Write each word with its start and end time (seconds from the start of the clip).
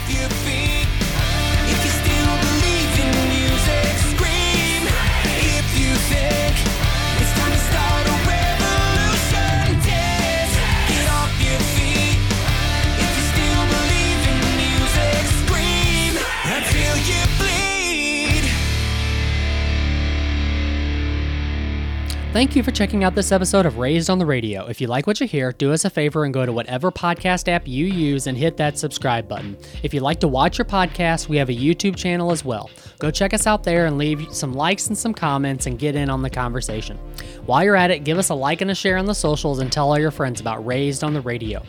off 0.00 0.10
your 0.10 0.69
Thank 22.40 22.56
you 22.56 22.62
for 22.62 22.70
checking 22.70 23.04
out 23.04 23.14
this 23.14 23.32
episode 23.32 23.66
of 23.66 23.76
Raised 23.76 24.08
on 24.08 24.18
the 24.18 24.24
Radio. 24.24 24.66
If 24.66 24.80
you 24.80 24.86
like 24.86 25.06
what 25.06 25.20
you 25.20 25.26
hear, 25.26 25.52
do 25.52 25.74
us 25.74 25.84
a 25.84 25.90
favor 25.90 26.24
and 26.24 26.32
go 26.32 26.46
to 26.46 26.54
whatever 26.54 26.90
podcast 26.90 27.48
app 27.48 27.68
you 27.68 27.84
use 27.84 28.26
and 28.26 28.34
hit 28.34 28.56
that 28.56 28.78
subscribe 28.78 29.28
button. 29.28 29.58
If 29.82 29.92
you'd 29.92 30.02
like 30.02 30.20
to 30.20 30.28
watch 30.28 30.56
your 30.56 30.64
podcast, 30.64 31.28
we 31.28 31.36
have 31.36 31.50
a 31.50 31.54
YouTube 31.54 31.96
channel 31.96 32.32
as 32.32 32.42
well. 32.42 32.70
Go 32.98 33.10
check 33.10 33.34
us 33.34 33.46
out 33.46 33.62
there 33.62 33.84
and 33.84 33.98
leave 33.98 34.26
some 34.34 34.54
likes 34.54 34.86
and 34.86 34.96
some 34.96 35.12
comments 35.12 35.66
and 35.66 35.78
get 35.78 35.94
in 35.94 36.08
on 36.08 36.22
the 36.22 36.30
conversation. 36.30 36.96
While 37.44 37.62
you're 37.62 37.76
at 37.76 37.90
it, 37.90 38.04
give 38.04 38.16
us 38.16 38.30
a 38.30 38.34
like 38.34 38.62
and 38.62 38.70
a 38.70 38.74
share 38.74 38.96
on 38.96 39.04
the 39.04 39.14
socials 39.14 39.58
and 39.58 39.70
tell 39.70 39.90
all 39.90 39.98
your 39.98 40.10
friends 40.10 40.40
about 40.40 40.64
Raised 40.64 41.04
on 41.04 41.12
the 41.12 41.20
Radio. 41.20 41.62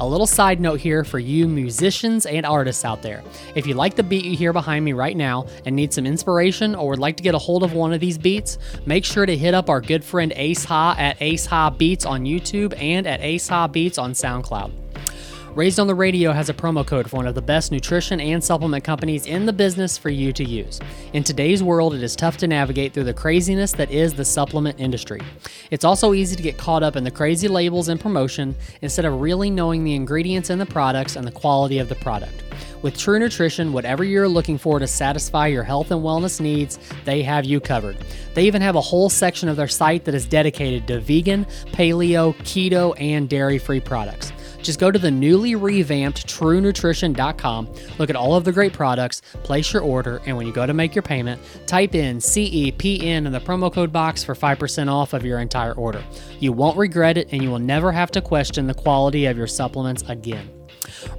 A 0.00 0.06
little 0.06 0.26
side 0.26 0.60
note 0.60 0.80
here 0.80 1.04
for 1.04 1.20
you 1.20 1.46
musicians 1.46 2.26
and 2.26 2.44
artists 2.44 2.84
out 2.84 3.02
there. 3.02 3.22
If 3.54 3.68
you 3.68 3.74
like 3.74 3.94
the 3.94 4.02
beat 4.02 4.24
you 4.24 4.36
hear 4.36 4.52
behind 4.52 4.84
me 4.84 4.94
right 4.94 5.16
now 5.16 5.46
and 5.64 5.76
need 5.76 5.92
some 5.92 6.06
inspiration 6.06 6.74
or 6.74 6.88
would 6.88 6.98
like 6.98 7.16
to 7.18 7.22
get 7.22 7.36
a 7.36 7.38
hold 7.38 7.62
of 7.62 7.72
one 7.72 7.92
of 7.92 8.00
these 8.00 8.18
beats, 8.18 8.58
make 8.84 9.04
sure 9.04 9.24
to 9.24 9.36
hit 9.36 9.54
up 9.54 9.70
our 9.70 9.80
good 9.80 10.04
friend 10.08 10.32
Ace 10.34 10.64
Ha 10.64 10.96
at 10.98 11.20
Ace 11.20 11.46
Beats 11.76 12.06
on 12.06 12.24
YouTube 12.24 12.74
and 12.80 13.06
at 13.06 13.20
Ace 13.20 13.50
Beats 13.70 13.98
on 13.98 14.12
SoundCloud. 14.12 14.72
Raised 15.54 15.80
on 15.80 15.86
the 15.86 15.94
Radio 15.94 16.32
has 16.32 16.48
a 16.48 16.54
promo 16.54 16.86
code 16.86 17.10
for 17.10 17.16
one 17.16 17.26
of 17.26 17.34
the 17.34 17.42
best 17.42 17.72
nutrition 17.72 18.20
and 18.20 18.42
supplement 18.42 18.84
companies 18.84 19.26
in 19.26 19.44
the 19.44 19.52
business 19.52 19.98
for 19.98 20.08
you 20.08 20.32
to 20.32 20.44
use. 20.44 20.78
In 21.12 21.24
today's 21.24 21.62
world, 21.62 21.94
it 21.94 22.02
is 22.02 22.14
tough 22.14 22.36
to 22.38 22.46
navigate 22.46 22.92
through 22.92 23.04
the 23.04 23.14
craziness 23.14 23.72
that 23.72 23.90
is 23.90 24.14
the 24.14 24.24
supplement 24.24 24.78
industry. 24.78 25.20
It's 25.70 25.84
also 25.84 26.14
easy 26.14 26.36
to 26.36 26.42
get 26.42 26.58
caught 26.58 26.82
up 26.82 26.96
in 26.96 27.04
the 27.04 27.10
crazy 27.10 27.48
labels 27.48 27.88
and 27.88 28.00
promotion 28.00 28.54
instead 28.82 29.04
of 29.04 29.20
really 29.20 29.50
knowing 29.50 29.84
the 29.84 29.94
ingredients 29.94 30.48
in 30.48 30.58
the 30.58 30.66
products 30.66 31.16
and 31.16 31.26
the 31.26 31.32
quality 31.32 31.78
of 31.78 31.88
the 31.88 31.96
product. 31.96 32.44
With 32.80 32.96
True 32.96 33.18
Nutrition, 33.18 33.72
whatever 33.72 34.04
you're 34.04 34.28
looking 34.28 34.56
for 34.56 34.78
to 34.78 34.86
satisfy 34.86 35.48
your 35.48 35.64
health 35.64 35.90
and 35.90 36.00
wellness 36.00 36.40
needs, 36.40 36.78
they 37.04 37.22
have 37.22 37.44
you 37.44 37.58
covered. 37.58 37.96
They 38.34 38.44
even 38.44 38.62
have 38.62 38.76
a 38.76 38.80
whole 38.80 39.10
section 39.10 39.48
of 39.48 39.56
their 39.56 39.66
site 39.68 40.04
that 40.04 40.14
is 40.14 40.26
dedicated 40.26 40.86
to 40.86 41.00
vegan, 41.00 41.44
paleo, 41.72 42.34
keto, 42.38 42.94
and 43.00 43.28
dairy 43.28 43.58
free 43.58 43.80
products. 43.80 44.32
Just 44.62 44.78
go 44.78 44.90
to 44.90 44.98
the 44.98 45.10
newly 45.10 45.54
revamped 45.54 46.26
truenutrition.com, 46.26 47.68
look 47.98 48.10
at 48.10 48.16
all 48.16 48.34
of 48.34 48.44
the 48.44 48.52
great 48.52 48.72
products, 48.72 49.22
place 49.42 49.72
your 49.72 49.82
order, 49.82 50.20
and 50.26 50.36
when 50.36 50.46
you 50.46 50.52
go 50.52 50.66
to 50.66 50.74
make 50.74 50.94
your 50.94 51.02
payment, 51.02 51.40
type 51.66 51.94
in 51.94 52.18
CEPN 52.18 53.26
in 53.26 53.32
the 53.32 53.40
promo 53.40 53.72
code 53.72 53.92
box 53.92 54.22
for 54.22 54.34
5% 54.34 54.92
off 54.92 55.14
of 55.14 55.24
your 55.24 55.38
entire 55.38 55.74
order. 55.74 56.04
You 56.38 56.52
won't 56.52 56.76
regret 56.76 57.18
it, 57.18 57.28
and 57.32 57.42
you 57.42 57.50
will 57.50 57.58
never 57.58 57.92
have 57.92 58.10
to 58.12 58.20
question 58.20 58.66
the 58.66 58.74
quality 58.74 59.26
of 59.26 59.36
your 59.36 59.46
supplements 59.46 60.02
again. 60.08 60.57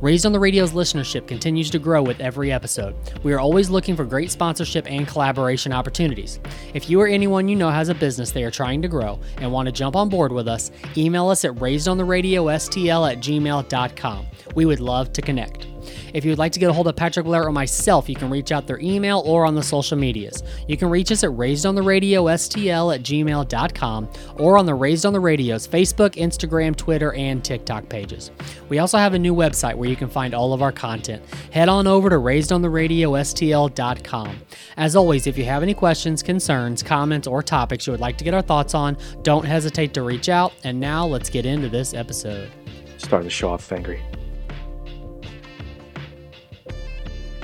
Raised 0.01 0.25
on 0.25 0.31
the 0.31 0.39
Radio's 0.39 0.73
listenership 0.73 1.27
continues 1.27 1.69
to 1.69 1.79
grow 1.79 2.01
with 2.01 2.19
every 2.19 2.51
episode. 2.51 2.95
We 3.23 3.33
are 3.33 3.39
always 3.39 3.69
looking 3.69 3.95
for 3.95 4.05
great 4.05 4.31
sponsorship 4.31 4.89
and 4.89 5.07
collaboration 5.07 5.73
opportunities. 5.73 6.39
If 6.73 6.89
you 6.89 7.01
or 7.01 7.07
anyone 7.07 7.47
you 7.47 7.55
know 7.55 7.69
has 7.69 7.89
a 7.89 7.95
business 7.95 8.31
they 8.31 8.43
are 8.43 8.51
trying 8.51 8.81
to 8.81 8.87
grow 8.87 9.19
and 9.37 9.51
want 9.51 9.67
to 9.67 9.71
jump 9.71 9.95
on 9.95 10.09
board 10.09 10.31
with 10.31 10.47
us, 10.47 10.71
email 10.97 11.29
us 11.29 11.45
at 11.45 11.53
raisedontheRadioSTL 11.55 13.11
at 13.11 13.19
gmail.com. 13.19 14.25
We 14.55 14.65
would 14.65 14.79
love 14.79 15.13
to 15.13 15.21
connect. 15.21 15.67
If 16.13 16.25
you 16.25 16.31
would 16.31 16.39
like 16.39 16.51
to 16.53 16.59
get 16.59 16.69
a 16.69 16.73
hold 16.73 16.87
of 16.87 16.95
Patrick 16.95 17.25
Blair 17.25 17.45
or 17.45 17.51
myself, 17.51 18.09
you 18.09 18.15
can 18.15 18.29
reach 18.29 18.51
out 18.51 18.67
through 18.67 18.79
email 18.81 19.21
or 19.25 19.45
on 19.45 19.55
the 19.55 19.63
social 19.63 19.97
medias. 19.97 20.43
You 20.67 20.77
can 20.77 20.89
reach 20.89 21.11
us 21.11 21.23
at 21.23 21.31
raisedontheRadioSTL 21.31 22.95
at 22.95 23.03
gmail.com 23.03 24.09
or 24.37 24.57
on 24.57 24.65
the 24.65 24.73
Raised 24.73 25.05
on 25.05 25.13
the 25.13 25.19
Radio's 25.19 25.67
Facebook, 25.67 26.15
Instagram, 26.15 26.75
Twitter, 26.75 27.13
and 27.13 27.43
TikTok 27.43 27.87
pages. 27.89 28.31
We 28.69 28.79
also 28.79 28.97
have 28.97 29.13
a 29.13 29.19
new 29.19 29.35
website 29.35 29.75
where 29.75 29.89
you 29.89 29.95
can 29.95 30.09
find 30.09 30.33
all 30.33 30.53
of 30.53 30.61
our 30.61 30.71
content. 30.71 31.23
Head 31.51 31.67
on 31.69 31.87
over 31.87 32.09
to 32.09 32.15
raisedontheRadioSTL.com. 32.15 34.39
As 34.77 34.95
always, 34.95 35.27
if 35.27 35.37
you 35.37 35.43
have 35.45 35.63
any 35.63 35.73
questions, 35.73 36.23
concerns, 36.23 36.83
comments, 36.83 37.27
or 37.27 37.43
topics 37.43 37.87
you 37.87 37.91
would 37.91 37.99
like 37.99 38.17
to 38.17 38.23
get 38.23 38.33
our 38.33 38.41
thoughts 38.41 38.73
on, 38.73 38.97
don't 39.23 39.45
hesitate 39.45 39.93
to 39.93 40.03
reach 40.03 40.29
out. 40.29 40.53
And 40.63 40.79
now 40.79 41.05
let's 41.05 41.29
get 41.29 41.45
into 41.45 41.67
this 41.69 41.93
episode. 41.93 42.49
Starting 42.97 43.27
to 43.27 43.33
show 43.33 43.49
off 43.49 43.71
angry. 43.71 44.01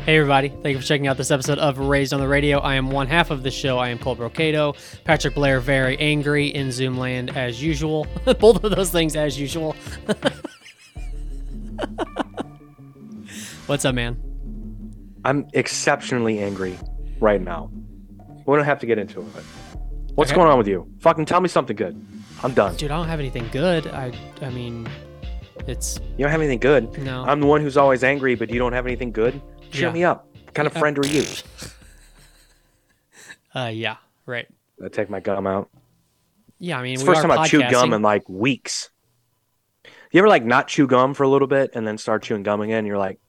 Hey, 0.05 0.17
everybody. 0.17 0.49
Thank 0.49 0.65
you 0.75 0.79
for 0.79 0.85
checking 0.85 1.07
out 1.07 1.17
this 1.17 1.31
episode 1.31 1.57
of 1.57 1.79
Raised 1.79 2.13
on 2.13 2.19
the 2.19 2.27
Radio. 2.27 2.59
I 2.59 2.75
am 2.75 2.91
one 2.91 3.07
half 3.07 3.31
of 3.31 3.41
the 3.41 3.49
show. 3.49 3.79
I 3.79 3.89
am 3.89 3.97
Cole 3.97 4.15
Brocado. 4.15 4.75
Patrick 5.03 5.33
Blair, 5.33 5.59
very 5.59 5.97
angry 5.97 6.45
in 6.49 6.67
Zoomland 6.67 7.35
as 7.35 7.63
usual. 7.63 8.05
Both 8.39 8.63
of 8.63 8.75
those 8.75 8.91
things 8.91 9.15
as 9.15 9.39
usual. 9.39 9.75
What's 13.65 13.83
up, 13.83 13.95
man? 13.95 14.17
I'm 15.25 15.47
exceptionally 15.53 16.37
angry 16.37 16.77
right 17.19 17.41
now. 17.41 17.71
We 18.45 18.55
don't 18.55 18.65
have 18.65 18.79
to 18.81 18.85
get 18.85 18.99
into 18.99 19.21
it. 19.21 19.25
What's 20.13 20.29
Okay. 20.29 20.35
going 20.39 20.51
on 20.51 20.59
with 20.59 20.67
you? 20.67 20.87
Fucking 20.99 21.25
tell 21.25 21.41
me 21.41 21.49
something 21.49 21.75
good. 21.75 21.99
I'm 22.43 22.53
done. 22.53 22.75
Dude, 22.75 22.91
I 22.91 22.97
don't 22.97 23.07
have 23.07 23.19
anything 23.19 23.47
good. 23.51 23.87
I, 23.87 24.11
I 24.43 24.51
mean, 24.51 24.87
it's 25.67 25.99
You 26.15 26.25
don't 26.25 26.31
have 26.31 26.41
anything 26.41 26.59
good. 26.59 26.95
no. 26.99 27.23
I'm 27.25 27.39
the 27.39 27.47
one 27.47 27.61
who's 27.61 27.75
always 27.75 28.03
angry, 28.03 28.35
but 28.35 28.51
you 28.51 28.59
don't 28.59 28.73
have 28.73 28.85
anything 28.85 29.11
good. 29.11 29.41
Cheer 29.71 29.87
Yeah. 29.87 29.91
me 29.93 30.03
up. 30.03 30.27
What 30.45 30.53
kind 30.53 30.67
of 30.67 30.73
friend 30.73 30.97
are 30.99 31.07
you? 31.07 31.25
uh, 33.55 33.71
yeah, 33.73 33.97
right. 34.25 34.47
I 34.83 34.89
take 34.89 35.09
my 35.09 35.19
gum 35.19 35.47
out. 35.47 35.69
Yeah, 36.59 36.79
I 36.79 36.83
mean, 36.83 36.93
It's 36.93 37.03
we 37.03 37.07
first 37.07 37.21
time 37.21 37.31
I've 37.31 37.49
chewed 37.49 37.69
gum 37.69 37.93
in 37.93 38.01
like 38.01 38.27
weeks. 38.29 38.89
You 40.11 40.19
ever 40.19 40.29
like 40.29 40.45
not 40.45 40.67
chew 40.67 40.87
gum 40.87 41.13
for 41.13 41.23
a 41.23 41.27
little 41.29 41.47
bit 41.47 41.71
and 41.73 41.85
then 41.85 41.97
start 41.97 42.23
chewing 42.23 42.43
gum 42.43 42.61
again? 42.61 42.79
And 42.79 42.87
you're 42.87 42.97
like, 42.97 43.19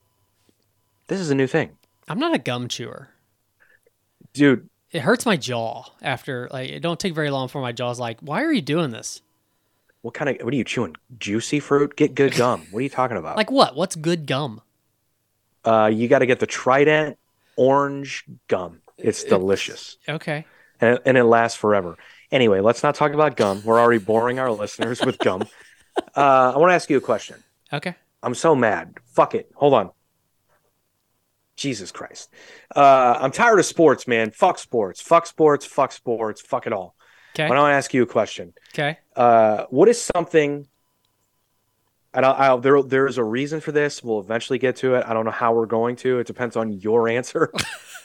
this 1.07 1.19
is 1.19 1.29
a 1.29 1.35
new 1.35 1.47
thing, 1.47 1.71
I'm 2.07 2.19
not 2.19 2.33
a 2.33 2.37
gum 2.39 2.67
chewer. 2.67 3.09
dude. 4.33 4.69
It 4.91 5.01
hurts 5.01 5.25
my 5.25 5.35
jaw 5.35 5.83
after 6.01 6.47
like 6.51 6.69
it 6.69 6.79
don't 6.79 6.97
take 6.99 7.13
very 7.13 7.29
long 7.29 7.49
for 7.49 7.59
my 7.61 7.73
jaw's 7.73 7.99
like, 7.99 8.19
why 8.21 8.41
are 8.43 8.53
you 8.53 8.61
doing 8.61 8.91
this? 8.91 9.21
What 10.01 10.13
kind 10.13 10.29
of 10.29 10.45
what 10.45 10.53
are 10.53 10.57
you 10.57 10.63
chewing? 10.63 10.95
Juicy 11.19 11.59
fruit? 11.59 11.97
Get 11.97 12.15
good 12.15 12.33
gum. 12.35 12.65
What 12.71 12.79
are 12.79 12.83
you 12.83 12.89
talking 12.89 13.17
about? 13.17 13.35
Like 13.35 13.51
what? 13.51 13.75
What's 13.75 13.97
good 13.97 14.25
gum? 14.25 14.61
Uh, 15.67 15.87
you 15.87 16.07
got 16.07 16.19
to 16.19 16.25
get 16.25 16.39
the 16.39 16.47
Trident 16.47 17.17
orange 17.55 18.23
gum. 18.47 18.81
It's 18.97 19.23
delicious. 19.23 19.97
Okay. 20.07 20.45
and 20.81 20.95
it, 20.95 21.01
and 21.05 21.17
it 21.17 21.23
lasts 21.23 21.57
forever. 21.57 21.97
Anyway, 22.31 22.59
let's 22.61 22.83
not 22.83 22.95
talk 22.95 23.13
about 23.13 23.35
gum. 23.35 23.61
We're 23.63 23.79
already 23.79 24.03
boring 24.03 24.39
our 24.39 24.51
listeners 24.63 25.01
with 25.05 25.17
gum. 25.19 25.43
Uh, 26.15 26.53
I 26.53 26.57
want 26.57 26.71
to 26.71 26.75
ask 26.75 26.89
you 26.89 26.97
a 26.97 27.01
question. 27.01 27.43
Okay. 27.71 27.95
I'm 28.23 28.33
so 28.35 28.55
mad. 28.55 28.95
Fuck 29.05 29.35
it. 29.35 29.51
Hold 29.55 29.73
on. 29.73 29.91
Jesus 31.55 31.91
Christ. 31.91 32.29
Uh, 32.75 33.17
I'm 33.19 33.31
tired 33.31 33.59
of 33.59 33.65
sports, 33.65 34.07
man. 34.07 34.31
Fuck 34.31 34.59
sports. 34.59 35.01
Fuck 35.01 35.25
sports. 35.25 35.65
Fuck 35.65 35.91
sports. 35.91 36.41
Fuck 36.41 36.67
it 36.67 36.73
all. 36.73 36.95
Okay. 37.35 37.49
Why 37.49 37.55
don't 37.55 37.65
I 37.65 37.73
ask 37.73 37.93
you 37.93 38.03
a 38.03 38.07
question? 38.07 38.53
Okay. 38.73 38.97
Uh, 39.15 39.65
what 39.69 39.87
is 39.89 39.99
something? 40.01 40.67
And 42.13 42.25
I'll, 42.25 42.33
I'll, 42.33 42.57
there, 42.57 42.81
there's 42.81 43.17
a 43.17 43.23
reason 43.23 43.59
for 43.59 43.71
this. 43.71 44.03
We'll 44.03 44.19
eventually 44.19 44.59
get 44.59 44.77
to 44.77 44.95
it. 44.95 45.05
I 45.07 45.13
don't 45.13 45.25
know 45.25 45.31
how 45.31 45.53
we're 45.53 45.65
going 45.65 45.95
to. 45.97 46.19
It 46.19 46.27
depends 46.27 46.55
on 46.55 46.71
your 46.71 47.07
answer. 47.17 47.51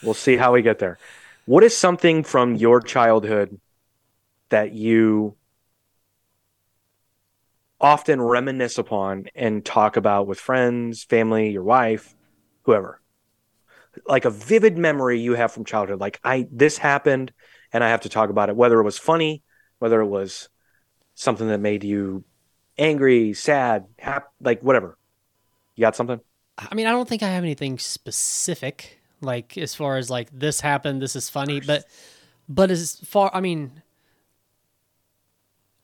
we'll 0.02 0.14
see 0.14 0.36
how 0.36 0.52
we 0.52 0.62
get 0.62 0.78
there. 0.78 0.98
What 1.44 1.64
is 1.64 1.76
something 1.76 2.22
from 2.22 2.54
your 2.54 2.80
childhood 2.80 3.60
that 4.50 4.72
you 4.72 5.36
often 7.80 8.22
reminisce 8.22 8.78
upon 8.78 9.26
and 9.34 9.64
talk 9.64 9.96
about 9.96 10.26
with 10.26 10.38
friends, 10.38 11.02
family, 11.02 11.50
your 11.50 11.64
wife, 11.64 12.14
whoever? 12.62 13.00
Like 14.06 14.24
a 14.24 14.30
vivid 14.30 14.78
memory 14.78 15.20
you 15.20 15.34
have 15.34 15.52
from 15.52 15.64
childhood. 15.64 16.00
Like 16.00 16.20
I, 16.22 16.46
this 16.50 16.78
happened, 16.78 17.32
and 17.72 17.82
I 17.82 17.90
have 17.90 18.02
to 18.02 18.08
talk 18.08 18.30
about 18.30 18.48
it. 18.48 18.56
Whether 18.56 18.78
it 18.78 18.84
was 18.84 18.98
funny, 18.98 19.42
whether 19.78 20.00
it 20.00 20.06
was 20.06 20.48
something 21.14 21.48
that 21.48 21.58
made 21.58 21.84
you 21.84 22.24
angry, 22.82 23.32
sad, 23.32 23.86
hap- 23.98 24.32
like 24.40 24.62
whatever. 24.62 24.98
You 25.76 25.82
got 25.82 25.96
something? 25.96 26.20
I 26.58 26.74
mean, 26.74 26.86
I 26.86 26.90
don't 26.90 27.08
think 27.08 27.22
I 27.22 27.28
have 27.28 27.44
anything 27.44 27.78
specific, 27.78 29.00
like 29.20 29.56
as 29.56 29.74
far 29.74 29.96
as 29.96 30.10
like 30.10 30.28
this 30.32 30.60
happened, 30.60 31.00
this 31.00 31.16
is 31.16 31.30
funny, 31.30 31.60
but 31.60 31.84
but 32.48 32.70
as 32.70 33.00
far, 33.04 33.30
I 33.32 33.40
mean, 33.40 33.82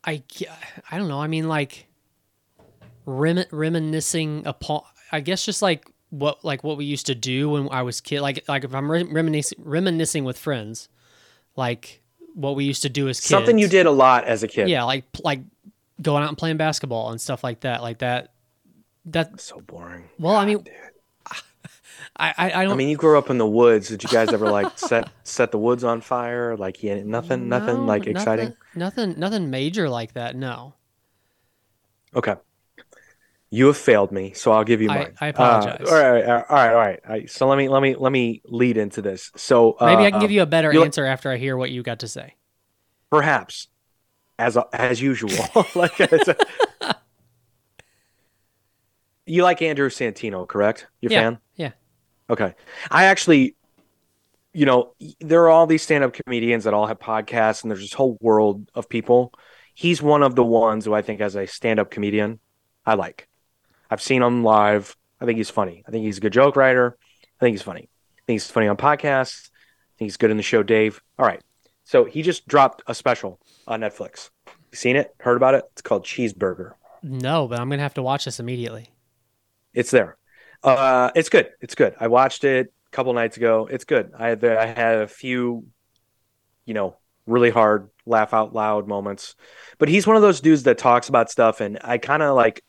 I 0.05 0.23
I 0.91 0.99
don't 0.99 1.09
know. 1.09 1.21
I 1.21 1.27
mean, 1.27 1.49
like 1.49 1.87
rem- 3.06 3.47
reminiscing 3.50 4.47
upon, 4.47 4.83
I 5.11 5.21
guess, 5.21 5.45
just 5.45 5.62
like 5.62 5.91
what 6.11 6.45
like 6.45 6.65
what 6.65 6.77
we 6.77 6.85
used 6.85 7.06
to 7.06 7.15
do 7.15 7.50
when 7.50 7.69
I 7.71 7.83
was 7.83 8.00
kid. 8.00 8.21
Like 8.21 8.45
like 8.49 8.65
if 8.65 8.75
I'm 8.75 8.91
re- 8.91 9.05
reminiscing 9.05 9.59
reminiscing 9.62 10.25
with 10.25 10.39
friends, 10.39 10.89
like 11.56 12.03
what 12.35 12.56
we 12.56 12.65
used 12.65 12.83
to 12.83 12.89
do 12.89 13.09
as 13.09 13.21
kids. 13.21 13.29
Something 13.31 13.59
you 13.59 13.69
did 13.69 13.87
a 13.87 13.91
lot 13.91 14.25
as 14.25 14.43
a 14.43 14.49
kid. 14.49 14.69
Yeah, 14.69 14.85
like 14.85 15.05
like 15.25 15.41
going 16.00 16.23
out 16.23 16.29
and 16.29 16.39
playing 16.39 16.56
basketball 16.56 17.11
and 17.11 17.21
stuff 17.21 17.43
like 17.45 17.61
that. 17.61 17.83
Like 17.83 17.99
that. 17.99 18.33
That's 19.05 19.45
So 19.45 19.61
boring. 19.61 20.05
well, 20.19 20.37
I 20.37 20.45
mean, 20.47 20.59
Dude. 20.59 20.75
I 22.17 22.35
I, 22.37 22.53
I 22.61 22.65
don't. 22.65 22.73
I 22.73 22.77
mean, 22.77 22.89
you 22.89 22.97
grew 22.97 23.17
up 23.19 23.31
in 23.31 23.39
the 23.39 23.47
woods. 23.47 23.89
Did 23.89 24.03
you 24.03 24.09
guys 24.09 24.33
ever 24.33 24.50
like 24.50 24.79
set 24.79 25.09
set 25.25 25.50
the 25.50 25.59
woods 25.59 25.85
on 25.85 26.00
fire? 26.00 26.56
Like, 26.56 26.83
yeah, 26.83 27.03
nothing, 27.05 27.49
nothing 27.49 27.87
like 27.87 28.06
exciting. 28.06 28.55
Nothing, 28.75 29.19
nothing 29.19 29.50
major 29.50 29.89
like 29.89 30.12
that. 30.15 30.35
No. 30.37 30.75
Okay. 32.15 32.35
You 33.50 33.69
have 33.69 33.79
failed 33.79 34.12
me, 34.12 34.35
so 34.35 34.53
I'll 34.53 34.65
give 34.65 34.83
you 34.83 34.91
I- 34.91 34.95
mine. 34.95 35.15
I 35.21 35.27
apologize. 35.29 35.87
Uh, 35.89 35.95
all 35.95 36.03
right, 36.03 36.25
all 36.25 36.35
right, 36.35 36.45
all 36.49 36.56
right, 36.56 36.71
all 36.71 36.77
right. 36.77 37.00
All 37.06 37.11
right. 37.12 37.31
So 37.31 37.47
let 37.49 37.56
me 37.56 37.69
let 37.69 37.81
me 37.83 37.95
let 37.97 38.12
me 38.12 38.43
lead 38.45 38.77
into 38.77 39.00
this. 39.00 39.31
So 39.37 39.73
uh, 39.73 39.87
Maybe 39.87 40.05
I 40.05 40.11
can 40.11 40.21
give 40.21 40.31
you 40.31 40.43
a 40.43 40.47
better 40.47 40.71
answer 40.83 41.06
after 41.06 41.31
I 41.31 41.39
hear 41.39 41.56
what 41.56 41.71
you 41.71 41.83
got 41.83 42.00
to 42.00 42.09
say. 42.09 42.35
perhaps 43.11 43.69
as 44.38 44.56
as 44.73 45.00
usual. 45.00 45.31
like 45.75 46.00
as 46.00 46.29
a- 46.29 46.37
you 49.26 49.43
like 49.43 49.61
Andrew 49.61 49.90
Santino, 49.90 50.46
correct? 50.49 50.87
You're 51.00 51.12
Yeah, 51.12 51.20
fan? 51.23 51.38
yeah. 51.56 51.70
Okay. 52.31 52.55
I 52.90 53.05
actually, 53.05 53.56
you 54.55 54.64
know, 54.67 54.94
there 55.20 55.43
are 55.43 55.50
all 55.50 55.67
these 55.67 55.82
stand-up 55.82 56.14
comedians 56.14 56.64
that 56.64 56.73
all 56.75 56.87
have 56.87 56.99
podcasts, 56.99 57.62
and 57.62 57.70
there's 57.70 57.82
this 57.82 57.93
whole 57.93 58.17
world 58.20 58.70
of 58.75 58.88
people. 58.88 59.32
He's 59.75 60.00
one 60.02 60.23
of 60.23 60.35
the 60.35 60.44
ones 60.44 60.85
who 60.85 60.94
I 60.94 61.02
think, 61.02 61.20
as 61.20 61.37
a 61.37 61.46
stand-up 61.46 61.90
comedian, 61.90 62.40
I 62.87 62.94
like. 62.94 63.29
I've 63.90 64.02
seen 64.02 64.23
him 64.23 64.43
live. 64.44 64.96
I 65.20 65.26
think 65.26 65.37
he's 65.37 65.50
funny. 65.50 65.85
I 65.87 65.90
think 65.90 66.05
he's 66.05 66.19
a 66.19 66.23
good 66.23 66.32
joke 66.32 66.56
writer. 66.56 66.96
I 67.23 67.44
think 67.44 67.55
he's 67.55 67.62
funny. 67.62 67.82
I 68.19 68.23
think 68.26 68.35
he's 68.37 68.50
funny 68.50 68.69
on 68.69 68.76
podcasts. 68.76 69.49
I 69.50 69.99
think 69.99 70.06
he's 70.06 70.17
good 70.17 70.31
in 70.31 70.37
the 70.37 70.43
show 70.43 70.62
Dave. 70.62 71.02
All 71.19 71.26
right. 71.26 71.43
So 71.88 72.05
he 72.05 72.20
just 72.20 72.46
dropped 72.46 72.82
a 72.87 72.94
special 72.94 73.40
on 73.67 73.81
Netflix. 73.81 74.29
You 74.46 74.76
seen 74.76 74.94
it? 74.94 75.14
Heard 75.20 75.38
about 75.38 75.55
it? 75.55 75.64
It's 75.73 75.81
called 75.81 76.05
Cheeseburger. 76.05 76.73
No, 77.02 77.49
but 77.49 77.58
I'm 77.58 77.70
gonna 77.70 77.81
have 77.81 77.94
to 77.94 78.02
watch 78.02 78.26
this 78.26 78.38
immediately. 78.38 78.93
It's 79.73 79.90
there. 79.90 80.19
Uh, 80.62 81.11
it's 81.14 81.31
good. 81.31 81.49
It's 81.62 81.75
good. 81.75 81.94
I 81.99 82.08
watched 82.08 82.44
it 82.44 82.67
a 82.67 82.90
couple 82.90 83.14
nights 83.14 83.38
ago. 83.38 83.67
It's 83.70 83.85
good. 83.85 84.12
I 84.19 84.29
had 84.29 84.44
I 84.44 84.67
had 84.67 84.99
a 84.99 85.08
few, 85.08 85.64
you 86.67 86.75
know, 86.75 86.99
really 87.26 87.49
hard 87.49 87.88
laugh 88.05 88.35
out 88.35 88.52
loud 88.52 88.87
moments. 88.87 89.35
But 89.79 89.88
he's 89.88 90.06
one 90.06 90.17
of 90.17 90.20
those 90.20 90.43
dudes 90.43 90.64
that 90.64 90.76
talks 90.76 91.08
about 91.08 91.31
stuff, 91.31 91.62
and 91.62 91.79
I 91.82 91.96
kind 91.96 92.23
of 92.23 92.37
like. 92.37 92.62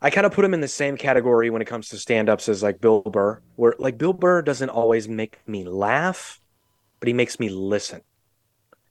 I 0.00 0.10
kind 0.10 0.26
of 0.26 0.32
put 0.32 0.44
him 0.44 0.54
in 0.54 0.60
the 0.60 0.68
same 0.68 0.96
category 0.96 1.50
when 1.50 1.60
it 1.60 1.66
comes 1.66 1.88
to 1.88 1.98
stand-ups 1.98 2.48
as 2.48 2.62
like 2.62 2.80
Bill 2.80 3.02
Burr, 3.02 3.42
where 3.56 3.74
like 3.80 3.98
Bill 3.98 4.12
Burr 4.12 4.42
doesn't 4.42 4.70
always 4.70 5.08
make 5.08 5.40
me 5.48 5.64
laugh, 5.64 6.40
but 7.00 7.08
he 7.08 7.12
makes 7.14 7.40
me 7.40 7.48
listen. 7.48 8.02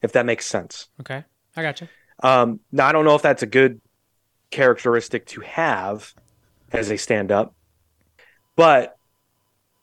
If 0.02 0.12
that 0.12 0.26
makes 0.26 0.46
sense. 0.46 0.88
Okay, 1.00 1.24
I 1.56 1.62
got 1.62 1.80
you. 1.80 1.88
Um, 2.22 2.60
now 2.72 2.86
I 2.86 2.92
don't 2.92 3.04
know 3.04 3.14
if 3.14 3.22
that's 3.22 3.42
a 3.42 3.46
good 3.46 3.80
characteristic 4.50 5.26
to 5.26 5.40
have 5.42 6.12
as 6.72 6.90
a 6.90 6.98
stand-up, 6.98 7.54
but 8.56 8.96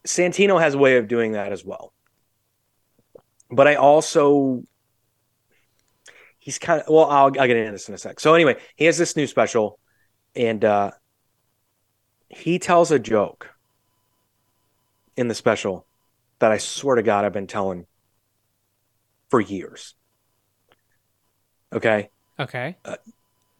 Santino 0.06 0.59
has 0.59 0.74
a 0.74 0.77
way 0.77 0.97
of 0.97 1.07
doing 1.07 1.33
that 1.33 1.51
as 1.51 1.63
well. 1.63 1.94
But 3.50 3.68
I 3.68 3.75
also 3.75 4.63
he's 6.39 6.59
kind 6.59 6.81
of 6.81 6.88
well, 6.88 7.06
I'll, 7.06 7.25
I'll 7.25 7.47
get 7.47 7.57
into 7.57 7.71
this 7.71 7.89
in 7.89 7.95
a 7.95 7.97
sec. 7.97 8.19
So 8.19 8.33
anyway, 8.33 8.56
he 8.75 8.85
has 8.85 8.97
this 8.97 9.15
new 9.15 9.27
special, 9.27 9.79
and 10.35 10.63
uh, 10.63 10.91
he 12.29 12.59
tells 12.59 12.91
a 12.91 13.00
joke 13.00 13.50
in 15.15 15.27
the 15.27 15.35
special 15.35 15.85
that 16.39 16.51
I 16.51 16.57
swear 16.57 16.95
to 16.95 17.03
God 17.03 17.25
I've 17.25 17.33
been 17.33 17.47
telling 17.47 17.85
for 19.29 19.41
years. 19.41 19.95
Okay 21.74 22.09
Okay. 22.39 22.77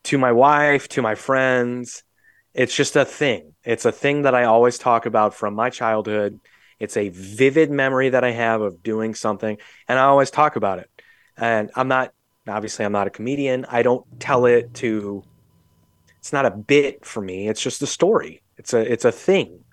to 0.04 0.18
my 0.18 0.32
wife, 0.32 0.88
to 0.90 1.02
my 1.02 1.16
friends. 1.16 2.04
It's 2.54 2.76
just 2.76 2.96
a 2.96 3.06
thing. 3.06 3.54
It's 3.64 3.86
a 3.86 3.92
thing 3.92 4.24
that 4.24 4.34
I 4.36 4.46
always 4.46 4.78
talk 4.78 5.06
about 5.06 5.34
from 5.34 5.54
my 5.56 5.70
childhood. 5.70 6.40
It's 6.80 6.98
a 6.98 7.10
vivid 7.10 7.72
memory 7.72 8.10
that 8.10 8.24
I 8.24 8.32
have 8.32 8.62
of 8.62 8.84
doing 8.84 9.16
something, 9.16 9.58
and 9.88 10.00
I 10.00 10.04
always 10.04 10.32
talk 10.32 10.56
about 10.56 10.80
it. 10.80 10.90
And 11.38 11.72
I'm 11.76 11.88
not, 11.88 12.14
obviously, 12.48 12.86
I'm 12.86 12.92
not 12.92 13.08
a 13.08 13.12
comedian. 13.12 13.66
I 13.70 13.84
don't 13.84 14.06
tell 14.20 14.46
it 14.46 14.74
to, 14.76 15.24
it's 16.20 16.34
not 16.34 16.46
a 16.46 16.52
bit 16.52 17.06
for 17.06 17.22
me. 17.22 17.48
It's 17.48 17.62
just 17.62 17.82
a 17.82 17.88
story. 17.88 18.44
It's 18.58 18.74
a, 18.74 18.92
it's 18.92 19.06
a 19.06 19.12
thing, 19.12 19.64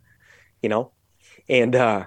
you 0.62 0.68
know? 0.68 0.92
And, 1.48 1.76
uh, 1.76 2.06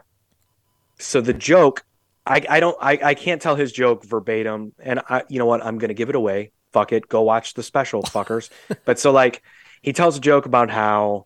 so 0.99 1.21
the 1.21 1.33
joke, 1.33 1.83
I, 2.27 2.45
I 2.49 2.59
don't, 2.59 2.77
I, 2.81 2.99
I 3.03 3.13
can't 3.13 3.41
tell 3.41 3.55
his 3.55 3.71
joke 3.71 4.03
verbatim. 4.03 4.73
And 4.79 4.99
I, 5.09 5.23
you 5.29 5.39
know 5.39 5.45
what? 5.45 5.65
I'm 5.65 5.77
going 5.77 5.89
to 5.89 5.95
give 5.95 6.09
it 6.09 6.15
away 6.15 6.51
fuck 6.77 6.91
it, 6.91 7.07
go 7.07 7.21
watch 7.21 7.53
the 7.53 7.63
special, 7.63 8.03
fuckers. 8.03 8.49
but 8.85 8.99
so 8.99 9.11
like 9.11 9.41
he 9.81 9.93
tells 9.93 10.17
a 10.17 10.21
joke 10.21 10.45
about 10.45 10.69
how, 10.69 11.25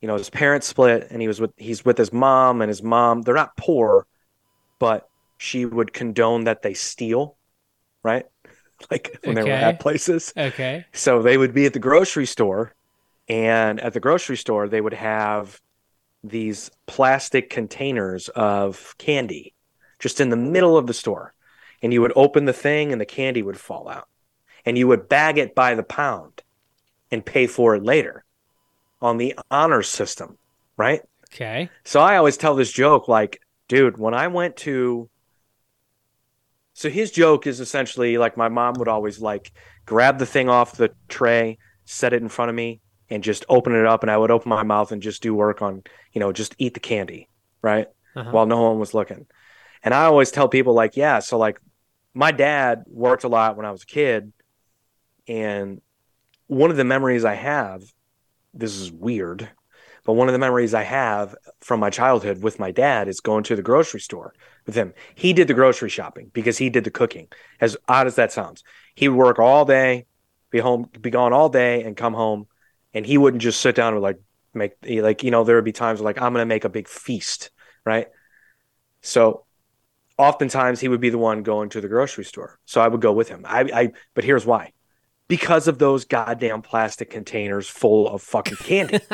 you 0.00 0.06
know, 0.06 0.16
his 0.16 0.30
parents 0.30 0.66
split 0.66 1.08
and 1.10 1.20
he 1.20 1.28
was 1.28 1.40
with 1.40 1.50
he's 1.56 1.84
with 1.84 1.98
his 1.98 2.12
mom 2.12 2.62
and 2.62 2.68
his 2.68 2.82
mom, 2.82 3.22
they're 3.22 3.34
not 3.34 3.56
poor, 3.56 4.06
but 4.78 5.08
she 5.36 5.64
would 5.64 5.92
condone 5.92 6.44
that 6.44 6.62
they 6.62 6.74
steal, 6.74 7.36
right? 8.02 8.26
Like 8.92 9.18
when 9.24 9.34
they 9.34 9.42
were 9.42 9.50
at 9.50 9.80
places. 9.80 10.32
Okay. 10.36 10.86
So 10.92 11.20
they 11.20 11.36
would 11.36 11.52
be 11.52 11.66
at 11.66 11.72
the 11.72 11.80
grocery 11.80 12.26
store, 12.26 12.76
and 13.28 13.80
at 13.80 13.92
the 13.92 13.98
grocery 13.98 14.36
store, 14.36 14.68
they 14.68 14.80
would 14.80 14.94
have 14.94 15.60
these 16.22 16.70
plastic 16.86 17.50
containers 17.50 18.28
of 18.28 18.94
candy 18.96 19.52
just 19.98 20.20
in 20.20 20.30
the 20.30 20.36
middle 20.36 20.76
of 20.76 20.86
the 20.86 20.94
store. 20.94 21.34
And 21.82 21.92
you 21.92 22.00
would 22.02 22.12
open 22.16 22.44
the 22.44 22.52
thing, 22.52 22.92
and 22.92 23.00
the 23.00 23.06
candy 23.06 23.42
would 23.42 23.58
fall 23.58 23.88
out. 23.88 24.08
And 24.64 24.76
you 24.78 24.88
would 24.88 25.08
bag 25.08 25.38
it 25.38 25.54
by 25.54 25.74
the 25.74 25.82
pound 25.82 26.42
and 27.10 27.24
pay 27.24 27.46
for 27.46 27.74
it 27.76 27.82
later 27.84 28.24
on 29.00 29.16
the 29.18 29.38
honor 29.50 29.82
system, 29.82 30.38
right? 30.76 31.02
Okay. 31.32 31.70
So 31.84 32.00
I 32.00 32.16
always 32.16 32.36
tell 32.36 32.54
this 32.54 32.72
joke 32.72 33.08
like, 33.08 33.40
dude, 33.68 33.98
when 33.98 34.14
I 34.14 34.28
went 34.28 34.56
to 34.58 35.10
So 36.74 36.90
his 36.90 37.10
joke 37.10 37.46
is 37.46 37.60
essentially 37.60 38.18
like 38.18 38.36
my 38.36 38.48
mom 38.48 38.78
would 38.78 38.88
always 38.88 39.20
like 39.20 39.52
grab 39.86 40.18
the 40.18 40.26
thing 40.26 40.48
off 40.48 40.76
the 40.76 40.94
tray, 41.08 41.58
set 41.84 42.12
it 42.12 42.22
in 42.22 42.28
front 42.28 42.50
of 42.50 42.54
me, 42.54 42.80
and 43.10 43.22
just 43.22 43.44
open 43.48 43.74
it 43.74 43.86
up 43.86 44.02
and 44.02 44.10
I 44.10 44.16
would 44.16 44.30
open 44.30 44.48
my 44.50 44.62
mouth 44.62 44.92
and 44.92 45.02
just 45.02 45.22
do 45.22 45.34
work 45.34 45.60
on, 45.62 45.82
you 46.12 46.20
know, 46.20 46.32
just 46.32 46.54
eat 46.58 46.74
the 46.74 46.80
candy, 46.80 47.28
right? 47.62 47.88
Uh-huh. 48.14 48.30
While 48.30 48.46
no 48.46 48.62
one 48.62 48.78
was 48.78 48.94
looking. 48.94 49.26
And 49.82 49.94
I 49.94 50.04
always 50.04 50.30
tell 50.30 50.48
people 50.48 50.74
like, 50.74 50.96
yeah, 50.96 51.20
so 51.20 51.38
like 51.38 51.60
my 52.14 52.32
dad 52.32 52.84
worked 52.86 53.24
a 53.24 53.28
lot 53.28 53.56
when 53.56 53.66
I 53.66 53.70
was 53.70 53.82
a 53.82 53.86
kid 53.86 54.32
and 55.28 55.80
one 56.46 56.70
of 56.70 56.76
the 56.76 56.84
memories 56.84 57.24
I 57.24 57.34
have, 57.34 57.82
this 58.54 58.74
is 58.74 58.90
weird, 58.90 59.48
but 60.04 60.14
one 60.14 60.28
of 60.28 60.32
the 60.32 60.38
memories 60.38 60.72
I 60.72 60.82
have 60.82 61.36
from 61.60 61.80
my 61.80 61.90
childhood 61.90 62.42
with 62.42 62.58
my 62.58 62.70
dad 62.70 63.08
is 63.08 63.20
going 63.20 63.44
to 63.44 63.56
the 63.56 63.62
grocery 63.62 64.00
store 64.00 64.32
with 64.64 64.74
him. 64.74 64.94
He 65.14 65.34
did 65.34 65.48
the 65.48 65.54
grocery 65.54 65.90
shopping 65.90 66.30
because 66.32 66.56
he 66.56 66.70
did 66.70 66.84
the 66.84 66.90
cooking. 66.90 67.28
As 67.60 67.76
odd 67.86 68.06
as 68.06 68.16
that 68.16 68.32
sounds, 68.32 68.64
he 68.94 69.08
would 69.08 69.18
work 69.18 69.38
all 69.38 69.66
day, 69.66 70.06
be 70.50 70.58
home, 70.58 70.88
be 70.98 71.10
gone 71.10 71.34
all 71.34 71.50
day, 71.50 71.82
and 71.82 71.94
come 71.94 72.14
home, 72.14 72.46
and 72.94 73.04
he 73.04 73.18
wouldn't 73.18 73.42
just 73.42 73.60
sit 73.60 73.74
down 73.74 73.92
and 73.92 74.02
like 74.02 74.18
make 74.54 74.72
like 74.82 75.22
you 75.22 75.30
know 75.30 75.44
there 75.44 75.56
would 75.56 75.64
be 75.64 75.72
times 75.72 76.00
where, 76.00 76.06
like 76.06 76.20
I'm 76.20 76.32
gonna 76.32 76.46
make 76.46 76.64
a 76.64 76.70
big 76.70 76.88
feast, 76.88 77.50
right? 77.84 78.08
So 79.02 79.44
oftentimes 80.18 80.80
he 80.80 80.88
would 80.88 81.00
be 81.00 81.10
the 81.10 81.18
one 81.18 81.42
going 81.42 81.68
to 81.70 81.80
the 81.80 81.88
grocery 81.88 82.24
store, 82.24 82.58
so 82.66 82.80
I 82.80 82.88
would 82.88 83.00
go 83.00 83.12
with 83.12 83.28
him. 83.28 83.44
I, 83.46 83.60
I 83.72 83.92
but 84.14 84.24
here's 84.24 84.46
why 84.46 84.72
because 85.28 85.68
of 85.68 85.78
those 85.78 86.04
goddamn 86.06 86.62
plastic 86.62 87.10
containers 87.10 87.68
full 87.68 88.08
of 88.08 88.22
fucking 88.22 88.58
candy. 88.58 89.00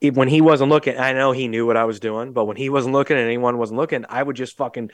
It- 0.00 0.14
when 0.14 0.28
he 0.28 0.40
wasn't 0.40 0.70
looking, 0.70 0.98
I 0.98 1.12
know 1.12 1.32
he 1.32 1.48
knew 1.48 1.66
what 1.66 1.76
I 1.76 1.84
was 1.84 2.00
doing, 2.00 2.32
but 2.32 2.44
when 2.44 2.56
he 2.56 2.68
wasn't 2.68 2.94
looking 2.94 3.16
and 3.16 3.24
anyone 3.26 3.58
wasn't 3.58 3.78
looking, 3.78 4.04
I 4.08 4.22
would 4.22 4.36
just 4.36 4.56
fucking 4.56 4.90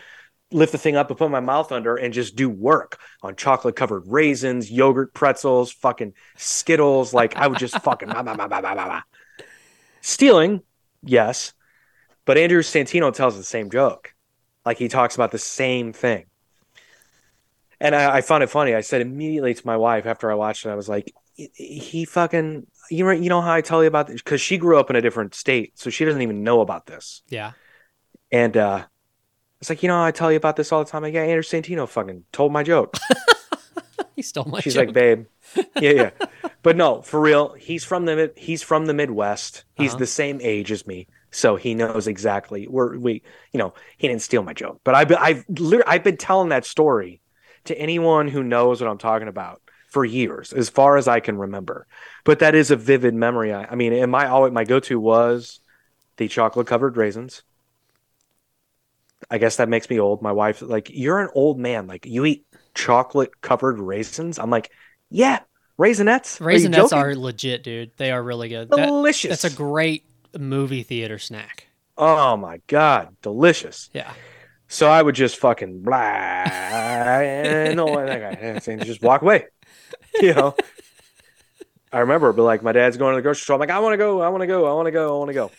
lift 0.53 0.73
the 0.73 0.79
thing 0.79 0.97
up 0.97 1.11
and 1.11 1.19
put 1.19 1.31
my 1.31 1.41
mouth 1.41 1.73
under 1.73 1.97
and 1.97 2.15
just 2.15 2.37
do 2.37 2.51
work 2.51 3.01
on 3.23 3.37
chocolate 3.37 3.77
covered 3.77 4.05
raisins, 4.07 4.71
yogurt 4.71 5.15
pretzels, 5.15 5.73
fucking 5.73 6.15
Skittles. 6.37 7.15
Like 7.15 7.37
I 7.37 7.49
would 7.49 7.59
just 7.59 7.81
fucking 7.83 8.09
bah, 8.13 8.23
bah, 8.23 8.37
bah, 8.37 8.49
bah, 8.49 8.63
bah, 8.63 8.75
bah, 8.77 8.89
bah. 8.89 9.03
stealing, 10.01 10.63
yes, 11.03 11.53
but 12.25 12.39
Andrew 12.39 12.63
Santino 12.63 13.13
tells 13.13 13.37
the 13.37 13.45
same 13.45 13.71
joke. 13.71 14.15
Like 14.65 14.79
he 14.79 14.89
talks 14.89 15.15
about 15.15 15.31
the 15.33 15.39
same 15.39 15.93
thing. 15.93 16.27
And 17.81 17.95
I, 17.97 18.17
I 18.19 18.21
found 18.21 18.43
it 18.45 18.51
funny. 18.51 18.75
I 18.75 18.81
said 18.81 19.01
immediately 19.01 19.55
to 19.55 19.67
my 19.67 19.77
wife 19.77 20.07
after 20.07 20.31
I 20.31 20.35
watched 20.35 20.65
it, 20.67 20.71
I 20.71 20.77
was 20.77 20.89
like, 20.89 21.13
he- 21.35 22.05
fucking, 22.05 22.67
you 22.91 23.05
know, 23.05 23.11
you 23.11 23.29
know 23.29 23.41
how 23.41 23.53
I 23.55 23.61
tell 23.61 23.83
you 23.83 23.89
about 23.89 24.07
this? 24.07 24.23
Because 24.23 24.41
she 24.41 24.57
grew 24.59 24.79
up 24.79 24.89
in 24.91 24.97
a 24.97 25.01
different 25.01 25.35
state, 25.35 25.73
so 25.79 25.91
she 25.91 26.05
doesn't 26.05 26.23
even 26.23 26.45
know 26.45 26.61
about 26.61 26.87
this. 26.87 27.23
Yeah. 27.29 27.53
And 28.31 28.57
uh, 28.57 28.85
it's 29.61 29.69
like, 29.69 29.83
you 29.83 29.89
know, 29.89 30.01
I 30.03 30.13
tell 30.13 30.31
you 30.31 30.37
about 30.37 30.55
this 30.57 30.71
all 30.71 30.85
the 30.85 30.91
time. 30.91 31.03
Like, 31.03 31.15
yeah, 31.15 31.23
Andrew 31.23 31.43
Santino 31.43 31.89
fucking 31.89 32.25
told 32.33 32.53
my 32.53 32.63
joke. 32.63 32.97
He 34.15 34.21
stole 34.21 34.45
my 34.45 34.59
joke. 34.59 34.63
She's 34.65 34.75
joke. 34.75 34.87
like, 34.89 34.95
babe, 34.95 35.25
yeah, 35.81 35.91
yeah. 35.91 36.11
But 36.63 36.77
no, 36.77 37.01
for 37.01 37.19
real, 37.19 37.55
he's 37.55 37.83
from 37.83 38.05
the 38.05 38.31
he's 38.37 38.63
from 38.63 38.85
the 38.85 38.93
Midwest. 38.93 39.65
He's 39.75 39.93
Uh-huh. 39.93 40.01
the 40.01 40.07
same 40.07 40.39
age 40.43 40.71
as 40.71 40.87
me, 40.87 41.09
so 41.33 41.57
he 41.57 41.75
knows 41.75 42.07
exactly. 42.07 42.69
We're 42.69 42.97
we, 42.97 43.23
you 43.53 43.59
know, 43.59 43.75
he 43.97 44.07
didn't 44.07 44.23
steal 44.23 44.43
my 44.43 44.53
joke, 44.53 44.81
but 44.85 44.95
I've 44.95 45.09
been, 45.09 45.19
I've 45.19 45.45
lit- 45.49 45.85
I've 45.87 46.05
been 46.05 46.17
telling 46.17 46.51
that 46.51 46.65
story 46.65 47.21
to 47.65 47.77
anyone 47.77 48.29
who 48.29 48.43
knows 48.43 48.81
what 48.81 48.89
I'm 48.89 48.99
talking 48.99 49.29
about 49.29 49.61
for 49.89 50.05
years, 50.05 50.53
as 50.53 50.69
far 50.69 50.97
as 50.97 51.09
I 51.09 51.21
can 51.21 51.37
remember. 51.37 51.87
But 52.25 52.39
that 52.39 52.55
is 52.55 52.71
a 52.71 52.77
vivid 52.77 53.15
memory. 53.15 53.53
I, 53.53 53.65
I 53.65 53.75
mean, 53.75 53.93
and 53.93 54.13
my 54.13 54.29
always 54.29 54.53
my 54.53 54.65
go 54.65 54.79
to 54.81 55.01
was 55.01 55.61
the 56.19 56.29
chocolate 56.29 56.67
covered 56.67 56.97
raisins. 56.97 57.43
I 59.31 59.39
guess 59.39 59.57
that 59.57 59.69
makes 59.69 59.89
me 59.89 59.99
old. 59.99 60.21
My 60.21 60.33
wife 60.33 60.63
like, 60.63 60.91
you're 60.93 61.21
an 61.21 61.31
old 61.35 61.59
man. 61.59 61.87
Like 61.87 62.07
you 62.07 62.25
eat 62.25 62.45
chocolate 62.75 63.41
covered 63.41 63.79
raisins. 63.79 64.39
I'm 64.39 64.51
like, 64.51 64.71
yeah, 65.11 65.41
Raisinets. 65.79 66.41
Are 66.41 66.45
Raisinets 66.45 66.75
joking? 66.75 66.99
are 66.99 67.15
legit, 67.15 67.63
dude. 67.63 67.93
They 67.97 68.11
are 68.11 68.23
really 68.23 68.49
good. 68.49 68.69
That- 68.71 68.87
delicious. 68.87 69.31
that's 69.43 69.53
a 69.53 69.57
great 69.57 70.05
movie 70.39 70.83
theater 70.83 71.19
snack. 71.19 71.69
oh 71.97 72.37
my 72.37 72.61
god, 72.67 73.17
delicious. 73.23 73.91
Yeah. 73.93 74.13
So 74.69 74.89
I 74.89 75.03
would 75.03 75.15
just 75.15 75.37
fucking 75.37 75.83
blah, 75.83 75.97
and 75.97 77.77
no, 77.77 77.99
and 77.99 78.85
just 78.85 79.03
walk 79.03 79.23
away. 79.23 79.47
You 80.21 80.35
know. 80.35 80.55
I 81.93 81.99
remember, 82.01 82.33
but 82.33 82.43
like 82.45 82.63
my 82.63 82.73
dad's 82.73 82.97
going 82.97 83.13
to 83.13 83.17
the 83.17 83.23
grocery 83.23 83.43
store. 83.43 83.55
I'm 83.55 83.61
like, 83.61 83.69
I 83.71 83.79
want 83.81 83.93
to 83.93 83.99
go, 83.99 84.23
I 84.23 84.29
want 84.31 84.41
to 84.41 84.47
go, 84.47 84.67
I 84.67 84.73
want 84.73 84.87
to 84.87 84.93
go, 84.93 85.15
I 85.15 85.19
want 85.19 85.29
to 85.29 85.35
go, 85.35 85.51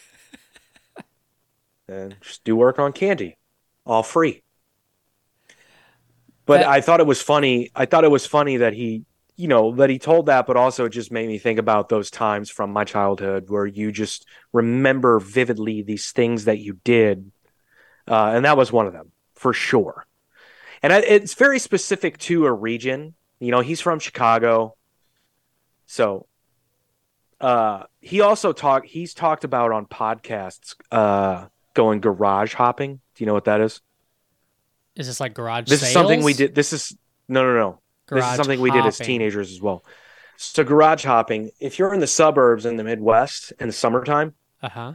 and 1.88 2.16
just 2.22 2.44
do 2.44 2.56
work 2.56 2.80
on 2.80 2.92
candy, 2.92 3.38
all 3.86 4.02
free. 4.02 4.42
But 6.46 6.60
That- 6.62 6.68
I 6.70 6.82
thought 6.82 7.00
it 7.00 7.06
was 7.08 7.22
funny. 7.22 7.70
I 7.76 7.86
thought 7.86 8.04
it 8.04 8.12
was 8.12 8.26
funny 8.26 8.58
that 8.58 8.74
he, 8.74 9.06
you 9.36 9.48
know, 9.48 9.76
that 9.76 9.90
he 9.90 10.00
told 10.00 10.28
that, 10.28 10.46
but 10.46 10.58
also 10.58 10.86
it 10.86 10.90
just 10.90 11.12
made 11.12 11.28
me 11.28 11.38
think 11.38 11.60
about 11.60 11.90
those 11.90 12.12
times 12.12 12.50
from 12.50 12.72
my 12.72 12.84
childhood 12.84 13.50
where 13.50 13.66
you 13.66 13.92
just 13.92 14.28
remember 14.52 15.20
vividly 15.20 15.82
these 15.82 16.12
things 16.12 16.46
that 16.46 16.60
you 16.60 16.80
did 16.84 17.32
uh, 18.08 18.32
and 18.34 18.46
that 18.46 18.58
was 18.58 18.72
one 18.72 18.88
of 18.88 18.94
them 18.94 19.12
for 19.34 19.54
sure. 19.54 20.06
And 20.82 20.92
I, 20.92 21.00
it's 21.00 21.34
very 21.34 21.60
specific 21.60 22.18
to 22.20 22.46
a 22.46 22.52
region. 22.52 23.16
You 23.40 23.52
know, 23.52 23.62
he's 23.62 23.82
from 23.82 24.00
Chicago, 24.00 24.76
so 25.86 26.28
uh, 27.40 27.84
he 28.02 28.22
also 28.22 28.52
talked. 28.52 28.88
He's 28.88 29.14
talked 29.14 29.44
about 29.44 29.72
on 29.72 29.86
podcasts 29.86 30.76
uh, 30.92 31.48
going 31.74 32.02
garage 32.02 32.54
hopping. 32.54 32.96
Do 33.16 33.24
you 33.24 33.26
know 33.26 33.34
what 33.34 33.46
that 33.46 33.62
is? 33.62 33.82
Is 34.96 35.08
this 35.08 35.20
like 35.20 35.34
garage 35.34 35.68
This 35.68 35.80
sales? 35.80 35.90
is 35.90 35.94
something 35.94 36.24
we 36.24 36.34
did. 36.34 36.54
This 36.54 36.74
is 36.74 36.96
no, 37.28 37.44
no, 37.44 37.58
no. 37.58 37.80
This 38.16 38.26
is 38.32 38.36
something 38.38 38.60
we 38.62 38.72
did 38.72 38.86
as 38.86 38.98
teenagers 39.06 39.52
as 39.52 39.62
well. 39.62 39.84
So 40.38 40.64
garage 40.64 41.06
hopping. 41.06 41.52
If 41.60 41.78
you're 41.80 41.94
in 41.94 42.00
the 42.00 42.08
suburbs 42.08 42.66
in 42.66 42.76
the 42.78 42.84
Midwest 42.84 43.54
in 43.60 43.68
the 43.68 43.74
summertime, 43.74 44.34
Uh-huh. 44.62 44.94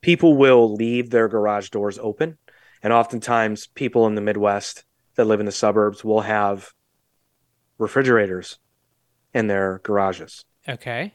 people 0.00 0.36
will 0.36 0.74
leave 0.74 1.10
their 1.10 1.28
garage 1.28 1.68
doors 1.70 1.98
open 1.98 2.38
and 2.82 2.92
oftentimes 2.92 3.66
people 3.74 4.06
in 4.06 4.14
the 4.14 4.20
midwest 4.22 4.84
that 5.16 5.26
live 5.26 5.40
in 5.40 5.46
the 5.46 5.52
suburbs 5.52 6.02
will 6.04 6.22
have 6.22 6.72
refrigerators 7.78 8.58
in 9.34 9.46
their 9.46 9.80
garages 9.82 10.44
Okay. 10.68 11.14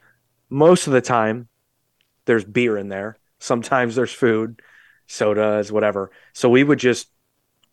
most 0.49 0.87
of 0.87 0.93
the 0.93 1.01
time 1.01 1.47
there's 2.25 2.43
beer 2.45 2.77
in 2.77 2.89
there 2.89 3.17
sometimes 3.39 3.95
there's 3.95 4.13
food 4.13 4.61
sodas 5.07 5.71
whatever 5.71 6.11
so 6.33 6.49
we 6.49 6.63
would 6.63 6.79
just 6.79 7.07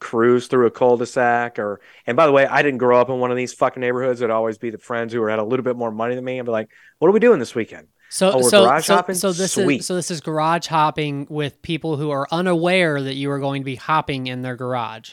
cruise 0.02 0.46
through 0.48 0.66
a 0.66 0.70
cul-de-sac 0.70 1.58
or 1.58 1.80
and 2.06 2.16
by 2.16 2.26
the 2.26 2.32
way 2.32 2.44
i 2.46 2.60
didn't 2.62 2.78
grow 2.78 3.00
up 3.00 3.08
in 3.08 3.18
one 3.20 3.30
of 3.30 3.36
these 3.36 3.52
fucking 3.54 3.80
neighborhoods 3.80 4.20
it'd 4.20 4.30
always 4.30 4.58
be 4.58 4.70
the 4.70 4.78
friends 4.78 5.12
who 5.12 5.24
had 5.24 5.38
a 5.38 5.44
little 5.44 5.62
bit 5.64 5.76
more 5.76 5.90
money 5.90 6.14
than 6.14 6.24
me 6.24 6.38
and 6.38 6.46
be 6.46 6.52
like 6.52 6.68
what 6.98 7.08
are 7.08 7.12
we 7.12 7.20
doing 7.20 7.38
this 7.38 7.54
weekend 7.54 7.86
So 8.10 8.32
Oh, 8.32 8.42
so 8.42 8.64
garage 8.64 8.86
so, 8.86 8.94
hopping? 8.96 9.14
so 9.14 9.32
this 9.32 9.52
Sweet. 9.52 9.80
is 9.80 9.86
so 9.86 9.94
this 9.94 10.10
is 10.10 10.20
garage 10.20 10.66
hopping 10.66 11.26
with 11.30 11.62
people 11.62 11.96
who 11.96 12.10
are 12.10 12.26
unaware 12.30 13.00
that 13.00 13.14
you 13.14 13.30
are 13.30 13.38
going 13.40 13.62
to 13.62 13.64
be 13.64 13.76
hopping 13.76 14.26
in 14.26 14.42
their 14.42 14.56
garage. 14.56 15.12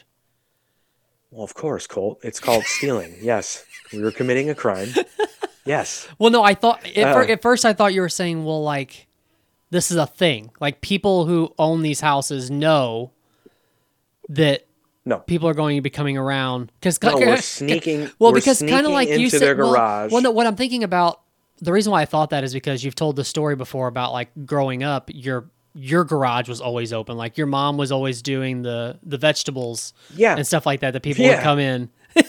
well 1.32 1.44
of 1.44 1.54
course 1.54 1.86
Cole 1.88 2.20
it's 2.24 2.40
called 2.40 2.64
stealing 2.66 3.16
yes 3.22 3.64
we 3.94 4.02
were 4.02 4.12
committing 4.12 4.50
a 4.50 4.56
crime 4.56 4.90
yes 5.66 6.08
Well, 6.18 6.32
no, 6.32 6.44
I 6.44 6.56
thought 6.56 6.86
at, 6.98 7.16
Uh. 7.16 7.32
at 7.32 7.42
first 7.42 7.64
I 7.66 7.74
thought 7.74 7.94
you 7.94 8.02
were 8.02 8.10
saying, 8.22 8.44
well, 8.44 8.64
like 8.64 9.06
this 9.72 9.92
is 9.92 9.98
a 9.98 10.08
thing. 10.08 10.50
Like 10.60 10.82
people 10.82 11.26
who 11.28 11.54
own 11.60 11.84
these 11.84 12.02
houses 12.02 12.50
know 12.50 13.12
that 14.30 14.66
No. 15.10 15.20
people 15.20 15.50
are 15.50 15.54
going 15.54 15.76
to 15.76 15.82
be 15.82 15.90
coming 15.90 16.18
around 16.18 16.72
because 16.80 17.02
No, 17.02 17.18
we're 17.18 17.38
sneaking. 17.42 18.10
Well, 18.20 18.32
we're 18.32 18.36
because 18.40 18.60
kind 18.60 18.86
of 18.86 18.92
like 18.94 19.10
into 19.10 19.22
you 19.22 19.30
said, 19.30 19.42
their 19.42 19.56
well- 19.56 19.72
garage. 19.74 20.12
Well, 20.12 20.22
no, 20.22 20.32
what 20.32 20.48
I'm 20.48 20.56
thinking 20.56 20.84
about 20.84 21.22
the 21.62 21.74
reason 21.74 21.92
why 21.92 22.02
I 22.02 22.06
thought 22.06 22.30
that 22.30 22.44
is 22.44 22.54
because 22.54 22.84
you've 22.84 22.96
told 22.96 23.16
the 23.18 23.26
story 23.26 23.56
before 23.56 23.88
about 23.88 24.14
like 24.14 24.30
growing 24.46 24.84
up, 24.84 25.10
your 25.14 25.50
your 25.76 26.04
garage 26.04 26.48
was 26.48 26.62
always 26.62 26.94
open. 26.94 27.18
Like 27.18 27.38
your 27.38 27.48
mom 27.48 27.78
was 27.78 27.92
always 27.92 28.22
doing 28.22 28.62
the 28.62 28.98
the 29.04 29.18
vegetables 29.18 29.94
yeah, 30.16 30.36
and 30.36 30.46
stuff 30.48 30.66
like 30.66 30.80
that. 30.82 30.92
That 30.94 31.04
people 31.04 31.26
would 31.26 31.40
come 31.40 31.60
in. 31.60 31.90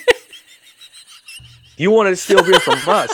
you 1.77 1.91
wanted 1.91 2.11
to 2.11 2.17
steal 2.17 2.43
beer 2.43 2.61
from 2.61 2.79
us. 2.89 3.13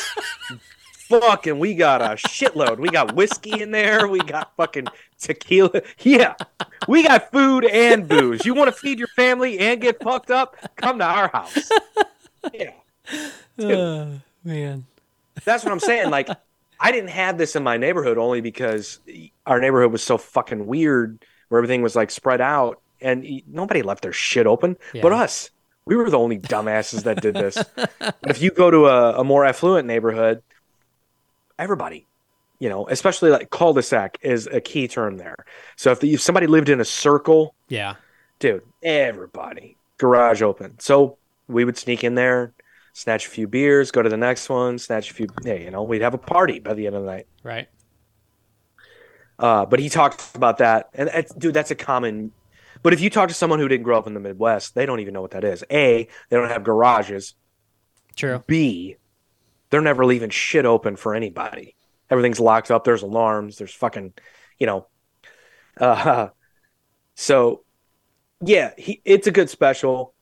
Fucking, 1.08 1.58
we 1.58 1.75
got 1.75 2.00
a 2.02 2.16
shitload. 2.16 2.78
We 2.78 2.88
got 2.88 3.14
whiskey 3.14 3.62
in 3.62 3.70
there. 3.70 4.08
We 4.08 4.18
got 4.20 4.52
fucking 4.56 4.86
tequila. 5.20 5.82
Yeah, 6.00 6.34
we 6.88 7.04
got 7.04 7.30
food 7.30 7.64
and 7.64 8.08
booze. 8.08 8.44
You 8.44 8.54
want 8.54 8.68
to 8.68 8.72
feed 8.80 8.98
your 8.98 9.08
family 9.08 9.58
and 9.60 9.80
get 9.80 10.02
fucked 10.02 10.30
up? 10.30 10.56
Come 10.76 10.98
to 10.98 11.04
our 11.04 11.28
house. 11.28 11.70
Yeah, 12.52 12.70
Uh, 13.58 14.06
man. 14.44 14.86
that's 15.44 15.64
what 15.64 15.72
I'm 15.72 15.80
saying. 15.80 16.10
Like, 16.10 16.28
I 16.78 16.92
didn't 16.92 17.10
have 17.10 17.38
this 17.38 17.56
in 17.56 17.64
my 17.64 17.76
neighborhood 17.76 18.18
only 18.18 18.40
because 18.40 19.00
our 19.46 19.58
neighborhood 19.60 19.90
was 19.90 20.04
so 20.04 20.16
fucking 20.16 20.66
weird, 20.66 21.25
where 21.48 21.58
everything 21.58 21.82
was 21.82 21.96
like 21.96 22.12
spread 22.12 22.40
out, 22.40 22.80
and 23.00 23.26
nobody 23.48 23.82
left 23.82 24.02
their 24.02 24.12
shit 24.12 24.46
open. 24.46 24.76
But 25.02 25.12
us, 25.12 25.50
we 25.86 25.96
were 25.96 26.08
the 26.08 26.18
only 26.18 26.38
dumbasses 26.38 27.02
that 27.02 27.20
did 27.20 27.34
this. 27.34 27.58
if 28.28 28.40
you 28.40 28.52
go 28.52 28.70
to 28.70 28.86
a, 28.86 29.20
a 29.20 29.25
more 29.25 29.44
affluent 29.44 29.88
neighborhood, 29.88 30.40
everybody, 31.58 32.06
you 32.58 32.68
know, 32.68 32.86
especially 32.88 33.30
like 33.30 33.50
cul-de-sac 33.50 34.18
is 34.22 34.46
a 34.46 34.60
key 34.60 34.88
term 34.88 35.16
there. 35.16 35.36
So 35.76 35.90
if, 35.90 36.00
the, 36.00 36.14
if 36.14 36.20
somebody 36.20 36.46
lived 36.46 36.68
in 36.68 36.80
a 36.80 36.84
circle, 36.84 37.54
Yeah. 37.68 37.94
dude, 38.38 38.62
everybody 38.82 39.76
garage 39.98 40.42
open. 40.42 40.78
So 40.78 41.18
we 41.48 41.64
would 41.64 41.76
sneak 41.76 42.04
in 42.04 42.14
there, 42.14 42.54
snatch 42.92 43.26
a 43.26 43.30
few 43.30 43.46
beers, 43.46 43.90
go 43.90 44.02
to 44.02 44.08
the 44.08 44.16
next 44.16 44.48
one, 44.48 44.78
snatch 44.78 45.10
a 45.10 45.14
few. 45.14 45.26
Hey, 45.44 45.64
you 45.64 45.70
know, 45.70 45.82
we'd 45.82 46.02
have 46.02 46.14
a 46.14 46.18
party 46.18 46.58
by 46.60 46.75
the 46.75 46.86
end 46.86 46.96
of 46.96 47.02
the 47.04 47.10
night. 47.10 47.26
Right. 47.42 47.68
Uh, 49.38 49.66
but 49.66 49.78
he 49.78 49.88
talked 49.90 50.34
about 50.34 50.58
that, 50.58 50.88
and 50.94 51.10
it's, 51.12 51.34
dude, 51.34 51.52
that's 51.52 51.70
a 51.70 51.75
common. 51.75 52.32
But 52.82 52.94
if 52.94 53.00
you 53.00 53.10
talk 53.10 53.28
to 53.28 53.34
someone 53.34 53.58
who 53.58 53.68
didn't 53.68 53.84
grow 53.84 53.98
up 53.98 54.06
in 54.06 54.14
the 54.14 54.20
Midwest, 54.20 54.75
they 54.75 54.86
don't 54.86 55.00
even 55.00 55.12
know 55.12 55.20
what 55.20 55.32
that 55.32 55.44
is. 55.44 55.62
A, 55.70 56.08
they 56.30 56.36
don't 56.36 56.48
have 56.48 56.64
garages. 56.64 57.34
True. 58.16 58.42
B, 58.46 58.96
they're 59.76 59.83
never 59.83 60.06
leaving 60.06 60.30
shit 60.30 60.64
open 60.64 60.97
for 60.97 61.14
anybody. 61.14 61.76
Everything's 62.09 62.40
locked 62.40 62.71
up. 62.71 62.85
There's 62.85 63.02
alarms. 63.02 63.59
There's 63.59 63.75
fucking, 63.75 64.14
you 64.59 64.66
know. 64.66 64.87
Uh, 65.78 66.28
so, 67.14 67.62
yeah, 68.40 68.71
he, 68.78 69.02
it's 69.04 69.26
a 69.26 69.30
good 69.30 69.50
special. 69.50 70.14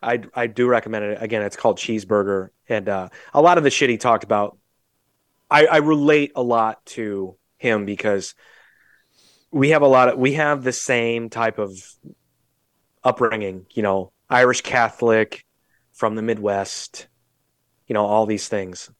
I 0.00 0.22
I 0.32 0.46
do 0.46 0.68
recommend 0.68 1.06
it. 1.06 1.18
Again, 1.20 1.42
it's 1.42 1.56
called 1.56 1.78
Cheeseburger, 1.78 2.50
and 2.68 2.88
uh, 2.88 3.08
a 3.32 3.42
lot 3.42 3.58
of 3.58 3.64
the 3.64 3.70
shit 3.70 3.90
he 3.90 3.96
talked 3.96 4.22
about, 4.22 4.58
I, 5.50 5.66
I 5.66 5.76
relate 5.78 6.30
a 6.36 6.42
lot 6.44 6.86
to 6.86 7.36
him 7.56 7.86
because 7.86 8.36
we 9.50 9.70
have 9.70 9.82
a 9.82 9.88
lot 9.88 10.10
of 10.10 10.18
we 10.18 10.34
have 10.34 10.62
the 10.62 10.72
same 10.72 11.30
type 11.30 11.58
of 11.58 11.72
upbringing. 13.02 13.66
You 13.72 13.82
know, 13.82 14.12
Irish 14.30 14.60
Catholic 14.60 15.44
from 15.94 16.14
the 16.14 16.22
Midwest 16.22 17.08
you 17.86 17.94
know 17.94 18.04
all 18.04 18.26
these 18.26 18.48
things 18.48 18.90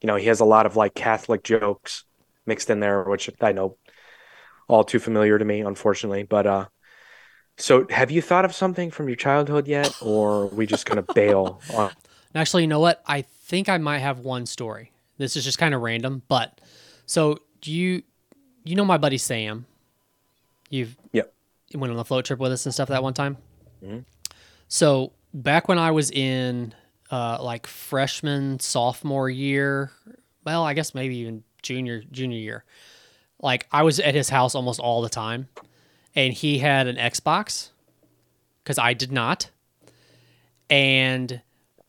you 0.00 0.06
know 0.06 0.16
he 0.16 0.26
has 0.26 0.40
a 0.40 0.44
lot 0.44 0.66
of 0.66 0.76
like 0.76 0.94
catholic 0.94 1.42
jokes 1.42 2.04
mixed 2.46 2.70
in 2.70 2.80
there 2.80 3.04
which 3.04 3.30
i 3.40 3.52
know 3.52 3.76
all 4.68 4.84
too 4.84 4.98
familiar 4.98 5.38
to 5.38 5.44
me 5.44 5.60
unfortunately 5.60 6.22
but 6.22 6.46
uh 6.46 6.66
so 7.58 7.86
have 7.90 8.10
you 8.10 8.22
thought 8.22 8.44
of 8.44 8.54
something 8.54 8.90
from 8.90 9.08
your 9.08 9.16
childhood 9.16 9.68
yet 9.68 9.94
or 10.00 10.42
are 10.42 10.46
we 10.46 10.66
just 10.66 10.86
gonna 10.86 11.02
bail 11.14 11.62
on 11.70 11.92
Actually, 12.34 12.62
you 12.62 12.68
know 12.68 12.80
what? 12.80 13.02
I 13.06 13.22
think 13.22 13.68
I 13.68 13.76
might 13.78 13.98
have 13.98 14.20
one 14.20 14.46
story. 14.46 14.90
This 15.18 15.36
is 15.36 15.44
just 15.44 15.58
kind 15.58 15.74
of 15.74 15.82
random, 15.82 16.22
but 16.28 16.60
so 17.04 17.38
do 17.60 17.70
you 17.70 18.02
you 18.64 18.74
know 18.74 18.84
my 18.84 18.96
buddy 18.96 19.18
Sam? 19.18 19.66
You've 20.70 20.96
Yep. 21.12 21.34
you 21.70 21.78
went 21.78 21.90
on 21.90 21.96
the 21.96 22.04
float 22.04 22.24
trip 22.24 22.38
with 22.38 22.52
us 22.52 22.64
and 22.64 22.72
stuff 22.72 22.88
that 22.88 23.02
one 23.02 23.12
time. 23.12 23.36
Mhm. 23.84 24.04
So 24.68 25.12
back 25.34 25.68
when 25.68 25.78
I 25.78 25.90
was 25.90 26.10
in 26.10 26.74
uh, 27.12 27.38
like 27.40 27.66
freshman 27.66 28.58
sophomore 28.58 29.30
year, 29.30 29.92
well, 30.44 30.64
I 30.64 30.74
guess 30.74 30.94
maybe 30.94 31.18
even 31.18 31.44
junior 31.62 32.02
junior 32.10 32.38
year, 32.38 32.64
like 33.40 33.68
I 33.70 33.82
was 33.82 34.00
at 34.00 34.14
his 34.14 34.30
house 34.30 34.54
almost 34.54 34.80
all 34.80 35.02
the 35.02 35.08
time, 35.08 35.48
and 36.16 36.32
he 36.32 36.58
had 36.58 36.88
an 36.88 36.96
Xbox 36.96 37.68
because 38.64 38.78
I 38.78 38.94
did 38.94 39.12
not, 39.12 39.50
and 40.70 41.42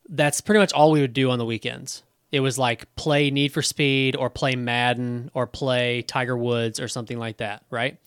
that's 0.10 0.42
pretty 0.42 0.60
much 0.60 0.74
all 0.74 0.92
we 0.92 1.02
would 1.02 1.14
do 1.14 1.32
on 1.32 1.40
the 1.40 1.46
weekends. 1.46 2.04
It 2.34 2.42
was 2.42 2.58
like 2.58 2.94
play 2.96 3.32
Need 3.32 3.54
for 3.54 3.62
Speed 3.62 4.16
or 4.16 4.30
play 4.30 4.56
Madden 4.56 5.32
or 5.34 5.48
play 5.48 6.02
Tiger 6.02 6.36
Woods 6.36 6.80
or 6.80 6.88
something 6.88 7.18
like 7.18 7.38
that, 7.38 7.64
right? 7.70 7.98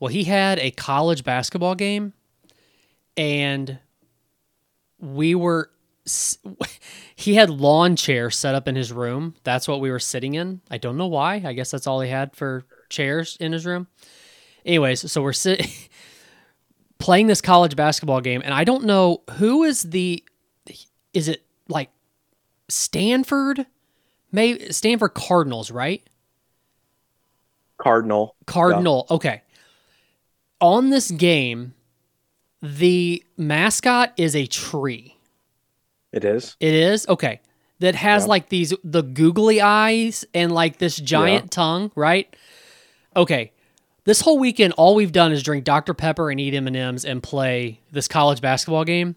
Well, 0.00 0.08
he 0.08 0.24
had 0.24 0.58
a 0.58 0.70
college 0.70 1.24
basketball 1.24 1.74
game 1.74 2.14
and 3.18 3.78
we 4.98 5.34
were 5.34 5.70
he 7.16 7.34
had 7.34 7.50
lawn 7.50 7.96
chairs 7.96 8.36
set 8.36 8.54
up 8.54 8.68
in 8.68 8.76
his 8.76 8.92
room. 8.92 9.34
That's 9.44 9.68
what 9.68 9.80
we 9.80 9.90
were 9.90 9.98
sitting 9.98 10.34
in. 10.34 10.60
I 10.70 10.78
don't 10.78 10.96
know 10.96 11.06
why. 11.06 11.42
I 11.44 11.52
guess 11.52 11.70
that's 11.70 11.86
all 11.86 12.00
he 12.00 12.10
had 12.10 12.34
for 12.34 12.64
chairs 12.88 13.36
in 13.40 13.52
his 13.52 13.66
room. 13.66 13.86
Anyways, 14.64 15.10
so 15.10 15.22
we're 15.22 15.32
sitting 15.32 15.70
playing 16.98 17.26
this 17.26 17.40
college 17.40 17.76
basketball 17.76 18.20
game, 18.20 18.42
and 18.44 18.54
I 18.54 18.64
don't 18.64 18.84
know 18.84 19.22
who 19.32 19.64
is 19.64 19.82
the. 19.82 20.24
Is 21.12 21.28
it 21.28 21.44
like 21.68 21.90
Stanford? 22.68 23.66
Maybe 24.32 24.72
Stanford 24.72 25.14
Cardinals, 25.14 25.70
right? 25.70 26.06
Cardinal. 27.78 28.36
Cardinal. 28.46 29.06
Okay. 29.10 29.42
On 30.60 30.90
this 30.90 31.10
game, 31.10 31.74
the 32.62 33.24
mascot 33.36 34.12
is 34.16 34.36
a 34.36 34.46
tree. 34.46 35.16
It 36.12 36.24
is. 36.24 36.56
It 36.60 36.74
is 36.74 37.06
okay. 37.08 37.40
That 37.78 37.94
has 37.94 38.24
Yeah. 38.24 38.28
like 38.28 38.48
these 38.48 38.74
the 38.84 39.02
googly 39.02 39.60
eyes 39.60 40.24
and 40.34 40.52
like 40.52 40.78
this 40.78 40.96
giant 40.96 41.44
Yeah. 41.44 41.48
tongue, 41.50 41.92
right? 41.94 42.34
Okay. 43.16 43.52
This 44.04 44.22
whole 44.22 44.38
weekend, 44.38 44.72
all 44.74 44.94
we've 44.94 45.12
done 45.12 45.30
is 45.32 45.42
drink 45.42 45.64
Dr 45.64 45.94
Pepper 45.94 46.30
and 46.30 46.40
eat 46.40 46.54
M 46.54 46.66
and 46.66 46.76
M's 46.76 47.04
and 47.04 47.22
play 47.22 47.80
this 47.92 48.08
college 48.08 48.40
basketball 48.40 48.84
game. 48.84 49.16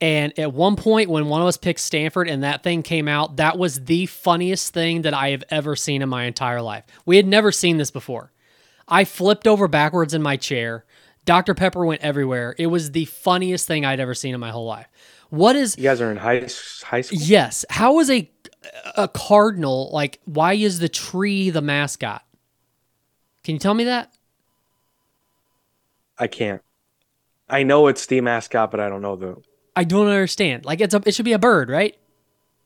And 0.00 0.38
at 0.38 0.52
one 0.52 0.76
point, 0.76 1.08
when 1.08 1.26
one 1.28 1.40
of 1.40 1.46
us 1.48 1.56
picked 1.56 1.80
Stanford 1.80 2.28
and 2.28 2.42
that 2.44 2.62
thing 2.62 2.82
came 2.82 3.08
out, 3.08 3.36
that 3.36 3.56
was 3.58 3.84
the 3.86 4.06
funniest 4.06 4.74
thing 4.74 5.02
that 5.02 5.14
I 5.14 5.30
have 5.30 5.42
ever 5.50 5.74
seen 5.74 6.02
in 6.02 6.08
my 6.08 6.24
entire 6.24 6.60
life. 6.60 6.84
We 7.06 7.16
had 7.16 7.26
never 7.26 7.50
seen 7.50 7.78
this 7.78 7.90
before. 7.90 8.30
I 8.86 9.04
flipped 9.04 9.46
over 9.46 9.68
backwards 9.68 10.12
in 10.14 10.22
my 10.22 10.36
chair. 10.36 10.84
Dr 11.24 11.54
Pepper 11.54 11.84
went 11.84 12.02
everywhere. 12.02 12.54
It 12.58 12.66
was 12.66 12.92
the 12.92 13.06
funniest 13.06 13.66
thing 13.66 13.84
I'd 13.84 13.98
ever 13.98 14.14
seen 14.14 14.34
in 14.34 14.40
my 14.40 14.50
whole 14.50 14.66
life. 14.66 14.86
What 15.30 15.56
is 15.56 15.76
You 15.76 15.84
guys 15.84 16.00
are 16.00 16.10
in 16.10 16.16
high 16.16 16.46
high 16.84 17.00
school. 17.00 17.18
Yes. 17.20 17.64
How 17.70 17.98
is 18.00 18.10
a 18.10 18.30
a 18.96 19.08
cardinal 19.08 19.90
like? 19.92 20.20
Why 20.24 20.54
is 20.54 20.78
the 20.78 20.88
tree 20.88 21.50
the 21.50 21.62
mascot? 21.62 22.22
Can 23.44 23.54
you 23.54 23.58
tell 23.58 23.74
me 23.74 23.84
that? 23.84 24.12
I 26.18 26.26
can't. 26.26 26.62
I 27.48 27.62
know 27.62 27.86
it's 27.86 28.06
the 28.06 28.20
mascot, 28.20 28.70
but 28.70 28.80
I 28.80 28.88
don't 28.88 29.02
know 29.02 29.16
the. 29.16 29.36
I 29.74 29.84
don't 29.84 30.08
understand. 30.08 30.64
Like 30.64 30.80
it's 30.80 30.94
a 30.94 31.02
it 31.04 31.14
should 31.14 31.24
be 31.24 31.32
a 31.32 31.38
bird, 31.38 31.68
right? 31.70 31.96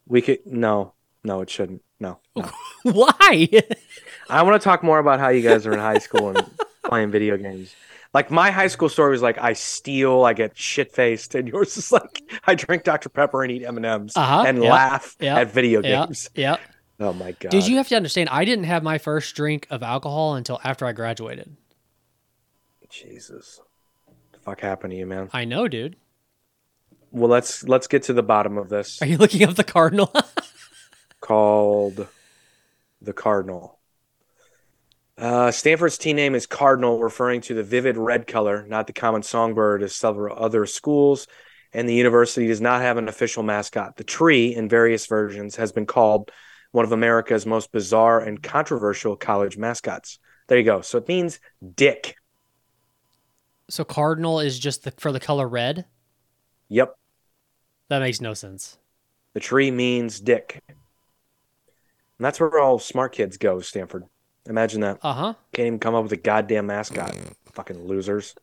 We 0.07 0.23
could 0.23 0.47
no, 0.47 0.95
no, 1.25 1.41
it 1.41 1.51
shouldn't. 1.51 1.83
No, 1.99 2.19
no. 2.35 2.51
Why? 2.83 3.49
I 4.31 4.43
want 4.43 4.61
to 4.61 4.65
talk 4.65 4.83
more 4.83 4.99
about 4.99 5.21
how 5.21 5.29
you 5.29 5.43
guys 5.43 5.67
are 5.67 5.73
in 5.73 5.79
high 5.79 5.99
school 5.99 6.31
and 6.31 6.51
playing 6.85 7.11
video 7.11 7.37
games. 7.37 7.75
Like 8.13 8.31
my 8.31 8.51
high 8.51 8.67
school 8.67 8.89
story 8.89 9.13
was 9.13 9.23
like 9.23 9.39
I 9.39 9.53
steal, 9.53 10.25
I 10.25 10.33
get 10.33 10.57
shit 10.57 10.93
faced, 10.93 11.35
and 11.35 11.47
yours 11.49 11.77
is 11.77 11.93
like 11.93 12.23
I 12.45 12.55
drink 12.55 12.85
Dr 12.85 13.09
Pepper 13.09 13.43
and 13.43 13.53
eat 13.53 13.65
M 13.65 13.77
and 13.77 13.87
M's 13.87 14.17
Uh-huh, 14.17 14.45
and 14.47 14.63
yep, 14.63 14.73
laugh 14.73 15.17
yep, 15.21 15.39
at 15.39 15.53
video 15.53 15.83
games. 15.83 16.29
Yeah. 16.35 16.57
Oh 16.99 17.13
my 17.13 17.33
god! 17.33 17.51
Did 17.51 17.67
you 17.67 17.77
have 17.77 17.89
to 17.89 17.97
understand? 17.97 18.29
I 18.31 18.45
didn't 18.45 18.65
have 18.65 18.83
my 18.83 18.99
first 18.99 19.35
drink 19.35 19.67
of 19.71 19.83
alcohol 19.83 20.35
until 20.35 20.61
after 20.65 20.87
I 20.87 20.93
graduated. 20.93 21.57
Jesus, 22.91 23.61
the 24.33 24.39
fuck 24.41 24.61
happened 24.61 24.91
to 24.91 24.97
you, 24.97 25.07
man? 25.07 25.31
I 25.33 25.45
know, 25.45 25.69
dude. 25.69 25.97
Well, 27.13 27.31
let's 27.31 27.63
let's 27.63 27.87
get 27.87 28.03
to 28.05 28.13
the 28.13 28.23
bottom 28.23 28.59
of 28.59 28.69
this. 28.69 29.01
Are 29.01 29.07
you 29.07 29.17
looking 29.17 29.45
up 29.45 29.55
the 29.55 29.65
cardinal? 29.65 30.13
called 31.21 32.09
the 33.01 33.13
Cardinal. 33.13 33.79
Uh, 35.21 35.51
Stanford's 35.51 35.99
team 35.99 36.17
name 36.17 36.35
is 36.35 36.47
Cardinal, 36.47 36.99
referring 36.99 37.43
to 37.43 37.53
the 37.53 37.63
vivid 37.63 37.99
red 37.99 38.27
color, 38.27 38.65
not 38.67 38.87
the 38.87 38.95
common 38.95 39.23
songbird 39.23 39.83
as 39.83 39.95
several 39.95 40.43
other 40.43 40.65
schools. 40.65 41.27
And 41.75 41.87
the 41.87 41.95
university 41.95 42.47
does 42.47 42.63
not 42.63 42.81
have 42.81 42.97
an 42.97 43.07
official 43.07 43.43
mascot. 43.43 43.97
The 43.97 44.05
tree, 44.05 44.55
in 44.55 44.67
various 44.67 45.07
versions, 45.07 45.57
has 45.57 45.73
been 45.73 45.85
called 45.85 46.33
one 46.73 46.87
of 46.87 46.93
America's 46.93 47.45
most 47.45 47.71
bizarre 47.71 48.21
and 48.21 48.43
controversial 48.43 49.15
college 49.15 49.59
mascots. 49.59 50.19
There 50.49 50.57
you 50.57 50.65
go. 50.65 50.81
So 50.81 50.97
it 50.97 51.07
means 51.07 51.39
dick. 51.75 52.17
so 53.69 53.85
cardinal 53.85 54.41
is 54.41 54.59
just 54.59 54.85
the, 54.85 54.91
for 54.93 55.13
the 55.13 55.21
color 55.21 55.47
red. 55.47 55.85
Yep. 56.71 56.97
That 57.89 57.99
makes 58.01 58.23
no 58.23 58.33
sense. 58.33 58.79
The 59.35 59.41
tree 59.41 59.71
means 59.71 60.19
dick. 60.19 60.63
And 60.67 60.77
that's 62.19 62.41
where 62.41 62.59
all 62.59 62.79
smart 62.79 63.13
kids 63.13 63.37
go, 63.37 63.61
Stanford. 63.61 64.05
Imagine 64.47 64.81
that. 64.81 64.99
Uh 65.03 65.13
huh. 65.13 65.35
Can't 65.53 65.67
even 65.67 65.79
come 65.79 65.95
up 65.95 66.03
with 66.03 66.13
a 66.13 66.17
goddamn 66.17 66.67
mascot. 66.67 67.15
Fucking 67.53 67.85
losers. 67.87 68.35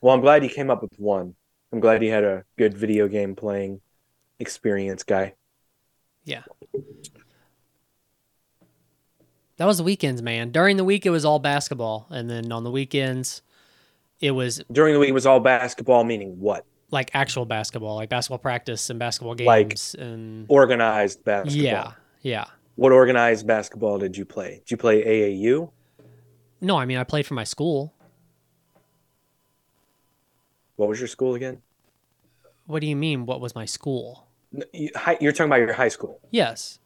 Well, 0.00 0.14
I'm 0.14 0.20
glad 0.20 0.44
you 0.44 0.50
came 0.50 0.70
up 0.70 0.82
with 0.82 0.92
one. 0.98 1.34
I'm 1.72 1.80
glad 1.80 2.02
you 2.04 2.10
had 2.10 2.24
a 2.24 2.44
good 2.56 2.76
video 2.76 3.08
game 3.08 3.34
playing 3.34 3.80
experience, 4.38 5.02
guy. 5.02 5.34
Yeah. 6.24 6.42
That 9.56 9.66
was 9.66 9.78
the 9.78 9.84
weekends, 9.84 10.22
man. 10.22 10.52
During 10.52 10.76
the 10.76 10.84
week, 10.84 11.04
it 11.04 11.10
was 11.10 11.24
all 11.24 11.40
basketball, 11.40 12.06
and 12.10 12.30
then 12.30 12.52
on 12.52 12.62
the 12.62 12.70
weekends, 12.70 13.42
it 14.20 14.30
was 14.30 14.62
During 14.70 14.94
the 14.94 15.00
week 15.00 15.08
it 15.08 15.14
was 15.14 15.26
all 15.26 15.40
basketball, 15.40 16.04
meaning 16.04 16.38
what? 16.40 16.64
like 16.90 17.10
actual 17.12 17.44
basketball, 17.44 17.96
like 17.96 18.08
basketball 18.08 18.38
practice 18.38 18.88
and 18.88 18.98
basketball 18.98 19.34
Like, 19.44 19.68
games, 19.70 19.94
and 19.98 20.46
Organized 20.48 21.22
basketball. 21.22 21.62
yeah, 21.62 21.92
yeah. 22.22 22.44
What 22.78 22.92
organized 22.92 23.44
basketball 23.44 23.98
did 23.98 24.16
you 24.16 24.24
play? 24.24 24.60
Did 24.64 24.70
you 24.70 24.76
play 24.76 25.02
AAU? 25.02 25.72
No, 26.60 26.76
I 26.78 26.84
mean 26.86 26.96
I 26.96 27.02
played 27.02 27.26
for 27.26 27.34
my 27.34 27.42
school. 27.42 27.92
What 30.76 30.88
was 30.88 31.00
your 31.00 31.08
school 31.08 31.34
again? 31.34 31.60
What 32.66 32.78
do 32.80 32.86
you 32.86 32.94
mean? 32.94 33.26
What 33.26 33.40
was 33.40 33.56
my 33.56 33.64
school? 33.64 34.28
You're 34.72 35.32
talking 35.32 35.46
about 35.46 35.58
your 35.58 35.72
high 35.72 35.88
school. 35.88 36.20
Yes, 36.30 36.78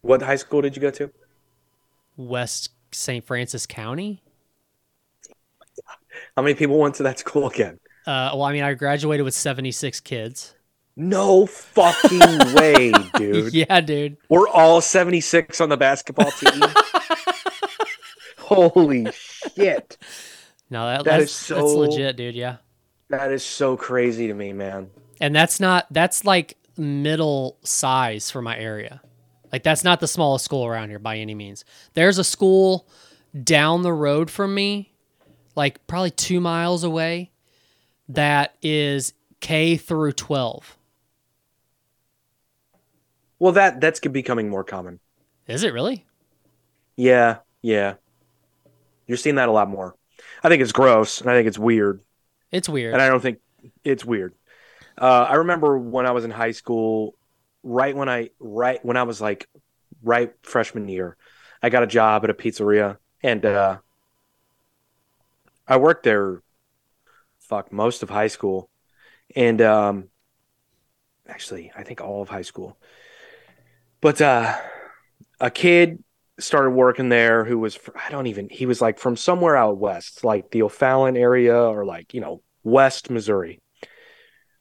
What 0.00 0.22
high 0.22 0.36
school 0.36 0.62
did 0.62 0.74
you 0.74 0.80
go 0.80 0.90
to? 0.92 1.12
West 2.16 2.70
St. 2.92 3.22
Francis 3.22 3.66
County. 3.66 4.22
How 6.36 6.42
many 6.42 6.54
people 6.54 6.78
went 6.78 6.94
to 6.94 7.02
that 7.02 7.18
school 7.24 7.48
again? 7.50 7.78
Uh, 8.06 8.30
well, 8.32 8.44
I 8.44 8.54
mean 8.54 8.62
I 8.64 8.72
graduated 8.72 9.24
with 9.26 9.34
seventy 9.34 9.72
six 9.72 10.00
kids. 10.00 10.54
No 11.00 11.46
fucking 11.46 12.54
way, 12.54 12.90
dude. 13.16 13.54
Yeah, 13.54 13.80
dude. 13.80 14.16
We're 14.28 14.48
all 14.48 14.80
76 14.80 15.60
on 15.60 15.68
the 15.68 15.76
basketball 15.76 16.32
team. 16.32 16.60
Holy 18.38 19.06
shit. 19.12 19.96
No, 20.70 20.86
that, 20.86 21.04
That 21.04 21.18
that's, 21.20 21.42
is 21.42 21.48
that's 21.48 21.60
so- 21.60 21.78
legit, 21.78 22.16
dude. 22.16 22.34
Yeah. 22.34 22.56
That 23.10 23.32
is 23.32 23.42
so 23.44 23.76
crazy 23.76 24.26
to 24.26 24.34
me, 24.34 24.52
man. 24.52 24.90
and 25.20 25.34
that's 25.34 25.60
not 25.60 25.86
that's 25.90 26.24
like 26.26 26.56
middle 26.76 27.56
size 27.62 28.30
for 28.30 28.40
my 28.42 28.56
area 28.56 29.00
like 29.52 29.62
that's 29.64 29.82
not 29.82 29.98
the 29.98 30.06
smallest 30.06 30.44
school 30.44 30.64
around 30.64 30.90
here 30.90 30.98
by 31.00 31.16
any 31.16 31.34
means 31.34 31.64
there's 31.94 32.18
a 32.18 32.22
school 32.24 32.86
down 33.42 33.82
the 33.82 33.92
road 33.92 34.30
from 34.30 34.54
me 34.54 34.92
like 35.56 35.84
probably 35.88 36.10
two 36.12 36.38
miles 36.40 36.84
away 36.84 37.32
that 38.08 38.54
is 38.62 39.12
k 39.40 39.76
through 39.76 40.12
12 40.12 40.77
Well, 43.38 43.52
that 43.52 43.80
that's 43.80 44.00
becoming 44.00 44.48
more 44.48 44.64
common. 44.64 45.00
is 45.46 45.62
it 45.62 45.72
really 45.72 46.06
Yeah, 46.96 47.38
yeah. 47.62 47.94
You're 49.06 49.16
seeing 49.16 49.36
that 49.36 49.48
a 49.48 49.52
lot 49.52 49.70
more. 49.70 49.94
I 50.42 50.48
think 50.48 50.62
it's 50.62 50.72
gross 50.72 51.20
and 51.20 51.30
I 51.30 51.34
think 51.34 51.48
it's 51.48 51.58
weird. 51.58 52.00
it's 52.50 52.68
weird 52.68 52.94
And 52.94 53.02
I 53.02 53.08
don't 53.08 53.20
think 53.20 53.38
it's 53.84 54.04
weird. 54.04 54.34
Uh, 55.00 55.26
I 55.28 55.34
remember 55.34 55.78
when 55.78 56.06
I 56.06 56.10
was 56.10 56.24
in 56.24 56.30
high 56.30 56.50
school, 56.50 57.14
right 57.62 57.94
when 57.94 58.08
I 58.08 58.30
right 58.40 58.84
when 58.84 58.96
I 58.96 59.04
was 59.04 59.20
like 59.20 59.48
right 60.02 60.32
freshman 60.42 60.88
year, 60.88 61.16
I 61.62 61.70
got 61.70 61.82
a 61.82 61.86
job 61.86 62.24
at 62.24 62.30
a 62.30 62.34
pizzeria 62.34 62.98
and 63.22 63.44
uh, 63.44 63.78
I 65.66 65.76
worked 65.76 66.04
there 66.04 66.42
fuck 67.48 67.72
most 67.72 68.02
of 68.02 68.10
high 68.10 68.28
school. 68.28 68.68
And 69.34 69.60
um, 69.60 70.08
actually, 71.26 71.72
I 71.76 71.82
think 71.82 72.00
all 72.00 72.22
of 72.22 72.28
high 72.28 72.42
school. 72.42 72.76
But 74.00 74.20
uh, 74.20 74.56
a 75.40 75.50
kid 75.50 76.02
started 76.38 76.70
working 76.70 77.08
there 77.08 77.44
who 77.44 77.58
was 77.58 77.74
fr- 77.74 77.90
I 77.96 78.10
don't 78.10 78.26
even 78.26 78.48
he 78.48 78.66
was 78.66 78.80
like 78.80 78.98
from 78.98 79.16
somewhere 79.16 79.56
out 79.56 79.78
west, 79.78 80.24
like 80.24 80.50
the 80.50 80.62
O'Fallon 80.62 81.16
area 81.16 81.56
or 81.56 81.84
like, 81.84 82.14
you 82.14 82.20
know, 82.20 82.42
West 82.62 83.10
Missouri. 83.10 83.60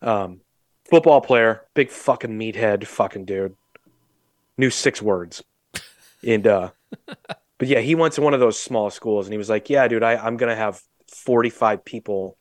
Um 0.01 0.41
football 0.89 1.21
player, 1.21 1.65
big 1.73 1.89
fucking 1.89 2.37
meathead 2.37 2.85
fucking 2.85 3.25
dude. 3.25 3.55
Knew 4.57 4.69
six 4.69 5.01
words. 5.01 5.43
And 6.25 6.47
uh 6.47 6.71
but 7.05 7.67
yeah, 7.67 7.79
he 7.79 7.95
went 7.95 8.13
to 8.15 8.21
one 8.21 8.33
of 8.33 8.39
those 8.39 8.59
small 8.59 8.89
schools 8.89 9.27
and 9.27 9.33
he 9.33 9.37
was 9.37 9.49
like, 9.49 9.69
"Yeah, 9.69 9.87
dude, 9.87 10.03
I 10.03 10.15
I'm 10.15 10.37
going 10.37 10.49
to 10.49 10.55
have 10.55 10.81
45 11.11 11.83
people 11.83 12.37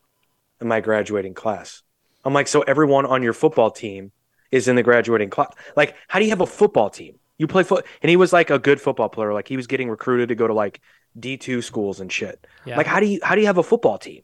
in 0.61 0.67
my 0.67 0.79
graduating 0.79 1.33
class." 1.33 1.81
I'm 2.23 2.33
like, 2.33 2.47
"So 2.47 2.61
everyone 2.61 3.05
on 3.05 3.23
your 3.23 3.33
football 3.33 3.71
team 3.71 4.11
is 4.51 4.67
in 4.67 4.75
the 4.75 4.83
graduating 4.83 5.29
class. 5.29 5.53
Like, 5.75 5.95
how 6.07 6.19
do 6.19 6.25
you 6.25 6.31
have 6.31 6.41
a 6.41 6.45
football 6.45 6.89
team? 6.89 7.15
You 7.37 7.47
play 7.47 7.63
foot, 7.63 7.85
and 8.01 8.09
he 8.09 8.15
was 8.15 8.33
like 8.33 8.49
a 8.49 8.57
good 8.59 8.81
football 8.81 9.09
player. 9.09 9.33
Like, 9.33 9.47
he 9.47 9.57
was 9.57 9.67
getting 9.67 9.89
recruited 9.89 10.29
to 10.29 10.35
go 10.35 10.47
to 10.47 10.53
like 10.53 10.81
D 11.19 11.37
two 11.37 11.61
schools 11.61 11.99
and 11.99 12.11
shit. 12.11 12.45
yeah 12.65 12.77
Like, 12.77 12.87
how 12.87 12.99
do 12.99 13.05
you 13.05 13.19
how 13.23 13.35
do 13.35 13.41
you 13.41 13.47
have 13.47 13.57
a 13.57 13.63
football 13.63 13.97
team? 13.97 14.23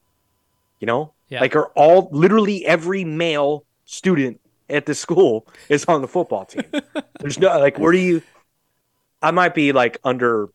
You 0.80 0.88
know, 0.88 1.14
Yeah. 1.30 1.40
Like, 1.42 1.56
are 1.56 1.68
all 1.76 2.10
literally 2.12 2.66
every 2.66 3.04
male 3.06 3.66
student 3.86 4.40
at 4.70 4.86
the 4.86 4.96
school 4.96 5.48
is 5.70 5.86
on 5.86 6.02
the 6.02 6.08
football 6.08 6.46
team. 6.46 6.64
There's 7.20 7.38
no 7.40 7.58
like, 7.60 7.78
where 7.78 7.92
do 7.92 8.00
you? 8.00 8.22
I 9.22 9.32
might 9.32 9.54
be 9.56 9.72
like 9.72 9.98
under, 10.04 10.50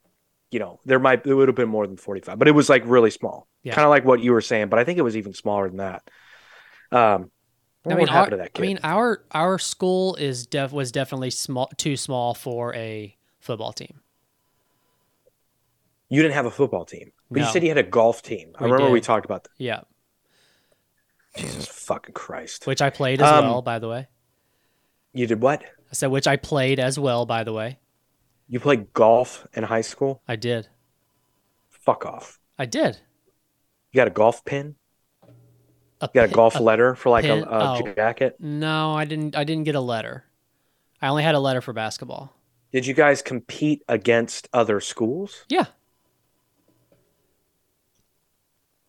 you 0.50 0.58
know, 0.58 0.80
there 0.84 0.98
might 0.98 1.24
it 1.26 1.32
would 1.34 1.48
have 1.48 1.54
been 1.56 1.68
more 1.68 1.86
than 1.86 1.96
45, 1.96 2.38
but 2.38 2.48
it 2.48 2.52
was 2.52 2.68
like 2.68 2.82
really 2.86 3.10
small, 3.10 3.46
Yeah. 3.62 3.74
kind 3.74 3.84
of 3.84 3.90
like 3.90 4.04
what 4.04 4.20
you 4.20 4.32
were 4.32 4.40
saying. 4.42 4.68
But 4.68 4.78
I 4.78 4.84
think 4.84 4.98
it 4.98 5.02
was 5.02 5.16
even 5.16 5.32
smaller 5.32 5.68
than 5.68 5.78
that. 5.78 6.02
Um, 6.90 7.30
I 7.86 7.94
mean, 7.94 8.08
our, 8.08 8.48
I 8.54 8.60
mean, 8.60 8.78
our 8.82 9.24
our 9.30 9.58
school 9.58 10.14
is 10.16 10.46
def 10.46 10.72
was 10.72 10.92
definitely 10.92 11.30
small, 11.30 11.70
too 11.76 11.96
small 11.96 12.34
for 12.34 12.74
a 12.74 13.16
football 13.40 13.72
team. 13.72 14.00
you 16.10 16.22
didn't 16.22 16.34
have 16.34 16.46
a 16.46 16.50
football 16.50 16.84
team, 16.84 17.12
but 17.30 17.40
No. 17.40 17.46
you 17.46 17.52
said 17.52 17.62
you 17.62 17.68
had 17.68 17.78
a 17.78 17.82
golf 17.82 18.22
team. 18.22 18.52
I 18.58 18.64
We 18.64 18.70
remember 18.70 18.92
we 18.92 19.00
talked 19.00 19.24
about 19.24 19.44
that. 19.44 19.50
Yeah, 19.58 19.80
Jesus 21.36 21.66
fucking 21.68 22.14
Christ! 22.14 22.66
which 22.66 22.82
I 22.82 22.90
played 22.90 23.20
as 23.22 23.30
Um, 23.30 23.44
well, 23.46 23.62
by 23.62 23.78
the 23.78 23.88
way. 23.88 24.08
You 25.12 25.26
did 25.26 25.40
what? 25.40 25.62
I 25.62 25.92
said 25.94 26.08
which 26.08 26.26
I 26.26 26.36
played 26.36 26.78
as 26.78 26.98
well, 26.98 27.24
by 27.26 27.44
the 27.44 27.52
way. 27.52 27.78
You 28.48 28.60
played 28.60 28.92
golf 28.92 29.46
in 29.54 29.64
high 29.64 29.80
school? 29.82 30.22
I 30.26 30.36
did. 30.36 30.68
Fuck 31.70 32.04
off! 32.04 32.38
I 32.58 32.66
did. 32.66 33.00
You 33.92 33.98
got 33.98 34.08
a 34.08 34.10
golf 34.10 34.44
pin? 34.44 34.74
A 36.00 36.08
You 36.12 36.20
got 36.20 36.30
a 36.30 36.32
golf 36.32 36.60
letter 36.60 36.94
for 36.94 37.10
like 37.10 37.24
pin- 37.24 37.44
a, 37.44 37.46
a 37.50 37.78
oh. 37.80 37.92
jacket? 37.94 38.36
No, 38.38 38.94
I 38.94 39.04
didn't. 39.04 39.36
I 39.36 39.44
didn't 39.44 39.64
get 39.64 39.74
a 39.74 39.80
letter. 39.80 40.24
I 41.02 41.08
only 41.08 41.22
had 41.22 41.34
a 41.34 41.40
letter 41.40 41.60
for 41.60 41.72
basketball. 41.72 42.34
Did 42.72 42.86
you 42.86 42.94
guys 42.94 43.22
compete 43.22 43.82
against 43.88 44.48
other 44.52 44.80
schools? 44.80 45.44
Yeah, 45.48 45.66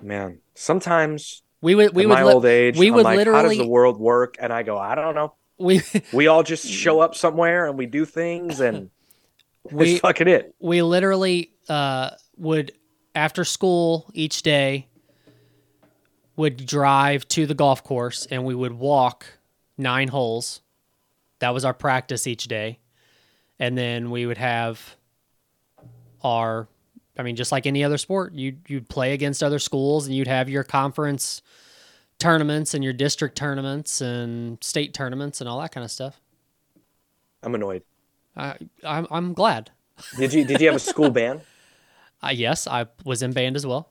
Man, 0.02 0.39
sometimes 0.56 1.43
we 1.62 1.76
would. 1.76 1.93
We 1.93 2.06
would. 2.06 2.13
my 2.13 2.24
li- 2.24 2.34
old 2.34 2.45
age, 2.45 2.78
we 2.78 2.88
I'm 2.88 2.93
would 2.95 3.04
like, 3.04 3.28
how 3.28 3.41
does 3.43 3.58
the 3.58 3.67
world 3.67 4.00
work? 4.00 4.36
And 4.39 4.54
I 4.54 4.63
go, 4.63 4.78
I 4.78 4.95
don't 4.95 5.15
know. 5.15 5.34
we 5.58 5.82
We 6.13 6.28
all 6.28 6.43
just 6.43 6.67
show 6.67 7.02
up 7.02 7.15
somewhere 7.15 7.67
and 7.67 7.78
we 7.78 7.86
do 7.86 8.06
things, 8.06 8.62
and 8.62 8.89
we 9.72 9.98
fucking 9.98 10.28
it. 10.28 10.56
we 10.60 10.82
literally 10.82 11.52
uh, 11.67 12.12
would 12.38 12.72
after 13.13 13.43
school 13.43 14.10
each 14.13 14.41
day 14.41 14.88
would 16.39 16.65
drive 16.65 17.28
to 17.28 17.45
the 17.45 17.54
golf 17.54 17.84
course 17.84 18.25
and 18.28 18.45
we 18.45 18.56
would 18.56 18.71
walk 18.71 19.25
nine 19.78 20.08
holes. 20.08 20.62
That 21.39 21.54
was 21.54 21.65
our 21.65 21.73
practice 21.73 22.28
each 22.28 22.47
day. 22.47 22.80
And 23.60 23.78
then 23.78 24.10
we 24.10 24.25
would 24.25 24.38
have 24.38 24.95
our 26.23 26.67
i 27.17 27.23
mean 27.23 27.36
just 27.38 27.52
like 27.52 27.65
any 27.65 27.82
other 27.82 27.97
sport 27.97 28.34
you'd, 28.34 28.60
you'd 28.67 28.89
play 28.89 29.13
against 29.13 29.41
other 29.41 29.58
schools 29.58 30.06
and 30.06 30.13
you'd 30.13 30.28
have 30.28 30.49
your 30.49 30.65
conference 30.65 31.41
tournaments 32.19 32.73
and 32.73 32.84
your 32.84 32.91
district 32.91 33.38
tournaments 33.38 34.02
and 34.02 34.62
state 34.62 34.93
tournaments 34.93 35.39
and 35.39 35.49
all 35.49 35.62
that 35.62 35.71
kind 35.71 35.86
of 35.86 35.91
stuff. 35.91 36.19
I'm 37.41 37.56
annoyed. 37.56 37.84
I, 38.36 38.58
I'm, 38.86 39.08
I'm 39.12 39.34
glad. 39.34 39.71
Did 40.17 40.34
you 40.34 40.43
did 40.45 40.60
you 40.60 40.67
have 40.67 40.75
a 40.75 40.80
school 40.80 41.10
band? 41.19 41.41
uh, 42.23 42.32
yes 42.34 42.65
i 42.65 42.86
was 43.04 43.21
in 43.21 43.34
band 43.34 43.58
as 43.58 43.65
well 43.65 43.89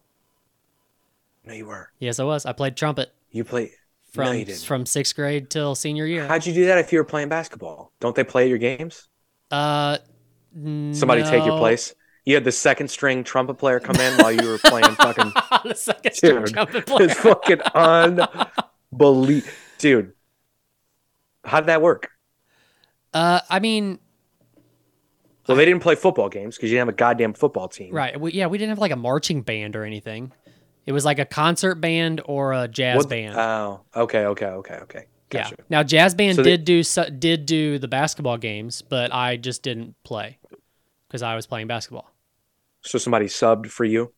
No, 1.48 1.54
you 1.54 1.64
were. 1.66 1.90
Yes, 1.98 2.20
I 2.20 2.24
was. 2.24 2.44
I 2.44 2.52
played 2.52 2.76
trumpet 2.76 3.10
You 3.30 3.42
played 3.42 3.70
from 4.12 4.24
no, 4.26 4.32
you 4.32 4.54
from 4.54 4.84
sixth 4.84 5.16
grade 5.16 5.48
till 5.48 5.74
senior 5.74 6.04
year. 6.04 6.28
How'd 6.28 6.44
you 6.44 6.52
do 6.52 6.66
that 6.66 6.76
if 6.76 6.92
you 6.92 6.98
were 6.98 7.04
playing 7.04 7.30
basketball? 7.30 7.90
Don't 8.00 8.14
they 8.14 8.22
play 8.24 8.42
at 8.44 8.48
your 8.50 8.58
games? 8.58 9.08
Uh, 9.50 9.96
Somebody 10.54 11.22
take 11.22 11.46
your 11.46 11.56
place. 11.58 11.94
You 12.26 12.34
had 12.34 12.44
the 12.44 12.52
second 12.52 12.88
string 12.88 13.24
trumpet 13.24 13.54
player 13.54 13.80
come 13.80 13.96
in 13.96 14.18
while 14.18 14.30
you 14.32 14.46
were 14.46 14.58
playing 14.58 14.94
fucking. 14.96 15.32
the 15.64 15.74
second 15.74 16.12
string 16.12 16.44
Dude, 16.44 16.52
trumpet 16.52 16.86
player. 16.86 17.06
It's 17.06 17.14
fucking 17.18 17.60
unbelievable, 17.74 19.50
dude. 19.78 20.12
How 21.44 21.60
did 21.60 21.68
that 21.68 21.80
work? 21.80 22.10
Uh, 23.14 23.40
I 23.48 23.58
mean, 23.60 24.00
Well, 25.46 25.56
they 25.56 25.64
didn't 25.64 25.80
play 25.82 25.94
football 25.94 26.28
games 26.28 26.56
because 26.56 26.70
you 26.70 26.76
didn't 26.76 26.88
have 26.88 26.94
a 26.94 26.98
goddamn 26.98 27.32
football 27.32 27.68
team. 27.68 27.94
right? 27.94 28.20
We, 28.20 28.32
yeah, 28.32 28.48
we 28.48 28.58
didn't 28.58 28.70
have 28.70 28.78
like 28.78 28.92
a 28.92 28.96
marching 28.96 29.40
band 29.40 29.76
or 29.76 29.84
anything. 29.84 30.32
It 30.88 30.92
was 30.92 31.04
like 31.04 31.18
a 31.18 31.26
concert 31.26 31.74
band 31.74 32.22
or 32.24 32.54
a 32.54 32.66
jazz 32.66 32.96
What- 32.96 33.10
band. 33.10 33.36
Oh, 33.38 33.82
okay, 33.94 34.24
okay, 34.24 34.46
okay, 34.46 34.74
okay. 34.76 35.04
Gotcha. 35.28 35.56
Yeah. 35.58 35.64
Now 35.68 35.82
jazz 35.82 36.14
band 36.14 36.36
So 36.36 36.42
they- 36.42 36.52
did 36.52 36.64
do 36.64 36.82
su- 36.82 37.10
did 37.10 37.44
do 37.44 37.78
the 37.78 37.88
basketball 37.88 38.38
games, 38.38 38.80
but 38.80 39.12
I 39.12 39.36
just 39.36 39.62
didn't 39.62 40.02
play 40.02 40.38
because 41.06 41.22
I 41.22 41.34
was 41.34 41.46
playing 41.46 41.66
basketball. 41.66 42.10
So 42.80 42.96
somebody 42.96 43.26
subbed 43.26 43.66
for 43.66 43.84
you. 43.84 44.14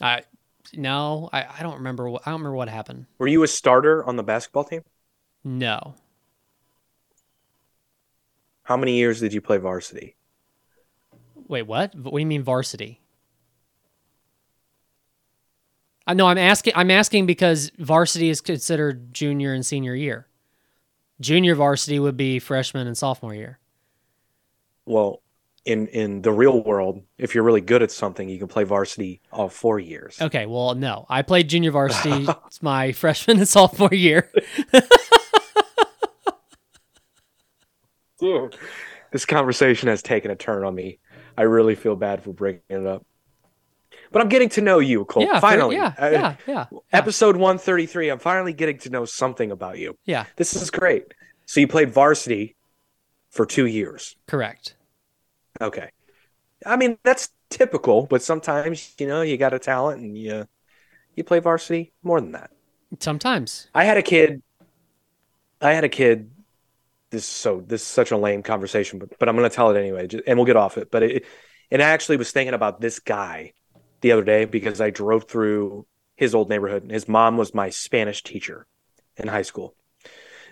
I 0.00 0.22
no, 0.74 1.28
I, 1.32 1.44
I 1.58 1.62
don't 1.64 1.74
remember. 1.74 2.08
What, 2.08 2.22
I 2.24 2.30
don't 2.30 2.38
remember 2.38 2.54
what 2.56 2.68
happened. 2.68 3.06
Were 3.18 3.26
you 3.26 3.42
a 3.42 3.48
starter 3.48 4.04
on 4.04 4.14
the 4.14 4.22
basketball 4.22 4.62
team? 4.62 4.82
No, 5.42 5.96
How 8.62 8.76
many 8.76 8.94
years 8.96 9.18
did 9.18 9.32
you 9.34 9.40
play 9.40 9.58
varsity? 9.58 10.14
Wait, 11.48 11.62
what? 11.66 11.96
What 11.96 12.12
do 12.12 12.18
you 12.20 12.26
mean 12.26 12.44
varsity? 12.44 13.00
I 16.06 16.14
know 16.14 16.26
I'm 16.26 16.38
asking 16.38 16.74
I'm 16.76 16.90
asking 16.90 17.26
because 17.26 17.70
varsity 17.78 18.28
is 18.28 18.40
considered 18.40 19.12
junior 19.14 19.52
and 19.52 19.64
senior 19.64 19.94
year. 19.94 20.26
Junior 21.20 21.54
varsity 21.54 21.98
would 21.98 22.16
be 22.16 22.38
freshman 22.38 22.86
and 22.86 22.96
sophomore 22.96 23.34
year. 23.34 23.58
Well, 24.84 25.22
in 25.64 25.86
in 25.88 26.22
the 26.22 26.32
real 26.32 26.62
world, 26.62 27.02
if 27.16 27.34
you're 27.34 27.44
really 27.44 27.62
good 27.62 27.82
at 27.82 27.90
something, 27.90 28.28
you 28.28 28.38
can 28.38 28.48
play 28.48 28.64
varsity 28.64 29.22
all 29.32 29.48
four 29.48 29.78
years. 29.78 30.20
Okay, 30.20 30.44
well, 30.46 30.74
no. 30.74 31.06
I 31.08 31.22
played 31.22 31.48
junior 31.48 31.70
varsity 31.70 32.26
it's 32.46 32.62
my 32.62 32.92
freshman 32.92 33.38
and 33.38 33.48
sophomore 33.48 33.94
year. 33.94 34.30
Dude, 38.20 38.56
this 39.10 39.24
conversation 39.24 39.88
has 39.88 40.02
taken 40.02 40.30
a 40.30 40.36
turn 40.36 40.64
on 40.64 40.74
me. 40.74 40.98
I 41.36 41.42
really 41.42 41.74
feel 41.74 41.96
bad 41.96 42.22
for 42.22 42.32
breaking 42.32 42.62
it 42.68 42.86
up. 42.86 43.04
But 44.14 44.22
I'm 44.22 44.28
getting 44.30 44.48
to 44.50 44.60
know 44.62 44.78
you, 44.78 45.04
Cole. 45.04 45.24
yeah, 45.24 45.40
finally. 45.40 45.76
yeah, 45.76 45.92
Uh, 46.00 46.08
yeah, 46.10 46.36
yeah, 46.46 46.66
Episode 46.92 47.36
133. 47.36 48.08
I'm 48.08 48.18
finally 48.18 48.52
getting 48.54 48.78
to 48.78 48.90
know 48.90 49.04
something 49.04 49.50
about 49.50 49.76
you. 49.78 49.98
yeah, 50.06 50.24
This 50.36 50.54
is 50.56 50.70
great. 50.70 51.12
So 51.46 51.60
you 51.60 51.68
played 51.68 51.90
varsity 51.90 52.56
for 53.30 53.44
two 53.44 53.66
years. 53.66 54.16
correct. 54.26 54.76
Okay. 55.60 55.90
I 56.64 56.76
mean, 56.76 56.96
that's 57.02 57.28
typical, 57.50 58.06
but 58.06 58.22
sometimes, 58.22 58.94
you 58.98 59.06
know, 59.06 59.22
you 59.22 59.36
got 59.36 59.52
a 59.52 59.58
talent 59.58 60.00
and 60.00 60.16
you 60.16 60.46
you 61.16 61.24
play 61.24 61.40
varsity 61.40 61.92
more 62.02 62.20
than 62.20 62.32
that. 62.32 62.50
Sometimes. 63.00 63.68
I 63.74 63.84
had 63.84 63.96
a 63.96 64.02
kid. 64.02 64.42
I 65.60 65.72
had 65.72 65.84
a 65.84 65.88
kid. 65.88 66.30
This 67.10 67.22
is 67.22 67.28
so 67.28 67.60
this 67.66 67.82
is 67.82 67.86
such 67.88 68.10
a 68.12 68.16
lame 68.16 68.42
conversation, 68.42 68.98
but 68.98 69.18
but 69.18 69.28
I'm 69.28 69.36
gonna 69.36 69.50
tell 69.50 69.70
it 69.70 69.78
anyway, 69.78 70.08
and 70.26 70.38
we'll 70.38 70.46
get 70.46 70.56
off 70.56 70.78
it. 70.78 70.90
But 70.90 71.02
it, 71.02 71.24
and 71.70 71.82
I 71.82 71.90
actually 71.90 72.16
was 72.16 72.32
thinking 72.32 72.54
about 72.54 72.80
this 72.80 72.98
guy 73.00 73.52
the 74.04 74.12
other 74.12 74.22
day 74.22 74.44
because 74.44 74.82
I 74.82 74.90
drove 74.90 75.24
through 75.24 75.86
his 76.14 76.34
old 76.34 76.50
neighborhood. 76.50 76.90
His 76.90 77.08
mom 77.08 77.38
was 77.38 77.54
my 77.54 77.70
Spanish 77.70 78.22
teacher 78.22 78.66
in 79.16 79.28
high 79.28 79.40
school. 79.40 79.74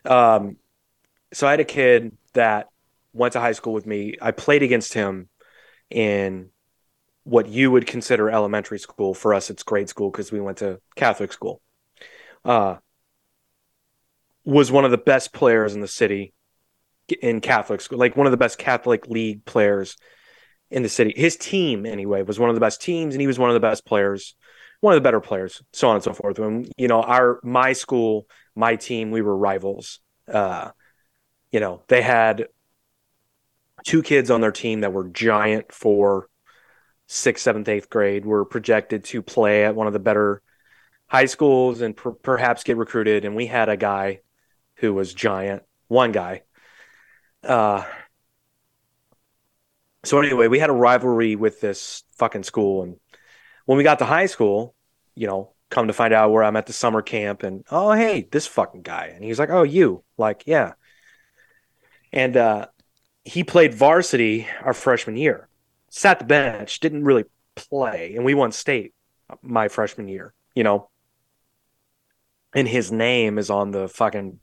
Um, 0.07 0.57
so 1.35 1.47
I 1.47 1.51
had 1.51 1.61
a 1.61 1.65
kid 1.65 2.17
that 2.33 2.69
went 3.13 3.35
to 3.35 3.41
high 3.41 3.53
school 3.53 3.75
with 3.75 3.85
me. 3.85 4.15
I 4.23 4.31
played 4.31 4.63
against 4.63 4.95
him 4.95 5.29
in 5.91 6.49
what 7.25 7.47
you 7.47 7.71
would 7.71 7.87
consider 7.87 8.31
elementary 8.31 8.79
school. 8.79 9.13
For 9.13 9.35
us, 9.35 9.51
it's 9.51 9.63
grade 9.63 9.91
school 9.91 10.11
because 10.11 10.33
we 10.33 10.41
went 10.41 10.57
to 10.59 10.81
Catholic 10.97 11.31
school. 11.31 11.61
Uh, 12.47 12.77
was 14.47 14.73
one 14.73 14.87
of 14.87 14.91
the 14.91 14.97
best 14.97 15.35
players 15.35 15.75
in 15.75 15.83
the 15.83 15.89
city 15.89 16.33
in 17.21 17.43
Catholic 17.43 17.83
school, 17.83 17.99
like 17.99 18.17
one 18.17 18.27
of 18.27 18.31
the 18.31 18.39
best 18.39 18.57
Catholic 18.57 19.09
league 19.09 19.45
players 19.45 19.99
in 20.73 20.83
the 20.83 20.89
city. 20.89 21.13
His 21.15 21.37
team, 21.37 21.85
anyway, 21.85 22.23
was 22.23 22.41
one 22.41 22.49
of 22.49 22.57
the 22.57 22.61
best 22.61 22.81
teams, 22.81 23.15
and 23.15 23.21
he 23.21 23.27
was 23.27 23.39
one 23.39 23.51
of 23.51 23.55
the 23.55 23.61
best 23.61 23.85
players, 23.85 24.35
one 24.81 24.95
of 24.95 24.97
the 24.97 25.07
better 25.07 25.21
players, 25.21 25.63
so 25.73 25.89
on 25.89 25.97
and 25.97 26.03
so 26.03 26.15
forth. 26.15 26.39
When 26.39 26.67
you 26.77 26.89
know 26.89 27.03
our 27.03 27.39
my 27.45 27.75
school, 27.75 28.27
my 28.57 28.77
team, 28.77 29.11
we 29.11 29.23
were 29.23 29.37
rivals. 29.37 30.01
Uh, 30.27 30.71
you 31.51 31.61
know, 31.61 31.83
they 31.89 32.01
had 32.01 32.47
two 33.85 34.03
kids 34.03 34.31
on 34.31 34.41
their 34.41 34.51
team 34.51 34.81
that 34.81 34.93
were 34.93 35.09
giant 35.09 35.71
for 35.73 36.29
sixth, 37.07 37.45
seventh, 37.45 37.69
eighth 37.69 37.91
grade. 37.91 38.25
Were 38.25 38.47
projected 38.47 39.05
to 39.05 39.23
play 39.23 39.67
at 39.67 39.77
one 39.77 39.87
of 39.87 39.93
the 39.93 39.99
better 39.99 40.43
high 41.07 41.27
schools 41.27 41.83
and 41.83 41.95
per- 41.95 42.13
perhaps 42.13 42.65
get 42.65 42.79
recruited. 42.79 43.27
And 43.27 43.37
we 43.37 43.47
had 43.47 43.69
a 43.69 43.77
guy 43.77 44.21
who 44.77 44.95
was 44.95 45.13
giant, 45.13 45.63
one 45.89 46.13
guy. 46.13 46.43
Uh, 47.45 47.85
so 50.05 50.21
anyway, 50.21 50.49
we 50.49 50.59
had 50.59 50.71
a 50.71 50.75
rivalry 50.75 51.37
with 51.37 51.61
this 51.61 52.05
fucking 52.17 52.43
school, 52.45 52.83
and 52.83 52.97
when 53.67 53.79
we 53.79 53.85
got 53.85 54.01
to 54.01 54.05
high 54.05 54.27
school, 54.27 54.75
you 55.15 55.27
know, 55.27 55.53
come 55.71 55.89
to 55.89 55.93
find 55.93 56.15
out 56.15 56.33
where 56.33 56.45
I'm 56.45 56.57
at 56.57 56.67
the 56.67 56.73
summer 56.73 57.03
camp, 57.03 57.43
and 57.43 57.65
oh 57.71 57.93
hey, 57.93 58.29
this 58.31 58.47
fucking 58.47 58.83
guy, 58.83 59.13
and 59.15 59.25
he's 59.25 59.39
like, 59.39 59.51
oh 59.51 59.63
you, 59.63 60.05
like 60.19 60.45
yeah, 60.47 60.75
and 62.13 62.37
uh, 62.37 62.67
he 63.25 63.45
played 63.45 63.75
varsity 63.75 64.47
our 64.63 64.75
freshman 64.75 65.17
year, 65.17 65.49
sat 65.91 66.19
the 66.19 66.25
bench, 66.25 66.81
didn't 66.81 67.05
really 67.05 67.25
play, 67.55 68.15
and 68.17 68.25
we 68.25 68.35
won 68.35 68.53
state 68.53 68.95
my 69.43 69.69
freshman 69.69 70.09
year, 70.09 70.35
you 70.55 70.65
know. 70.65 70.89
and 72.55 72.69
his 72.69 72.93
name 72.93 73.39
is 73.39 73.51
on 73.51 73.71
the 73.71 73.89
fucking 73.89 74.39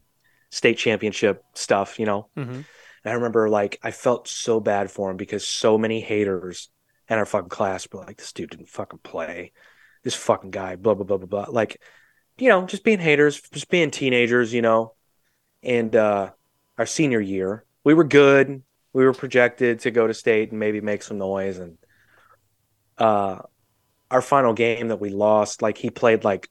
state 0.50 0.78
championship 0.78 1.44
stuff, 1.54 2.00
you 2.00 2.06
know. 2.06 2.28
hmm 2.36 2.62
And 3.04 3.12
I 3.12 3.16
remember 3.16 3.50
like 3.50 3.80
I 3.84 3.92
felt 3.92 4.28
so 4.28 4.60
bad 4.60 4.92
for 4.92 5.10
him 5.10 5.18
because 5.18 5.48
so 5.48 5.78
many 5.78 6.02
haters 6.02 6.70
in 7.10 7.18
our 7.18 7.26
fucking 7.26 7.50
class 7.50 7.88
were 7.92 8.00
like, 8.00 8.18
this 8.18 8.34
dude 8.34 8.50
didn't 8.52 8.70
fucking 8.70 9.00
play. 9.00 9.52
This 10.04 10.16
fucking 10.16 10.52
guy, 10.52 10.76
blah 10.76 10.94
blah 10.94 11.06
blah 11.06 11.18
blah 11.18 11.28
blah. 11.28 11.46
Like, 11.50 11.82
you 12.38 12.50
know, 12.50 12.66
just 12.66 12.84
being 12.84 13.00
haters, 13.00 13.42
just 13.52 13.70
being 13.70 13.92
teenagers, 13.92 14.54
you 14.54 14.62
know. 14.62 14.94
And 15.64 15.96
uh 15.96 16.32
our 16.78 16.86
senior 16.86 17.20
year, 17.20 17.66
we 17.84 17.94
were 17.94 18.06
good. 18.06 18.64
We 18.94 19.06
were 19.06 19.14
projected 19.14 19.82
to 19.82 19.92
go 19.92 20.08
to 20.08 20.14
state 20.14 20.52
and 20.52 20.60
maybe 20.60 20.82
make 20.82 21.04
some 21.04 21.18
noise. 21.18 21.58
And 21.60 21.78
uh 22.98 23.40
our 24.12 24.22
final 24.22 24.54
game 24.54 24.88
that 24.90 25.00
we 25.00 25.10
lost, 25.10 25.62
like 25.62 25.78
he 25.78 25.90
played 25.90 26.24
like 26.24 26.50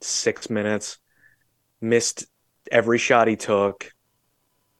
six 0.00 0.50
minutes, 0.50 0.98
missed 1.80 2.26
every 2.70 2.98
shot 2.98 3.28
he 3.28 3.36
took 3.36 3.92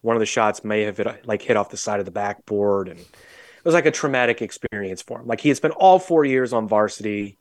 one 0.02 0.16
of 0.16 0.20
the 0.20 0.26
shots 0.26 0.64
may 0.64 0.82
have 0.82 0.96
hit, 0.96 1.26
like 1.26 1.42
hit 1.42 1.56
off 1.56 1.70
the 1.70 1.76
side 1.76 2.00
of 2.00 2.06
the 2.06 2.12
backboard 2.12 2.88
and 2.88 2.98
it 2.98 3.64
was 3.64 3.74
like 3.74 3.86
a 3.86 3.90
traumatic 3.90 4.40
experience 4.40 5.02
for 5.02 5.20
him. 5.20 5.26
Like 5.26 5.40
he 5.40 5.48
had 5.48 5.56
spent 5.56 5.74
all 5.74 5.98
four 5.98 6.24
years 6.24 6.52
on 6.52 6.66
varsity. 6.66 7.38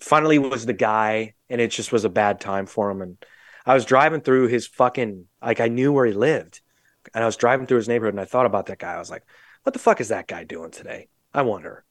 Finally 0.00 0.38
was 0.38 0.66
the 0.66 0.72
guy 0.74 1.34
and 1.48 1.60
it 1.60 1.70
just 1.70 1.92
was 1.92 2.04
a 2.04 2.10
bad 2.10 2.40
time 2.40 2.66
for 2.66 2.90
him. 2.90 3.02
And 3.02 3.24
i 3.66 3.74
was 3.74 3.84
driving 3.84 4.20
through 4.20 4.48
his 4.48 4.66
fucking 4.66 5.26
like 5.42 5.60
i 5.60 5.68
knew 5.68 5.92
where 5.92 6.06
he 6.06 6.14
lived 6.14 6.62
and 7.14 7.22
i 7.22 7.26
was 7.26 7.36
driving 7.36 7.66
through 7.66 7.76
his 7.76 7.88
neighborhood 7.88 8.14
and 8.14 8.20
i 8.20 8.24
thought 8.24 8.46
about 8.46 8.66
that 8.66 8.78
guy. 8.78 8.94
I 8.94 8.98
was 8.98 9.10
like 9.10 9.24
what 9.62 9.74
the 9.74 9.78
fuck 9.78 10.00
is 10.00 10.08
that 10.08 10.26
guy 10.26 10.44
doing 10.44 10.70
today? 10.70 11.08
I 11.32 11.42
wonder 11.42 11.84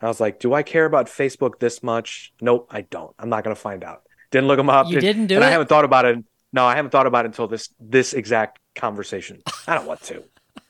i 0.00 0.06
was 0.06 0.20
like 0.20 0.38
do 0.40 0.54
i 0.54 0.62
care 0.62 0.84
about 0.84 1.06
facebook 1.06 1.58
this 1.58 1.82
much? 1.82 2.32
Nope 2.40 2.68
i 2.70 2.82
don't. 2.82 3.14
I'm 3.18 3.28
not 3.28 3.44
going 3.44 3.54
to 3.54 3.60
find 3.60 3.84
out. 3.84 4.02
Didn't 4.30 4.48
look 4.48 4.58
him 4.58 4.70
up. 4.70 4.88
You 4.88 5.00
didn't 5.00 5.26
do 5.26 5.36
and 5.36 5.44
i 5.44 5.50
haven't 5.50 5.68
thought 5.68 5.84
about 5.84 6.04
it. 6.04 6.18
No 6.52 6.64
i 6.66 6.74
haven't 6.74 6.90
thought 6.90 7.06
about 7.06 7.24
it 7.24 7.28
until 7.28 7.48
this 7.48 7.70
this 7.80 8.12
exact 8.12 8.58
conversation. 8.78 9.42
I 9.66 9.74
don't 9.74 9.86
want 9.86 10.02
to. 10.04 10.24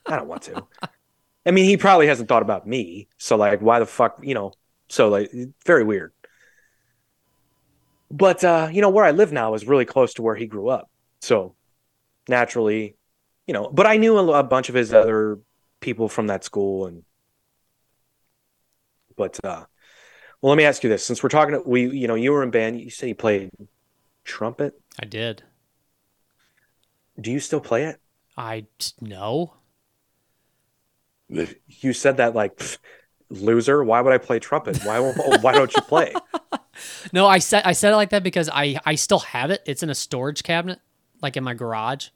I 0.07 0.17
don't 0.17 0.29
want 0.29 0.43
to. 0.43 0.65
I 1.47 1.51
mean 1.51 1.65
he 1.65 1.77
probably 1.77 2.07
hasn't 2.07 2.29
thought 2.29 2.43
about 2.43 2.67
me. 2.67 3.09
So 3.19 3.37
like 3.37 3.61
why 3.61 3.79
the 3.79 3.87
fuck 3.87 4.19
you 4.23 4.35
know? 4.35 4.53
So 4.89 5.09
like 5.09 5.31
very 5.65 5.85
weird. 5.85 6.13
But 8.11 8.43
uh 8.43 8.69
you 8.73 8.81
know 8.81 8.91
where 8.91 9.05
i 9.05 9.11
live 9.11 9.33
now 9.33 9.55
is 9.55 9.67
really 9.67 9.85
close 9.85 10.15
to 10.15 10.23
where 10.23 10.35
he 10.35 10.47
grew 10.47 10.69
up. 10.69 10.91
So 11.21 11.55
naturally 12.29 12.97
you 13.47 13.55
know 13.55 13.71
but 13.73 13.87
i 13.87 13.97
knew 13.97 14.19
a, 14.19 14.41
a 14.41 14.43
bunch 14.43 14.69
of 14.69 14.75
his 14.75 14.93
other 14.93 15.39
people 15.81 16.11
from 16.11 16.27
that 16.27 16.45
school 16.45 16.85
and 16.85 17.03
but 19.17 19.43
uh 19.43 19.65
well 20.43 20.51
let 20.51 20.59
me 20.59 20.65
ask 20.65 20.83
you 20.85 20.91
this. 20.91 21.05
Since 21.05 21.23
we're 21.23 21.29
talking 21.31 21.61
we 21.65 21.89
you 21.89 22.09
know 22.09 22.15
you 22.15 22.33
were 22.33 22.43
in 22.43 22.51
band 22.51 22.81
you 22.81 22.91
said 22.91 23.09
you 23.09 23.15
played 23.15 23.51
trumpet? 24.25 24.79
I 25.01 25.07
did. 25.07 25.43
Do 27.21 27.31
you 27.31 27.41
still 27.41 27.61
play 27.61 27.85
it 27.85 28.01
I 28.37 28.67
no. 29.01 29.55
you 31.29 31.93
said 31.93 32.17
that 32.19 32.35
like 32.35 32.63
loser 33.31 33.83
why 33.85 34.01
would 34.01 34.13
i 34.13 34.17
play 34.19 34.39
trumpet 34.39 34.79
why 34.85 34.99
won't, 35.01 35.19
oh, 35.21 35.39
why 35.41 35.53
don't 35.53 35.75
you 35.75 35.83
play 35.83 36.15
No, 37.13 37.27
I 37.27 37.39
said 37.39 37.63
I 37.65 37.73
said 37.73 37.93
it 37.93 37.97
like 37.97 38.11
that 38.11 38.23
because 38.23 38.49
I 38.49 38.79
I 38.87 38.95
still 38.95 39.19
have 39.19 39.51
it. 39.51 39.63
It's 39.67 39.83
in 39.83 39.91
a 39.91 39.97
storage 39.97 40.45
cabinet, 40.45 40.79
like 41.21 41.37
in 41.37 41.43
my 41.43 41.53
garage. 41.55 42.11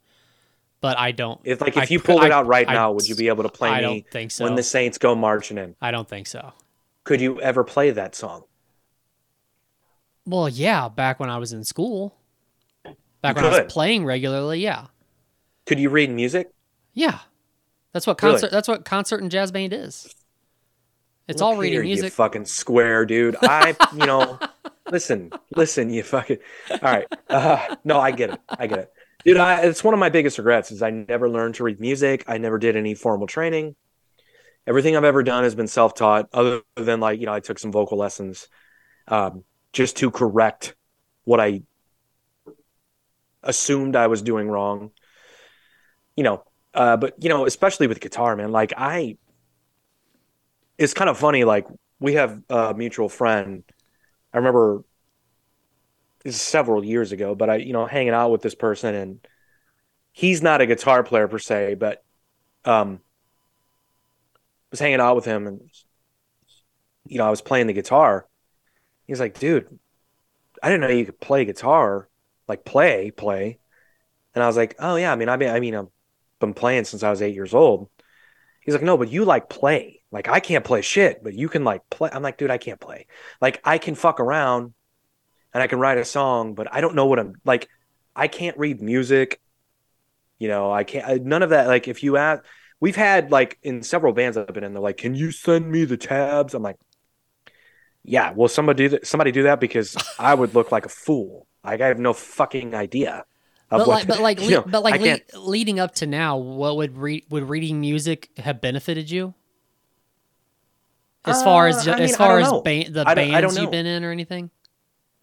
But 0.79 0.97
I 0.97 1.11
don't. 1.11 1.41
if 1.43 1.59
like 1.59 1.75
I 1.75 1.83
if 1.83 1.91
you 1.91 1.99
put- 1.99 2.05
pulled 2.15 2.23
it 2.23 2.31
out 2.31 2.47
right 2.47 2.67
I- 2.69 2.73
now 2.73 2.93
would 2.93 3.05
you 3.07 3.15
be 3.15 3.27
able 3.27 3.43
to 3.43 3.49
play 3.49 3.67
I 3.69 3.77
me 3.77 3.81
don't 3.81 4.09
think 4.11 4.31
so. 4.31 4.45
when 4.45 4.55
the 4.55 4.63
saints 4.63 4.97
go 4.97 5.15
marching 5.15 5.57
in 5.57 5.75
I 5.81 5.91
don't 5.91 6.07
think 6.07 6.27
so. 6.27 6.53
could 7.03 7.19
you 7.19 7.41
ever 7.41 7.65
play 7.65 7.91
that 7.91 8.15
song 8.15 8.43
Well, 10.25 10.47
yeah, 10.47 10.87
back 10.87 11.19
when 11.19 11.29
I 11.29 11.37
was 11.39 11.51
in 11.51 11.65
school, 11.65 12.15
back 13.21 13.35
You 13.35 13.43
when 13.43 13.53
I 13.53 13.63
was 13.63 13.71
playing 13.73 14.05
regularly, 14.05 14.61
yeah, 14.61 14.85
could 15.65 15.79
you 15.79 15.89
read 15.89 16.09
music 16.09 16.51
yeah. 16.95 17.19
That's 17.91 18.05
what 18.07 18.21
Really? 18.21 18.33
concert. 18.33 18.51
That's 18.51 18.67
what 18.67 18.85
concert 18.85 19.21
and 19.21 19.31
jazz 19.31 19.51
band 19.51 19.73
is. 19.73 20.13
It's 21.27 21.41
Look 21.41 21.45
all 21.47 21.57
reading 21.57 21.73
here, 21.73 21.81
You 21.83 21.95
music. 21.95 22.13
fucking 22.13 22.45
square, 22.45 23.05
dude. 23.05 23.35
I, 23.41 23.75
you 23.93 24.05
know, 24.05 24.37
listen, 24.91 25.31
listen, 25.55 25.89
you 25.89 26.03
fucking. 26.03 26.37
All 26.69 26.77
right. 26.83 27.07
Uh, 27.29 27.75
no, 27.83 27.99
I 27.99 28.11
get 28.11 28.31
it. 28.31 28.39
I 28.49 28.67
get 28.67 28.79
it, 28.79 28.93
dude. 29.25 29.37
I, 29.37 29.61
it's 29.61 29.83
one 29.83 29.93
of 29.93 29.99
my 29.99 30.09
biggest 30.09 30.37
regrets 30.37 30.71
is 30.71 30.81
I 30.83 30.89
never 30.91 31.29
learned 31.29 31.55
to 31.55 31.63
read 31.63 31.79
music. 31.79 32.25
I 32.27 32.37
never 32.37 32.59
did 32.59 32.75
any 32.75 32.93
formal 32.93 33.25
training. 33.27 33.75
Everything 34.67 34.95
I've 34.95 35.03
ever 35.03 35.23
done 35.23 35.43
has 35.45 35.55
been 35.55 35.67
self-taught, 35.67 36.29
other 36.33 36.61
than 36.75 36.99
like 36.99 37.19
you 37.19 37.25
know 37.25 37.33
I 37.33 37.39
took 37.39 37.57
some 37.57 37.71
vocal 37.71 37.97
lessons, 37.97 38.49
um, 39.07 39.43
just 39.71 39.97
to 39.97 40.11
correct 40.11 40.75
what 41.23 41.39
I 41.39 41.61
assumed 43.41 43.95
I 43.95 44.07
was 44.07 44.21
doing 44.21 44.47
wrong. 44.47 44.91
You 46.15 46.23
know, 46.23 46.43
uh, 46.73 46.97
but 46.97 47.15
you 47.23 47.29
know, 47.29 47.45
especially 47.45 47.87
with 47.87 47.99
guitar, 47.99 48.35
man. 48.35 48.51
Like 48.51 48.73
I, 48.77 49.17
it's 50.77 50.93
kind 50.93 51.09
of 51.09 51.17
funny. 51.17 51.43
Like 51.43 51.67
we 51.99 52.15
have 52.15 52.41
a 52.49 52.73
mutual 52.73 53.09
friend. 53.09 53.63
I 54.33 54.37
remember 54.37 54.83
this 56.23 56.35
is 56.35 56.41
several 56.41 56.83
years 56.83 57.11
ago, 57.11 57.35
but 57.35 57.49
I, 57.49 57.55
you 57.57 57.73
know, 57.73 57.85
hanging 57.85 58.13
out 58.13 58.31
with 58.31 58.41
this 58.41 58.55
person, 58.55 58.95
and 58.95 59.27
he's 60.11 60.41
not 60.41 60.61
a 60.61 60.65
guitar 60.65 61.03
player 61.03 61.27
per 61.27 61.39
se, 61.39 61.75
but 61.75 62.03
um, 62.65 62.99
was 64.71 64.79
hanging 64.79 64.99
out 65.01 65.15
with 65.15 65.25
him, 65.25 65.47
and 65.47 65.61
you 67.05 67.17
know, 67.17 67.27
I 67.27 67.29
was 67.29 67.41
playing 67.41 67.67
the 67.67 67.73
guitar. 67.73 68.27
He's 69.05 69.19
like, 69.19 69.37
dude, 69.37 69.67
I 70.61 70.69
didn't 70.69 70.81
know 70.81 70.87
you 70.95 71.05
could 71.05 71.19
play 71.19 71.45
guitar, 71.45 72.07
like 72.47 72.63
play, 72.63 73.11
play. 73.11 73.59
And 74.33 74.43
I 74.43 74.47
was 74.47 74.57
like, 74.57 74.75
oh 74.79 74.95
yeah, 74.95 75.11
I 75.11 75.15
mean, 75.15 75.29
I 75.29 75.37
mean, 75.37 75.49
I 75.49 75.59
mean, 75.59 75.75
I've 75.75 75.87
been 76.43 76.53
playing 76.53 76.83
since 76.83 77.03
I 77.03 77.09
was 77.09 77.21
eight 77.21 77.35
years 77.35 77.53
old. 77.53 77.89
He's 78.61 78.73
like, 78.73 78.83
no, 78.83 78.97
but 78.97 79.11
you 79.11 79.25
like 79.25 79.49
play. 79.49 80.01
Like 80.11 80.27
I 80.27 80.39
can't 80.39 80.65
play 80.65 80.81
shit, 80.81 81.23
but 81.23 81.33
you 81.33 81.49
can 81.49 81.63
like 81.63 81.89
play. 81.89 82.09
I'm 82.11 82.21
like, 82.21 82.37
dude, 82.37 82.51
I 82.51 82.57
can't 82.57 82.79
play. 82.79 83.07
Like 83.41 83.59
I 83.63 83.77
can 83.77 83.95
fuck 83.95 84.19
around 84.19 84.73
and 85.53 85.63
I 85.63 85.67
can 85.67 85.79
write 85.79 85.97
a 85.97 86.05
song, 86.05 86.53
but 86.55 86.67
I 86.73 86.81
don't 86.81 86.95
know 86.95 87.07
what 87.07 87.19
I'm 87.19 87.35
like. 87.45 87.69
I 88.15 88.27
can't 88.27 88.57
read 88.57 88.81
music. 88.81 89.41
You 90.37 90.49
know, 90.49 90.71
I 90.71 90.83
can't. 90.83 91.25
None 91.25 91.43
of 91.43 91.49
that. 91.49 91.67
Like 91.67 91.87
if 91.87 92.03
you 92.03 92.17
ask, 92.17 92.43
we've 92.79 92.95
had 92.95 93.31
like 93.31 93.57
in 93.63 93.81
several 93.81 94.13
bands 94.13 94.37
I've 94.37 94.53
been 94.53 94.63
in, 94.63 94.73
they're 94.73 94.81
like, 94.81 94.97
can 94.97 95.15
you 95.15 95.31
send 95.31 95.71
me 95.71 95.85
the 95.85 95.97
tabs? 95.97 96.53
I'm 96.53 96.63
like, 96.63 96.77
yeah. 98.03 98.33
Will 98.33 98.49
somebody 98.49 98.83
do 98.83 98.89
that? 98.89 99.07
Somebody 99.07 99.31
do 99.31 99.43
that 99.43 99.59
because 99.59 99.95
I 100.19 100.33
would 100.33 100.53
look 100.53 100.71
like 100.71 100.85
a 100.85 100.89
fool. 100.89 101.47
Like 101.63 101.81
I 101.81 101.87
have 101.87 101.99
no 101.99 102.13
fucking 102.13 102.75
idea. 102.75 103.25
But 103.79 103.87
what 103.87 103.93
like, 103.99 104.07
but 104.07 104.19
like, 104.19 104.39
le- 104.41 104.49
know, 104.51 104.61
but 104.63 104.83
like, 104.83 105.01
le- 105.33 105.39
leading 105.39 105.79
up 105.79 105.95
to 105.95 106.05
now, 106.07 106.37
what 106.37 106.75
would 106.77 106.97
re- 106.97 107.25
would 107.29 107.47
reading 107.49 107.79
music 107.81 108.29
have 108.37 108.61
benefited 108.61 109.09
you? 109.09 109.33
As 111.25 111.41
far 111.43 111.67
as 111.67 111.87
Uh, 111.87 111.91
I 111.91 111.95
mean, 111.95 112.03
as 112.03 112.15
far 112.17 112.39
as 112.39 112.51
ba- 112.51 112.61
the 112.89 113.03
I 113.07 113.13
don't- 113.15 113.31
don't 113.31 113.41
bands 113.41 113.57
you've 113.57 113.71
been 113.71 113.85
in 113.85 114.03
or 114.03 114.11
anything? 114.11 114.49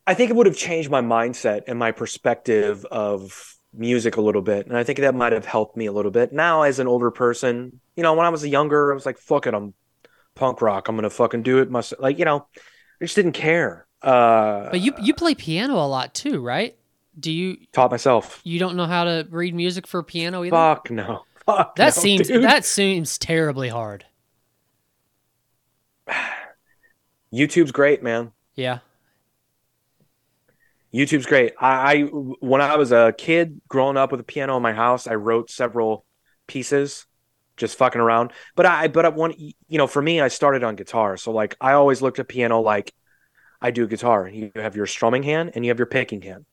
I 0.07 0.15
think 0.15 0.31
it 0.31 0.37
would 0.37 0.47
have 0.47 0.57
changed 0.57 0.91
my 0.91 1.03
mindset 1.03 1.63
and 1.69 1.79
my 1.79 1.93
perspective 1.93 2.85
of 2.87 3.57
music 3.73 4.17
a 4.17 4.21
little 4.21 4.43
bit. 4.43 4.67
And 4.67 4.77
I 4.77 4.83
think 4.83 4.99
that 4.99 5.15
might 5.15 5.33
have 5.33 5.45
helped 5.45 5.77
me 5.77 5.87
a 5.87 5.93
little 5.93 6.11
bit. 6.11 6.33
Now, 6.33 6.63
as 6.63 6.79
an 6.79 6.89
older 6.89 7.11
person, 7.11 7.81
you 7.97 8.03
know, 8.03 8.15
when 8.15 8.27
I 8.27 8.31
was 8.31 8.45
younger, 8.47 8.91
I 8.91 8.95
was 8.95 9.05
like, 9.07 9.19
fuck 9.19 9.47
it, 9.47 9.55
I'm 9.55 9.75
punk 10.35 10.63
rock. 10.63 10.89
I'm 10.89 10.97
going 10.97 11.05
to 11.05 11.11
fucking 11.11 11.43
do 11.43 11.59
it 11.59 11.71
myself. 11.71 12.01
Like, 12.01 12.19
you 12.19 12.25
know, 12.25 12.47
I 12.57 13.05
just 13.05 13.15
didn't 13.15 13.33
care. 13.33 13.87
Uh, 14.03 14.71
But 14.71 14.81
you 14.81 14.95
you 15.03 15.13
play 15.13 15.35
piano 15.35 15.75
a 15.75 15.87
lot 15.87 16.15
too, 16.15 16.41
right? 16.41 16.75
Do 17.19 17.33
you 17.33 17.57
taught 17.73 17.91
myself. 17.91 18.41
you 18.45 18.59
don't 18.59 18.77
know 18.77 18.87
how 18.87 19.05
to 19.05 19.27
read 19.31 19.55
music 19.55 19.87
for 19.87 20.03
piano 20.03 20.45
either? 20.45 20.57
Fuck 20.57 20.91
no. 20.91 21.25
Fuck 21.47 21.77
that 21.77 21.97
no, 21.97 22.03
seems 22.03 22.29
dude. 22.29 22.45
that 22.45 22.65
seems 22.65 23.19
terribly 23.19 23.69
hard. 23.69 24.05
YouTube's 27.33 27.73
great, 27.73 28.03
man. 28.03 28.33
Yeah. 28.55 28.79
YouTube's 30.93 31.27
great. 31.27 31.53
I, 31.61 31.93
I 31.93 32.03
when 32.03 32.61
I 32.61 32.77
was 32.77 32.93
a 32.93 33.15
kid 33.17 33.61
growing 33.69 33.97
up 33.97 34.11
with 34.11 34.21
a 34.21 34.25
piano 34.25 34.57
in 34.57 34.63
my 34.63 34.73
house, 34.73 35.07
I 35.07 35.15
wrote 35.15 35.51
several 35.51 36.05
pieces 36.47 37.07
just 37.57 37.79
fucking 37.79 38.01
around. 38.01 38.33
But 38.57 38.67
I 38.67 38.89
but 38.89 39.05
I 39.05 39.09
one 39.11 39.35
you 39.37 39.79
know, 39.79 39.87
for 39.87 40.03
me 40.03 40.21
I 40.21 40.29
started 40.29 40.65
on 40.65 40.75
guitar. 40.77 41.17
So 41.17 41.31
like 41.31 41.57
I 41.61 41.73
always 41.73 42.03
looked 42.03 42.19
at 42.19 42.29
piano 42.29 42.61
like 42.61 42.93
I 43.61 43.71
do 43.71 43.87
guitar. 43.87 44.27
You 44.29 44.51
have 44.57 44.75
your 44.75 44.87
strumming 44.87 45.23
hand 45.23 45.53
and 45.55 45.65
you 45.65 45.71
have 45.71 45.79
your 45.79 45.87
picking 45.87 46.23
hand. 46.23 46.45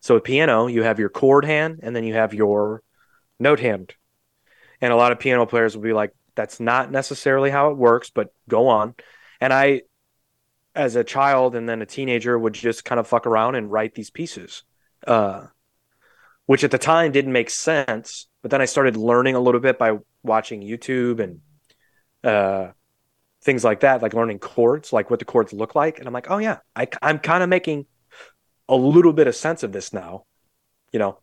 So 0.00 0.14
with 0.14 0.24
piano, 0.24 0.66
you 0.66 0.82
have 0.82 0.98
your 0.98 1.08
chord 1.08 1.44
hand 1.44 1.80
and 1.82 1.94
then 1.94 2.04
you 2.04 2.14
have 2.14 2.34
your 2.34 2.82
note 3.38 3.60
hand. 3.60 3.94
And 4.80 4.92
a 4.92 4.96
lot 4.96 5.12
of 5.12 5.18
piano 5.18 5.46
players 5.46 5.76
will 5.76 5.82
be 5.82 5.92
like 5.92 6.12
that's 6.34 6.60
not 6.60 6.90
necessarily 6.90 7.50
how 7.50 7.70
it 7.70 7.76
works, 7.76 8.10
but 8.10 8.32
go 8.48 8.68
on. 8.68 8.94
And 9.40 9.52
I 9.52 9.82
as 10.74 10.96
a 10.96 11.04
child 11.04 11.54
and 11.54 11.68
then 11.68 11.82
a 11.82 11.86
teenager 11.86 12.38
would 12.38 12.54
just 12.54 12.84
kind 12.84 13.00
of 13.00 13.06
fuck 13.06 13.26
around 13.26 13.54
and 13.54 13.70
write 13.70 13.94
these 13.94 14.10
pieces 14.10 14.62
uh, 15.06 15.46
which 16.46 16.64
at 16.64 16.70
the 16.70 16.78
time 16.78 17.12
didn't 17.12 17.32
make 17.32 17.50
sense 17.50 18.28
but 18.42 18.50
then 18.50 18.60
i 18.60 18.64
started 18.64 18.96
learning 18.96 19.34
a 19.34 19.40
little 19.40 19.60
bit 19.60 19.78
by 19.78 19.98
watching 20.22 20.62
youtube 20.62 21.20
and 21.20 21.40
uh, 22.22 22.70
things 23.42 23.64
like 23.64 23.80
that 23.80 24.02
like 24.02 24.14
learning 24.14 24.38
chords 24.38 24.92
like 24.92 25.10
what 25.10 25.18
the 25.18 25.24
chords 25.24 25.52
look 25.52 25.74
like 25.74 25.98
and 25.98 26.06
i'm 26.06 26.14
like 26.14 26.30
oh 26.30 26.38
yeah 26.38 26.58
I, 26.76 26.86
i'm 27.02 27.18
kind 27.18 27.42
of 27.42 27.48
making 27.48 27.86
a 28.70 28.76
little 28.76 29.12
bit 29.12 29.26
of 29.26 29.36
sense 29.36 29.62
of 29.62 29.72
this 29.72 29.92
now, 29.92 30.24
you 30.92 30.98
know. 30.98 31.18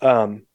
Um, 0.00 0.46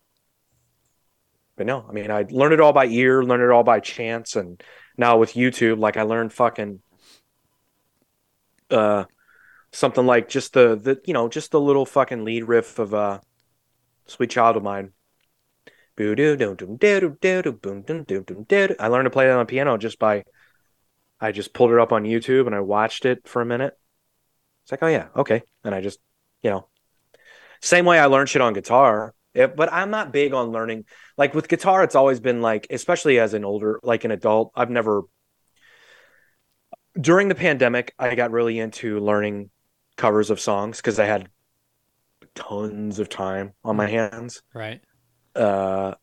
but 1.58 1.66
no, 1.66 1.86
I 1.88 1.92
mean, 1.92 2.12
I 2.12 2.26
learned 2.30 2.54
it 2.54 2.60
all 2.62 2.74
by 2.74 2.86
ear, 2.86 3.24
learned 3.24 3.44
it 3.44 3.52
all 3.52 3.64
by 3.64 3.80
chance, 3.80 4.36
and 4.36 4.62
now 4.98 5.18
with 5.18 5.34
YouTube, 5.34 5.80
like 5.80 5.98
I 5.98 6.04
learned 6.04 6.34
fucking 6.34 6.82
uh 8.72 9.06
something 9.72 10.08
like 10.08 10.28
just 10.28 10.54
the 10.54 10.76
the 10.76 11.00
you 11.06 11.14
know 11.14 11.30
just 11.30 11.52
the 11.52 11.62
little 11.62 11.86
fucking 11.86 12.24
lead 12.26 12.44
riff 12.46 12.80
of 12.80 12.94
uh 12.94 13.20
"Sweet 14.06 14.30
Child 14.30 14.58
of 14.58 14.64
Mine." 14.64 14.92
I 18.80 18.88
learned 18.88 19.06
to 19.06 19.10
play 19.10 19.28
that 19.28 19.38
on 19.38 19.46
piano 19.46 19.78
just 19.78 19.98
by 19.98 20.24
I 21.20 21.32
just 21.32 21.54
pulled 21.54 21.72
it 21.72 21.80
up 21.80 21.94
on 21.94 22.04
YouTube 22.04 22.48
and 22.48 22.56
I 22.56 22.60
watched 22.60 23.06
it 23.06 23.28
for 23.28 23.42
a 23.42 23.46
minute. 23.46 23.78
It's 24.66 24.72
like, 24.72 24.82
oh 24.82 24.88
yeah, 24.88 25.10
okay, 25.16 25.44
and 25.64 25.76
I 25.76 25.82
just 25.82 26.00
you 26.42 26.50
know, 26.50 26.68
same 27.62 27.86
way 27.86 28.00
I 28.00 28.06
learned 28.06 28.30
shit 28.30 28.42
on 28.42 28.54
guitar. 28.54 29.14
It, 29.36 29.56
but 29.56 29.72
I'm 29.72 29.92
not 29.92 30.14
big 30.14 30.34
on 30.34 30.52
learning. 30.52 30.86
Like 31.18 31.36
with 31.36 31.48
guitar, 31.48 31.84
it's 31.84 31.96
always 31.96 32.20
been 32.20 32.42
like, 32.42 32.68
especially 32.70 33.20
as 33.20 33.34
an 33.34 33.46
older, 33.46 33.80
like 33.84 34.06
an 34.06 34.12
adult, 34.12 34.52
I've 34.56 34.70
never. 34.70 35.04
During 37.00 37.28
the 37.28 37.36
pandemic, 37.36 37.94
I 38.00 38.16
got 38.16 38.32
really 38.32 38.60
into 38.60 39.00
learning 39.00 39.50
covers 39.98 40.30
of 40.30 40.40
songs 40.40 40.78
because 40.78 41.00
I 41.00 41.06
had 41.06 41.30
tons 42.34 43.00
of 43.00 43.10
time 43.10 43.54
on 43.64 43.76
my 43.76 43.88
hands. 43.88 44.42
Right. 44.54 44.82
Uh, 45.36 45.96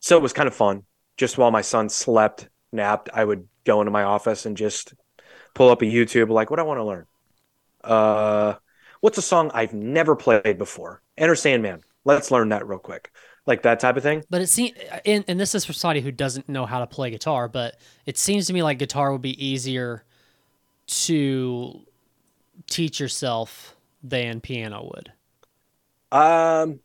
so 0.00 0.16
it 0.16 0.22
was 0.22 0.32
kind 0.32 0.48
of 0.48 0.54
fun. 0.54 0.82
Just 1.16 1.38
while 1.38 1.50
my 1.50 1.62
son 1.62 1.88
slept, 1.88 2.48
napped, 2.72 3.08
I 3.14 3.24
would 3.24 3.46
go 3.64 3.80
into 3.80 3.90
my 3.90 4.02
office 4.02 4.44
and 4.44 4.56
just 4.56 4.94
pull 5.54 5.70
up 5.70 5.82
a 5.82 5.84
YouTube, 5.84 6.30
like, 6.30 6.50
what 6.50 6.56
do 6.56 6.62
I 6.62 6.66
want 6.66 6.78
to 6.78 6.84
learn? 6.84 7.06
Uh, 7.84 8.54
what's 9.00 9.18
a 9.18 9.22
song 9.22 9.50
I've 9.54 9.72
never 9.72 10.16
played 10.16 10.58
before? 10.58 11.02
Enter 11.16 11.34
Sandman. 11.34 11.82
Let's 12.04 12.30
learn 12.30 12.48
that 12.50 12.66
real 12.66 12.78
quick. 12.78 13.12
Like 13.46 13.62
that 13.62 13.80
type 13.80 13.96
of 13.96 14.02
thing. 14.02 14.22
But 14.30 14.40
it 14.40 14.48
seems, 14.48 14.76
and, 15.04 15.24
and 15.26 15.38
this 15.38 15.54
is 15.54 15.64
for 15.64 15.72
somebody 15.72 16.00
who 16.00 16.12
doesn't 16.12 16.48
know 16.48 16.64
how 16.64 16.78
to 16.78 16.86
play 16.86 17.10
guitar, 17.10 17.48
but 17.48 17.76
it 18.06 18.16
seems 18.16 18.46
to 18.46 18.52
me 18.52 18.62
like 18.62 18.78
guitar 18.78 19.10
would 19.12 19.22
be 19.22 19.44
easier 19.44 20.04
to 20.86 21.80
teach 22.68 23.00
yourself 23.00 23.74
than 24.02 24.40
piano 24.40 24.90
would. 24.94 25.12
Um, 26.12 26.80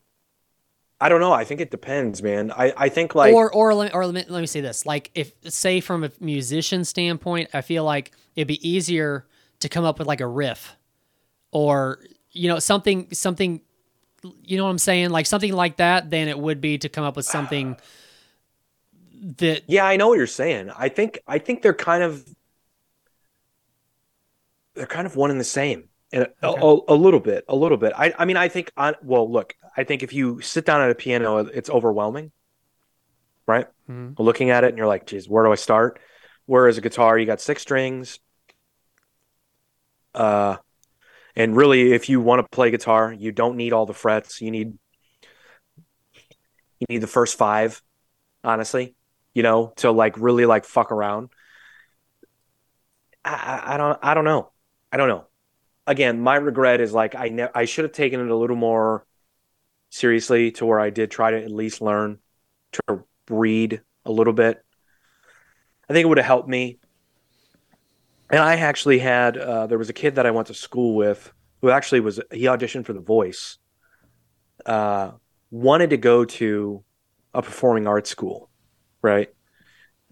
I 1.00 1.08
don't 1.08 1.20
know. 1.20 1.32
I 1.32 1.44
think 1.44 1.60
it 1.60 1.70
depends, 1.70 2.22
man. 2.22 2.50
I, 2.50 2.72
I 2.76 2.88
think 2.88 3.14
like 3.14 3.34
or 3.34 3.52
or 3.52 3.74
let 3.74 3.86
me, 3.86 3.90
or 3.94 4.06
let 4.06 4.14
me, 4.14 4.32
let 4.32 4.40
me 4.40 4.46
say 4.46 4.60
this: 4.60 4.84
like 4.86 5.10
if 5.14 5.32
say 5.44 5.80
from 5.80 6.02
a 6.02 6.10
musician 6.18 6.84
standpoint, 6.84 7.50
I 7.54 7.60
feel 7.60 7.84
like 7.84 8.12
it'd 8.34 8.48
be 8.48 8.68
easier 8.68 9.26
to 9.60 9.68
come 9.68 9.84
up 9.84 9.98
with 9.98 10.08
like 10.08 10.20
a 10.20 10.26
riff, 10.26 10.76
or 11.52 12.00
you 12.32 12.48
know 12.48 12.58
something 12.58 13.08
something, 13.12 13.60
you 14.44 14.56
know 14.56 14.64
what 14.64 14.70
I'm 14.70 14.78
saying, 14.78 15.10
like 15.10 15.26
something 15.26 15.52
like 15.52 15.76
that, 15.76 16.10
than 16.10 16.28
it 16.28 16.38
would 16.38 16.60
be 16.60 16.78
to 16.78 16.88
come 16.88 17.04
up 17.04 17.16
with 17.16 17.26
something 17.26 17.76
that 19.38 19.62
yeah, 19.66 19.84
I 19.84 19.96
know 19.96 20.08
what 20.08 20.18
you're 20.18 20.26
saying. 20.26 20.70
I 20.76 20.88
think 20.88 21.18
I 21.26 21.38
think 21.38 21.62
they're 21.62 21.74
kind 21.74 22.02
of 22.02 22.24
they're 24.74 24.86
kind 24.86 25.06
of 25.06 25.16
one 25.16 25.30
and 25.30 25.40
the 25.40 25.44
same. 25.44 25.88
And 26.12 26.26
a, 26.42 26.46
Okay. 26.46 26.60
a, 26.60 26.78
a 26.88 26.94
little 26.94 27.20
bit, 27.20 27.44
a 27.48 27.56
little 27.56 27.76
bit. 27.76 27.92
I, 27.94 28.14
I 28.18 28.24
mean, 28.24 28.38
I 28.38 28.48
think, 28.48 28.72
on, 28.78 28.94
well, 29.02 29.30
look, 29.30 29.54
I 29.76 29.84
think 29.84 30.02
if 30.02 30.14
you 30.14 30.40
sit 30.40 30.64
down 30.64 30.80
at 30.80 30.90
a 30.90 30.94
piano, 30.94 31.38
it's 31.38 31.68
overwhelming, 31.68 32.32
right? 33.46 33.66
Mhm. 33.88 34.18
Looking 34.18 34.50
at 34.50 34.64
it 34.64 34.68
and 34.68 34.78
you're 34.78 34.86
like, 34.86 35.06
geez, 35.06 35.28
where 35.28 35.44
do 35.44 35.52
I 35.52 35.56
start? 35.56 36.00
Whereas 36.46 36.78
a 36.78 36.80
guitar, 36.80 37.18
you 37.18 37.26
got 37.26 37.40
six 37.40 37.62
strings. 37.62 38.18
Uh, 40.14 40.56
and 41.38 41.56
really, 41.56 41.92
if 41.92 42.10
you 42.10 42.20
want 42.20 42.42
to 42.42 42.48
play 42.50 42.70
guitar, 42.70 43.10
you 43.12 43.32
don't 43.32 43.56
need 43.56 43.72
all 43.72 43.86
the 43.86 43.94
frets. 43.94 44.42
You 44.42 44.50
need, 44.50 44.78
you 46.78 46.86
need 46.90 46.98
the 46.98 47.06
first 47.06 47.38
five, 47.38 47.80
honestly, 48.44 48.94
you 49.32 49.42
know, 49.42 49.72
to 49.76 49.90
like 49.90 50.18
really 50.18 50.44
like 50.44 50.66
fuck 50.66 50.92
around. 50.92 51.30
I, 53.24 53.74
I, 53.74 53.76
don't, 53.78 53.98
I 54.02 54.14
don't 54.14 54.24
know. 54.24 54.52
I 54.92 54.98
don't 54.98 55.08
know 55.08 55.28
again, 55.88 56.20
my 56.20 56.36
regret 56.36 56.80
is 56.80 56.92
like 56.92 57.16
I 57.16 57.30
ne- 57.30 57.48
I 57.52 57.64
should 57.64 57.84
have 57.84 57.92
taken 57.92 58.20
it 58.20 58.30
a 58.30 58.36
little 58.36 58.54
more 58.54 59.04
seriously 59.90 60.52
to 60.52 60.66
where 60.66 60.78
I 60.78 60.90
did 60.90 61.10
try 61.10 61.32
to 61.32 61.42
at 61.42 61.50
least 61.50 61.80
learn 61.80 62.18
to 62.72 63.04
read 63.28 63.80
a 64.04 64.12
little 64.12 64.34
bit. 64.34 64.62
I 65.88 65.92
think 65.92 66.04
it 66.04 66.08
would 66.08 66.18
have 66.18 66.26
helped 66.26 66.48
me. 66.48 66.78
And 68.30 68.40
I 68.40 68.56
actually 68.56 68.98
had 68.98 69.36
uh, 69.36 69.66
there 69.66 69.78
was 69.78 69.88
a 69.88 69.94
kid 69.94 70.16
that 70.16 70.26
I 70.26 70.30
went 70.30 70.48
to 70.48 70.54
school 70.54 70.94
with 70.94 71.32
who 71.62 71.70
actually 71.70 72.00
was 72.00 72.20
he 72.30 72.44
auditioned 72.44 72.86
for 72.86 72.92
The 72.92 73.00
Voice. 73.00 73.58
Uh, 74.66 75.12
wanted 75.50 75.90
to 75.90 75.96
go 75.96 76.24
to 76.24 76.84
a 77.32 77.42
performing 77.42 77.86
arts 77.86 78.10
school, 78.10 78.50
right? 79.00 79.28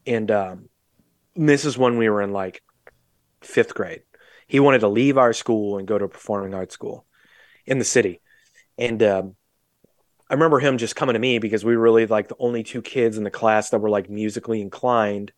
And 0.07 0.31
um, 0.31 0.69
this 1.35 1.65
is 1.65 1.77
when 1.77 1.99
we 1.99 2.09
were 2.09 2.23
in 2.23 2.33
like 2.33 2.63
fifth 3.43 3.75
grade 3.75 4.03
he 4.47 4.61
wanted 4.61 4.81
to 4.81 4.89
leave 4.89 5.19
our 5.19 5.33
school 5.33 5.79
and 5.79 5.89
go 5.89 5.99
to 5.99 6.05
a 6.05 6.09
performing 6.09 6.55
arts 6.55 6.75
school 6.75 7.05
in 7.65 7.79
the 7.79 7.85
city. 7.85 8.21
And 8.79 9.03
um, 9.03 9.37
I 10.31 10.35
remember 10.35 10.61
him 10.61 10.79
just 10.79 10.97
coming 10.97 11.15
to 11.15 11.19
me 11.19 11.39
because 11.39 11.65
we 11.65 11.77
were 11.77 11.83
really 11.83 12.07
like 12.07 12.29
the 12.29 12.37
only 12.39 12.63
two 12.63 12.83
kids 12.83 13.19
in 13.19 13.25
the 13.25 13.31
class 13.31 13.71
that 13.71 13.81
were 13.81 13.91
like 13.91 14.09
musically 14.09 14.61
inclined, 14.61 15.33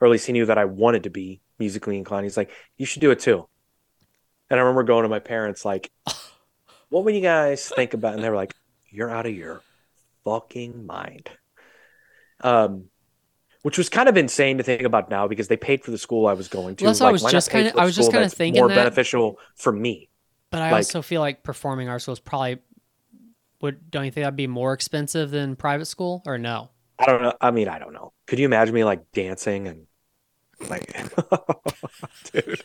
or 0.00 0.06
at 0.06 0.10
least 0.10 0.26
he 0.26 0.32
knew 0.32 0.46
that 0.46 0.58
I 0.58 0.64
wanted 0.64 1.04
to 1.04 1.10
be 1.10 1.40
musically 1.58 1.96
inclined. 1.96 2.24
He's 2.24 2.36
like, 2.36 2.50
you 2.76 2.86
should 2.86 3.00
do 3.00 3.10
it 3.10 3.20
too. 3.20 3.48
And 4.50 4.58
I 4.58 4.62
remember 4.62 4.82
going 4.84 5.02
to 5.02 5.08
my 5.08 5.18
parents, 5.18 5.64
like, 5.64 5.90
what 6.88 7.04
would 7.04 7.14
you 7.14 7.20
guys 7.20 7.68
think 7.68 7.94
about? 7.94 8.14
And 8.14 8.22
they 8.22 8.30
were 8.30 8.36
like, 8.36 8.54
you're 8.90 9.10
out 9.10 9.26
of 9.26 9.34
your 9.34 9.60
fucking 10.24 10.86
mind. 10.86 11.28
Um, 12.40 12.84
which 13.62 13.76
was 13.76 13.88
kind 13.88 14.08
of 14.08 14.16
insane 14.16 14.58
to 14.58 14.62
think 14.62 14.82
about 14.82 15.10
now 15.10 15.26
because 15.26 15.48
they 15.48 15.56
paid 15.56 15.82
for 15.82 15.90
the 15.90 15.98
school 15.98 16.26
I 16.26 16.32
was 16.32 16.48
going 16.48 16.76
to. 16.76 16.84
Well, 16.84 16.92
that's 16.92 17.00
what 17.00 17.08
I 17.08 17.12
was 17.12 17.24
just 17.24 17.50
for 17.50 17.58
a 17.58 17.72
I 17.76 17.84
was 17.84 17.96
just 17.96 18.10
kinda 18.10 18.24
that's 18.24 18.34
thinking 18.34 18.60
more 18.62 18.68
that. 18.68 18.76
beneficial 18.76 19.38
for 19.56 19.72
me. 19.72 20.08
But 20.50 20.62
I 20.62 20.70
Like- 20.70 20.78
also 20.78 21.02
feel 21.02 21.20
like 21.20 21.42
performing 21.42 21.88
arts 21.88 22.04
school 22.04 22.12
is 22.12 22.20
probably 22.20 22.60
would 23.60 23.90
don't 23.90 24.04
you 24.04 24.12
think 24.12 24.22
that'd 24.24 24.36
be 24.36 24.46
more 24.46 24.72
expensive 24.72 25.30
than 25.32 25.56
private 25.56 25.86
school 25.86 26.22
or 26.24 26.38
no? 26.38 26.70
I 27.00 27.06
don't 27.06 27.20
know. 27.20 27.34
I 27.40 27.50
mean, 27.50 27.68
I 27.68 27.80
don't 27.80 27.92
know. 27.92 28.12
Could 28.28 28.38
you 28.38 28.44
imagine 28.46 28.74
me 28.74 28.84
like 28.84 29.10
dancing 29.12 29.66
and 29.66 29.87
like, 30.68 30.92
dude? 32.32 32.62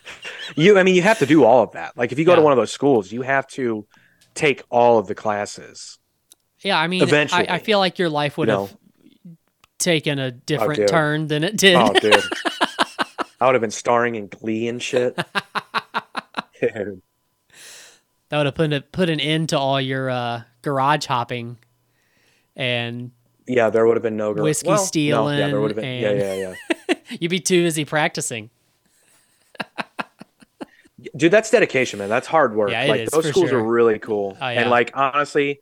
You, 0.56 0.78
I 0.78 0.82
mean, 0.82 0.94
you 0.94 1.02
have 1.02 1.18
to 1.18 1.26
do 1.26 1.44
all 1.44 1.62
of 1.62 1.72
that. 1.72 1.96
Like, 1.96 2.12
if 2.12 2.18
you 2.18 2.24
go 2.24 2.34
to 2.34 2.42
one 2.42 2.52
of 2.52 2.56
those 2.56 2.72
schools, 2.72 3.12
you 3.12 3.22
have 3.22 3.46
to 3.48 3.86
take 4.34 4.62
all 4.70 4.98
of 4.98 5.06
the 5.06 5.14
classes. 5.14 5.98
Yeah, 6.60 6.78
I 6.78 6.86
mean, 6.88 7.02
Eventually. 7.02 7.48
I, 7.48 7.56
I 7.56 7.58
feel 7.58 7.78
like 7.78 7.98
your 7.98 8.08
life 8.08 8.38
would 8.38 8.48
You 8.48 8.58
have 8.58 8.76
taken 9.78 10.18
a 10.18 10.30
different 10.30 10.76
dude. 10.76 10.88
turn 10.88 11.26
than 11.28 11.44
it 11.44 11.56
did. 11.56 11.76
Oh, 11.76 11.92
dude, 11.92 12.14
I 13.40 13.46
would 13.46 13.54
have 13.54 13.60
been 13.60 13.70
starring 13.70 14.14
in 14.14 14.28
Glee 14.28 14.68
and 14.68 14.82
shit. 14.82 15.16
Dude. 16.60 17.02
that 18.30 18.38
would 18.38 18.46
have 18.46 18.54
put 18.54 18.72
a, 18.72 18.80
put 18.80 19.10
an 19.10 19.20
end 19.20 19.50
to 19.50 19.58
all 19.58 19.78
your 19.78 20.08
uh, 20.08 20.42
garage 20.62 21.04
hopping 21.04 21.58
and 22.56 23.10
yeah, 23.46 23.70
there 23.70 23.86
would 23.86 23.96
have 23.96 24.02
been 24.02 24.16
no 24.16 24.32
girl. 24.32 24.44
Whiskey 24.44 24.68
well, 24.68 24.76
no, 25.26 25.30
yeah, 25.30 25.36
there 25.36 25.48
stealing 25.48 25.62
would 25.62 25.70
have 25.72 25.76
been. 25.76 26.02
Yeah, 26.02 26.12
yeah, 26.12 26.54
yeah. 26.88 26.93
You'd 27.20 27.28
be 27.30 27.40
too 27.40 27.62
busy 27.62 27.84
practicing. 27.84 28.50
dude 31.16 31.30
that's 31.30 31.50
dedication 31.50 31.98
man 31.98 32.08
that's 32.08 32.26
hard 32.26 32.54
work 32.56 32.70
Yeah, 32.70 32.82
it 32.84 32.88
like 32.88 33.00
is, 33.02 33.10
those 33.10 33.28
schools 33.28 33.50
sure. 33.50 33.60
are 33.60 33.62
really 33.62 33.98
cool 33.98 34.36
Oh, 34.40 34.48
yeah. 34.48 34.62
and 34.62 34.70
like 34.70 34.90
honestly 34.94 35.60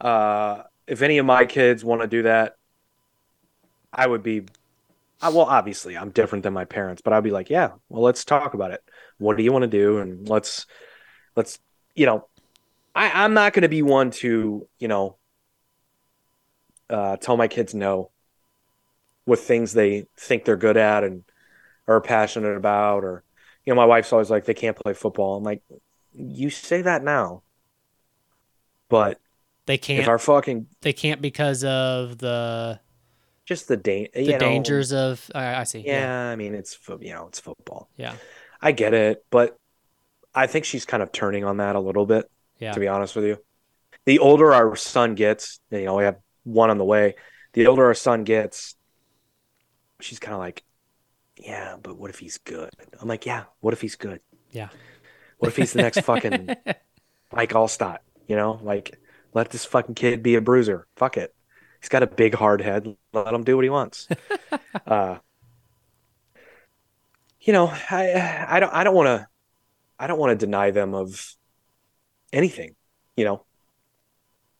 uh 0.00 0.62
if 0.86 1.02
any 1.02 1.18
of 1.18 1.26
my 1.26 1.44
kids 1.46 1.84
want 1.84 2.00
to 2.02 2.06
do 2.06 2.22
that 2.22 2.56
i 3.92 4.06
would 4.06 4.22
be 4.22 4.42
I, 5.20 5.30
well 5.30 5.46
obviously 5.46 5.96
i'm 5.96 6.10
different 6.10 6.44
than 6.44 6.52
my 6.52 6.64
parents 6.64 7.02
but 7.02 7.12
i'd 7.12 7.24
be 7.24 7.32
like 7.32 7.50
yeah 7.50 7.72
well 7.88 8.02
let's 8.02 8.24
talk 8.24 8.54
about 8.54 8.70
it 8.70 8.82
what 9.18 9.36
do 9.36 9.42
you 9.42 9.52
want 9.52 9.62
to 9.62 9.68
do 9.68 9.98
and 9.98 10.28
let's 10.28 10.66
let's 11.34 11.58
you 11.96 12.06
know 12.06 12.26
i 12.94 13.24
i'm 13.24 13.34
not 13.34 13.52
going 13.52 13.62
to 13.62 13.68
be 13.68 13.82
one 13.82 14.10
to 14.12 14.68
you 14.78 14.88
know 14.88 15.16
uh 16.88 17.16
tell 17.16 17.36
my 17.36 17.48
kids 17.48 17.74
no 17.74 18.10
with 19.28 19.40
things 19.40 19.72
they 19.74 20.06
think 20.16 20.44
they're 20.44 20.56
good 20.56 20.76
at 20.76 21.04
and 21.04 21.22
are 21.86 22.00
passionate 22.00 22.56
about 22.56 23.04
or 23.04 23.22
you 23.64 23.72
know 23.72 23.76
my 23.76 23.84
wife's 23.84 24.12
always 24.12 24.30
like 24.30 24.44
they 24.46 24.54
can't 24.54 24.76
play 24.76 24.94
football 24.94 25.36
i'm 25.36 25.44
like 25.44 25.62
you 26.14 26.48
say 26.50 26.80
that 26.82 27.04
now 27.04 27.42
but 28.88 29.20
They 29.66 29.78
can't. 29.78 30.00
if 30.00 30.08
our 30.08 30.18
fucking 30.18 30.66
they 30.80 30.92
can't 30.92 31.20
because 31.20 31.62
of 31.64 32.18
the 32.18 32.80
just 33.44 33.68
the 33.68 33.76
da- 33.76 34.08
the 34.14 34.22
you 34.22 34.32
know, 34.32 34.38
dangers 34.38 34.92
of. 34.92 35.30
I 35.34 35.56
I 35.60 35.64
see. 35.64 35.80
yeah, 35.80 36.28
i 36.30 36.36
mean 36.36 36.54
it's 36.54 36.78
you 37.00 37.12
know 37.12 37.26
it's 37.28 37.38
football 37.40 37.88
Yeah. 37.96 38.14
i 38.62 38.72
get 38.72 38.94
it 38.94 39.24
but 39.30 39.56
i 40.34 40.46
think 40.46 40.64
she's 40.64 40.84
kind 40.84 41.02
of 41.02 41.12
turning 41.12 41.44
on 41.44 41.58
that 41.58 41.76
a 41.76 41.80
little 41.80 42.06
bit 42.06 42.30
Yeah. 42.58 42.72
to 42.72 42.80
be 42.80 42.88
honest 42.88 43.14
with 43.16 43.24
you 43.26 43.38
the 44.06 44.18
older 44.20 44.52
our 44.54 44.74
son 44.76 45.14
gets 45.14 45.60
you 45.70 45.84
know 45.84 45.96
we 45.96 46.04
have 46.04 46.16
one 46.44 46.70
on 46.70 46.78
the 46.78 46.84
way 46.84 47.14
the 47.52 47.66
older 47.66 47.84
our 47.86 47.94
son 47.94 48.24
gets 48.24 48.74
she's 50.00 50.18
kind 50.18 50.34
of 50.34 50.40
like 50.40 50.64
yeah 51.36 51.76
but 51.82 51.96
what 51.96 52.10
if 52.10 52.18
he's 52.18 52.38
good 52.38 52.70
i'm 53.00 53.08
like 53.08 53.24
yeah 53.26 53.44
what 53.60 53.72
if 53.74 53.80
he's 53.80 53.96
good 53.96 54.20
Yeah. 54.52 54.68
what 55.38 55.48
if 55.48 55.56
he's 55.56 55.72
the 55.72 55.82
next 55.82 56.00
fucking 56.00 56.48
Mike 57.32 57.50
Alstott, 57.50 57.98
you 58.26 58.36
know, 58.36 58.58
like 58.62 58.98
let 59.34 59.50
this 59.50 59.66
fucking 59.66 59.94
kid 59.94 60.22
be 60.22 60.34
a 60.36 60.40
bruiser. 60.40 60.86
Fuck 60.96 61.18
it. 61.18 61.34
He's 61.78 61.90
got 61.90 62.02
a 62.02 62.06
big 62.06 62.34
hard 62.34 62.62
head. 62.62 62.96
Let 63.12 63.34
him 63.34 63.44
do 63.44 63.54
what 63.54 63.64
he 63.64 63.68
wants. 63.70 64.08
uh, 64.86 65.18
you 67.40 67.52
know, 67.52 67.66
I 67.90 68.46
I 68.48 68.60
don't 68.60 68.72
I 68.72 68.82
don't 68.82 68.94
want 68.94 69.06
to 69.08 69.28
I 69.98 70.06
don't 70.06 70.18
want 70.18 70.38
to 70.38 70.46
deny 70.46 70.70
them 70.70 70.94
of 70.94 71.36
anything, 72.32 72.74
you 73.16 73.26
know. 73.26 73.44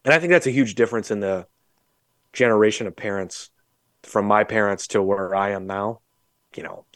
And 0.05 0.13
I 0.13 0.19
think 0.19 0.31
that's 0.31 0.47
a 0.47 0.51
huge 0.51 0.75
difference 0.75 1.11
in 1.11 1.21
the 1.21 1.47
generation 2.35 2.87
of 2.87 2.95
parents 2.97 3.51
from 4.03 4.27
my 4.27 4.45
parents 4.45 4.89
to 4.89 5.03
where 5.03 5.35
I 5.35 5.51
am 5.51 5.67
now. 5.67 6.01
You 6.57 6.63
know, 6.63 6.87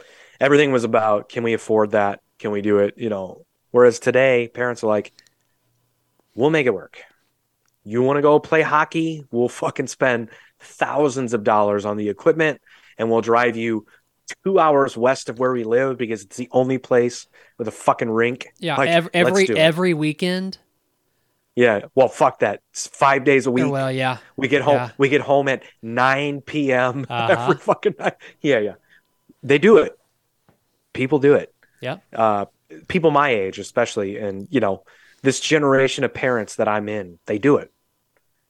everything 0.40 0.72
was 0.72 0.84
about 0.84 1.28
can 1.28 1.42
we 1.42 1.55
afford 1.55 1.92
that? 1.92 2.20
Can 2.38 2.50
we 2.50 2.62
do 2.62 2.78
it? 2.78 2.94
You 2.96 3.09
know, 3.09 3.44
whereas 3.70 3.98
today 3.98 4.48
parents 4.48 4.82
are 4.82 4.88
like, 4.88 5.12
we'll 6.34 6.50
make 6.50 6.66
it 6.66 6.74
work. 6.74 7.03
You 7.84 8.03
want 8.03 8.16
to 8.16 8.22
go 8.22 8.38
play 8.38 8.62
hockey? 8.62 9.24
We'll 9.30 9.48
fucking 9.48 9.88
spend 9.88 10.30
thousands 10.61 11.34
of 11.34 11.44
dollars 11.44 11.84
on 11.84 11.96
the 11.96 12.09
equipment 12.09 12.61
and 12.96 13.11
we'll 13.11 13.20
drive 13.20 13.57
you 13.57 13.86
two 14.44 14.59
hours 14.59 14.96
west 14.96 15.28
of 15.28 15.38
where 15.38 15.53
we 15.53 15.64
live 15.64 15.98
because 15.98 16.22
it's 16.22 16.36
the 16.36 16.48
only 16.53 16.78
place 16.78 17.26
with 17.59 17.68
a 17.68 17.72
fucking 17.72 18.11
rink. 18.11 18.48
Yeah, 18.59 18.76
Like, 18.76 19.11
every 19.12 19.44
it. 19.44 19.59
every 19.59 19.94
weekend. 19.94 20.59
Yeah. 21.55 21.82
Well, 21.94 22.09
fuck 22.09 22.38
that. 22.40 22.61
It's 22.70 22.86
five 22.86 23.24
days 23.24 23.46
a 23.46 23.50
week. 23.50 23.70
well, 23.70 23.92
yeah, 23.92 24.18
We 24.36 24.48
get 24.48 24.62
home. 24.62 24.76
Yeah. 24.76 24.90
We 24.98 25.09
get 25.09 25.20
home 25.20 25.48
at 25.48 25.62
nine 25.82 26.40
p.m. 26.40 27.07
Uh-huh. 27.11 27.36
every 27.42 27.57
fucking 27.57 27.94
night. 27.98 28.14
Yeah, 28.40 28.59
yeah. 28.59 28.74
They 29.42 29.59
do 29.59 29.78
it. 29.78 29.98
People 30.92 31.18
do 31.18 31.34
it. 31.34 31.55
Yeah. 31.80 31.98
Uh, 32.12 32.46
people 32.88 33.11
my 33.11 33.30
age, 33.30 33.59
especially, 33.59 34.16
and 34.16 34.46
you 34.50 34.61
know, 34.61 34.84
this 35.22 35.40
generation 35.40 36.05
of 36.05 36.14
parents 36.14 36.57
that 36.57 36.68
I'm 36.68 36.88
in, 36.88 37.18
they 37.26 37.38
do 37.38 37.57
it 37.57 37.72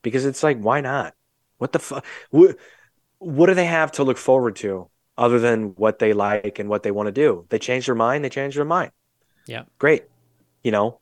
because 0.03 0.25
it's 0.25 0.43
like, 0.43 0.59
why 0.59 0.81
not? 0.81 1.15
What 1.59 1.73
the 1.73 1.79
fuck? 1.79 2.05
What, 2.31 2.57
what 3.19 3.47
do 3.47 3.55
they 3.55 3.67
have 3.67 3.93
to 3.93 4.05
look 4.05 4.19
forward 4.19 4.57
to 4.57 4.89
other 5.17 5.39
than 5.39 5.75
what 5.77 5.99
they 5.99 6.13
like 6.13 6.59
and 6.59 6.69
what 6.69 6.83
they 6.83 6.91
want 6.91 7.07
to 7.07 7.13
do? 7.13 7.47
They 7.49 7.59
change 7.59 7.87
their 7.87 7.95
mind. 7.95 8.25
They 8.25 8.29
change 8.31 8.55
their 8.55 8.65
mind. 8.65 8.93
Yeah. 9.47 9.65
Great. 9.79 10.05
You 10.63 10.71
know. 10.71 11.01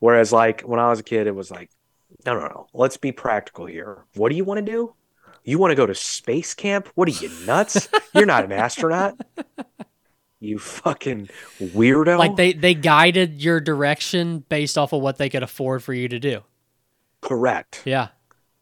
Whereas, 0.00 0.32
like 0.32 0.62
when 0.62 0.80
I 0.80 0.90
was 0.90 0.98
a 0.98 1.02
kid, 1.04 1.26
it 1.26 1.34
was 1.34 1.50
like, 1.50 1.70
no, 2.26 2.34
no, 2.34 2.46
no. 2.46 2.66
Let's 2.74 2.96
be 2.96 3.12
practical 3.12 3.66
here. 3.66 4.04
What 4.14 4.30
do 4.30 4.36
you 4.36 4.44
want 4.44 4.58
to 4.58 4.70
do? 4.70 4.94
You 5.44 5.58
want 5.58 5.70
to 5.70 5.74
go 5.76 5.86
to 5.86 5.94
space 5.94 6.52
camp? 6.52 6.88
What 6.94 7.08
are 7.08 7.12
you 7.12 7.30
nuts? 7.46 7.88
You're 8.14 8.26
not 8.26 8.44
an 8.44 8.52
astronaut. 8.52 9.18
You 10.38 10.58
fucking 10.58 11.28
weirdo. 11.60 12.18
like 12.18 12.36
they 12.36 12.52
they 12.54 12.74
guided 12.74 13.42
your 13.42 13.60
direction 13.60 14.42
based 14.48 14.78
off 14.78 14.92
of 14.92 15.02
what 15.02 15.18
they 15.18 15.28
could 15.28 15.42
afford 15.42 15.82
for 15.82 15.92
you 15.92 16.08
to 16.08 16.18
do. 16.18 16.42
correct. 17.20 17.82
Yeah, 17.84 18.08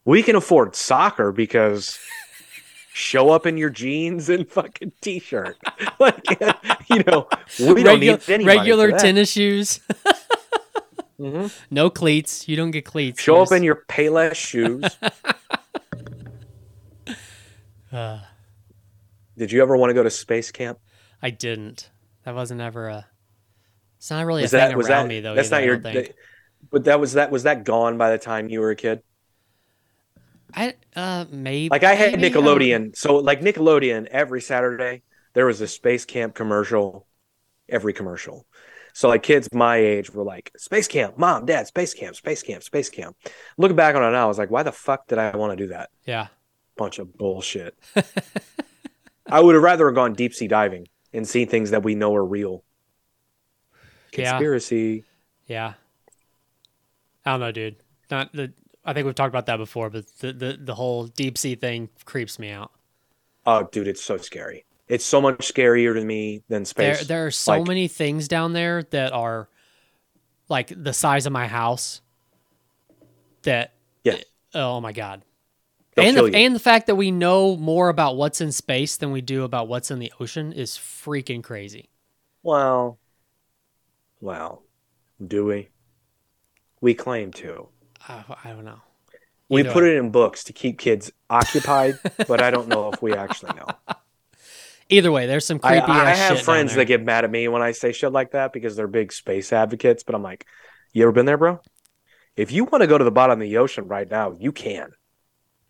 We 0.03 0.21
can 0.23 0.35
afford 0.35 0.75
soccer 0.75 1.31
because 1.31 1.97
show 2.91 3.29
up 3.29 3.45
in 3.45 3.55
your 3.57 3.69
jeans 3.69 4.27
and 4.29 4.49
fucking 4.49 4.91
t-shirt. 4.99 5.57
like 5.99 6.25
you 6.89 7.03
know, 7.07 7.29
we 7.59 7.83
don't 7.83 8.01
need 8.01 8.19
regular 8.45 8.91
tennis 8.91 9.31
shoes, 9.31 9.79
Mhm. 11.19 11.53
no 11.69 11.89
cleats. 11.89 12.47
You 12.47 12.55
don't 12.55 12.71
get 12.71 12.85
cleats. 12.85 13.21
Show 13.21 13.41
up 13.41 13.51
in 13.51 13.61
your 13.63 13.83
Payless 13.89 14.35
shoes. 14.35 14.83
Uh, 17.91 18.19
Did 19.37 19.51
you 19.51 19.61
ever 19.61 19.75
want 19.77 19.89
to 19.89 19.93
go 19.93 20.03
to 20.03 20.09
space 20.09 20.51
camp? 20.51 20.79
I 21.21 21.29
didn't. 21.29 21.89
That 22.23 22.35
wasn't 22.35 22.61
ever 22.61 22.87
a. 22.87 23.05
It's 23.97 24.09
not 24.09 24.25
really 24.25 24.43
Was 24.43 24.53
a 24.53 24.59
thing 24.59 24.69
that 24.69 24.77
was 24.77 24.89
around 24.89 25.03
that 25.03 25.09
me 25.09 25.19
though. 25.19 25.35
that's 25.35 25.51
either, 25.51 25.55
not 25.57 25.65
your 25.65 25.77
don't 25.77 26.15
but 26.71 26.85
that 26.85 26.99
was 26.99 27.13
that 27.13 27.31
was 27.31 27.43
that 27.43 27.63
gone 27.63 27.97
by 27.97 28.11
the 28.11 28.17
time 28.17 28.49
you 28.49 28.59
were 28.61 28.71
a 28.71 28.75
kid? 28.75 29.01
I 30.53 30.75
uh 30.95 31.25
maybe 31.29 31.69
Like 31.69 31.83
I 31.83 31.95
had 31.95 32.15
um, 32.15 32.21
Nickelodeon. 32.21 32.95
So 32.95 33.17
like 33.17 33.41
Nickelodeon 33.41 34.07
every 34.07 34.41
Saturday 34.41 35.03
there 35.33 35.45
was 35.45 35.61
a 35.61 35.67
space 35.67 36.05
camp 36.05 36.35
commercial 36.35 37.07
every 37.67 37.93
commercial. 37.93 38.45
So 38.99 39.07
like 39.07 39.23
kids 39.23 39.47
my 39.53 39.77
age 39.77 40.13
were 40.13 40.25
like 40.25 40.51
space 40.57 40.89
camp, 40.89 41.17
mom, 41.17 41.45
dad, 41.45 41.67
space 41.67 41.93
camp, 41.93 42.17
space 42.17 42.43
camp, 42.43 42.63
space 42.63 42.89
camp. 42.89 43.15
Looking 43.57 43.77
back 43.77 43.95
on 43.95 44.03
it 44.03 44.11
now, 44.11 44.25
I 44.25 44.27
was 44.27 44.37
like, 44.37 44.51
why 44.51 44.61
the 44.61 44.73
fuck 44.73 45.07
did 45.07 45.17
I 45.17 45.37
want 45.37 45.57
to 45.57 45.63
do 45.65 45.69
that? 45.69 45.89
Yeah. 46.05 46.27
Bunch 46.75 46.99
of 46.99 47.17
bullshit. 47.17 47.79
I 49.25 49.39
would 49.39 49.55
have 49.55 49.63
rather 49.63 49.89
gone 49.91 50.15
deep 50.15 50.33
sea 50.33 50.49
diving 50.49 50.89
and 51.13 51.25
seen 51.25 51.47
things 51.47 51.71
that 51.71 51.81
we 51.81 51.95
know 51.95 52.13
are 52.13 52.25
real. 52.25 52.65
Yeah. 54.11 54.31
Conspiracy. 54.31 55.05
Yeah. 55.47 55.75
I 57.25 57.31
don't 57.31 57.39
know, 57.39 57.53
dude. 57.53 57.77
Not 58.11 58.33
the. 58.33 58.51
I 58.83 58.91
think 58.91 59.05
we've 59.05 59.15
talked 59.15 59.31
about 59.31 59.45
that 59.45 59.57
before, 59.57 59.89
but 59.89 60.07
the 60.19 60.33
the, 60.33 60.57
the 60.59 60.75
whole 60.75 61.05
deep 61.05 61.37
sea 61.37 61.55
thing 61.55 61.87
creeps 62.03 62.37
me 62.37 62.51
out. 62.51 62.73
Oh, 63.45 63.63
dude, 63.71 63.87
it's 63.87 64.03
so 64.03 64.17
scary. 64.17 64.65
It's 64.89 65.05
so 65.05 65.21
much 65.21 65.37
scarier 65.53 65.93
to 65.93 66.03
me 66.03 66.41
than 66.49 66.65
space. 66.65 67.05
there 67.05 67.27
are 67.27 67.31
so 67.31 67.51
Like- 67.59 67.67
many 67.67 67.87
things 67.87 68.27
down 68.27 68.53
there 68.53 68.83
that 68.83 69.13
are 69.13 69.47
like 70.49 70.73
the 70.75 70.93
size 70.93 71.25
of 71.27 71.31
my 71.31 71.47
house. 71.47 72.01
That 73.43 73.73
Yeah. 74.03 74.17
Oh 74.53 74.81
my 74.81 74.91
god. 74.91 75.21
They'll 75.95 76.05
and 76.07 76.17
the, 76.17 76.25
you. 76.25 76.33
and 76.33 76.55
the 76.55 76.59
fact 76.59 76.87
that 76.87 76.95
we 76.95 77.11
know 77.11 77.55
more 77.55 77.89
about 77.89 78.17
what's 78.17 78.41
in 78.41 78.51
space 78.51 78.97
than 78.97 79.11
we 79.11 79.21
do 79.21 79.43
about 79.43 79.67
what's 79.67 79.91
in 79.91 79.99
the 79.99 80.11
ocean 80.19 80.51
is 80.53 80.71
freaking 80.71 81.43
crazy. 81.43 81.89
Well, 82.41 82.97
well, 84.21 84.63
do 85.25 85.45
we? 85.45 85.69
We 86.81 86.93
claim 86.95 87.31
to. 87.33 87.67
I, 88.07 88.23
I 88.43 88.49
don't 88.49 88.65
know. 88.65 88.79
We 89.49 89.63
put 89.63 89.83
it 89.83 89.97
in 89.97 90.09
books 90.11 90.43
to 90.45 90.53
keep 90.53 90.77
kids 90.79 91.11
occupied, 91.29 91.99
but 92.27 92.41
I 92.41 92.49
don't 92.51 92.67
know 92.67 92.91
if 92.91 93.01
we 93.01 93.13
actually 93.13 93.53
know. 93.55 93.67
Either 94.89 95.11
way, 95.11 95.27
there's 95.27 95.45
some 95.45 95.59
creepy 95.59 95.85
I 95.87 96.11
ass 96.11 96.17
have 96.17 96.41
friends 96.41 96.73
that 96.75 96.85
get 96.85 97.03
mad 97.03 97.23
at 97.23 97.29
me 97.29 97.47
when 97.47 97.61
I 97.61 97.71
say 97.71 97.91
shit 97.91 98.11
like 98.11 98.31
that 98.31 98.51
because 98.51 98.75
they're 98.75 98.87
big 98.87 99.13
space 99.13 99.53
advocates, 99.53 100.03
but 100.03 100.15
I'm 100.15 100.23
like, 100.23 100.45
you 100.93 101.03
ever 101.03 101.11
been 101.11 101.27
there, 101.27 101.37
bro? 101.37 101.59
If 102.35 102.51
you 102.51 102.63
want 102.63 102.81
to 102.81 102.87
go 102.87 102.97
to 102.97 103.03
the 103.03 103.11
bottom 103.11 103.39
of 103.39 103.47
the 103.47 103.57
ocean 103.57 103.87
right 103.87 104.09
now, 104.09 104.31
you 104.31 104.51
can. 104.51 104.91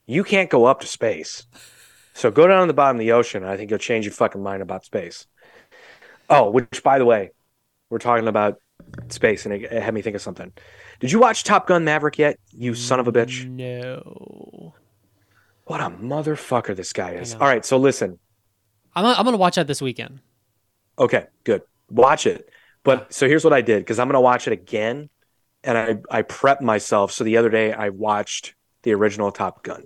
You 0.05 0.24
can't 0.24 0.49
go 0.49 0.65
up 0.65 0.80
to 0.80 0.88
space. 0.88 1.45
So 2.13 2.32
go 2.32 2.47
down 2.47 2.61
to 2.61 2.67
the 2.67 2.74
bottom 2.74 2.95
of 2.97 2.99
the 2.99 3.11
ocean, 3.11 3.43
and 3.43 3.51
I 3.51 3.57
think 3.57 3.70
you'll 3.70 3.80
change 3.80 4.05
your 4.05 4.13
fucking 4.13 4.41
mind 4.41 4.61
about 4.61 4.86
space. 4.86 5.28
Oh, 6.30 6.49
which 6.49 6.82
by 6.84 6.97
the 6.97 7.05
way, 7.05 7.32
we're 7.89 7.97
talking 7.97 8.28
about 8.28 8.59
space, 9.09 9.45
and 9.45 9.53
it, 9.53 9.63
it 9.63 9.84
had 9.84 9.93
me 9.93 10.01
think 10.01 10.15
of 10.15 10.22
something. 10.22 10.51
Did 10.99 11.11
you 11.11 11.20
watch 11.20 11.43
Top 11.43 11.67
Gun 11.67 11.84
Maverick 11.84 12.17
yet? 12.17 12.39
You 12.51 12.74
son 12.76 12.99
of 12.99 13.07
a 13.07 13.11
bitch. 13.11 13.47
No. 13.47 14.74
What 15.65 15.82
a 15.82 15.89
motherfucker 15.89 16.76
this 16.76 16.93
guy 16.93 17.11
is. 17.11 17.36
All 17.36 17.41
right, 17.41 17.65
so 17.65 17.78
listen. 17.78 18.20
I'm, 18.96 19.06
I'm 19.06 19.26
gonna 19.26 19.38
watch 19.38 19.56
that 19.56 19.68
this 19.68 19.82
weekend. 19.82 20.20
Okay, 20.98 21.28
good. 21.44 21.62
Watch 21.90 22.26
it. 22.28 22.50
But 22.84 23.14
so 23.14 23.28
here's 23.28 23.44
what 23.44 23.54
I 23.54 23.62
did 23.62 23.80
because 23.80 24.00
I'm 24.00 24.08
gonna 24.08 24.22
watch 24.22 24.48
it 24.48 24.54
again, 24.54 25.10
and 25.64 25.78
I 25.78 26.20
I 26.20 26.22
prepped 26.24 26.62
myself. 26.62 27.12
So 27.12 27.24
the 27.24 27.38
other 27.38 27.50
day 27.50 27.74
I 27.74 27.90
watched 27.90 28.56
the 28.84 28.94
original 28.94 29.32
Top 29.32 29.64
Gun. 29.64 29.86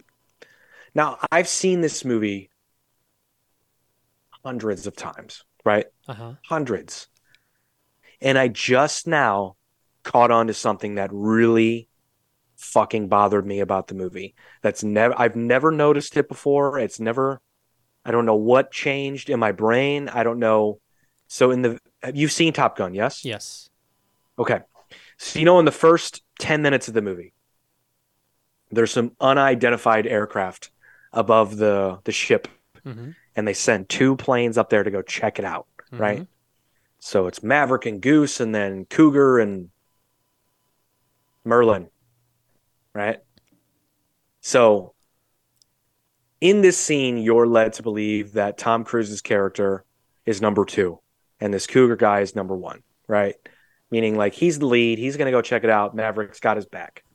Now 0.96 1.18
I've 1.32 1.48
seen 1.48 1.82
this 1.82 2.06
movie 2.06 2.50
hundreds 4.44 4.88
of 4.88 4.96
times, 4.96 5.44
right? 5.66 5.88
Uh 6.08 6.14
huh. 6.14 6.34
Hundreds, 6.46 7.08
and 8.22 8.38
I 8.38 8.48
just 8.48 9.08
now 9.08 9.56
caught 10.04 10.32
on 10.32 10.48
to 10.48 10.54
something 10.54 10.96
that 10.96 11.10
really 11.14 11.88
fucking 12.58 13.08
bothered 13.08 13.46
me 13.46 13.60
about 13.60 13.88
the 13.88 13.96
movie. 13.96 14.36
That's 14.62 14.84
never 14.84 15.20
I've 15.20 15.36
never 15.36 15.72
noticed 15.72 16.16
it 16.18 16.28
before. 16.28 16.78
It's 16.80 17.00
never 17.00 17.42
I 18.06 18.12
don't 18.12 18.26
know 18.26 18.36
what 18.36 18.72
changed 18.72 19.30
in 19.30 19.40
my 19.40 19.52
brain. 19.52 20.10
I 20.10 20.24
don't 20.24 20.40
know. 20.40 20.80
So 21.28 21.52
in 21.52 21.62
the 21.62 21.80
have 22.02 22.16
you've 22.16 22.32
seen 22.32 22.54
Top 22.54 22.78
Gun, 22.78 22.94
yes? 22.94 23.24
Yes. 23.26 23.70
Okay. 24.38 24.60
So 25.18 25.40
you 25.40 25.46
know 25.46 25.60
in 25.60 25.66
the 25.66 25.72
first 25.72 26.22
10 26.40 26.62
minutes 26.62 26.88
of 26.88 26.94
the 26.94 27.02
movie 27.02 27.34
there's 28.72 28.92
some 28.92 29.12
unidentified 29.22 30.06
aircraft 30.08 30.72
above 31.12 31.58
the 31.58 32.00
the 32.04 32.12
ship 32.12 32.48
Mm-hmm. 32.86 33.12
and 33.38 33.48
they 33.48 33.54
send 33.54 33.88
two 33.88 34.18
planes 34.18 34.58
up 34.58 34.70
there 34.70 34.84
to 34.84 34.92
go 34.92 35.02
check 35.02 35.40
it 35.40 35.46
out, 35.46 35.68
right? 35.94 36.28
So 37.00 37.28
it's 37.28 37.42
Maverick 37.42 37.86
and 37.86 38.02
Goose 38.02 38.42
and 38.42 38.54
then 38.54 38.84
Cougar 38.86 39.40
and 39.40 39.70
Merlin, 41.46 41.88
right? 42.94 43.20
So 44.42 44.94
in 46.44 46.60
this 46.60 46.78
scene, 46.78 47.18
you're 47.20 47.48
led 47.48 47.72
to 47.72 47.84
believe 47.84 48.34
that 48.34 48.58
Tom 48.58 48.84
Cruise's 48.84 49.22
character 49.22 49.86
is 50.26 50.42
number 50.42 50.66
two 50.66 51.00
and 51.40 51.54
this 51.54 51.68
Cougar 51.68 51.96
guy 51.96 52.20
is 52.20 52.36
number 52.36 52.54
one, 52.54 52.84
right? 53.08 53.36
Meaning 53.90 54.18
like 54.18 54.34
he's 54.34 54.60
the 54.60 54.66
lead, 54.66 55.00
he's 55.00 55.16
going 55.16 55.28
to 55.28 55.32
go 55.32 55.42
check 55.42 55.64
it 55.64 55.70
out. 55.70 55.96
Maverick's 55.96 56.42
got 56.42 56.58
his 56.58 56.66
back. 56.66 57.06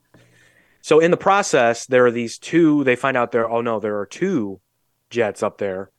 So 0.81 1.01
in 1.01 1.11
the 1.11 1.19
process, 1.19 1.85
there 1.85 2.07
are 2.07 2.11
these 2.11 2.39
two, 2.39 2.85
they 2.85 2.97
find 2.97 3.19
out 3.19 3.31
there, 3.31 3.47
oh 3.47 3.61
no, 3.61 3.81
there 3.81 3.99
are 3.99 4.07
two 4.07 4.63
jets 5.11 5.43
up 5.43 5.59
there. 5.59 5.91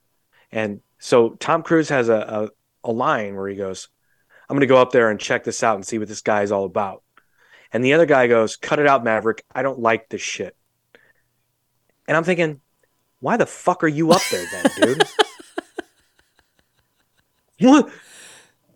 And 0.50 0.80
so 0.98 1.30
Tom 1.30 1.62
Cruise 1.62 1.90
has 1.90 2.08
a, 2.08 2.50
a, 2.84 2.88
a 2.88 2.90
line 2.90 3.36
where 3.36 3.46
he 3.46 3.54
goes, 3.54 3.90
I'm 4.48 4.56
going 4.56 4.62
to 4.62 4.66
go 4.66 4.82
up 4.82 4.90
there 4.90 5.08
and 5.08 5.20
check 5.20 5.44
this 5.44 5.62
out 5.62 5.76
and 5.76 5.86
see 5.86 6.00
what 6.00 6.08
this 6.08 6.22
guy 6.22 6.42
is 6.42 6.50
all 6.50 6.64
about. 6.64 7.04
And 7.72 7.84
the 7.84 7.92
other 7.92 8.06
guy 8.06 8.26
goes, 8.26 8.56
Cut 8.56 8.80
it 8.80 8.88
out, 8.88 9.04
Maverick. 9.04 9.44
I 9.54 9.62
don't 9.62 9.78
like 9.78 10.08
this 10.08 10.20
shit. 10.20 10.56
And 12.08 12.16
I'm 12.16 12.24
thinking, 12.24 12.60
Why 13.20 13.36
the 13.36 13.46
fuck 13.46 13.84
are 13.84 13.88
you 13.88 14.10
up 14.12 14.22
there 14.30 14.46
then, 14.50 14.64
dude? 14.80 15.02
what? 17.60 17.90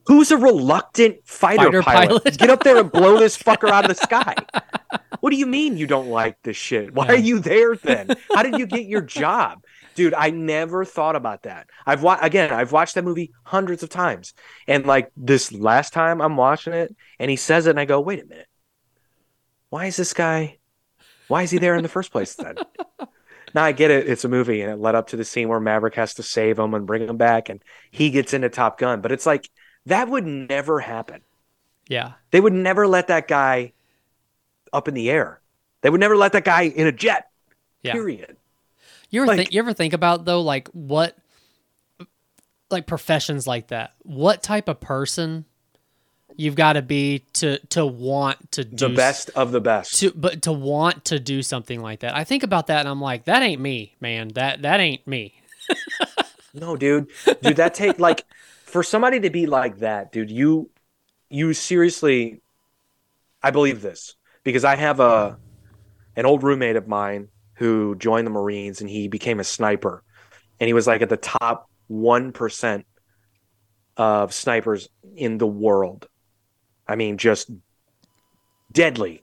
Who's 0.07 0.31
a 0.31 0.37
reluctant 0.37 1.27
fighter, 1.27 1.65
Fighter 1.65 1.83
pilot? 1.83 2.09
pilot. 2.25 2.39
Get 2.39 2.51
up 2.51 2.63
there 2.63 2.77
and 2.79 2.93
blow 2.93 3.19
this 3.19 3.39
fucker 3.39 3.71
out 3.71 3.85
of 3.85 3.97
the 3.97 4.03
sky. 4.03 4.35
What 5.21 5.31
do 5.31 5.37
you 5.39 5.47
mean 5.47 5.79
you 5.79 5.87
don't 5.87 6.09
like 6.11 6.37
this 6.43 6.57
shit? 6.59 6.93
Why 6.93 7.07
Yeah. 7.07 7.13
are 7.13 7.17
you 7.17 7.39
there 7.39 7.77
then? 7.77 8.09
How 8.35 8.43
did 8.43 8.59
you 8.59 8.67
get 8.67 8.85
your 8.85 9.01
job? 9.01 9.65
Dude, 9.95 10.13
I 10.13 10.29
never 10.29 10.85
thought 10.85 11.17
about 11.17 11.45
that. 11.45 11.67
I've 11.87 12.03
wa- 12.03 12.19
again, 12.21 12.53
I've 12.53 12.73
watched 12.73 12.95
that 12.97 13.05
movie 13.05 13.33
hundreds 13.43 13.83
of 13.83 13.89
times. 13.89 14.35
And 14.69 14.85
like 14.85 15.11
this 15.17 15.51
last 15.51 15.95
time 15.95 16.21
I'm 16.21 16.37
watching 16.37 16.75
it 16.75 16.95
and 17.19 17.31
he 17.31 17.37
says 17.39 17.67
it 17.67 17.71
and 17.71 17.81
I 17.81 17.87
go, 17.87 18.01
"Wait 18.01 18.23
a 18.23 18.27
minute. 18.27 18.49
Why 19.71 19.87
is 19.87 19.97
this 19.97 20.13
guy 20.13 20.59
why 21.29 21.41
is 21.45 21.51
he 21.51 21.57
there 21.59 21.75
in 21.77 21.83
the 21.85 21.89
first 21.89 22.13
place 22.13 22.35
then?" 22.35 22.57
now 23.55 23.65
I 23.65 23.73
get 23.73 23.91
it, 23.91 24.09
it's 24.09 24.25
a 24.25 24.29
movie 24.29 24.61
and 24.63 24.71
it 24.73 24.77
led 24.79 24.95
up 24.95 25.07
to 25.09 25.17
the 25.17 25.25
scene 25.25 25.49
where 25.49 25.61
Maverick 25.61 25.95
has 25.95 26.15
to 26.15 26.23
save 26.23 26.59
him 26.59 26.75
and 26.75 26.87
bring 26.87 27.09
him 27.09 27.17
back 27.17 27.49
and 27.49 27.63
he 27.91 28.11
gets 28.11 28.35
into 28.35 28.49
Top 28.49 28.79
Gun, 28.79 29.01
but 29.01 29.13
it's 29.13 29.27
like 29.27 29.49
that 29.87 30.09
would 30.09 30.27
never 30.27 30.81
happen. 30.81 31.21
Yeah. 31.89 32.13
They 32.31 32.41
would 32.41 32.53
never 32.53 32.87
let 32.87 33.09
that 33.09 33.29
guy 33.29 33.73
up 34.73 34.89
in 34.89 34.95
the 34.95 35.11
air. 35.11 35.41
They 35.83 35.91
would 35.91 36.01
never 36.01 36.17
let 36.17 36.33
that 36.33 36.45
guy 36.45 36.63
in 36.63 36.87
a 36.87 36.93
jet. 36.93 37.31
Yeah. 37.83 37.93
Period. 37.93 38.37
You 39.11 39.21
ever 39.21 39.29
Like- 39.29 39.37
think 39.39 39.53
you 39.53 39.59
ever 39.61 39.73
think 39.73 39.93
about 39.93 40.25
though 40.25 40.41
like 40.41 40.69
what 40.69 41.17
like 42.71 42.87
professions 42.87 43.47
like 43.47 43.69
that? 43.69 43.95
What 44.03 44.43
type 44.43 44.69
of 44.69 44.81
person 44.81 45.45
you've 46.37 46.55
got 46.55 46.75
to 46.75 46.83
be 46.83 47.25
to 47.35 47.59
to 47.69 47.85
want 47.87 48.53
to 48.53 48.65
do 48.65 48.89
The 48.89 48.95
best 48.95 49.31
of 49.35 49.53
the 49.53 49.61
best. 49.61 49.99
to 50.01 50.13
but 50.13 50.43
to 50.43 50.53
want 50.53 51.05
to 51.07 51.19
do 51.21 51.43
something 51.43 51.81
like 51.81 52.01
that. 52.01 52.15
I 52.15 52.25
think 52.25 52.43
about 52.43 52.67
that 52.69 52.81
and 52.81 52.89
I'm 52.89 53.01
like 53.01 53.25
that 53.25 53.43
ain't 53.43 53.61
me, 53.61 53.95
man. 54.01 54.29
That 54.35 54.63
that 54.63 54.81
ain't 54.81 55.07
me. 55.07 55.35
No, 56.57 56.77
dude. 56.77 57.09
Dude, 57.43 57.57
that 57.57 57.75
take 57.75 57.99
like 57.99 58.25
for 58.65 58.85
somebody 58.85 59.19
to 59.21 59.31
be 59.31 59.47
like 59.47 59.79
that, 59.79 60.13
dude, 60.13 60.31
you 60.31 60.71
you 61.29 61.53
seriously 61.53 62.43
I 63.43 63.51
believe 63.51 63.83
this 63.83 64.15
because 64.45 64.65
I 64.65 64.77
have 64.77 65.01
a 65.01 65.37
an 66.17 66.27
old 66.27 66.45
roommate 66.45 66.77
of 66.77 66.87
mine 66.87 67.29
who 67.55 67.97
joined 67.97 68.27
the 68.27 68.31
Marines 68.31 68.81
and 68.81 68.89
he 68.89 69.09
became 69.09 69.41
a 69.41 69.45
sniper. 69.45 70.05
And 70.61 70.69
he 70.69 70.73
was 70.73 70.87
like 70.87 71.03
at 71.03 71.09
the 71.09 71.17
top 71.17 71.69
1% 71.91 72.85
of 73.97 74.33
snipers 74.33 74.89
in 75.17 75.39
the 75.39 75.47
world. 75.47 76.07
I 76.87 76.97
mean, 76.97 77.19
just 77.19 77.51
deadly, 78.73 79.23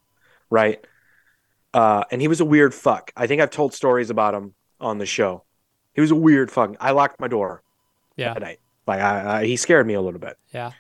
right? 0.50 0.86
Uh, 1.74 2.04
and 2.12 2.22
he 2.22 2.28
was 2.28 2.42
a 2.42 2.46
weird 2.46 2.74
fuck. 2.74 3.12
I 3.16 3.28
think 3.28 3.42
I've 3.42 3.50
told 3.52 3.74
stories 3.74 4.10
about 4.10 4.34
him 4.34 4.54
on 4.80 4.98
the 4.98 5.06
show. 5.06 5.44
He 5.94 6.02
was 6.02 6.12
a 6.12 6.16
weird 6.16 6.52
fuck. 6.52 6.76
I 6.80 6.92
locked 6.92 7.20
my 7.20 7.28
door 7.28 7.64
Yeah. 8.16 8.34
at 8.34 8.42
night. 8.42 8.60
Like 8.88 9.00
I, 9.02 9.42
I, 9.42 9.46
he 9.46 9.56
scared 9.58 9.86
me 9.88 9.94
a 9.94 10.02
little 10.02 10.20
bit. 10.20 10.38
Yeah. 10.54 10.72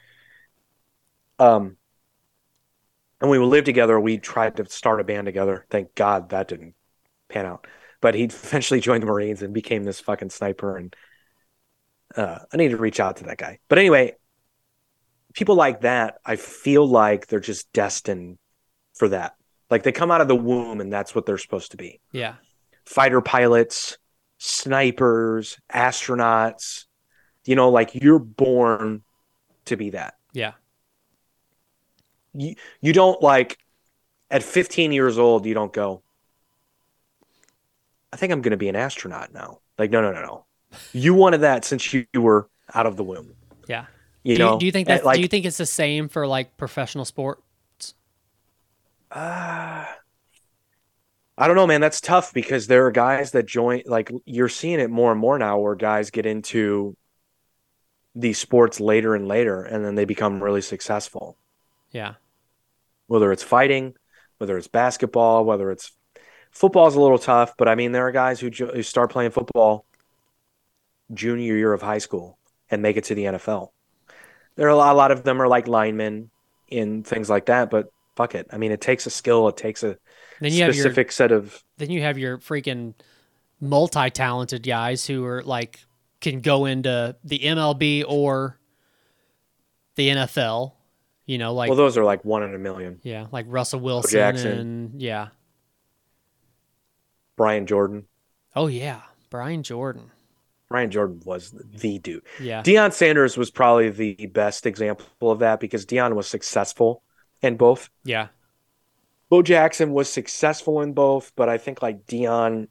Um, 1.40 1.78
and 3.20 3.30
we 3.30 3.38
lived 3.38 3.66
together, 3.66 4.00
we 4.00 4.18
tried 4.18 4.58
to 4.58 4.66
start 4.70 5.00
a 5.00 5.04
band 5.04 5.26
together. 5.26 5.66
Thank 5.70 5.94
God 5.96 6.30
that 6.30 6.48
didn't 6.48 6.74
pan 7.30 7.46
out. 7.46 7.68
But 8.02 8.16
he 8.16 8.24
eventually 8.26 8.80
joined 8.80 9.04
the 9.04 9.08
Marines 9.08 9.42
and 9.42 9.54
became 9.54 9.84
this 9.84 10.00
fucking 10.00 10.30
sniper. 10.32 10.76
And 10.78 10.96
uh, 12.16 12.40
I 12.52 12.58
need 12.58 12.70
to 12.70 12.78
reach 12.78 13.00
out 13.00 13.18
to 13.18 13.24
that 13.26 13.38
guy. 13.38 13.60
But 13.70 13.78
anyway, 13.78 14.16
people 15.34 15.56
like 15.56 15.82
that, 15.82 16.18
I 16.26 16.36
feel 16.36 16.88
like 16.88 17.28
they're 17.28 17.40
just 17.40 17.72
destined 17.74 18.38
for 18.94 19.08
that. 19.10 19.36
Like 19.70 19.84
they 19.84 19.92
come 19.92 20.12
out 20.12 20.22
of 20.22 20.28
the 20.28 20.36
womb 20.36 20.82
and 20.82 20.92
that's 20.92 21.16
what 21.16 21.26
they're 21.26 21.38
supposed 21.38 21.72
to 21.72 21.78
be. 21.78 22.00
Yeah. 22.12 22.36
Fighter 22.86 23.22
pilots, 23.22 23.98
snipers, 24.38 25.58
astronauts. 25.74 26.86
You 27.46 27.56
know, 27.56 27.70
like 27.70 27.96
you're 27.96 28.20
born 28.20 29.02
to 29.66 29.78
be 29.78 29.92
that 29.92 30.16
Yeah. 30.34 30.54
you, 32.34 32.56
you 32.82 32.94
don't 32.94 33.22
like 33.22 33.58
at 34.30 34.42
15 34.44 34.92
years 34.92 35.18
old 35.20 35.46
you 35.46 35.54
don't 35.54 35.72
go 35.72 36.02
i 38.12 38.16
think 38.18 38.32
i'm 38.34 38.42
going 38.42 38.52
to 38.52 38.58
be 38.58 38.70
an 38.70 38.76
astronaut 38.76 39.32
now 39.34 39.60
like 39.78 39.92
no 39.92 40.02
no 40.02 40.12
no 40.12 40.22
no 40.22 40.46
you 40.94 41.14
wanted 41.14 41.40
that 41.42 41.64
since 41.64 41.94
you 41.94 42.06
were 42.16 42.50
out 42.74 42.86
of 42.88 42.96
the 42.98 43.04
womb 43.04 43.36
Yeah. 43.68 43.86
You 44.24 44.36
do, 44.36 44.44
know 44.44 44.54
you, 44.54 44.60
do 44.60 44.66
you 44.68 44.72
think 44.72 44.88
that 44.88 45.06
like 45.06 45.16
do 45.16 45.22
you 45.22 45.28
think 45.28 45.46
it's 45.46 45.58
the 45.58 45.66
same 45.66 46.08
for 46.10 46.28
like 46.28 46.56
professional 46.58 47.06
sports? 47.06 47.44
uh, 49.12 49.86
i 51.38 51.48
don't 51.48 51.56
know 51.56 51.68
man 51.68 51.82
that's 51.82 52.00
tough 52.02 52.34
because 52.34 52.68
there 52.68 52.86
are 52.86 52.92
guys 52.92 53.32
that 53.32 53.46
join 53.46 53.82
like 53.86 54.12
you're 54.26 54.48
seeing 54.50 54.80
it 54.80 54.90
more 54.90 55.12
and 55.12 55.20
more 55.20 55.38
now 55.38 55.58
where 55.60 55.76
guys 55.76 56.10
get 56.12 56.26
into 56.26 56.96
these 58.16 58.38
sports 58.38 58.80
later 58.80 59.16
and 59.16 59.28
later 59.28 59.64
and 59.64 59.84
then 59.84 59.96
they 59.96 60.06
become 60.06 60.42
really 60.44 60.62
successful 60.62 61.38
Yeah. 61.92 62.16
whether 63.08 63.32
it's 63.32 63.44
fighting, 63.44 63.94
whether 64.38 64.58
it's 64.58 64.68
basketball, 64.68 65.46
whether 65.46 65.72
it's 65.72 65.92
football's 66.52 66.96
a 66.96 67.02
little 67.02 67.20
tough, 67.20 67.54
but 67.58 67.68
I 67.70 67.76
mean 67.76 67.92
there 67.94 68.06
are 68.08 68.12
guys 68.12 68.40
who, 68.42 68.50
jo- 68.50 68.72
who 68.74 68.84
start 68.84 69.12
playing 69.12 69.32
football 69.32 69.86
junior 71.14 71.56
year 71.56 71.72
of 71.74 71.82
high 71.82 71.98
school 72.00 72.38
and 72.70 72.82
make 72.82 72.98
it 72.98 73.06
to 73.06 73.16
the 73.16 73.24
NFL. 73.26 73.70
There 74.62 74.68
are 74.68 74.74
a 74.74 74.76
lot, 74.76 74.94
a 74.94 74.96
lot 74.96 75.10
of 75.10 75.24
them 75.24 75.42
are 75.42 75.48
like 75.48 75.68
linemen 75.68 76.30
in 76.68 77.02
things 77.02 77.32
like 77.32 77.48
that, 77.48 77.72
but 77.72 77.92
fuck 78.16 78.36
it. 78.36 78.46
I 78.54 78.60
mean, 78.60 78.72
it 78.72 78.80
takes 78.80 79.08
a 79.08 79.10
skill, 79.10 79.48
it 79.48 79.58
takes 79.58 79.82
a 79.82 79.98
Then 80.40 80.54
you 80.54 80.62
have 80.62 80.76
your 80.76 80.84
specific 80.84 81.12
set 81.12 81.32
of 81.32 81.64
then 81.78 81.90
you 81.90 82.04
have 82.04 82.20
your 82.20 82.38
freaking 82.38 82.94
multi-talented 83.60 84.62
guys 84.62 85.04
who 85.08 85.26
are 85.26 85.42
like 85.42 85.80
can 86.20 86.42
go 86.42 86.66
into 86.66 87.16
the 87.24 87.40
MLB 87.40 88.04
or 88.08 88.60
the 89.96 90.10
NFL. 90.10 90.74
You 91.26 91.40
know, 91.40 91.56
like 91.56 91.70
well, 91.70 91.78
those 91.78 91.98
are 91.98 92.04
like 92.04 92.24
one 92.24 92.44
in 92.44 92.54
a 92.54 92.60
million. 92.60 93.00
yeah, 93.02 93.26
like 93.32 93.48
Russell 93.50 93.80
Wilson 93.80 94.12
Jackson. 94.12 94.60
and 94.60 95.02
yeah. 95.02 95.30
Brian 97.36 97.66
Jordan. 97.66 98.06
Oh 98.56 98.68
yeah, 98.68 99.02
Brian 99.32 99.64
Jordan. 99.64 100.12
Brian 100.72 100.90
Jordan 100.90 101.22
was 101.26 101.54
the 101.74 102.00
dude. 102.00 102.24
Yeah. 102.40 102.64
Deion 102.64 102.94
Sanders 102.94 103.38
was 103.38 103.52
probably 103.52 103.90
the 103.90 104.26
best 104.28 104.66
example 104.66 105.32
of 105.32 105.40
that 105.40 105.60
because 105.60 105.86
Deion 105.86 106.16
was 106.16 106.28
successful 106.28 107.04
in 107.42 107.58
both. 107.58 107.90
yeah. 108.04 108.28
Bo 109.30 109.42
Jackson 109.42 109.92
was 109.94 110.10
successful 110.10 110.82
in 110.82 110.92
both, 110.92 111.32
but 111.38 111.48
I 111.48 111.58
think 111.58 111.82
like 111.82 112.06
Deion 112.06 112.68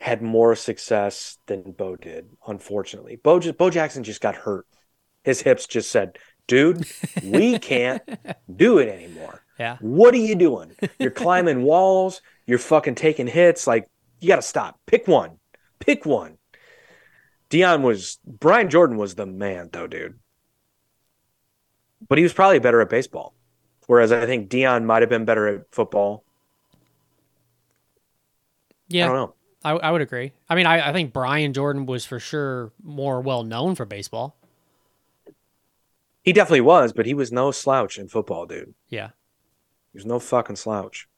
had 0.00 0.22
more 0.22 0.54
success 0.54 1.38
than 1.46 1.72
Bo 1.72 1.96
did, 1.96 2.28
unfortunately. 2.46 3.16
Bo 3.16 3.40
just, 3.40 3.58
Bo 3.58 3.68
Jackson 3.70 4.04
just 4.04 4.20
got 4.20 4.36
hurt. 4.36 4.66
His 5.24 5.40
hips 5.40 5.66
just 5.66 5.90
said, 5.90 6.18
"Dude, 6.46 6.86
we 7.22 7.58
can't 7.70 8.02
do 8.54 8.78
it 8.78 8.88
anymore. 8.88 9.42
Yeah. 9.58 9.76
What 9.80 10.14
are 10.14 10.18
you 10.18 10.36
doing? 10.36 10.70
You're 11.00 11.10
climbing 11.10 11.62
walls, 11.64 12.22
you're 12.46 12.58
fucking 12.60 12.94
taking 12.94 13.26
hits 13.26 13.66
like 13.66 13.88
you 14.20 14.28
got 14.28 14.36
to 14.36 14.42
stop. 14.42 14.78
Pick 14.86 15.08
one. 15.08 15.38
Pick 15.78 16.06
one." 16.06 16.38
Deion 17.50 17.82
was 17.82 18.18
Brian 18.26 18.68
Jordan 18.68 18.96
was 18.96 19.14
the 19.14 19.26
man 19.26 19.70
though, 19.72 19.86
dude. 19.86 20.18
But 22.06 22.18
he 22.18 22.24
was 22.24 22.32
probably 22.32 22.58
better 22.58 22.80
at 22.80 22.90
baseball. 22.90 23.34
Whereas 23.86 24.12
I 24.12 24.26
think 24.26 24.50
Deion 24.50 24.84
might 24.84 25.02
have 25.02 25.08
been 25.08 25.24
better 25.24 25.48
at 25.48 25.64
football. 25.72 26.24
Yeah. 28.88 29.04
I 29.04 29.08
don't 29.08 29.16
know. 29.16 29.34
I, 29.64 29.70
I 29.72 29.90
would 29.90 30.02
agree. 30.02 30.32
I 30.48 30.54
mean, 30.54 30.66
I, 30.66 30.90
I 30.90 30.92
think 30.92 31.12
Brian 31.12 31.52
Jordan 31.52 31.86
was 31.86 32.04
for 32.04 32.20
sure 32.20 32.70
more 32.82 33.20
well 33.20 33.42
known 33.42 33.74
for 33.74 33.84
baseball. 33.84 34.36
He 36.22 36.32
definitely 36.32 36.60
was, 36.60 36.92
but 36.92 37.06
he 37.06 37.14
was 37.14 37.32
no 37.32 37.50
slouch 37.50 37.98
in 37.98 38.08
football, 38.08 38.46
dude. 38.46 38.74
Yeah. 38.88 39.08
He 39.92 39.98
was 39.98 40.06
no 40.06 40.20
fucking 40.20 40.56
slouch. 40.56 41.08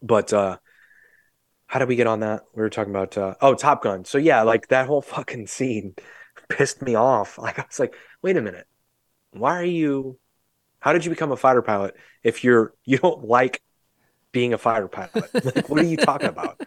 But 0.00 0.32
uh 0.32 0.58
how 1.72 1.78
did 1.78 1.88
we 1.88 1.96
get 1.96 2.06
on 2.06 2.20
that? 2.20 2.44
We 2.54 2.60
were 2.60 2.68
talking 2.68 2.92
about 2.92 3.16
uh 3.16 3.34
oh 3.40 3.54
Top 3.54 3.82
Gun. 3.82 4.04
So 4.04 4.18
yeah, 4.18 4.42
like 4.42 4.68
that 4.68 4.86
whole 4.86 5.00
fucking 5.00 5.46
scene 5.46 5.94
pissed 6.50 6.82
me 6.82 6.96
off. 6.96 7.38
Like 7.38 7.58
I 7.58 7.62
was 7.62 7.80
like, 7.80 7.96
wait 8.20 8.36
a 8.36 8.42
minute. 8.42 8.66
Why 9.30 9.58
are 9.58 9.64
you 9.64 10.18
how 10.80 10.92
did 10.92 11.06
you 11.06 11.10
become 11.10 11.32
a 11.32 11.36
fighter 11.36 11.62
pilot 11.62 11.96
if 12.22 12.44
you're 12.44 12.74
you 12.84 12.98
don't 12.98 13.24
like 13.24 13.62
being 14.32 14.52
a 14.52 14.58
fighter 14.58 14.86
pilot? 14.86 15.30
Like, 15.44 15.70
what 15.70 15.80
are 15.80 15.86
you 15.86 15.96
talking 15.96 16.28
about? 16.28 16.60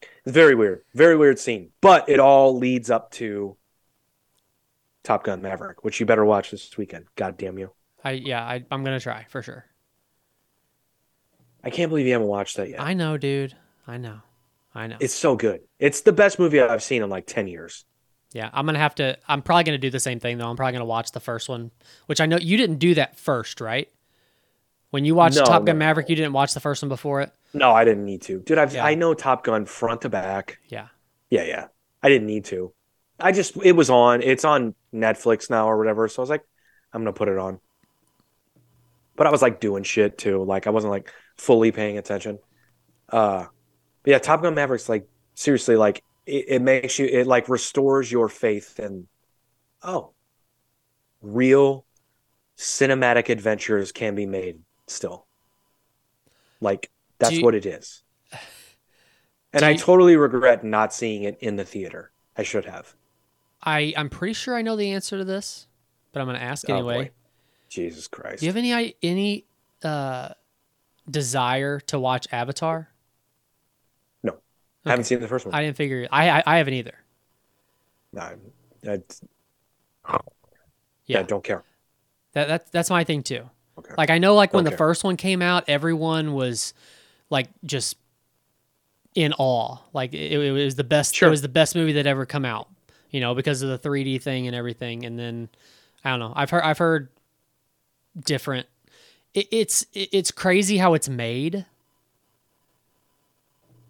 It's 0.00 0.32
very 0.32 0.54
weird. 0.54 0.80
Very 0.94 1.18
weird 1.18 1.38
scene. 1.38 1.68
But 1.82 2.08
it 2.08 2.18
all 2.18 2.56
leads 2.56 2.88
up 2.88 3.10
to 3.12 3.58
Top 5.02 5.24
Gun 5.24 5.42
Maverick, 5.42 5.84
which 5.84 6.00
you 6.00 6.06
better 6.06 6.24
watch 6.24 6.52
this 6.52 6.74
weekend. 6.78 7.04
God 7.16 7.36
damn 7.36 7.58
you. 7.58 7.72
I 8.02 8.12
yeah, 8.12 8.42
I, 8.42 8.64
I'm 8.70 8.82
gonna 8.82 8.98
try 8.98 9.26
for 9.28 9.42
sure. 9.42 9.66
I 11.62 11.68
can't 11.68 11.90
believe 11.90 12.06
you 12.06 12.12
haven't 12.14 12.28
watched 12.28 12.56
that 12.56 12.70
yet. 12.70 12.80
I 12.80 12.94
know, 12.94 13.18
dude. 13.18 13.54
I 13.86 13.98
know. 13.98 14.22
I 14.78 14.86
know. 14.86 14.96
It's 15.00 15.14
so 15.14 15.34
good. 15.34 15.60
It's 15.80 16.02
the 16.02 16.12
best 16.12 16.38
movie 16.38 16.60
I've 16.60 16.82
seen 16.84 17.02
in 17.02 17.10
like 17.10 17.26
10 17.26 17.48
years. 17.48 17.84
Yeah, 18.32 18.50
I'm 18.52 18.66
gonna 18.66 18.78
have 18.78 18.94
to. 18.96 19.16
I'm 19.26 19.40
probably 19.42 19.64
gonna 19.64 19.78
do 19.78 19.90
the 19.90 19.98
same 19.98 20.20
thing 20.20 20.36
though. 20.38 20.48
I'm 20.48 20.56
probably 20.56 20.72
gonna 20.74 20.84
watch 20.84 21.12
the 21.12 21.20
first 21.20 21.48
one, 21.48 21.70
which 22.06 22.20
I 22.20 22.26
know 22.26 22.36
you 22.36 22.56
didn't 22.58 22.76
do 22.78 22.94
that 22.94 23.18
first, 23.18 23.60
right? 23.60 23.88
When 24.90 25.04
you 25.04 25.14
watched 25.14 25.36
No, 25.36 25.44
Top 25.44 25.64
Gun 25.64 25.76
no. 25.76 25.86
Maverick, 25.86 26.08
you 26.10 26.16
didn't 26.16 26.34
watch 26.34 26.52
the 26.54 26.60
first 26.60 26.82
one 26.82 26.90
before 26.90 27.22
it. 27.22 27.32
No, 27.54 27.72
I 27.72 27.84
didn't 27.84 28.04
need 28.04 28.22
to, 28.22 28.40
dude. 28.40 28.58
I've 28.58 28.74
Yeah. 28.74 28.84
I 28.84 28.94
know 28.94 29.14
Top 29.14 29.44
Gun 29.44 29.64
front 29.64 30.02
to 30.02 30.08
back. 30.10 30.58
Yeah, 30.68 30.88
Yeah, 31.30 31.44
yeah. 31.44 31.68
I 32.02 32.08
didn't 32.10 32.26
need 32.26 32.44
to. 32.46 32.72
I 33.18 33.32
just 33.32 33.56
it 33.64 33.72
was 33.72 33.90
on. 33.90 34.22
It's 34.22 34.44
on 34.44 34.74
Netflix 34.94 35.48
now 35.50 35.66
or 35.66 35.78
whatever. 35.78 36.06
So 36.06 36.20
I 36.20 36.22
was 36.22 36.30
like, 36.30 36.44
I'm 36.92 37.00
gonna 37.00 37.12
put 37.14 37.28
it 37.28 37.38
on. 37.38 37.60
But 39.16 39.26
I 39.26 39.30
was 39.30 39.42
like 39.42 39.58
doing 39.58 39.82
shit 39.82 40.18
too. 40.18 40.44
Like 40.44 40.66
I 40.66 40.70
wasn't 40.70 40.90
like 40.92 41.12
fully 41.36 41.72
paying 41.72 41.96
attention. 41.98 42.38
Uh, 43.08 43.46
yeah, 44.08 44.18
Top 44.18 44.40
Gun 44.40 44.54
Mavericks 44.54 44.88
like 44.88 45.06
seriously 45.34 45.76
like 45.76 46.02
it, 46.24 46.46
it 46.48 46.62
makes 46.62 46.98
you 46.98 47.04
it 47.04 47.26
like 47.26 47.46
restores 47.50 48.10
your 48.10 48.30
faith 48.30 48.80
in 48.80 49.06
oh 49.82 50.12
real 51.20 51.84
cinematic 52.56 53.28
adventures 53.28 53.92
can 53.92 54.14
be 54.14 54.24
made 54.24 54.60
still. 54.86 55.26
Like 56.62 56.90
that's 57.18 57.36
you- 57.36 57.44
what 57.44 57.54
it 57.54 57.66
is. 57.66 58.02
And 59.50 59.60
Do 59.60 59.66
I 59.66 59.76
totally 59.76 60.14
regret 60.16 60.62
not 60.62 60.92
seeing 60.92 61.22
it 61.22 61.38
in 61.40 61.56
the 61.56 61.64
theater. 61.64 62.12
I 62.36 62.42
should 62.42 62.66
have. 62.66 62.94
I 63.62 63.94
I'm 63.96 64.10
pretty 64.10 64.34
sure 64.34 64.54
I 64.54 64.60
know 64.60 64.76
the 64.76 64.90
answer 64.92 65.16
to 65.16 65.24
this, 65.24 65.66
but 66.12 66.20
I'm 66.20 66.26
gonna 66.26 66.38
ask 66.38 66.68
Oh, 66.68 66.74
anyway. 66.74 67.04
boy. 67.04 67.10
Jesus 67.70 68.08
Christ. 68.08 68.40
Do 68.40 68.46
you 68.46 68.50
have 68.52 68.56
any 68.58 68.94
any 69.02 69.44
uh 69.82 70.30
desire 71.10 71.80
to 71.80 71.98
watch 71.98 72.26
Avatar? 72.30 72.90
No. 74.88 74.92
I 74.92 74.92
haven't 74.92 75.04
seen 75.04 75.20
the 75.20 75.28
first 75.28 75.46
one. 75.46 75.54
I 75.54 75.62
didn't 75.62 75.76
figure. 75.76 76.08
I 76.10 76.30
I, 76.30 76.42
I 76.46 76.56
haven't 76.58 76.74
either. 76.74 76.94
No, 78.12 78.22
I, 78.22 78.36
I, 78.88 80.18
Yeah, 81.06 81.20
yeah, 81.20 81.22
don't 81.22 81.44
care. 81.44 81.64
that 82.32 82.48
that's 82.48 82.70
that's 82.70 82.90
my 82.90 83.04
thing 83.04 83.22
too. 83.22 83.48
Okay. 83.78 83.94
Like 83.96 84.10
I 84.10 84.18
know, 84.18 84.34
like 84.34 84.52
when 84.52 84.64
Don't 84.64 84.64
the 84.64 84.70
care. 84.70 84.78
first 84.78 85.04
one 85.04 85.16
came 85.16 85.42
out, 85.42 85.64
everyone 85.68 86.34
was 86.34 86.74
like 87.30 87.48
just 87.64 87.96
in 89.14 89.32
awe. 89.38 89.78
Like 89.92 90.14
it, 90.14 90.32
it 90.32 90.52
was 90.52 90.76
the 90.76 90.84
best. 90.84 91.14
Sure. 91.14 91.28
It 91.28 91.30
was 91.30 91.42
the 91.42 91.48
best 91.48 91.74
movie 91.74 91.92
that 91.92 92.06
ever 92.06 92.26
come 92.26 92.44
out. 92.44 92.68
You 93.10 93.20
know, 93.20 93.34
because 93.34 93.62
of 93.62 93.70
the 93.70 93.78
3D 93.88 94.20
thing 94.22 94.46
and 94.46 94.54
everything. 94.54 95.04
And 95.06 95.18
then 95.18 95.48
I 96.04 96.10
don't 96.10 96.20
know. 96.20 96.32
I've 96.36 96.50
heard 96.50 96.62
I've 96.62 96.78
heard 96.78 97.08
different. 98.24 98.66
It, 99.34 99.48
it's 99.50 99.82
it, 99.94 100.10
it's 100.12 100.30
crazy 100.30 100.78
how 100.78 100.94
it's 100.94 101.08
made. 101.08 101.64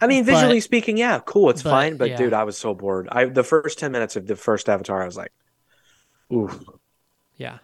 I 0.00 0.06
mean, 0.06 0.24
But- 0.24 0.32
visually 0.34 0.60
speaking, 0.60 0.96
yeah, 0.96 1.20
cool, 1.24 1.50
it's 1.50 1.62
but, 1.62 1.70
fine. 1.70 1.96
But 1.96 2.10
yeah. 2.10 2.16
dude, 2.16 2.32
I 2.32 2.44
was 2.44 2.56
so 2.56 2.74
bored. 2.74 3.08
I 3.10 3.24
the 3.26 3.42
first 3.44 3.78
ten 3.78 3.92
minutes 3.92 4.16
of 4.16 4.26
the 4.26 4.36
first 4.36 4.68
Avatar, 4.68 5.02
I 5.02 5.06
was 5.06 5.16
like, 5.16 5.32
ooh. 6.32 6.50
Yeah. 7.36 7.58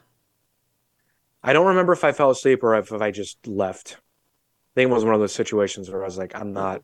I 1.42 1.52
don't 1.52 1.66
remember 1.66 1.92
if 1.92 2.04
I 2.04 2.12
fell 2.12 2.30
asleep 2.30 2.62
or 2.62 2.74
if, 2.76 2.90
if 2.90 3.02
I 3.02 3.10
just 3.10 3.46
left. 3.46 3.98
I 3.98 4.80
think 4.80 4.90
it 4.90 4.94
was 4.94 5.04
one 5.04 5.14
of 5.14 5.20
those 5.20 5.34
situations 5.34 5.90
where 5.90 6.02
I 6.02 6.06
was 6.06 6.16
like, 6.16 6.34
I'm 6.34 6.52
not 6.52 6.82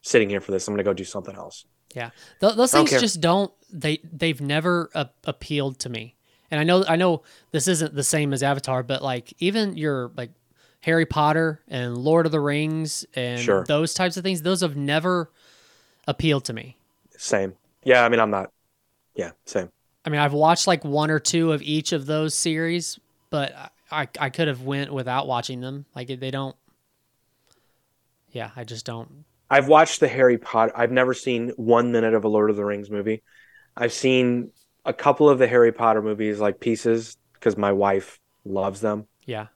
sitting 0.00 0.30
here 0.30 0.40
for 0.40 0.50
this. 0.52 0.66
I'm 0.66 0.74
gonna 0.74 0.82
go 0.82 0.92
do 0.94 1.04
something 1.04 1.36
else. 1.36 1.66
Yeah, 1.94 2.10
Th- 2.40 2.54
those 2.54 2.72
things 2.72 2.90
care. 2.90 2.98
just 3.00 3.20
don't 3.20 3.52
they 3.70 4.00
they've 4.10 4.40
never 4.40 4.88
uh, 4.94 5.04
appealed 5.24 5.78
to 5.80 5.90
me. 5.90 6.16
And 6.50 6.58
I 6.58 6.64
know 6.64 6.84
I 6.88 6.96
know 6.96 7.22
this 7.50 7.68
isn't 7.68 7.94
the 7.94 8.02
same 8.02 8.32
as 8.32 8.42
Avatar, 8.42 8.82
but 8.82 9.02
like 9.02 9.34
even 9.38 9.76
your 9.76 10.10
like 10.16 10.30
Harry 10.82 11.06
Potter 11.06 11.60
and 11.68 11.96
Lord 11.96 12.26
of 12.26 12.32
the 12.32 12.40
Rings 12.40 13.04
and 13.14 13.40
Sure. 13.40 13.64
those 13.64 13.94
types 13.94 14.16
of 14.16 14.22
things, 14.22 14.42
those 14.42 14.60
have 14.60 14.76
never 14.76 15.30
appealed 16.06 16.44
to 16.46 16.52
me. 16.52 16.76
Same. 17.16 17.54
Yeah, 17.84 18.04
I 18.04 18.08
mean, 18.08 18.20
I'm 18.20 18.30
not. 18.30 18.50
Yeah, 19.14 19.32
same. 19.44 19.70
I 20.04 20.10
mean, 20.10 20.20
I've 20.20 20.32
watched 20.32 20.66
like 20.66 20.84
one 20.84 21.10
or 21.10 21.18
two 21.18 21.52
of 21.52 21.62
each 21.62 21.92
of 21.92 22.06
those 22.06 22.34
series, 22.34 22.98
but 23.30 23.54
I 23.54 23.68
I, 23.92 24.08
I 24.18 24.30
could 24.30 24.48
have 24.48 24.62
went 24.62 24.92
without 24.92 25.26
watching 25.26 25.60
them. 25.60 25.84
Like 25.94 26.08
they 26.08 26.30
don't. 26.30 26.56
Yeah, 28.30 28.50
I 28.56 28.64
just 28.64 28.86
don't. 28.86 29.24
I've 29.50 29.68
watched 29.68 30.00
the 30.00 30.08
Harry 30.08 30.38
Potter. 30.38 30.72
I've 30.74 30.90
never 30.90 31.12
seen 31.12 31.50
one 31.56 31.92
minute 31.92 32.14
of 32.14 32.24
a 32.24 32.28
Lord 32.28 32.48
of 32.48 32.56
the 32.56 32.64
Rings 32.64 32.90
movie. 32.90 33.22
I've 33.76 33.92
seen 33.92 34.50
a 34.86 34.94
couple 34.94 35.28
of 35.28 35.38
the 35.38 35.46
Harry 35.46 35.72
Potter 35.72 36.00
movies, 36.00 36.40
like 36.40 36.58
pieces, 36.58 37.18
because 37.34 37.56
my 37.58 37.72
wife 37.72 38.18
loves 38.46 38.80
them. 38.80 39.06
Yeah, 39.26 39.48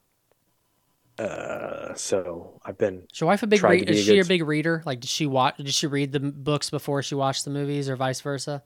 Uh, 1.19 1.95
so 1.95 2.61
I've 2.65 2.77
been. 2.77 3.05
is 3.13 3.21
your 3.21 3.29
wife 3.29 3.43
a 3.43 3.47
big? 3.47 3.63
Re- 3.63 3.81
is 3.81 4.07
a 4.07 4.13
she 4.13 4.19
a 4.19 4.25
big 4.25 4.43
reader? 4.43 4.83
Like, 4.85 5.01
did 5.01 5.09
she 5.09 5.27
watch? 5.27 5.57
Did 5.57 5.73
she 5.73 5.87
read 5.87 6.13
the 6.13 6.21
books 6.21 6.69
before 6.69 7.03
she 7.03 7.15
watched 7.15 7.45
the 7.45 7.51
movies, 7.51 7.89
or 7.89 7.97
vice 7.97 8.21
versa? 8.21 8.63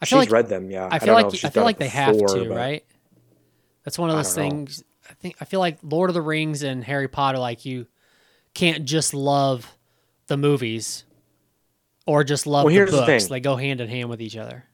I 0.00 0.04
She's 0.04 0.10
feel 0.10 0.18
like 0.20 0.30
read 0.30 0.48
them. 0.48 0.70
Yeah, 0.70 0.88
I 0.90 0.98
feel 0.98 1.14
don't 1.14 1.22
know 1.22 1.28
like 1.28 1.44
I 1.44 1.50
feel 1.50 1.64
like 1.64 1.78
they 1.78 1.88
have 1.88 2.16
to, 2.16 2.26
but- 2.26 2.48
right? 2.50 2.84
That's 3.82 3.98
one 3.98 4.08
of 4.10 4.16
those 4.16 4.34
don't 4.34 4.44
know. 4.44 4.50
things. 4.50 4.84
I 5.10 5.14
think 5.14 5.36
I 5.40 5.44
feel 5.44 5.60
like 5.60 5.78
Lord 5.82 6.10
of 6.10 6.14
the 6.14 6.22
Rings 6.22 6.62
and 6.62 6.82
Harry 6.84 7.08
Potter, 7.08 7.38
like 7.38 7.64
you 7.64 7.86
can't 8.54 8.84
just 8.84 9.12
love 9.14 9.76
the 10.28 10.36
movies 10.36 11.04
or 12.06 12.24
just 12.24 12.46
love 12.46 12.64
Well, 12.64 12.70
the 12.70 12.74
here's 12.74 12.90
the 12.92 13.04
books. 13.04 13.26
They 13.26 13.40
go 13.40 13.56
hand 13.56 13.80
in 13.80 13.88
hand 13.88 14.08
with 14.08 14.22
each 14.22 14.36
other. 14.36 14.64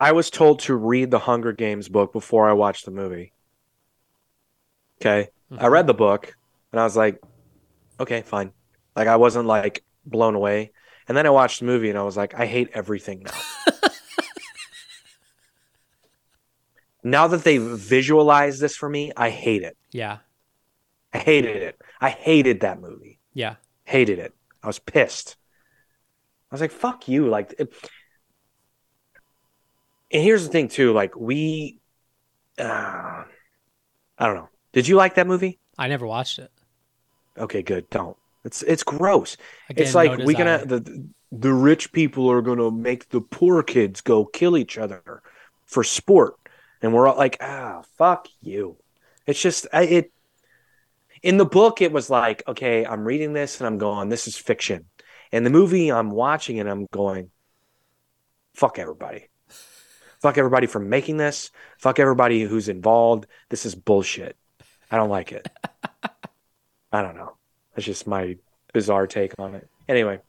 I 0.00 0.12
was 0.12 0.30
told 0.30 0.60
to 0.60 0.74
read 0.74 1.10
the 1.10 1.20
Hunger 1.20 1.52
Games 1.52 1.88
book 1.88 2.12
before 2.12 2.48
I 2.48 2.52
watched 2.52 2.84
the 2.84 2.90
movie. 2.90 3.32
Okay. 5.00 5.30
I 5.58 5.66
read 5.66 5.86
the 5.86 5.94
book 5.94 6.34
and 6.72 6.80
I 6.80 6.84
was 6.84 6.96
like, 6.96 7.20
okay, 8.00 8.22
fine. 8.22 8.52
Like 8.96 9.08
I 9.08 9.16
wasn't 9.16 9.46
like 9.46 9.84
blown 10.04 10.34
away. 10.34 10.72
And 11.08 11.16
then 11.16 11.26
I 11.26 11.30
watched 11.30 11.60
the 11.60 11.66
movie 11.66 11.90
and 11.90 11.98
I 11.98 12.02
was 12.02 12.16
like, 12.16 12.34
I 12.34 12.46
hate 12.46 12.70
everything 12.72 13.24
now. 13.24 13.32
now 17.04 17.26
that 17.28 17.44
they've 17.44 17.60
visualized 17.60 18.60
this 18.60 18.76
for 18.76 18.88
me, 18.88 19.12
I 19.16 19.30
hate 19.30 19.62
it. 19.62 19.76
Yeah, 19.92 20.18
I 21.12 21.18
hated 21.18 21.62
it. 21.62 21.80
I 22.00 22.10
hated 22.10 22.60
that 22.60 22.80
movie. 22.80 23.20
yeah, 23.32 23.56
Hated 23.84 24.18
it. 24.18 24.34
I 24.62 24.66
was 24.66 24.78
pissed. 24.78 25.36
I 26.50 26.54
was 26.54 26.60
like, 26.60 26.72
fuck 26.72 27.06
you. 27.06 27.28
Like, 27.28 27.54
it... 27.58 27.72
and 30.10 30.22
here's 30.22 30.44
the 30.44 30.50
thing, 30.50 30.68
too. 30.68 30.92
Like, 30.92 31.14
we, 31.16 31.78
uh, 32.58 33.24
I 34.18 34.26
don't 34.26 34.36
know. 34.36 34.48
Did 34.74 34.88
you 34.88 34.96
like 34.96 35.14
that 35.14 35.26
movie? 35.26 35.60
I 35.78 35.88
never 35.88 36.06
watched 36.06 36.38
it. 36.40 36.50
Okay, 37.38 37.62
good. 37.62 37.88
Don't. 37.90 38.16
It's 38.44 38.62
it's 38.62 38.82
gross. 38.82 39.36
Again, 39.70 39.86
it's 39.86 39.94
like 39.94 40.18
no 40.18 40.24
we 40.24 40.34
gonna 40.34 40.66
the 40.66 41.08
the 41.32 41.52
rich 41.52 41.92
people 41.92 42.30
are 42.30 42.42
gonna 42.42 42.70
make 42.70 43.08
the 43.08 43.20
poor 43.20 43.62
kids 43.62 44.00
go 44.00 44.24
kill 44.24 44.58
each 44.58 44.76
other 44.76 45.22
for 45.64 45.82
sport, 45.82 46.34
and 46.82 46.92
we're 46.92 47.08
all 47.08 47.16
like, 47.16 47.38
ah, 47.40 47.82
fuck 47.96 48.28
you. 48.42 48.76
It's 49.26 49.40
just 49.40 49.66
I, 49.72 49.82
it. 49.84 50.12
In 51.22 51.38
the 51.38 51.46
book, 51.46 51.80
it 51.80 51.90
was 51.90 52.10
like, 52.10 52.42
okay, 52.46 52.84
I'm 52.84 53.04
reading 53.04 53.32
this 53.32 53.58
and 53.58 53.66
I'm 53.66 53.78
going, 53.78 54.10
this 54.10 54.28
is 54.28 54.36
fiction. 54.36 54.84
And 55.32 55.46
the 55.46 55.50
movie, 55.50 55.90
I'm 55.90 56.10
watching 56.10 56.60
and 56.60 56.68
I'm 56.68 56.86
going, 56.92 57.30
fuck 58.52 58.78
everybody. 58.78 59.28
Fuck 60.20 60.36
everybody 60.36 60.66
for 60.66 60.80
making 60.80 61.16
this. 61.16 61.50
Fuck 61.78 61.98
everybody 61.98 62.42
who's 62.42 62.68
involved. 62.68 63.26
This 63.48 63.64
is 63.64 63.74
bullshit. 63.74 64.36
I 64.94 64.96
don't 64.96 65.08
like 65.10 65.32
it. 65.32 65.48
I 66.92 67.02
don't 67.02 67.16
know. 67.16 67.34
That's 67.74 67.84
just 67.84 68.06
my 68.06 68.36
bizarre 68.72 69.08
take 69.08 69.32
on 69.40 69.56
it. 69.56 69.68
Anyway, 69.88 70.20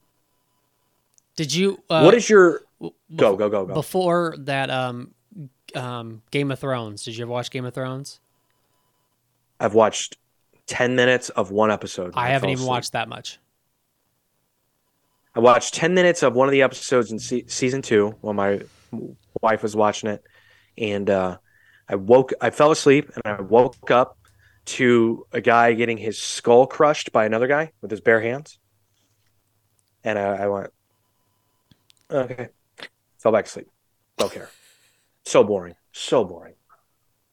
Did 1.36 1.54
you? 1.54 1.80
Uh, 1.88 2.02
what 2.02 2.14
is 2.14 2.28
your 2.28 2.62
w- 2.80 2.92
go 3.14 3.36
go 3.36 3.48
go 3.48 3.64
go? 3.64 3.74
before 3.74 4.34
that? 4.38 4.68
Um, 4.68 5.14
um, 5.76 6.20
Game 6.32 6.50
of 6.50 6.58
Thrones. 6.58 7.04
Did 7.04 7.16
you 7.16 7.22
ever 7.22 7.30
watch 7.30 7.52
Game 7.52 7.64
of 7.64 7.74
Thrones? 7.74 8.18
I've 9.60 9.74
watched 9.74 10.16
ten 10.66 10.96
minutes 10.96 11.28
of 11.28 11.52
one 11.52 11.70
episode. 11.70 12.16
when 12.16 12.24
I 12.24 12.30
haven't 12.30 12.48
even 12.50 12.62
asleep. 12.62 12.68
watched 12.68 12.92
that 12.92 13.08
much. 13.08 13.38
I 15.36 15.38
watched 15.38 15.74
ten 15.74 15.94
minutes 15.94 16.24
of 16.24 16.34
one 16.34 16.48
of 16.48 16.52
the 16.52 16.62
episodes 16.62 17.12
in 17.12 17.20
se- 17.20 17.44
season 17.46 17.82
two 17.82 18.16
when 18.20 18.34
my 18.34 18.62
wife 19.42 19.62
was 19.62 19.76
watching 19.76 20.10
it, 20.10 20.24
and 20.76 21.08
uh, 21.08 21.38
I 21.88 21.94
woke. 21.94 22.32
I 22.40 22.50
fell 22.50 22.72
asleep 22.72 23.12
and 23.14 23.22
I 23.24 23.40
woke 23.40 23.92
up 23.92 24.18
to 24.66 25.26
a 25.32 25.40
guy 25.40 25.72
getting 25.72 25.96
his 25.96 26.18
skull 26.18 26.66
crushed 26.66 27.12
by 27.12 27.24
another 27.24 27.46
guy 27.46 27.72
with 27.80 27.90
his 27.90 28.00
bare 28.00 28.20
hands, 28.20 28.58
and 30.04 30.18
I, 30.18 30.44
I 30.44 30.48
went, 30.48 30.70
okay, 32.10 32.48
fell 33.18 33.32
back 33.32 33.46
asleep. 33.46 33.68
Don't 34.18 34.32
care. 34.32 34.50
So 35.24 35.42
boring. 35.44 35.74
So 35.92 36.24
boring. 36.24 36.54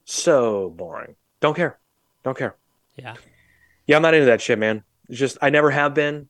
So 0.06 0.70
boring. 0.70 1.16
Don't 1.40 1.56
care. 1.56 1.80
Don't 2.24 2.38
care. 2.38 2.56
Yeah, 2.96 3.16
Yeah, 3.88 3.96
I'm 3.96 4.02
not 4.02 4.14
into 4.14 4.28
that 4.28 4.42
shit, 4.42 4.60
man. 4.60 4.84
It's 5.10 5.20
just 5.20 5.38
I 5.42 5.50
never 5.50 5.72
have 5.72 5.94
been. 5.94 6.30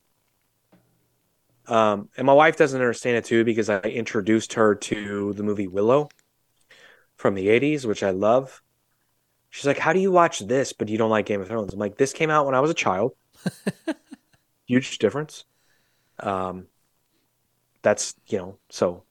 Um, 1.67 2.09
and 2.17 2.25
my 2.25 2.33
wife 2.33 2.57
doesn't 2.57 2.79
understand 2.79 3.17
it 3.17 3.25
too 3.25 3.43
because 3.43 3.69
I 3.69 3.79
introduced 3.79 4.53
her 4.53 4.75
to 4.75 5.33
the 5.33 5.43
movie 5.43 5.67
Willow 5.67 6.09
from 7.15 7.35
the 7.35 7.47
80s, 7.47 7.85
which 7.85 8.03
I 8.03 8.09
love. 8.09 8.62
She's 9.53 9.67
like, 9.67 9.77
How 9.77 9.93
do 9.93 9.99
you 9.99 10.11
watch 10.11 10.39
this, 10.39 10.73
but 10.73 10.89
you 10.89 10.97
don't 10.97 11.11
like 11.11 11.27
Game 11.27 11.39
of 11.39 11.47
Thrones? 11.47 11.73
I'm 11.73 11.79
like, 11.79 11.95
This 11.95 12.11
came 12.11 12.31
out 12.31 12.47
when 12.47 12.55
I 12.55 12.59
was 12.59 12.71
a 12.71 12.73
child. 12.73 13.13
Huge 14.65 14.97
difference. 14.97 15.45
Um, 16.19 16.65
that's, 17.83 18.15
you 18.27 18.39
know, 18.39 18.57
so 18.69 19.03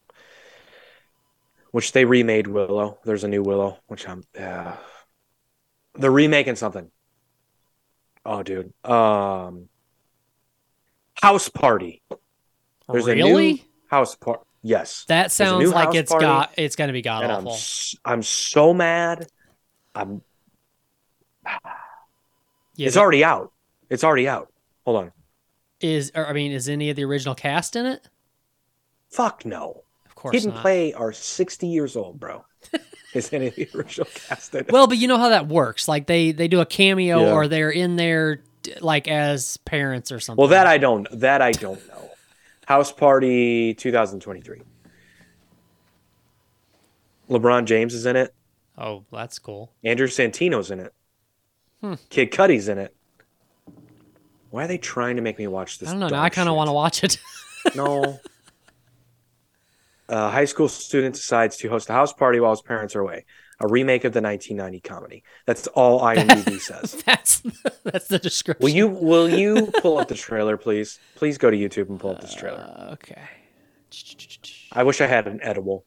which 1.71 1.93
they 1.93 2.05
remade 2.05 2.49
Willow. 2.49 2.99
There's 3.05 3.23
a 3.23 3.29
new 3.29 3.43
Willow, 3.45 3.79
which 3.87 4.09
I'm. 4.09 4.25
Yeah, 4.35 4.79
they're 5.95 6.11
remaking 6.11 6.57
something. 6.57 6.91
Oh, 8.27 8.43
dude. 8.43 8.73
Um, 8.85 9.69
House 11.23 11.49
Party. 11.49 12.03
There's 12.91 13.07
a 13.07 13.15
new? 13.15 13.59
House 13.89 14.17
Party. 14.17 14.43
Yes, 14.65 15.05
That 15.07 15.31
sounds 15.31 15.71
like 15.71 15.95
it's 15.95 16.11
Party, 16.11 16.25
got 16.25 16.53
it's 16.57 16.75
gonna 16.77 16.93
be 16.93 17.03
god 17.03 17.25
I'm 17.25 17.31
awful. 17.31 17.53
s- 17.53 17.95
I'm 18.05 18.23
so 18.25 18.75
mad. 18.75 19.29
I'm. 19.95 20.21
Yeah, 22.75 22.87
it's 22.87 22.97
already 22.97 23.23
out. 23.23 23.53
It's 23.91 24.03
already 24.03 24.27
out. 24.27 24.51
Hold 24.87 24.97
on. 24.97 25.13
is 25.83 26.11
or, 26.15 26.27
I 26.27 26.33
mean, 26.33 26.53
is 26.53 26.71
any 26.71 26.89
of 26.89 26.97
the 26.97 27.05
original 27.05 27.35
cast 27.35 27.77
in 27.77 27.85
it? 27.85 28.09
Fuck 29.11 29.45
no. 29.45 29.83
Of 30.07 30.15
course 30.15 30.33
Kid 30.33 30.45
and 30.45 30.55
not. 30.55 30.63
Play 30.63 30.95
are 30.95 31.13
60 31.13 31.67
years 31.67 31.97
old, 31.97 32.19
bro. 32.19 32.47
Is 33.13 33.31
any 33.31 33.49
of 33.49 33.57
the 33.57 33.69
original 33.75 34.09
cast 34.15 34.55
in 34.55 34.61
it? 34.61 34.73
Well, 34.73 34.87
but 34.87 34.97
you 34.97 35.07
know 35.07 35.19
how 35.19 35.29
that 35.29 35.49
works. 35.49 35.87
Like 35.87 36.07
they 36.07 36.33
they 36.33 36.49
do 36.49 36.61
a 36.63 36.67
cameo 36.67 37.21
Yeah. 37.27 37.33
or 37.35 37.47
they're 37.47 37.71
in 37.71 37.97
there 37.97 38.41
like 38.81 39.07
as 39.07 39.59
parents 39.59 40.11
or 40.11 40.19
something. 40.19 40.41
Well, 40.41 40.49
that 40.49 40.67
I 40.67 40.79
don't. 40.79 41.07
That 41.21 41.43
I 41.43 41.53
don't 41.53 41.87
know. 41.89 42.11
House 42.67 42.91
Party 42.91 43.75
2023. 43.75 44.63
LeBron 47.29 47.67
James 47.67 47.93
is 47.93 48.07
in 48.07 48.17
it. 48.17 48.35
Oh, 48.79 49.05
that's 49.13 49.39
cool. 49.39 49.73
Andrew 49.85 50.07
Santino's 50.07 50.71
in 50.71 50.81
it. 50.81 50.95
Hmm. 51.83 51.95
Kid 52.09 52.31
Cudi's 52.31 52.69
in 52.69 52.79
it. 52.79 52.95
Why 54.51 54.65
are 54.65 54.69
they 54.69 54.79
trying 54.79 55.17
to 55.17 55.23
make 55.23 55.39
me 55.39 55.47
watch 55.47 55.79
this? 55.79 55.89
I 55.89 55.93
don't 55.93 56.01
know. 56.01 56.09
Now 56.09 56.23
I 56.23 56.29
kind 56.31 56.49
of 56.49 56.55
want 56.55 56.69
to 56.69 56.73
watch 56.73 57.05
it. 57.05 57.19
No. 57.77 58.19
A 60.09 60.29
high 60.31 60.47
school 60.47 60.69
student 60.69 61.15
decides 61.15 61.57
to 61.59 61.69
host 61.69 61.89
a 61.89 61.93
house 61.93 62.13
party 62.13 62.41
while 62.41 62.51
his 62.51 62.61
parents 62.61 62.97
are 62.97 63.01
away. 63.01 63.25
A 63.61 63.69
remake 63.69 64.03
of 64.05 64.13
the 64.13 64.21
1990 64.21 64.81
comedy. 64.81 65.23
That's 65.47 65.69
all 65.69 66.01
IMDb 66.01 66.59
says. 66.61 67.01
that's 67.07 67.41
that's 67.85 68.09
the 68.09 68.19
description. 68.19 68.65
Will 68.65 68.75
you 68.75 68.89
will 68.89 69.29
you 69.29 69.71
pull 69.81 69.99
up 69.99 70.09
the 70.09 70.17
trailer, 70.17 70.57
please? 70.57 70.99
Please 71.15 71.39
go 71.39 71.51
to 71.53 71.57
YouTube 71.57 71.89
and 71.89 72.01
pull 72.01 72.11
up 72.11 72.21
this 72.21 72.35
trailer. 72.35 72.59
Uh, 72.59 72.93
okay. 72.95 73.23
I 74.73 74.83
wish 74.83 75.01
I 75.01 75.07
had 75.07 75.29
an 75.29 75.39
edible. 75.41 75.85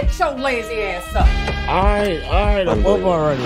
Come 0.00 0.08
on, 0.08 0.08
get 0.08 0.18
your 0.18 0.44
lazy 0.44 0.82
ass 0.82 1.14
up. 1.14 1.68
Alright, 1.68 2.22
alright, 2.24 2.68
I'm 2.68 2.86
up 2.86 3.00
already. 3.02 3.42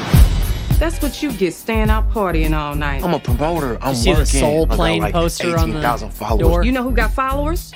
That's 0.78 1.00
what 1.00 1.22
you 1.22 1.32
get 1.32 1.55
staying 1.55 1.88
out 1.90 2.11
partying 2.11 2.57
all 2.57 2.74
night. 2.74 3.02
I'm 3.05 3.14
a 3.14 3.20
promoter. 3.20 3.78
I'm 3.80 3.94
see 3.94 4.12
the 4.12 4.18
working. 4.20 4.40
Soul 4.40 4.62
I 4.64 4.66
got 4.66 4.76
Plane 4.76 5.02
like 5.02 5.12
poster 5.14 5.57
on 5.57 5.70
the 5.70 5.78
18,000 5.78 6.11
followers. 6.11 6.40
door? 6.40 6.64
You 6.64 6.72
know 6.72 6.82
who 6.82 6.92
got 6.92 7.12
followers? 7.12 7.72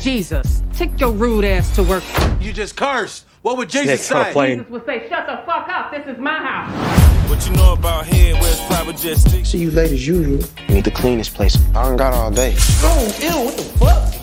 Jesus. 0.00 0.62
Take 0.72 0.98
your 1.00 1.12
rude 1.12 1.44
ass 1.44 1.74
to 1.76 1.82
work. 1.82 2.02
You 2.40 2.52
just 2.52 2.76
cursed. 2.76 3.26
What 3.42 3.56
would 3.58 3.68
Jesus 3.68 3.86
Nick's 3.86 4.12
on 4.12 4.20
a 4.20 4.24
say? 4.24 4.32
plane. 4.32 4.66
would 4.68 4.84
say, 4.86 5.08
shut 5.08 5.26
the 5.26 5.42
fuck 5.46 5.68
up. 5.68 5.90
This 5.92 6.06
is 6.06 6.18
my 6.18 6.38
house. 6.38 7.28
What 7.30 7.46
you 7.46 7.52
know 7.54 7.72
about 7.74 8.06
head? 8.06 8.34
Where's 8.40 8.60
private 8.66 8.96
jet 8.96 9.16
stick? 9.18 9.44
See 9.46 9.58
you 9.58 9.70
late 9.70 9.92
as 9.92 10.06
usual. 10.06 10.42
We 10.68 10.74
need 10.76 10.84
to 10.84 10.90
clean 10.90 11.18
this 11.18 11.28
place. 11.28 11.56
I 11.74 11.84
don't 11.84 11.96
got 11.96 12.12
all 12.14 12.30
day. 12.30 12.54
Oh, 12.58 13.18
ew, 13.20 13.30
what 13.46 13.56
the 13.56 13.64
fuck? 13.64 14.14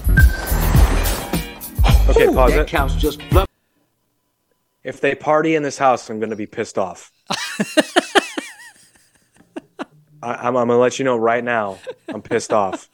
Okay, 2.09 2.27
pause 2.27 2.51
that 2.51 2.61
it. 2.61 2.67
couch 2.67 2.97
just 2.97 3.21
fluff. 3.23 3.47
If 4.85 5.01
they 5.01 5.15
party 5.15 5.55
in 5.55 5.63
this 5.63 5.79
house, 5.79 6.11
I'm 6.11 6.19
going 6.19 6.29
to 6.29 6.35
be 6.35 6.45
pissed 6.45 6.77
off. 6.77 7.11
I, 10.21 10.35
I'm, 10.35 10.55
I'm 10.55 10.67
going 10.67 10.69
to 10.69 10.77
let 10.77 10.99
you 10.99 11.05
know 11.05 11.17
right 11.17 11.43
now. 11.43 11.79
I'm 12.07 12.21
pissed 12.21 12.53
off. 12.53 12.87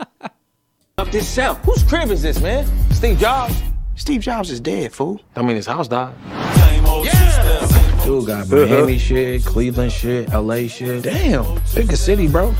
Up 0.97 1.11
this 1.11 1.33
shelf. 1.33 1.59
Whose 1.65 1.83
crib 1.83 2.09
is 2.09 2.21
this, 2.21 2.39
man? 2.39 2.65
Steve 2.91 3.19
Jobs. 3.19 3.61
Steve 3.95 4.21
Jobs 4.21 4.51
is 4.51 4.61
dead, 4.61 4.93
fool. 4.93 5.19
I 5.35 5.41
mean, 5.41 5.57
his 5.57 5.65
house 5.65 5.89
died. 5.89 6.15
Same 6.55 6.85
old 6.85 7.07
yeah. 7.07 8.03
Dude 8.05 8.25
got 8.25 8.47
Miami 8.47 8.95
uh-huh. 8.95 8.97
shit, 8.97 9.43
Cleveland 9.43 9.91
shit, 9.91 10.29
LA 10.29 10.67
shit. 10.67 11.03
Damn, 11.03 11.59
pick 11.73 11.91
a 11.91 11.97
city, 11.97 12.29
bro. 12.29 12.55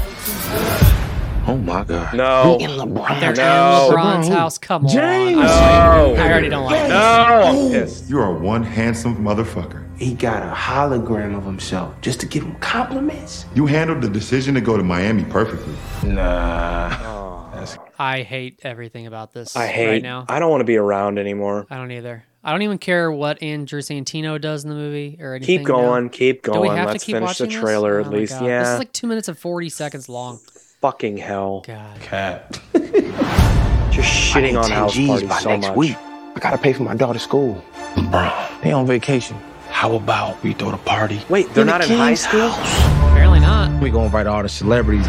Oh 1.47 1.57
my 1.57 1.83
god. 1.83 2.13
No. 2.15 2.57
In 2.59 2.69
LeBron. 2.71 3.19
They're 3.19 3.33
No. 3.33 3.87
in 3.89 3.95
LeBron's 3.95 4.29
LeBron. 4.29 4.31
house. 4.33 4.57
Come 4.57 4.85
on. 4.85 4.91
James. 4.91 5.39
I, 5.41 6.13
I 6.17 6.31
already 6.31 6.49
don't 6.49 6.65
like 6.65 6.85
it. 6.85 6.89
No, 6.89 6.95
I'm. 6.95 7.87
You 8.07 8.19
are 8.19 8.33
one 8.33 8.63
handsome 8.63 9.17
motherfucker. 9.23 9.87
He 9.97 10.13
got 10.13 10.43
a 10.43 10.51
hologram 10.53 11.35
of 11.37 11.43
himself 11.45 11.99
just 12.01 12.19
to 12.21 12.25
give 12.25 12.43
him 12.43 12.55
compliments. 12.55 13.45
You 13.55 13.65
handled 13.65 14.01
the 14.01 14.09
decision 14.09 14.53
to 14.55 14.61
go 14.61 14.77
to 14.77 14.83
Miami 14.83 15.23
perfectly. 15.25 15.73
Nah. 16.03 17.49
That's 17.53 17.77
I 17.99 18.21
hate 18.23 18.59
everything 18.63 19.05
about 19.07 19.33
this 19.33 19.55
I 19.55 19.67
hate. 19.67 19.87
right 19.87 20.01
now. 20.03 20.25
I 20.29 20.39
don't 20.39 20.49
want 20.49 20.61
to 20.61 20.65
be 20.65 20.77
around 20.77 21.19
anymore. 21.19 21.67
I 21.69 21.75
don't 21.77 21.91
either. 21.91 22.23
I 22.43 22.51
don't 22.51 22.63
even 22.63 22.79
care 22.79 23.11
what 23.11 23.43
Andrew 23.43 23.81
Santino 23.81 24.41
does 24.41 24.63
in 24.63 24.71
the 24.71 24.75
movie 24.75 25.17
or 25.21 25.35
anything. 25.35 25.59
Keep 25.59 25.67
going. 25.67 26.09
Keep 26.09 26.41
going. 26.41 26.55
Do 26.57 26.61
we 26.61 26.69
have 26.75 26.87
Let's 26.89 27.03
to 27.03 27.05
keep 27.05 27.15
finish 27.17 27.27
watching 27.27 27.49
the 27.49 27.59
trailer 27.59 27.97
Oh 27.99 28.01
at 28.01 28.07
my 28.07 28.13
least. 28.17 28.41
Yeah. 28.41 28.61
This 28.63 28.69
is 28.69 28.79
like 28.79 28.91
two 28.93 29.05
minutes 29.05 29.27
and 29.27 29.37
forty 29.37 29.69
seconds 29.69 30.09
long. 30.09 30.39
Fucking 30.81 31.17
hell. 31.17 31.63
God. 31.67 32.01
cat. 32.01 32.59
Just 32.73 34.09
shitting 34.09 34.59
on 34.59 34.71
house 34.71 34.93
G's 34.95 35.07
parties 35.07 35.29
by 35.29 35.37
so 35.37 35.49
next 35.49 35.67
much. 35.67 35.77
week. 35.77 35.95
I 36.35 36.39
gotta 36.39 36.57
pay 36.57 36.73
for 36.73 36.81
my 36.81 36.95
daughter's 36.95 37.21
school. 37.21 37.63
LeBron, 37.93 38.61
they 38.63 38.71
on 38.71 38.87
vacation. 38.87 39.37
How 39.69 39.93
about 39.93 40.41
we 40.41 40.53
throw 40.53 40.71
the 40.71 40.77
party? 40.77 41.21
Wait, 41.29 41.45
they're 41.53 41.65
the 41.65 41.71
not 41.71 41.87
in 41.87 41.95
high 41.95 42.15
school? 42.15 42.49
house? 42.49 43.11
Apparently 43.11 43.39
not. 43.41 43.79
We 43.79 43.91
gonna 43.91 44.05
invite 44.05 44.25
all 44.25 44.41
the 44.41 44.49
celebrities. 44.49 45.05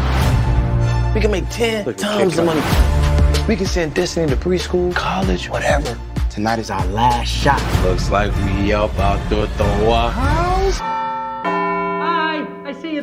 We 1.15 1.21
can 1.21 1.31
make 1.31 1.49
10 1.49 1.85
Look 1.85 1.97
times 1.97 2.35
Kid 2.35 2.41
the 2.41 2.45
money. 2.45 2.61
We 3.47 3.55
can 3.55 3.65
send 3.65 3.95
Destiny 3.95 4.27
to 4.29 4.35
preschool, 4.35 4.93
college, 4.93 5.49
whatever. 5.49 5.97
Tonight 6.29 6.59
is 6.59 6.69
our 6.69 6.85
last 6.87 7.29
shot. 7.29 7.59
Looks 7.83 8.11
like 8.11 8.31
we 8.45 8.73
up 8.73 8.95
out 8.99 9.17
the 9.27 9.47
door 9.57 10.11
house. 10.11 11.02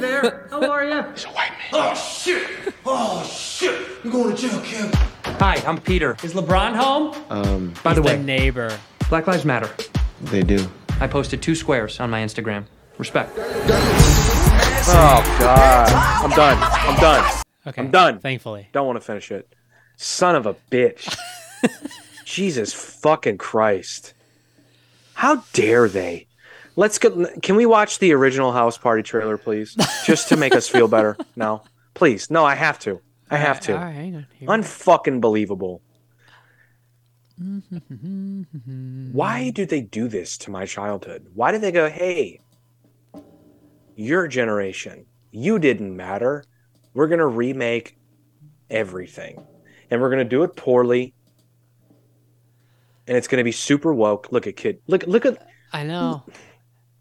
There. 0.01 0.47
How 0.51 0.71
are 0.71 0.85
you? 0.85 0.99
It's 1.11 1.25
a 1.25 1.29
white 1.29 1.51
man. 1.51 1.69
Oh 1.73 1.95
shit! 1.95 2.49
Oh 2.87 3.23
shit! 3.25 3.89
You're 4.03 4.13
going 4.13 4.35
to 4.35 4.41
jail, 4.43 4.61
Kim? 4.63 4.91
Hi, 5.39 5.63
I'm 5.67 5.81
Peter. 5.81 6.17
Is 6.23 6.33
LeBron 6.35 6.75
home? 6.75 7.15
Um, 7.31 7.75
By 7.83 7.95
the 7.95 8.01
The 8.01 8.07
way, 8.09 8.23
neighbor. 8.23 8.77
Black 9.09 9.27
Lives 9.27 9.45
Matter. 9.45 9.71
they 10.23 10.43
do. 10.43 10.67
I 11.01 11.07
posted 11.07 11.41
two 11.43 11.55
squares 11.55 11.99
on 12.01 12.11
my 12.11 12.21
Instagram. 12.23 12.65
Respect. 12.99 13.33
Oh 14.93 15.23
God. 15.39 15.89
I'm 16.25 16.31
done. 16.31 16.59
I'm 16.61 16.97
done. 17.01 17.43
Okay. 17.67 17.83
I'm 17.83 17.91
done. 17.91 18.19
Thankfully. 18.21 18.69
Don't 18.73 18.87
want 18.87 18.97
to 18.97 19.05
finish 19.05 19.31
it. 19.31 19.53
Son 19.97 20.35
of 20.35 20.47
a 20.47 20.55
bitch. 20.71 21.15
Jesus 22.25 22.73
fucking 22.73 23.39
Christ. 23.39 24.15
How 25.15 25.45
dare 25.53 25.89
they? 25.89 26.27
Let's 26.81 26.97
get. 26.99 27.43
Can 27.43 27.57
we 27.57 27.67
watch 27.67 27.99
the 27.99 28.15
original 28.15 28.53
House 28.53 28.79
Party 28.79 29.03
trailer, 29.03 29.37
please? 29.37 29.77
Just 30.07 30.31
to 30.31 30.37
make 30.39 30.55
us 30.55 30.67
feel 30.67 30.89
better. 30.89 31.15
No, 31.37 31.63
please. 31.93 32.31
No, 32.31 32.45
I 32.45 32.55
have 32.55 32.79
to. 32.81 33.03
I 33.31 33.37
have 33.37 33.61
to. 33.61 33.75
All 33.75 33.85
right, 33.85 33.93
hang 33.93 34.17
on. 34.17 34.27
Here. 34.33 34.49
Unfucking 34.49 35.21
believable. 35.21 35.83
Mm-hmm. 37.41 39.13
Why 39.13 39.51
do 39.51 39.67
they 39.67 39.83
do 39.83 40.09
this 40.09 40.39
to 40.39 40.51
my 40.51 40.65
childhood? 40.65 41.27
Why 41.35 41.53
do 41.53 41.59
they 41.59 41.73
go, 41.73 41.89
hey, 41.89 42.41
your 43.97 44.27
generation, 44.27 45.07
you 45.31 45.59
didn't 45.59 45.95
matter. 45.95 46.45
We're 46.95 47.09
going 47.09 47.21
to 47.21 47.27
remake 47.27 47.99
everything. 48.71 49.47
And 49.91 50.01
we're 50.01 50.11
going 50.11 50.25
to 50.25 50.29
do 50.37 50.43
it 50.43 50.57
poorly. 50.57 51.15
And 53.07 53.17
it's 53.17 53.29
going 53.29 53.39
to 53.41 53.45
be 53.45 53.53
super 53.53 53.95
woke. 53.95 54.33
Look 54.33 54.47
at 54.47 54.57
kid. 54.57 54.81
Look 54.87 55.07
look 55.07 55.27
at 55.27 55.47
I 55.73 55.85
know. 55.85 56.25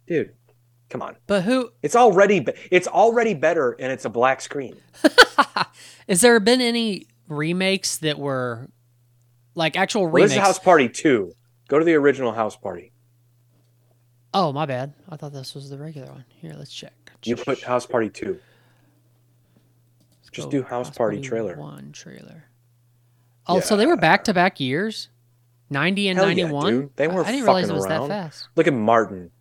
Dude. 0.10 0.34
Come 0.90 1.02
on. 1.04 1.16
But 1.28 1.44
who 1.44 1.70
It's 1.84 1.96
already 1.96 2.46
it's 2.72 2.88
already 2.88 3.36
better 3.36 3.74
and 3.80 3.92
it's 3.92 4.06
a 4.06 4.10
black 4.10 4.42
screen. 4.42 4.76
has 6.10 6.22
there 6.22 6.40
been 6.40 6.60
any 6.62 7.06
remakes 7.28 7.98
that 7.98 8.18
were 8.18 8.68
like 9.54 9.78
actual 9.78 10.04
Well, 10.08 10.24
this 10.24 10.32
remakes? 10.32 10.34
is 10.34 10.40
House 10.40 10.60
Party 10.60 10.90
2. 10.90 11.32
Go 11.68 11.78
to 11.80 11.86
the 11.86 11.94
original 11.94 12.32
House 12.34 12.56
Party. 12.56 12.92
oh, 14.34 14.52
my 14.52 14.66
bad. 14.66 14.94
I 15.08 15.16
thought 15.16 15.32
this 15.32 15.54
was 15.54 15.70
the 15.70 15.78
regular 15.78 16.12
one. 16.12 16.26
Here, 16.42 16.54
let's 16.58 16.74
check. 16.74 16.94
You 17.24 17.36
put 17.36 17.62
House 17.62 17.86
Party 17.86 18.10
2. 18.10 18.40
Just 20.32 20.50
do 20.50 20.64
House 20.64 20.90
Party 20.90 21.22
trailer. 21.22 21.56
One 21.56 21.92
trailer. 21.92 22.46
Oh, 23.48 23.60
so 23.60 23.76
they 23.78 23.86
were 23.88 23.98
back 23.98 24.24
to 24.26 24.34
back 24.34 24.60
years, 24.60 25.10
ninety 25.72 26.08
and 26.08 26.20
yeah, 26.20 26.26
ninety 26.26 26.44
one. 26.46 26.92
They 26.96 27.08
weren't 27.08 27.28
I 27.28 27.32
didn't 27.32 27.46
realize 27.46 27.68
it 27.68 27.74
was 27.74 27.88
around. 27.88 28.10
that 28.10 28.26
fast. 28.26 28.48
Look 28.56 28.68
at 28.68 28.74
Martin. 28.74 29.32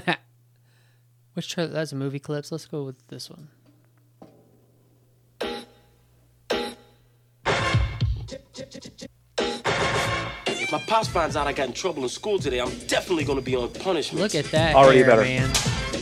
Which 1.34 1.48
trailer? 1.50 1.70
That's 1.70 1.92
a 1.92 1.96
movie 1.96 2.18
clips. 2.18 2.50
Let's 2.52 2.66
go 2.66 2.84
with 2.84 3.06
this 3.08 3.28
one. 3.30 3.48
If 9.38 10.72
my 10.72 10.78
pops 10.86 11.08
finds 11.08 11.36
out 11.36 11.46
I 11.46 11.52
got 11.52 11.68
in 11.68 11.72
trouble 11.72 12.02
in 12.02 12.08
school 12.08 12.38
today, 12.38 12.60
I'm 12.60 12.70
definitely 12.86 13.24
gonna 13.24 13.40
be 13.40 13.54
on 13.54 13.68
punishment. 13.70 14.20
Look 14.22 14.34
at 14.34 14.46
that. 14.46 14.74
Already 14.74 14.98
hair, 15.00 15.08
better. 15.08 15.22
man. 15.22 15.52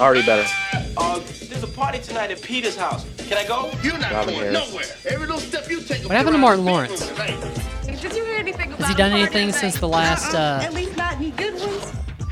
Already 0.00 0.24
better. 0.24 0.48
Uh, 0.96 1.18
there's 1.48 1.62
a 1.62 1.66
party 1.68 1.98
tonight 1.98 2.30
at 2.30 2.40
Peter's 2.40 2.76
house. 2.76 3.04
Can 3.18 3.36
I 3.38 3.46
go? 3.46 3.70
You're 3.82 3.98
not 3.98 4.12
Robin 4.12 4.34
going 4.34 4.52
Harris. 4.52 4.70
nowhere. 4.70 4.86
Every 5.06 5.26
little 5.26 5.40
step 5.40 5.68
you 5.68 5.80
take. 5.80 6.02
What 6.04 6.12
happened 6.12 6.34
to 6.34 6.38
Martin 6.38 6.64
Lawrence? 6.64 7.08
Did 7.84 8.14
you 8.14 8.24
hear 8.24 8.36
anything 8.36 8.68
about 8.72 8.80
Has 8.80 8.88
he 8.88 8.94
done 8.94 9.12
anything 9.12 9.52
since 9.52 9.78
the 9.78 9.88
last? 9.88 10.34
Uh, 10.34 10.60
At 10.62 10.72
least 10.74 10.96
not 10.96 11.14
any 11.14 11.30
good 11.30 11.52
ones. 11.52 11.53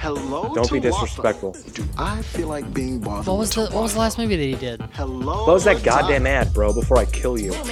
Hello. 0.02 0.52
Don't 0.52 0.64
to 0.64 0.72
be 0.72 0.80
disrespectful. 0.80 1.52
Walter. 1.52 1.70
Do 1.70 1.84
I 1.96 2.22
feel 2.22 2.48
like 2.48 2.74
being 2.74 2.98
bothered? 2.98 3.28
what 3.28 3.38
was 3.38 3.50
the 3.50 3.60
with 3.60 3.72
What 3.72 3.84
was 3.84 3.92
the 3.92 4.00
last 4.00 4.18
movie 4.18 4.34
that 4.34 4.42
he 4.42 4.56
did? 4.56 4.80
Hello. 4.94 5.44
Close 5.44 5.62
that 5.62 5.78
to 5.78 5.84
goddamn 5.84 6.26
ad, 6.26 6.52
bro, 6.52 6.74
before 6.74 6.98
I 6.98 7.04
kill 7.04 7.38
you. 7.38 7.52
God 7.52 7.68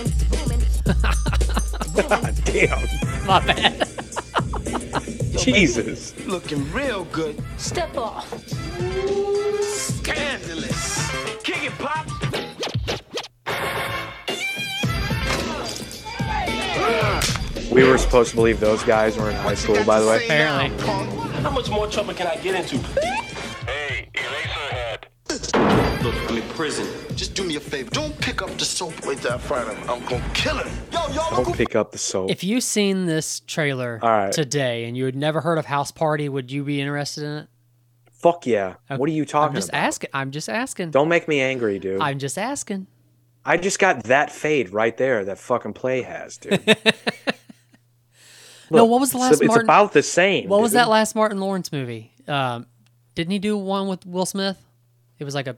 damn. 2.45 2.79
My 3.27 3.45
bad. 3.45 3.89
Jesus. 5.39 6.17
Looking 6.25 6.73
real 6.73 7.03
good. 7.07 7.43
Step 7.57 7.97
off. 7.97 8.29
Scandalous. 9.61 11.11
Kick 11.43 11.65
it, 11.65 11.73
pop. 11.81 12.07
We 17.73 17.83
were 17.83 17.99
supposed 17.99 18.31
to 18.31 18.37
believe 18.37 18.61
those 18.61 18.85
guys 18.85 19.17
were 19.17 19.31
in 19.31 19.37
high 19.37 19.55
school, 19.55 19.83
by 19.85 19.99
the 19.99 20.07
way. 20.07 20.27
Apparently. 20.27 21.30
How 21.43 21.51
much 21.51 21.71
more 21.71 21.87
trouble 21.87 22.13
can 22.15 22.27
I 22.27 22.37
get 22.37 22.55
into? 22.55 22.77
Hey, 23.67 24.09
eraser 24.15 24.75
head. 24.75 25.07
Look, 26.03 26.15
I'm 26.29 26.37
in 26.37 26.43
prison. 26.51 26.87
Just 27.17 27.35
do 27.35 27.45
me 27.45 27.57
a 27.57 27.61
favor. 27.61 27.91
Don't 27.91 28.19
pick 28.21 28.43
up 28.43 28.51
the 28.59 28.65
soap. 28.65 29.07
Wait 29.07 29.19
till 29.23 29.33
I 29.33 29.39
find 29.39 29.69
him. 29.71 29.91
I'm 29.91 30.05
gonna 30.05 30.31
kill 30.35 30.59
him. 30.59 30.69
Yo, 30.93 31.07
yo, 31.09 31.43
Don't 31.43 31.57
pick 31.57 31.75
up 31.75 31.93
the 31.93 31.99
soap. 31.99 32.31
If 32.31 32.45
you 32.45 32.61
seen 32.61 33.07
this 33.07 33.41
trailer 33.41 33.99
All 34.03 34.11
right. 34.11 34.33
today 34.33 34.85
and 34.85 34.97
you 34.97 35.07
had 35.07 35.17
never 35.17 35.41
heard 35.41 35.57
of 35.57 35.65
House 35.67 35.91
Party, 35.91 36.29
would 36.29 36.51
you 36.53 36.63
be 36.63 36.81
interested 36.81 37.25
in 37.25 37.31
it? 37.39 37.49
Fuck 38.13 38.47
yeah. 38.47 38.75
What 38.89 39.09
are 39.09 39.13
you 39.13 39.25
talking 39.25 39.45
about? 39.45 39.49
I'm 39.51 39.55
just 39.57 39.69
about? 39.71 39.79
asking. 39.83 40.11
I'm 40.13 40.31
just 40.31 40.49
asking. 40.51 40.91
Don't 40.91 41.09
make 41.09 41.27
me 41.27 41.41
angry, 41.41 41.79
dude. 41.79 42.03
I'm 42.03 42.19
just 42.19 42.37
asking. 42.37 42.87
I 43.47 43.57
just 43.57 43.79
got 43.79 44.05
that 44.05 44.31
fade 44.31 44.71
right 44.71 44.95
there 44.95 45.25
that 45.25 45.39
fucking 45.39 45.73
play 45.73 46.03
has, 46.03 46.37
dude. 46.37 46.63
no, 48.71 48.85
what 48.85 49.01
was 49.01 49.11
the 49.13 49.19
last 49.19 49.41
It's 49.41 49.49
Martin? 49.49 49.67
about 49.67 49.93
the 49.93 50.03
same. 50.03 50.49
what 50.49 50.61
was 50.61 50.73
that 50.73 50.89
last 50.89 51.15
Martin 51.15 51.39
Lawrence 51.41 51.73
movie? 51.73 52.13
Um, 52.29 52.67
didn't 53.15 53.33
he 53.33 53.39
do 53.39 53.57
one 53.59 53.89
with 53.89 54.07
Will 54.07 54.27
Smith? 54.27 54.57
It 55.19 55.25
was 55.25 55.35
like 55.35 55.47
a 55.47 55.57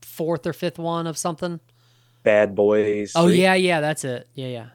fourth 0.00 0.46
or 0.46 0.52
fifth 0.52 0.78
one 0.78 1.06
of 1.06 1.16
something. 1.18 1.60
Bad 2.22 2.54
Boys. 2.54 3.12
Oh 3.14 3.26
yeah, 3.28 3.54
yeah, 3.54 3.80
that's 3.80 4.04
it. 4.04 4.28
Yeah, 4.34 4.46
yeah. 4.48 4.66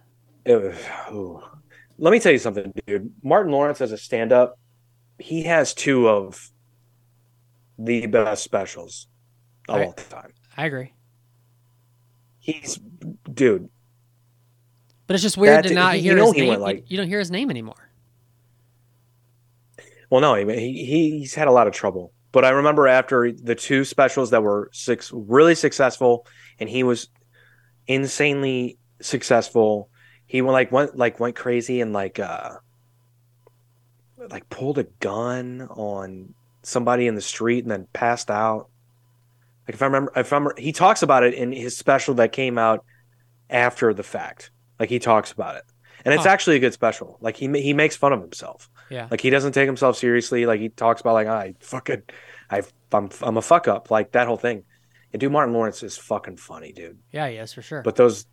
It 0.46 0.56
was- 0.62 0.86
ooh. 1.12 1.42
Let 1.98 2.12
me 2.12 2.20
tell 2.20 2.32
you 2.32 2.38
something, 2.38 2.72
dude. 2.86 3.12
Martin 3.24 3.52
Lawrence 3.52 3.82
as 3.82 3.92
a 3.92 3.98
stand-up, 3.98 4.60
he 5.18 5.44
has 5.44 5.74
two 5.74 6.08
of 6.08 6.52
the 7.80 8.06
best 8.06 8.44
specials 8.44 9.08
of 9.68 9.78
Right. 9.78 9.86
all 9.88 9.94
time. 9.94 10.34
I 10.56 10.66
agree. 10.68 10.94
He's, 12.40 12.80
dude. 13.34 13.70
But 15.08 15.16
it's 15.16 15.24
just 15.24 15.38
weird 15.38 15.64
to 15.66 15.74
not 15.74 15.96
you 15.98 16.02
hear 16.04 16.16
know 16.16 16.28
his 16.28 16.34
he 16.36 16.42
name. 16.42 16.52
You- 16.54 16.58
like- 16.60 16.84
you 16.92 16.98
don't 16.98 17.08
hear 17.08 17.20
his 17.20 17.32
name 17.32 17.50
anymore. 17.50 17.90
Well, 20.10 20.22
no, 20.22 20.36
he, 20.36 20.86
he 20.86 21.20
he's 21.20 21.34
had 21.36 21.48
a 21.48 21.52
lot 21.52 21.68
of 21.68 21.74
trouble. 21.74 22.14
But 22.32 22.46
I 22.46 22.50
remember 22.50 22.88
after 22.88 23.32
the 23.32 23.56
two 23.56 23.84
specials 23.84 24.30
that 24.32 24.44
were 24.44 24.70
six 24.74 25.12
really 25.14 25.56
successful, 25.56 26.26
and 26.60 26.70
he 26.70 26.84
was 26.84 27.10
insanely 27.88 28.78
successful. 29.02 29.90
He 30.26 30.42
went 30.42 30.54
like 30.54 30.72
went 30.72 30.98
like 30.98 31.20
went 31.20 31.36
crazy 31.36 31.82
and 31.82 31.94
like 31.94 32.20
uh 32.20 32.58
like 34.30 34.50
pulled 34.50 34.78
a 34.78 34.84
gun 35.00 35.62
on 35.72 36.34
somebody 36.64 37.08
in 37.08 37.16
the 37.16 37.22
street 37.22 37.64
and 37.64 37.72
then 37.72 37.88
passed 37.94 38.30
out. 38.30 38.70
Like 39.68 39.76
if 39.76 39.82
I 39.82 39.86
remember, 39.86 40.12
if 40.16 40.32
I 40.32 40.38
remember, 40.38 40.56
he 40.58 40.72
talks 40.72 41.02
about 41.02 41.24
it 41.24 41.34
in 41.34 41.52
his 41.52 41.78
special 41.78 42.14
that 42.16 42.32
came 42.32 42.58
out 42.58 42.84
after 43.50 43.94
the 43.94 44.04
fact. 44.04 44.52
Like 44.80 44.90
he 44.90 45.00
talks 45.00 45.32
about 45.32 45.56
it, 45.56 45.64
and 46.06 46.14
it's 46.14 46.24
Huh. 46.24 46.30
actually 46.30 46.56
a 46.58 46.60
good 46.60 46.74
special. 46.74 47.18
Like 47.22 47.36
he 47.38 47.48
he 47.62 47.74
makes 47.74 47.96
fun 47.96 48.14
of 48.14 48.22
himself. 48.22 48.70
Yeah. 48.90 49.08
Like 49.12 49.22
he 49.22 49.30
doesn't 49.30 49.52
take 49.54 49.66
himself 49.66 49.98
seriously. 49.98 50.46
Like 50.46 50.60
he 50.60 50.70
talks 50.70 51.02
about 51.02 51.14
like 51.14 51.28
I 51.28 51.56
fucking 51.60 52.04
I 52.50 52.62
I'm 52.92 53.10
I'm 53.22 53.38
a 53.38 53.42
fuck 53.42 53.68
up. 53.68 53.90
Like 53.92 54.12
that 54.14 54.28
whole 54.28 54.38
thing. 54.38 54.64
And 55.14 55.20
dude, 55.20 55.32
Martin 55.32 55.54
Lawrence 55.54 55.84
is 55.84 55.98
fucking 55.98 56.38
funny, 56.38 56.74
dude. 56.74 57.00
Yeah, 57.12 57.28
yes, 57.28 57.54
for 57.54 57.62
sure. 57.62 57.82
But 57.82 57.96
those, 57.96 58.26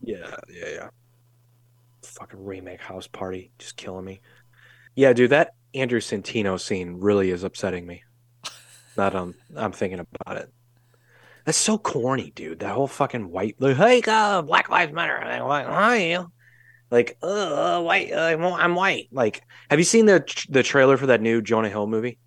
yeah, 0.00 0.36
yeah, 0.48 0.68
yeah. 0.68 0.88
Fucking 2.02 2.44
remake 2.44 2.80
House 2.80 3.06
Party, 3.08 3.50
just 3.58 3.76
killing 3.76 4.04
me. 4.04 4.20
Yeah, 4.94 5.12
dude, 5.12 5.30
that 5.30 5.54
Andrew 5.74 5.98
Santino 6.00 6.60
scene 6.60 6.98
really 7.00 7.30
is 7.30 7.42
upsetting 7.42 7.84
me. 7.86 8.04
Not 8.96 9.16
um, 9.16 9.34
I'm 9.56 9.72
thinking 9.72 9.98
about 10.00 10.36
it. 10.36 10.52
That's 11.44 11.58
so 11.58 11.76
corny, 11.76 12.32
dude. 12.34 12.60
That 12.60 12.74
whole 12.74 12.86
fucking 12.86 13.30
white, 13.30 13.56
like, 13.58 13.76
hey, 13.76 14.02
uh, 14.06 14.40
Black 14.42 14.70
Lives 14.70 14.92
Matter. 14.92 15.20
Like, 15.22 15.44
what 15.44 15.66
are 15.66 15.96
you? 15.96 16.32
Like, 16.90 17.18
uh, 17.22 17.82
white. 17.82 18.12
Uh, 18.12 18.36
I'm- 18.36 18.74
white. 18.74 19.08
Like, 19.12 19.42
have 19.68 19.78
you 19.78 19.84
seen 19.84 20.06
the 20.06 20.24
the 20.48 20.62
trailer 20.62 20.96
for 20.96 21.06
that 21.06 21.20
new 21.20 21.42
Jonah 21.42 21.68
Hill 21.68 21.86
movie? 21.86 22.18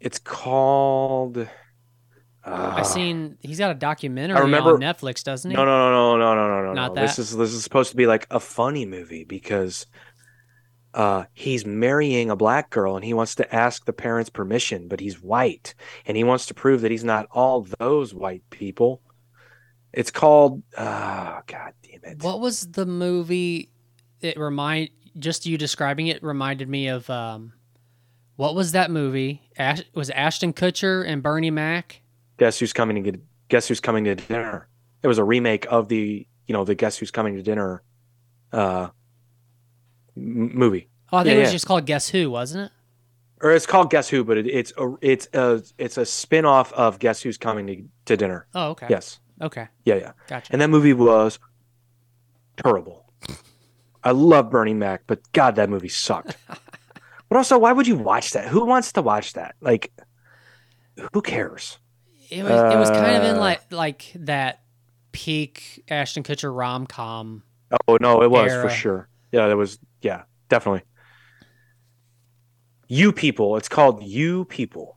It's 0.00 0.18
called. 0.18 1.46
I've 2.44 2.78
uh, 2.78 2.84
seen 2.84 3.38
he's 3.42 3.58
got 3.58 3.72
a 3.72 3.74
documentary 3.74 4.36
I 4.36 4.40
remember- 4.40 4.74
on 4.74 4.80
Netflix, 4.80 5.24
doesn't 5.24 5.50
he? 5.50 5.56
No, 5.56 5.64
no, 5.64 5.90
no, 5.90 6.16
no, 6.16 6.34
no, 6.34 6.48
no, 6.48 6.62
no, 6.66 6.72
Not 6.74 6.94
no. 6.94 7.02
This 7.02 7.16
that? 7.16 7.22
is 7.22 7.36
this 7.36 7.52
is 7.52 7.64
supposed 7.64 7.90
to 7.90 7.96
be 7.96 8.06
like 8.06 8.26
a 8.30 8.38
funny 8.38 8.86
movie 8.86 9.24
because 9.24 9.86
uh 10.96 11.24
he's 11.34 11.64
marrying 11.64 12.30
a 12.30 12.36
black 12.36 12.70
girl 12.70 12.96
and 12.96 13.04
he 13.04 13.14
wants 13.14 13.36
to 13.36 13.54
ask 13.54 13.84
the 13.84 13.92
parents' 13.92 14.30
permission, 14.30 14.88
but 14.88 14.98
he's 14.98 15.22
white 15.22 15.74
and 16.06 16.16
he 16.16 16.24
wants 16.24 16.46
to 16.46 16.54
prove 16.54 16.80
that 16.80 16.90
he's 16.90 17.04
not 17.04 17.28
all 17.30 17.66
those 17.78 18.12
white 18.12 18.42
people. 18.50 19.00
It's 19.92 20.10
called 20.10 20.62
uh 20.76 21.40
god 21.46 21.74
damn 21.82 22.02
it. 22.02 22.22
What 22.22 22.40
was 22.40 22.72
the 22.72 22.86
movie? 22.86 23.70
It 24.20 24.38
remind 24.38 24.90
just 25.18 25.46
you 25.46 25.58
describing 25.58 26.08
it 26.08 26.22
reminded 26.22 26.68
me 26.68 26.88
of 26.88 27.08
um, 27.10 27.52
what 28.36 28.54
was 28.54 28.72
that 28.72 28.90
movie? 28.90 29.42
Ash, 29.56 29.82
was 29.94 30.10
Ashton 30.10 30.52
Kutcher 30.52 31.06
and 31.06 31.22
Bernie 31.22 31.50
Mac? 31.50 32.02
Guess 32.38 32.58
who's 32.58 32.72
coming 32.72 32.96
to 32.96 33.10
get 33.10 33.20
Guess 33.48 33.68
who's 33.68 33.80
coming 33.80 34.04
to 34.04 34.14
dinner? 34.14 34.68
It 35.02 35.08
was 35.08 35.18
a 35.18 35.24
remake 35.24 35.66
of 35.70 35.88
the, 35.88 36.26
you 36.46 36.52
know, 36.52 36.64
the 36.64 36.74
Guess 36.74 36.98
who's 36.98 37.10
coming 37.10 37.36
to 37.36 37.42
dinner 37.42 37.82
uh 38.52 38.88
m- 40.16 40.50
movie. 40.54 40.88
Oh, 41.12 41.18
I 41.18 41.22
think 41.22 41.32
Yeah, 41.32 41.38
it 41.38 41.40
was 41.40 41.48
yeah. 41.48 41.52
just 41.52 41.66
called 41.66 41.86
Guess 41.86 42.08
Who, 42.10 42.30
wasn't 42.30 42.66
it? 42.66 42.72
or 43.42 43.52
it's 43.52 43.66
called 43.66 43.90
Guess 43.90 44.08
Who, 44.08 44.24
but 44.24 44.38
it, 44.38 44.46
it's 44.46 44.72
a 44.78 44.94
it's 45.02 45.28
a 45.34 45.62
it's 45.78 45.98
a 45.98 46.06
spin 46.06 46.44
off 46.46 46.72
of 46.72 46.98
Guess 46.98 47.20
Who's 47.22 47.36
Coming 47.36 47.66
to, 47.66 47.82
to 48.06 48.16
Dinner. 48.16 48.46
Oh, 48.54 48.70
okay. 48.70 48.86
Yes. 48.88 49.20
Okay. 49.42 49.68
Yeah, 49.84 49.96
yeah. 49.96 50.12
Gotcha. 50.26 50.52
And 50.52 50.62
that 50.62 50.68
movie 50.70 50.94
was 50.94 51.38
terrible. 52.56 53.04
I 54.02 54.12
love 54.12 54.50
Bernie 54.50 54.72
Mac, 54.74 55.02
but 55.06 55.20
God, 55.32 55.56
that 55.56 55.68
movie 55.68 55.88
sucked. 55.88 56.36
but 57.28 57.36
also, 57.36 57.58
why 57.58 57.72
would 57.72 57.86
you 57.86 57.96
watch 57.96 58.30
that? 58.32 58.48
Who 58.48 58.64
wants 58.64 58.92
to 58.92 59.02
watch 59.02 59.34
that? 59.34 59.56
Like, 59.60 59.92
who 61.12 61.20
cares? 61.20 61.78
It 62.30 62.42
was 62.42 62.52
it 62.52 62.78
was 62.78 62.90
kind 62.90 63.16
of 63.16 63.24
in 63.24 63.36
Uh, 63.36 63.40
like 63.40 63.72
like 63.72 64.12
that 64.16 64.62
peak 65.12 65.84
Ashton 65.88 66.22
Kutcher 66.22 66.56
rom 66.56 66.86
com. 66.86 67.42
Oh 67.88 67.98
no, 68.00 68.22
it 68.22 68.30
was 68.30 68.52
for 68.52 68.70
sure. 68.70 69.08
Yeah, 69.32 69.48
that 69.48 69.56
was 69.56 69.78
yeah, 70.06 70.22
definitely. 70.48 70.82
You 72.88 73.12
people, 73.12 73.56
it's 73.56 73.68
called 73.68 74.02
You 74.04 74.44
People. 74.44 74.96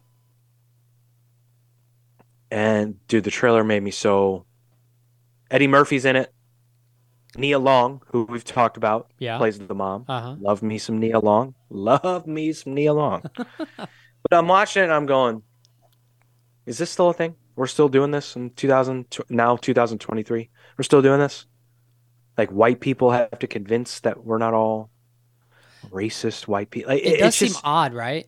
And 2.52 3.06
dude, 3.08 3.24
the 3.24 3.32
trailer 3.32 3.64
made 3.64 3.84
me 3.84 3.92
so 3.92 4.46
Eddie 5.52 5.68
Murphy's 5.68 6.06
in 6.06 6.16
it. 6.16 6.34
Nia 7.36 7.60
Long, 7.60 8.02
who 8.08 8.24
we've 8.24 8.44
talked 8.44 8.76
about, 8.78 9.12
Yeah. 9.20 9.38
plays 9.38 9.60
the 9.60 9.76
mom. 9.76 10.06
Uh-huh. 10.08 10.36
Love 10.40 10.64
me 10.64 10.78
some 10.80 11.00
Nia 11.00 11.20
Long. 11.20 11.54
Love 11.70 12.26
me 12.26 12.54
some 12.54 12.74
Nia 12.74 12.94
Long. 12.94 13.24
but 13.78 14.32
I'm 14.32 14.48
watching 14.48 14.82
it 14.82 14.86
and 14.86 14.94
I'm 14.94 15.06
going, 15.06 15.44
is 16.66 16.78
this 16.80 16.90
still 16.90 17.10
a 17.10 17.14
thing? 17.14 17.36
We're 17.56 17.68
still 17.68 17.90
doing 17.90 18.12
this 18.12 18.36
in 18.36 18.52
2000 18.52 19.06
now 19.30 19.58
2023. 19.58 20.50
We're 20.78 20.84
still 20.84 21.02
doing 21.02 21.20
this. 21.20 21.46
Like 22.38 22.50
white 22.50 22.80
people 22.80 23.12
have 23.12 23.38
to 23.40 23.48
convince 23.48 24.00
that 24.02 24.24
we're 24.26 24.38
not 24.38 24.54
all 24.54 24.90
racist 25.90 26.48
white 26.48 26.70
people. 26.70 26.92
Like, 26.94 27.04
It, 27.04 27.14
it- 27.14 27.20
does 27.20 27.36
seem 27.36 27.50
just, 27.50 27.62
odd, 27.64 27.94
right? 27.94 28.28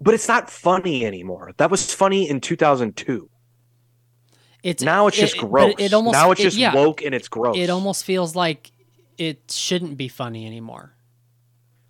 but 0.00 0.14
it's 0.14 0.28
not 0.28 0.50
funny 0.50 1.06
anymore. 1.06 1.52
That 1.58 1.70
was 1.70 1.92
funny 1.94 2.28
in 2.28 2.40
2002. 2.40 3.28
It's 4.62 4.82
now 4.82 5.06
it's 5.06 5.16
it- 5.16 5.20
just 5.20 5.36
it- 5.36 5.40
gross. 5.40 5.74
It, 5.78 5.92
almost 5.92 6.12
now 6.12 6.30
it's 6.32 6.40
it- 6.40 6.44
just 6.44 6.56
yeah, 6.56 6.74
woke 6.74 7.02
and 7.02 7.14
it's 7.14 7.28
gross. 7.28 7.56
It 7.56 7.70
almost 7.70 8.04
feels 8.04 8.34
like 8.36 8.70
it 9.18 9.50
shouldn't 9.50 9.96
be 9.96 10.08
funny 10.08 10.46
anymore. 10.46 10.94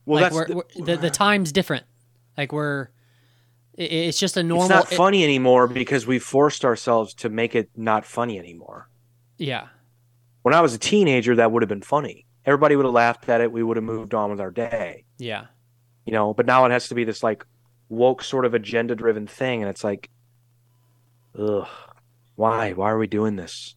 well, 0.05 0.21
like 0.23 0.33
that's 0.33 0.35
we're, 0.35 0.47
the- 0.49 0.55
we're- 0.57 0.85
the, 0.97 0.97
the 1.03 1.11
time's 1.11 1.53
different. 1.53 1.85
Like 2.37 2.53
we're, 2.53 2.89
it, 3.75 3.93
it's 3.93 4.19
just 4.19 4.37
a 4.37 4.43
normal. 4.43 4.65
it's 4.67 4.71
not 4.71 4.93
it- 4.93 4.97
funny 4.97 5.23
anymore 5.25 5.67
because 5.69 6.07
we 6.07 6.19
forced 6.19 6.65
ourselves 6.65 7.15
to 7.15 7.29
make 7.29 7.55
it 7.55 7.71
not 7.77 8.05
funny 8.05 8.39
anymore. 8.39 8.89
yeah, 9.39 9.69
When 10.43 10.55
I 10.55 10.61
was 10.61 10.75
a 10.75 10.79
teenager, 10.79 11.37
that 11.37 11.51
would 11.53 11.63
have 11.63 11.69
been 11.69 11.83
funny. 11.83 12.27
Everybody 12.45 12.77
would 12.77 12.85
have 12.85 12.95
laughed 12.95 13.29
at 13.29 13.41
it. 13.41 13.53
We 13.53 13.63
would 13.63 13.77
have 13.77 13.85
moved 13.85 14.15
on 14.15 14.31
with 14.31 14.41
our 14.41 14.51
day, 14.51 15.05
yeah. 15.19 15.47
you 16.05 16.13
know. 16.13 16.35
But 16.35 16.47
now 16.47 16.65
it 16.65 16.73
has 16.73 16.89
to 16.89 16.95
be 16.95 17.05
this 17.05 17.23
like 17.23 17.45
woke 17.89 18.23
sort 18.23 18.45
of 18.45 18.55
agenda 18.55 18.97
driven 18.97 19.27
thing, 19.27 19.63
and 19.63 19.71
it's 19.71 19.85
like, 19.85 20.11
ugh, 21.39 21.69
why? 22.35 22.73
Why 22.73 22.91
are 22.91 22.99
we 22.99 23.07
doing 23.07 23.37
this? 23.37 23.77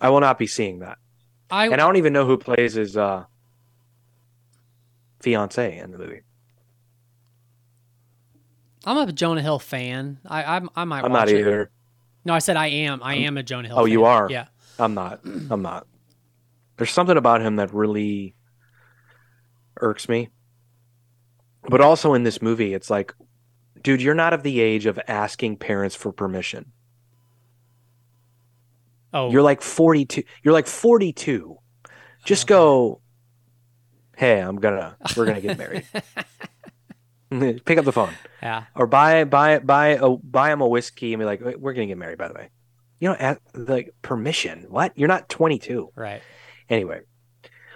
I 0.00 0.10
will 0.10 0.20
not 0.20 0.38
be 0.38 0.46
seeing 0.46 0.80
that. 0.80 0.98
I 1.50 1.64
and 1.64 1.74
I 1.74 1.78
don't 1.78 1.96
even 1.96 2.12
know 2.12 2.26
who 2.26 2.36
plays 2.36 2.74
his 2.74 2.96
uh, 2.96 3.24
fiance 5.20 5.78
in 5.78 5.90
the 5.90 5.98
movie. 5.98 6.20
I'm 8.86 8.96
a 9.08 9.12
Jonah 9.12 9.42
Hill 9.42 9.58
fan. 9.58 10.20
I 10.26 10.58
I, 10.58 10.60
I 10.76 10.84
might. 10.84 11.04
I'm 11.04 11.12
not 11.12 11.28
it. 11.28 11.40
either. 11.40 11.70
No, 12.24 12.34
I 12.34 12.38
said 12.38 12.56
I 12.56 12.68
am. 12.68 13.02
I 13.02 13.16
am 13.16 13.36
a 13.36 13.42
Jonah 13.42 13.68
Hill. 13.68 13.78
Oh, 13.78 13.84
fan. 13.84 13.92
you 13.92 14.04
are. 14.04 14.28
Yeah. 14.30 14.46
I'm 14.78 14.94
not. 14.94 15.20
I'm 15.50 15.62
not. 15.62 15.86
There's 16.76 16.90
something 16.90 17.16
about 17.16 17.40
him 17.40 17.56
that 17.56 17.72
really 17.72 18.34
irks 19.80 20.08
me. 20.08 20.30
But 21.68 21.80
also 21.80 22.14
in 22.14 22.24
this 22.24 22.42
movie, 22.42 22.74
it's 22.74 22.90
like, 22.90 23.14
dude, 23.80 24.02
you're 24.02 24.14
not 24.14 24.32
of 24.32 24.42
the 24.42 24.60
age 24.60 24.86
of 24.86 24.98
asking 25.08 25.56
parents 25.56 25.94
for 25.96 26.12
permission. 26.12 26.72
Oh, 29.12 29.30
You're 29.30 29.42
like 29.42 29.62
42. 29.62 30.24
You're 30.42 30.52
like 30.52 30.66
42. 30.66 31.56
Just 32.24 32.44
oh. 32.44 32.48
go, 32.48 33.00
hey, 34.16 34.40
I'm 34.40 34.56
gonna, 34.56 34.96
we're 35.16 35.26
gonna 35.26 35.40
get 35.40 35.56
married. 35.56 35.86
Pick 37.64 37.78
up 37.78 37.84
the 37.84 37.92
phone 37.92 38.12
yeah. 38.42 38.64
or 38.74 38.86
buy, 38.86 39.24
buy, 39.24 39.60
buy 39.60 39.88
a, 39.88 40.10
buy 40.10 40.52
him 40.52 40.60
a 40.60 40.68
whiskey 40.68 41.12
and 41.12 41.20
be 41.20 41.24
like, 41.24 41.40
we're 41.40 41.72
gonna 41.72 41.86
get 41.86 41.98
married, 41.98 42.18
by 42.18 42.28
the 42.28 42.34
way. 42.34 42.50
You 42.98 43.08
know, 43.10 43.14
ask, 43.14 43.40
like 43.54 43.94
permission. 44.02 44.66
What? 44.68 44.92
You're 44.96 45.08
not 45.08 45.28
22. 45.28 45.92
Right. 45.94 46.22
Anyway, 46.68 47.00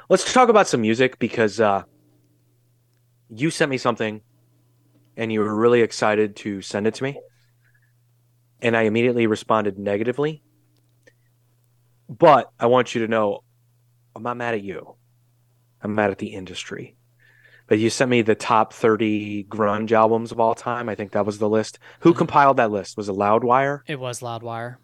let's 0.08 0.32
talk 0.32 0.48
about 0.48 0.68
some 0.68 0.80
music 0.80 1.18
because 1.18 1.60
uh, 1.60 1.82
you 3.28 3.50
sent 3.50 3.70
me 3.70 3.78
something 3.78 4.22
and 5.16 5.32
you 5.32 5.40
were 5.40 5.54
really 5.54 5.82
excited 5.82 6.36
to 6.36 6.62
send 6.62 6.86
it 6.86 6.94
to 6.94 7.02
me. 7.02 7.20
And 8.60 8.76
I 8.76 8.82
immediately 8.82 9.26
responded 9.26 9.78
negatively. 9.78 10.42
But 12.08 12.50
I 12.58 12.66
want 12.66 12.94
you 12.94 13.02
to 13.02 13.08
know 13.08 13.44
I'm 14.16 14.22
not 14.22 14.36
mad 14.36 14.54
at 14.54 14.62
you. 14.62 14.96
I'm 15.82 15.94
mad 15.94 16.10
at 16.10 16.18
the 16.18 16.28
industry. 16.28 16.96
But 17.66 17.78
you 17.78 17.90
sent 17.90 18.10
me 18.10 18.22
the 18.22 18.34
top 18.34 18.72
30 18.72 19.44
grunge 19.44 19.92
albums 19.92 20.32
of 20.32 20.40
all 20.40 20.54
time. 20.54 20.88
I 20.88 20.94
think 20.94 21.12
that 21.12 21.26
was 21.26 21.38
the 21.38 21.48
list. 21.48 21.78
Who 22.00 22.14
compiled 22.14 22.56
that 22.56 22.70
list? 22.70 22.96
Was 22.96 23.10
it 23.10 23.12
Loudwire? 23.12 23.80
It 23.86 24.00
was 24.00 24.20
Loudwire. 24.20 24.76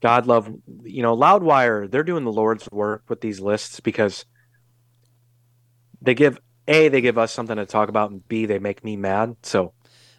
God 0.00 0.26
love, 0.26 0.52
you 0.82 1.02
know, 1.02 1.16
Loudwire, 1.16 1.90
they're 1.90 2.04
doing 2.04 2.24
the 2.24 2.32
Lord's 2.32 2.68
work 2.70 3.04
with 3.08 3.20
these 3.20 3.40
lists 3.40 3.80
because 3.80 4.24
they 6.02 6.14
give 6.14 6.38
A, 6.68 6.88
they 6.88 7.00
give 7.00 7.18
us 7.18 7.32
something 7.32 7.56
to 7.56 7.66
talk 7.66 7.88
about, 7.88 8.10
and 8.10 8.26
B, 8.28 8.46
they 8.46 8.58
make 8.58 8.84
me 8.84 8.96
mad. 8.96 9.36
So 9.42 9.72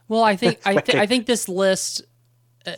Well, 0.07 0.23
I 0.23 0.36
think 0.36 0.59
I, 0.65 0.75
th- 0.75 0.97
I 0.97 1.05
think 1.05 1.25
this 1.25 1.47
list. 1.47 2.01
Uh, 2.65 2.73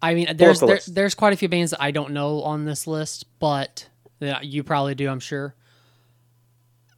I 0.00 0.14
mean, 0.14 0.36
there's 0.36 0.60
there, 0.60 0.80
there's 0.86 1.14
quite 1.14 1.32
a 1.32 1.36
few 1.36 1.48
bands 1.48 1.72
that 1.72 1.82
I 1.82 1.90
don't 1.90 2.12
know 2.12 2.42
on 2.42 2.64
this 2.64 2.86
list, 2.86 3.26
but 3.38 3.88
you 4.42 4.64
probably 4.64 4.94
do, 4.94 5.08
I'm 5.08 5.20
sure. 5.20 5.54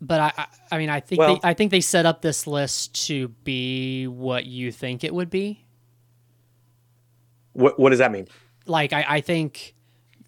But 0.02 0.20
I, 0.20 0.32
I, 0.36 0.46
I 0.72 0.78
mean, 0.78 0.88
I 0.88 1.00
think 1.00 1.18
Well- 1.18 1.34
they, 1.34 1.48
I 1.48 1.54
think 1.54 1.70
they 1.70 1.80
set 1.80 2.06
up 2.06 2.22
this 2.22 2.46
list 2.46 3.06
to 3.08 3.28
be 3.28 4.06
what 4.06 4.46
you 4.46 4.70
think 4.72 5.02
it 5.04 5.12
would 5.12 5.30
be. 5.30 5.64
What, 7.52 7.78
what 7.78 7.90
does 7.90 7.98
that 7.98 8.12
mean? 8.12 8.28
Like, 8.66 8.92
I, 8.92 9.04
I 9.08 9.20
think, 9.20 9.74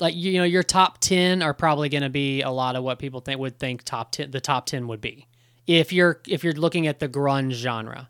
like 0.00 0.14
you 0.14 0.38
know, 0.38 0.44
your 0.44 0.62
top 0.62 0.98
ten 0.98 1.42
are 1.42 1.54
probably 1.54 1.88
going 1.88 2.02
to 2.02 2.10
be 2.10 2.42
a 2.42 2.50
lot 2.50 2.76
of 2.76 2.82
what 2.82 2.98
people 2.98 3.20
think 3.20 3.38
would 3.38 3.58
think 3.58 3.84
top 3.84 4.12
ten. 4.12 4.30
The 4.30 4.40
top 4.40 4.66
ten 4.66 4.88
would 4.88 5.00
be 5.00 5.28
if 5.66 5.92
you're 5.92 6.20
if 6.26 6.42
you're 6.42 6.54
looking 6.54 6.86
at 6.86 6.98
the 6.98 7.08
grunge 7.08 7.52
genre. 7.52 8.08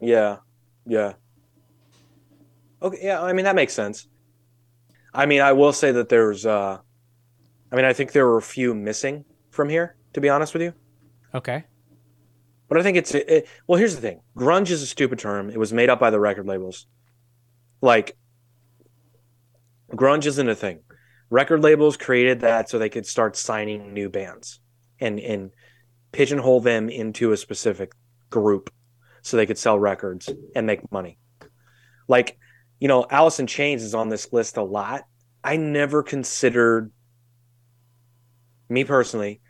Yeah. 0.00 0.38
Yeah. 0.86 1.14
Okay. 2.80 2.98
Yeah. 3.02 3.22
I 3.22 3.32
mean, 3.32 3.44
that 3.44 3.56
makes 3.56 3.74
sense. 3.74 4.08
I 5.12 5.26
mean, 5.26 5.40
I 5.40 5.52
will 5.52 5.72
say 5.72 5.92
that 5.92 6.08
there's, 6.08 6.44
uh, 6.44 6.78
I 7.72 7.76
mean, 7.76 7.86
I 7.86 7.92
think 7.92 8.12
there 8.12 8.26
were 8.26 8.36
a 8.36 8.42
few 8.42 8.74
missing 8.74 9.24
from 9.50 9.68
here, 9.68 9.96
to 10.12 10.20
be 10.20 10.28
honest 10.28 10.52
with 10.52 10.62
you. 10.62 10.74
Okay. 11.34 11.64
But 12.68 12.78
I 12.78 12.82
think 12.82 12.96
it's 12.96 13.14
it, 13.14 13.48
well. 13.66 13.78
Here's 13.78 13.94
the 13.94 14.00
thing: 14.00 14.20
grunge 14.36 14.70
is 14.70 14.82
a 14.82 14.86
stupid 14.86 15.18
term. 15.18 15.50
It 15.50 15.58
was 15.58 15.72
made 15.72 15.88
up 15.88 16.00
by 16.00 16.10
the 16.10 16.18
record 16.18 16.46
labels. 16.46 16.86
Like, 17.86 18.16
grunge 19.92 20.26
isn't 20.26 20.48
a 20.48 20.56
thing. 20.56 20.80
Record 21.30 21.62
labels 21.62 21.96
created 21.96 22.40
that 22.40 22.68
so 22.68 22.80
they 22.80 22.88
could 22.88 23.06
start 23.06 23.36
signing 23.36 23.94
new 23.94 24.08
bands 24.08 24.58
and 24.98 25.20
and 25.20 25.52
pigeonhole 26.10 26.60
them 26.62 26.88
into 26.88 27.30
a 27.30 27.36
specific 27.36 27.92
group, 28.28 28.70
so 29.22 29.36
they 29.36 29.46
could 29.46 29.56
sell 29.56 29.78
records 29.78 30.28
and 30.56 30.66
make 30.66 30.90
money. 30.90 31.20
Like, 32.08 32.36
you 32.80 32.88
know, 32.88 33.06
Alice 33.08 33.38
in 33.38 33.46
Chains 33.46 33.84
is 33.84 33.94
on 33.94 34.08
this 34.08 34.32
list 34.32 34.56
a 34.56 34.64
lot. 34.64 35.04
I 35.44 35.56
never 35.56 36.02
considered, 36.02 36.90
me 38.68 38.82
personally, 38.82 39.40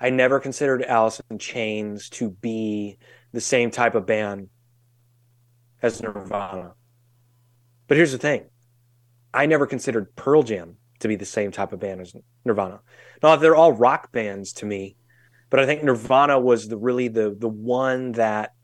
I 0.00 0.08
never 0.08 0.40
considered 0.40 0.82
Alice 0.82 1.20
in 1.28 1.38
Chains 1.38 2.08
to 2.10 2.30
be 2.30 2.96
the 3.32 3.40
same 3.42 3.70
type 3.70 3.94
of 3.94 4.06
band 4.06 4.48
as 5.82 6.00
Nirvana. 6.00 6.72
But 7.92 7.98
here's 7.98 8.12
the 8.12 8.16
thing 8.16 8.46
I 9.34 9.44
never 9.44 9.66
considered 9.66 10.16
Pearl 10.16 10.42
Jam 10.42 10.78
to 11.00 11.08
be 11.08 11.16
the 11.16 11.26
same 11.26 11.50
type 11.50 11.74
of 11.74 11.80
band 11.80 12.00
as 12.00 12.16
Nirvana. 12.42 12.80
Now, 13.22 13.36
they're 13.36 13.54
all 13.54 13.74
rock 13.74 14.12
bands 14.12 14.54
to 14.54 14.64
me, 14.64 14.96
but 15.50 15.60
I 15.60 15.66
think 15.66 15.84
Nirvana 15.84 16.40
was 16.40 16.68
the 16.68 16.78
really 16.78 17.08
the 17.08 17.36
the 17.38 17.50
one 17.50 18.12
that 18.12 18.54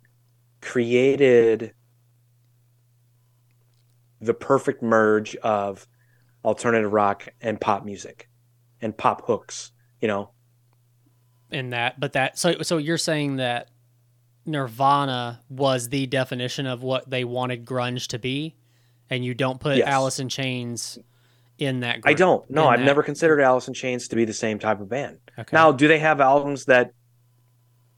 created 0.63 1.75
the 4.23 4.33
perfect 4.33 4.83
merge 4.83 5.37
of 5.37 5.87
alternative 6.43 6.95
rock 6.95 7.29
and 7.43 7.61
pop 7.61 7.85
music 7.85 8.31
and 8.81 8.97
pop 8.97 9.27
hooks, 9.27 9.73
you 10.01 10.09
know. 10.09 10.31
in 11.51 11.69
that 11.69 12.01
but 12.01 12.15
that 12.15 12.39
so 12.39 12.63
so 12.63 12.79
you're 12.79 12.97
saying 12.97 13.37
that 13.37 13.69
nirvana 14.47 15.43
was 15.51 15.91
the 15.91 16.07
definition 16.07 16.65
of 16.65 16.83
what 16.83 17.11
they 17.11 17.25
wanted 17.25 17.67
grunge 17.67 18.07
to 18.07 18.19
be 18.19 18.55
and 19.11 19.25
you 19.25 19.35
don't 19.35 19.61
put 19.61 19.77
Yes. 19.77 19.89
alice 19.89 20.19
in 20.19 20.29
chains 20.29 20.99
in 21.59 21.81
that 21.81 22.03
group, 22.03 22.07
I 22.07 22.15
don't. 22.15 22.49
No, 22.51 22.69
I've 22.69 22.79
that- 22.79 22.85
never 22.85 23.03
considered 23.03 23.41
Alice 23.41 23.67
in 23.67 23.75
Chains 23.75 24.07
to 24.09 24.17
be 24.17 24.25
the 24.25 24.33
same 24.33 24.61
type 24.61 24.81
of 24.81 24.89
band. 24.89 25.19
Okay. 25.37 25.51
Now, 25.53 25.73
do 25.73 25.89
they 25.89 25.99
have 25.99 26.21
albums 26.21 26.67
that 26.67 26.93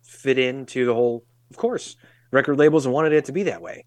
fit 0.02 0.38
into 0.38 0.86
the 0.86 0.94
whole? 0.94 1.24
Of 1.50 1.58
course, 1.58 1.96
record 2.30 2.56
labels 2.58 2.88
wanted 2.88 3.12
it 3.12 3.26
to 3.26 3.32
be 3.32 3.42
that 3.42 3.60
way. 3.60 3.84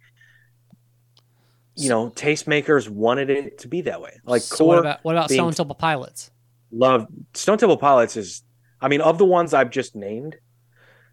You 1.75 1.89
know, 1.89 2.11
tastemakers 2.11 2.87
wanted 2.87 3.31
it 3.31 3.57
to 3.59 3.67
be 3.67 3.81
that 3.81 3.99
way. 3.99 4.19
Like, 4.25 4.43
so 4.43 4.63
what 4.65 4.77
about 4.77 4.99
what 5.03 5.15
about 5.15 5.31
stone 5.31 5.53
temple 5.53 5.75
pilots 5.75 6.29
love 6.71 7.07
Stone 7.33 7.57
Temple 7.59 7.77
Pilots 7.77 8.17
is. 8.17 8.43
I 8.81 8.87
mean, 8.87 8.99
of 9.01 9.17
the 9.17 9.25
ones 9.25 9.53
I've 9.53 9.69
just 9.69 9.95
named, 9.95 10.35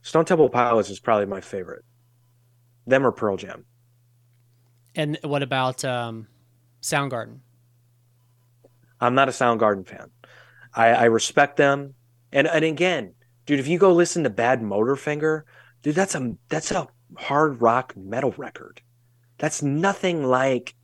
Stone 0.03 0.25
Temple 0.25 0.49
Pilots 0.49 0.91
is 0.91 0.99
probably 1.01 1.27
my 1.27 1.41
favorite. 1.41 1.85
Them 2.87 3.07
or 3.07 3.13
Pearl 3.13 3.37
Jam. 3.37 3.65
And 4.95 5.19
what 5.23 5.43
about 5.43 5.85
um 5.85 6.27
soundgarden 6.83 7.41
I'm 9.01 9.15
not 9.15 9.29
a 9.29 9.33
Soundgarden 9.33 9.87
fan. 9.87 10.11
I, 10.75 10.89
I 10.89 11.05
respect 11.05 11.57
them, 11.57 11.95
and 12.33 12.47
and 12.47 12.65
again, 12.65 13.15
dude, 13.47 13.59
if 13.59 13.67
you 13.67 13.79
go 13.79 13.93
listen 13.93 14.25
to 14.25 14.31
Bad 14.31 14.61
Motorfinger, 14.61 15.43
dude, 15.83 15.95
that's 15.95 16.15
a 16.15 16.37
that's 16.49 16.71
a 16.71 16.87
hard 17.17 17.63
rock 17.63 17.97
metal 17.97 18.35
record. 18.37 18.83
That's 19.39 19.63
nothing 19.63 20.25
like 20.25 20.75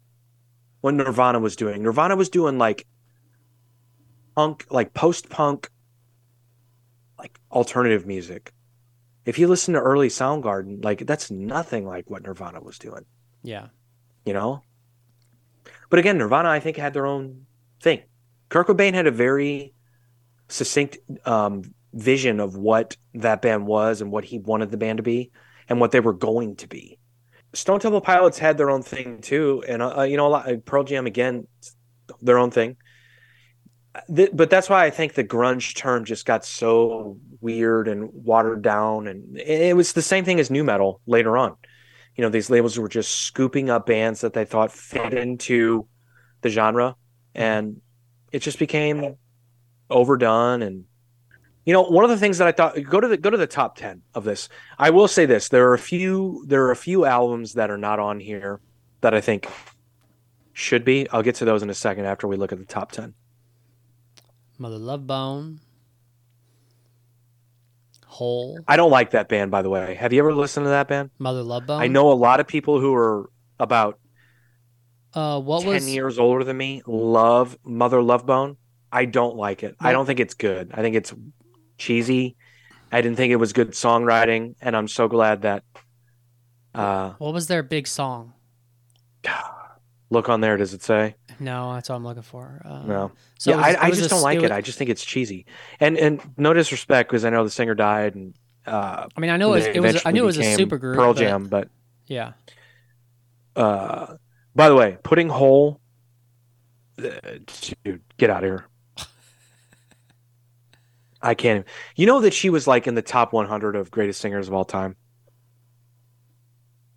what 0.81 0.95
Nirvana 0.95 1.41
was 1.41 1.57
doing. 1.57 1.83
Nirvana 1.83 2.17
was 2.17 2.31
doing 2.31 2.59
like 2.59 2.87
punk, 4.35 4.67
like 4.71 4.95
post 4.95 5.29
punk, 5.29 5.69
like 7.19 7.39
alternative 7.53 8.07
music. 8.07 8.53
If 9.27 9.39
you 9.39 9.47
listen 9.47 9.75
to 9.75 9.81
early 9.81 10.09
Soundgarden, 10.09 10.83
like 10.83 11.07
that's 11.07 11.31
nothing 11.31 11.87
like 11.87 12.09
what 12.09 12.23
Nirvana 12.23 12.61
was 12.63 12.79
doing 12.79 13.05
yeah 13.47 13.69
you 14.27 14.35
know. 14.35 14.61
But 15.89 16.01
again, 16.01 16.19
Nirvana, 16.19 16.51
I 16.51 16.61
think, 16.61 16.77
had 16.77 16.93
their 16.93 17.07
own 17.07 17.47
thing. 17.81 18.03
Kurt 18.49 18.67
Cobain 18.67 18.93
had 18.93 19.07
a 19.07 19.13
very 19.13 19.73
succinct 20.49 20.99
um, 21.25 21.63
vision 21.95 22.41
of 22.41 22.57
what 22.57 22.97
that 23.15 23.41
band 23.41 23.67
was 23.67 24.01
and 24.01 24.11
what 24.11 24.25
he 24.25 24.39
wanted 24.39 24.71
the 24.71 24.77
band 24.77 24.99
to 24.99 25.03
be 25.03 25.31
and 25.69 25.81
what 25.81 25.93
they 25.93 26.01
were 26.01 26.13
going 26.13 26.57
to 26.57 26.69
be. 26.69 26.99
Stone 27.55 27.81
Temple 27.81 28.01
Pilots 28.01 28.39
had 28.39 28.59
their 28.59 28.71
own 28.71 28.83
thing 28.83 29.21
too, 29.21 29.65
and 29.67 29.81
uh, 29.81 30.03
you 30.03 30.17
know, 30.17 30.27
a 30.27 30.29
lot, 30.29 30.65
Pearl 30.65 30.85
Jam 30.85 31.07
again, 31.07 31.47
their 32.21 32.39
own 32.39 32.51
thing. 32.51 32.77
Th- 34.15 34.31
but 34.33 34.51
that's 34.51 34.69
why 34.69 34.85
I 34.85 34.91
think 34.91 35.15
the 35.15 35.25
grunge 35.25 35.75
term 35.75 36.05
just 36.05 36.27
got 36.27 36.45
so 36.45 37.17
weird 37.41 37.89
and 37.89 38.11
watered 38.13 38.61
down, 38.61 39.07
and 39.07 39.39
it 39.39 39.75
was 39.75 39.95
the 39.95 40.03
same 40.03 40.25
thing 40.25 40.39
as 40.39 40.51
nu 40.51 40.65
metal 40.65 41.01
later 41.07 41.39
on 41.39 41.57
you 42.17 42.23
know 42.23 42.31
these 42.31 42.51
labels 42.51 42.79
were 42.79 42.89
just 42.89 43.11
scooping 43.13 43.71
up 43.71 43.87
bands 43.87 44.23
that 44.23 44.33
they 44.33 44.45
thought 44.45 44.73
fit 44.73 45.15
into 45.15 45.87
the 46.41 46.49
genre. 46.49 46.91
Mm-hmm. 46.91 47.43
And 47.43 47.81
it 48.33 48.41
just 48.41 48.59
became 48.59 49.17
overdone. 49.91 50.63
And 50.63 50.85
you 51.65 51.73
know 51.73 51.83
one 51.83 52.05
of 52.05 52.11
the 52.11 52.17
things 52.17 52.39
that 52.39 52.49
i 52.49 52.53
thought 52.53 52.81
go 52.83 53.01
to 53.01 53.09
the 53.09 53.17
go 53.17 53.29
to 53.29 53.37
the 53.37 53.47
top 53.47 53.77
10 53.77 54.03
of 54.15 54.25
this. 54.25 54.49
I 54.79 54.91
will 54.91 55.09
say 55.09 55.27
this 55.27 55.49
there 55.49 55.69
are 55.69 55.75
a 55.75 55.79
few 55.79 56.45
there 56.47 56.65
are 56.65 56.71
a 56.71 56.77
few 56.77 57.05
albums 57.05 57.55
that 57.55 57.71
are 57.71 57.79
not 57.79 57.99
on 57.99 58.21
here 58.21 58.61
that 59.01 59.15
i 59.15 59.21
think 59.21 59.49
should 60.53 60.87
be. 60.87 61.07
I'll 61.11 61.23
get 61.23 61.35
to 61.37 61.45
those 61.45 61.63
in 61.63 61.69
a 61.69 61.75
second 61.75 62.07
after 62.07 62.27
we 62.27 62.37
look 62.37 62.51
at 62.51 62.59
the 62.59 62.65
top 62.65 62.93
10 62.93 63.15
Mother 64.59 64.79
Love 64.79 65.07
Bone. 65.07 65.61
Hole. 68.17 68.59
I 68.67 68.77
don't 68.77 68.91
like 68.91 69.11
that 69.11 69.29
band, 69.29 69.51
by 69.51 69.61
the 69.63 69.69
way. 69.69 69.95
Have 69.95 70.13
you 70.13 70.21
ever 70.21 70.35
listened 70.35 70.65
to 70.65 70.71
that 70.71 70.89
band? 70.89 71.11
Mother 71.19 71.43
Love 71.43 71.67
Bone. 71.67 71.83
I 71.83 71.87
know 71.87 72.11
a 72.11 72.15
lot 72.15 72.41
of 72.41 72.47
people 72.47 72.81
who 72.81 72.95
are 72.95 73.29
about 73.61 73.99
Uh, 75.13 75.39
what 75.41 75.63
10 75.63 75.73
was 75.73 75.89
years 75.95 76.19
older 76.19 76.43
than 76.43 76.57
me 76.57 76.83
love 76.87 77.59
Mother 77.65 78.03
Love 78.03 78.25
Bone. 78.25 78.57
I 78.91 79.05
don't 79.05 79.37
like 79.37 79.63
it. 79.63 79.77
I 79.79 79.93
don't 79.93 80.07
think 80.07 80.21
it's 80.21 80.35
good. 80.35 80.71
I 80.73 80.81
think 80.81 80.97
it's 80.97 81.13
cheesy. 81.77 82.37
I 82.91 83.03
didn't 83.03 83.17
think 83.19 83.33
it 83.33 83.37
was 83.37 83.53
good 83.53 83.73
songwriting, 83.73 84.55
and 84.63 84.75
I'm 84.77 84.89
so 84.89 85.09
glad 85.09 85.43
that 85.43 85.63
uh 86.75 87.13
what 87.19 87.35
was 87.35 87.47
their 87.49 87.63
big 87.63 87.87
song? 87.87 88.33
look 90.09 90.29
on 90.29 90.41
there, 90.41 90.57
does 90.57 90.73
it 90.73 90.83
say? 90.83 91.17
No, 91.39 91.75
that's 91.75 91.91
all 91.91 91.97
I'm 91.97 92.05
looking 92.05 92.23
for. 92.23 92.63
Uh, 92.65 92.83
No. 92.87 93.13
So 93.39 93.51
yeah, 93.51 93.57
was- 93.57 93.77
I, 93.77 93.87
I 93.87 93.91
just 93.91 94.07
a- 94.07 94.09
don't 94.09 94.23
like 94.23 94.39
it. 94.39 94.43
was- 94.43 94.51
I 94.51 94.61
just 94.61 94.79
think 94.79 94.91
it's 94.91 95.05
cheesy. 95.05 95.47
And 95.81 95.97
and 95.99 96.21
no 96.37 96.53
disrespect 96.55 97.11
because 97.11 97.25
I 97.25 97.31
know 97.31 97.45
the 97.45 97.51
singer 97.51 97.75
died 97.75 98.15
and 98.15 98.35
uh 98.67 99.07
I 99.17 99.21
mean, 99.21 99.31
I 99.31 99.37
know 99.37 99.53
it 99.53 99.57
was, 99.57 99.67
it 99.67 99.81
was 99.81 100.07
I 100.07 100.11
knew 100.13 100.23
it 100.23 100.27
was 100.27 100.39
a 100.39 100.55
super 100.55 100.79
group. 100.79 100.97
Pearl 100.97 101.13
but- 101.15 101.21
Jam, 101.21 101.49
but 101.49 101.69
Yeah. 102.07 102.33
uh 103.55 104.17
by 104.55 104.69
the 104.69 104.75
way, 104.75 104.97
putting 105.03 105.29
Hole 105.29 105.81
uh, 106.99 107.11
dude, 107.85 108.01
get 108.17 108.31
out 108.31 108.43
of 108.43 108.49
here. 108.49 108.67
I 111.23 111.35
can't. 111.35 111.61
even- 111.61 111.71
You 111.97 112.07
know 112.07 112.21
that 112.21 112.33
she 112.35 112.51
was 112.51 112.67
like 112.67 112.87
in 112.87 112.95
the 112.95 113.03
top 113.03 113.33
100 113.33 113.77
of 113.77 113.91
greatest 113.91 114.21
singers 114.21 114.49
of 114.49 114.55
all 114.55 114.65
time. 114.65 114.97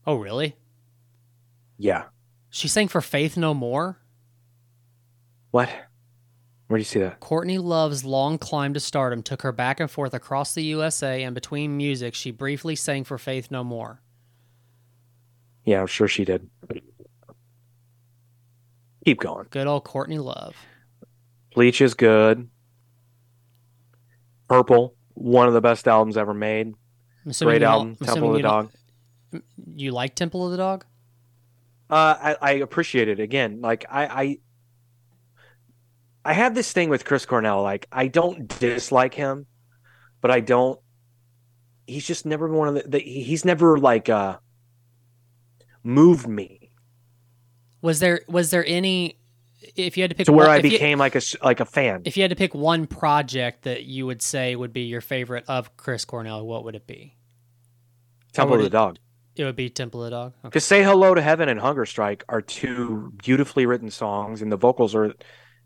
Oh, 0.05 0.15
really? 0.15 0.55
Yeah. 1.77 2.05
She 2.49 2.67
sang 2.67 2.87
for 2.87 3.01
Faith 3.01 3.37
No 3.37 3.53
More. 3.53 3.99
What? 5.51 5.69
Where 6.67 6.77
do 6.77 6.81
you 6.81 6.85
see 6.85 6.99
that? 6.99 7.19
Courtney 7.19 7.57
Love's 7.57 8.05
long 8.05 8.37
climb 8.37 8.73
to 8.75 8.79
stardom 8.79 9.23
took 9.23 9.41
her 9.41 9.51
back 9.51 9.79
and 9.79 9.89
forth 9.89 10.13
across 10.13 10.53
the 10.53 10.61
USA, 10.63 11.23
and 11.23 11.33
between 11.33 11.75
music, 11.75 12.13
she 12.13 12.29
briefly 12.29 12.75
sang 12.75 13.03
for 13.03 13.17
Faith 13.17 13.49
No 13.49 13.63
More. 13.63 14.01
Yeah, 15.65 15.81
I'm 15.81 15.87
sure 15.87 16.07
she 16.07 16.25
did. 16.25 16.47
Keep 19.05 19.21
going. 19.21 19.47
Good 19.49 19.65
old 19.65 19.83
Courtney 19.83 20.19
Love. 20.19 20.55
Bleach 21.55 21.81
is 21.81 21.95
good. 21.95 22.47
Purple, 24.47 24.95
one 25.15 25.47
of 25.47 25.53
the 25.53 25.61
best 25.61 25.87
albums 25.87 26.17
ever 26.17 26.33
made. 26.33 26.73
Great 27.39 27.63
album. 27.63 27.95
Temple 27.95 28.29
of 28.29 28.35
the 28.35 28.41
Dog. 28.43 28.71
You 29.75 29.91
like 29.91 30.15
Temple 30.15 30.45
of 30.45 30.51
the 30.51 30.57
Dog? 30.57 30.85
Uh, 31.89 32.15
I, 32.19 32.37
I 32.41 32.51
appreciate 32.53 33.07
it. 33.07 33.19
Again, 33.19 33.61
like 33.61 33.85
I, 33.89 34.05
I, 34.05 34.37
I 36.25 36.33
have 36.33 36.53
this 36.55 36.71
thing 36.71 36.89
with 36.89 37.05
Chris 37.05 37.25
Cornell. 37.25 37.61
Like 37.61 37.87
I 37.91 38.07
don't 38.07 38.47
dislike 38.59 39.13
him, 39.13 39.45
but 40.21 40.31
I 40.31 40.39
don't. 40.41 40.79
He's 41.87 42.05
just 42.05 42.25
never 42.25 42.47
been 42.47 42.57
one 42.57 42.67
of 42.69 42.75
the. 42.75 42.83
the 42.89 42.99
he's 42.99 43.45
never 43.45 43.77
like 43.79 44.09
uh 44.09 44.37
moved 45.83 46.27
me 46.27 46.71
Was 47.81 47.99
there 47.99 48.21
was 48.27 48.51
there 48.51 48.65
any? 48.65 49.15
If 49.75 49.97
you 49.97 50.03
had 50.03 50.09
to 50.11 50.15
pick 50.15 50.25
to 50.25 50.31
where 50.33 50.47
one, 50.47 50.55
I 50.55 50.59
if 50.59 50.65
you- 50.65 50.71
became 50.71 50.99
like 50.99 51.15
a 51.15 51.21
like 51.43 51.59
a 51.59 51.65
fan. 51.65 52.01
if 52.05 52.15
you 52.17 52.23
had 52.23 52.29
to 52.29 52.35
pick 52.35 52.53
one 52.55 52.87
project 52.87 53.63
that 53.63 53.83
you 53.83 54.05
would 54.05 54.21
say 54.21 54.55
would 54.55 54.73
be 54.73 54.81
your 54.81 55.01
favorite 55.01 55.45
of 55.47 55.75
Chris 55.77 56.05
Cornell, 56.05 56.45
what 56.45 56.63
would 56.63 56.75
it 56.75 56.87
be? 56.87 57.15
Temple 58.33 58.55
of 58.55 58.61
the 58.61 58.67
it- 58.67 58.71
Dog. 58.71 58.97
It 59.35 59.45
would 59.45 59.55
be 59.55 59.69
Temple 59.69 60.03
of 60.03 60.09
the 60.11 60.15
Dog. 60.17 60.33
Okay. 60.39 60.49
Because 60.49 60.65
"Say 60.65 60.83
Hello 60.83 61.13
to 61.15 61.21
Heaven" 61.21 61.47
and 61.49 61.59
"Hunger 61.59 61.85
Strike" 61.85 62.23
are 62.29 62.41
two 62.41 63.13
beautifully 63.23 63.65
written 63.65 63.89
songs, 63.89 64.41
and 64.41 64.51
the 64.51 64.57
vocals 64.57 64.93
are 64.95 65.13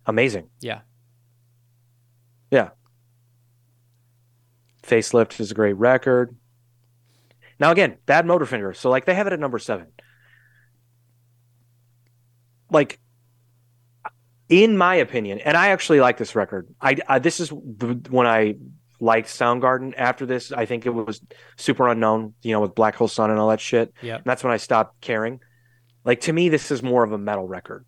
amazing. 0.05 0.49
Yeah. 0.59 0.81
Yeah. 2.51 2.69
Facelift 4.83 5.39
is 5.39 5.51
a 5.51 5.53
great 5.53 5.73
record. 5.73 6.35
Now 7.59 7.71
again, 7.71 7.97
Bad 8.05 8.25
Motorfinger. 8.25 8.75
So 8.75 8.89
like 8.89 9.05
they 9.05 9.13
have 9.13 9.27
it 9.27 9.33
at 9.33 9.39
number 9.39 9.59
seven. 9.59 9.87
Like, 12.69 12.99
in 14.49 14.77
my 14.77 14.95
opinion, 14.95 15.39
and 15.39 15.55
I 15.55 15.69
actually 15.69 15.99
like 15.99 16.17
this 16.17 16.35
record. 16.35 16.67
I, 16.81 16.97
I 17.07 17.19
this 17.19 17.39
is 17.39 17.49
the, 17.49 18.01
when 18.09 18.27
I 18.27 18.55
liked 18.99 19.27
Soundgarden. 19.29 19.93
After 19.97 20.25
this, 20.25 20.51
I 20.51 20.65
think 20.65 20.85
it 20.85 20.89
was 20.89 21.21
Superunknown. 21.57 22.33
You 22.41 22.51
know, 22.51 22.61
with 22.61 22.75
Black 22.75 22.95
Hole 22.95 23.07
Sun 23.07 23.29
and 23.29 23.39
all 23.39 23.49
that 23.49 23.61
shit. 23.61 23.93
Yep. 24.01 24.17
And 24.17 24.25
that's 24.25 24.43
when 24.43 24.51
I 24.51 24.57
stopped 24.57 25.01
caring. 25.01 25.39
Like 26.03 26.21
to 26.21 26.33
me, 26.33 26.49
this 26.49 26.71
is 26.71 26.83
more 26.83 27.03
of 27.03 27.11
a 27.11 27.17
metal 27.17 27.47
record, 27.47 27.85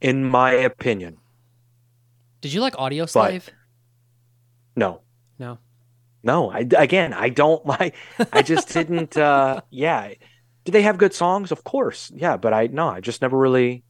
in 0.00 0.24
my 0.24 0.52
opinion. 0.52 1.18
Did 2.40 2.52
you 2.52 2.60
like 2.60 2.74
Audioslave? 2.74 3.48
No. 4.76 5.02
No. 5.38 5.58
No, 6.22 6.50
I 6.50 6.60
again, 6.76 7.12
I 7.14 7.28
don't 7.28 7.64
like. 7.66 7.94
I 8.32 8.42
just 8.42 8.68
didn't. 8.68 9.16
uh 9.16 9.60
Yeah, 9.70 10.12
Do 10.64 10.72
they 10.72 10.82
have 10.82 10.98
good 10.98 11.14
songs? 11.14 11.52
Of 11.52 11.64
course, 11.64 12.10
yeah. 12.14 12.36
But 12.36 12.52
I 12.54 12.66
no, 12.68 12.88
I 12.88 13.00
just 13.00 13.22
never 13.22 13.38
really. 13.38 13.84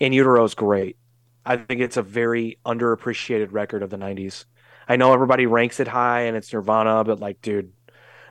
In 0.00 0.12
Utero 0.12 0.44
is 0.44 0.54
great. 0.54 0.98
I 1.46 1.56
think 1.56 1.80
it's 1.80 1.96
a 1.96 2.02
very 2.02 2.58
underappreciated 2.66 3.48
record 3.52 3.82
of 3.82 3.90
the 3.90 3.96
'90s. 3.98 4.44
I 4.88 4.96
know 4.96 5.12
everybody 5.14 5.46
ranks 5.46 5.80
it 5.80 5.88
high, 5.88 6.22
and 6.22 6.36
it's 6.36 6.52
Nirvana, 6.52 7.04
but 7.04 7.20
like, 7.20 7.40
dude, 7.42 7.72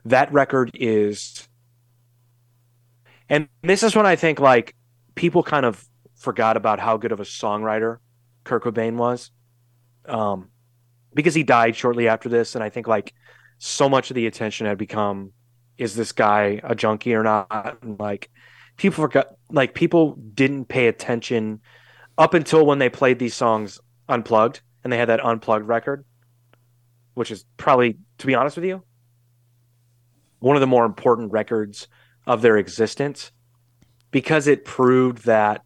that 0.06 0.32
record 0.34 0.72
is. 0.76 1.48
And 3.30 3.48
this 3.64 3.84
is 3.84 3.96
when 3.96 4.06
I 4.06 4.16
think 4.16 4.40
like 4.40 4.76
people 5.16 5.44
kind 5.44 5.66
of 5.66 5.84
forgot 6.24 6.56
about 6.56 6.80
how 6.80 6.96
good 6.98 7.12
of 7.12 7.20
a 7.20 7.24
songwriter 7.24 7.98
Kurt 8.46 8.64
Cobain 8.64 8.96
was. 8.96 9.32
Um, 10.06 10.50
because 11.14 11.36
he 11.36 11.44
died 11.44 11.76
shortly 11.76 12.08
after 12.08 12.30
this, 12.30 12.56
and 12.56 12.64
I 12.64 12.70
think 12.70 12.88
like 12.88 13.14
so 13.58 13.90
much 13.90 14.10
of 14.10 14.16
the 14.16 14.26
attention 14.26 14.66
had 14.66 14.78
become, 14.78 15.32
is 15.78 15.96
this 15.96 16.12
guy 16.14 16.62
a 16.64 16.74
junkie 16.76 17.14
or 17.14 17.24
not? 17.24 17.78
And 17.82 18.00
like 18.00 18.32
people 18.78 19.04
forgot, 19.04 19.28
like 19.50 19.74
people 19.74 20.18
didn't 20.34 20.66
pay 20.66 20.88
attention 20.88 21.60
up 22.18 22.34
until 22.34 22.66
when 22.66 22.80
they 22.80 22.90
played 22.90 23.20
these 23.20 23.36
songs 23.36 23.80
unplugged, 24.08 24.62
and 24.84 24.92
they 24.92 24.98
had 24.98 25.10
that 25.10 25.24
unplugged 25.24 25.68
record, 25.68 26.06
which 27.14 27.32
is 27.32 27.46
probably, 27.58 27.98
to 28.18 28.28
be 28.28 28.36
honest 28.36 28.56
with 28.56 28.66
you, 28.66 28.84
one 30.40 30.56
of 30.56 30.62
the 30.62 30.68
more 30.68 30.86
important 30.86 31.32
records 31.32 31.88
of 32.26 32.42
their 32.42 32.58
existence, 32.58 33.32
because 34.12 34.48
it 34.48 34.66
proved 34.66 35.26
that, 35.26 35.64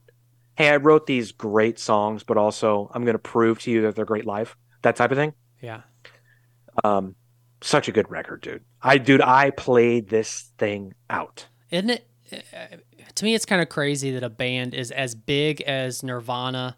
hey, 0.58 0.70
I 0.70 0.78
wrote 0.78 1.06
these 1.06 1.32
great 1.32 1.78
songs, 1.80 2.24
but 2.24 2.36
also 2.38 2.90
I'm 2.94 3.04
going 3.06 3.14
to 3.16 3.20
prove 3.20 3.60
to 3.62 3.72
you 3.72 3.82
that 3.84 3.96
they're 3.96 4.06
great 4.06 4.26
live 4.26 4.56
that 4.82 4.96
type 4.96 5.12
of 5.12 5.18
thing. 5.18 5.34
Yeah. 5.62 5.82
Um, 6.84 7.16
such 7.62 7.88
a 7.88 7.92
good 7.92 8.10
record, 8.12 8.42
dude. 8.42 8.64
I, 8.82 8.98
dude, 9.00 9.22
I 9.22 9.50
played 9.52 10.10
this 10.10 10.52
thing 10.58 10.94
out. 11.10 11.48
Isn't 11.72 11.90
it? 11.90 12.08
uh, 12.32 12.78
To 13.16 13.26
me, 13.26 13.34
it's 13.34 13.46
kind 13.46 13.62
of 13.62 13.70
crazy 13.70 14.12
that 14.12 14.24
a 14.24 14.30
band 14.30 14.74
is 14.76 14.92
as 14.92 15.16
big 15.16 15.62
as 15.62 16.04
Nirvana 16.04 16.78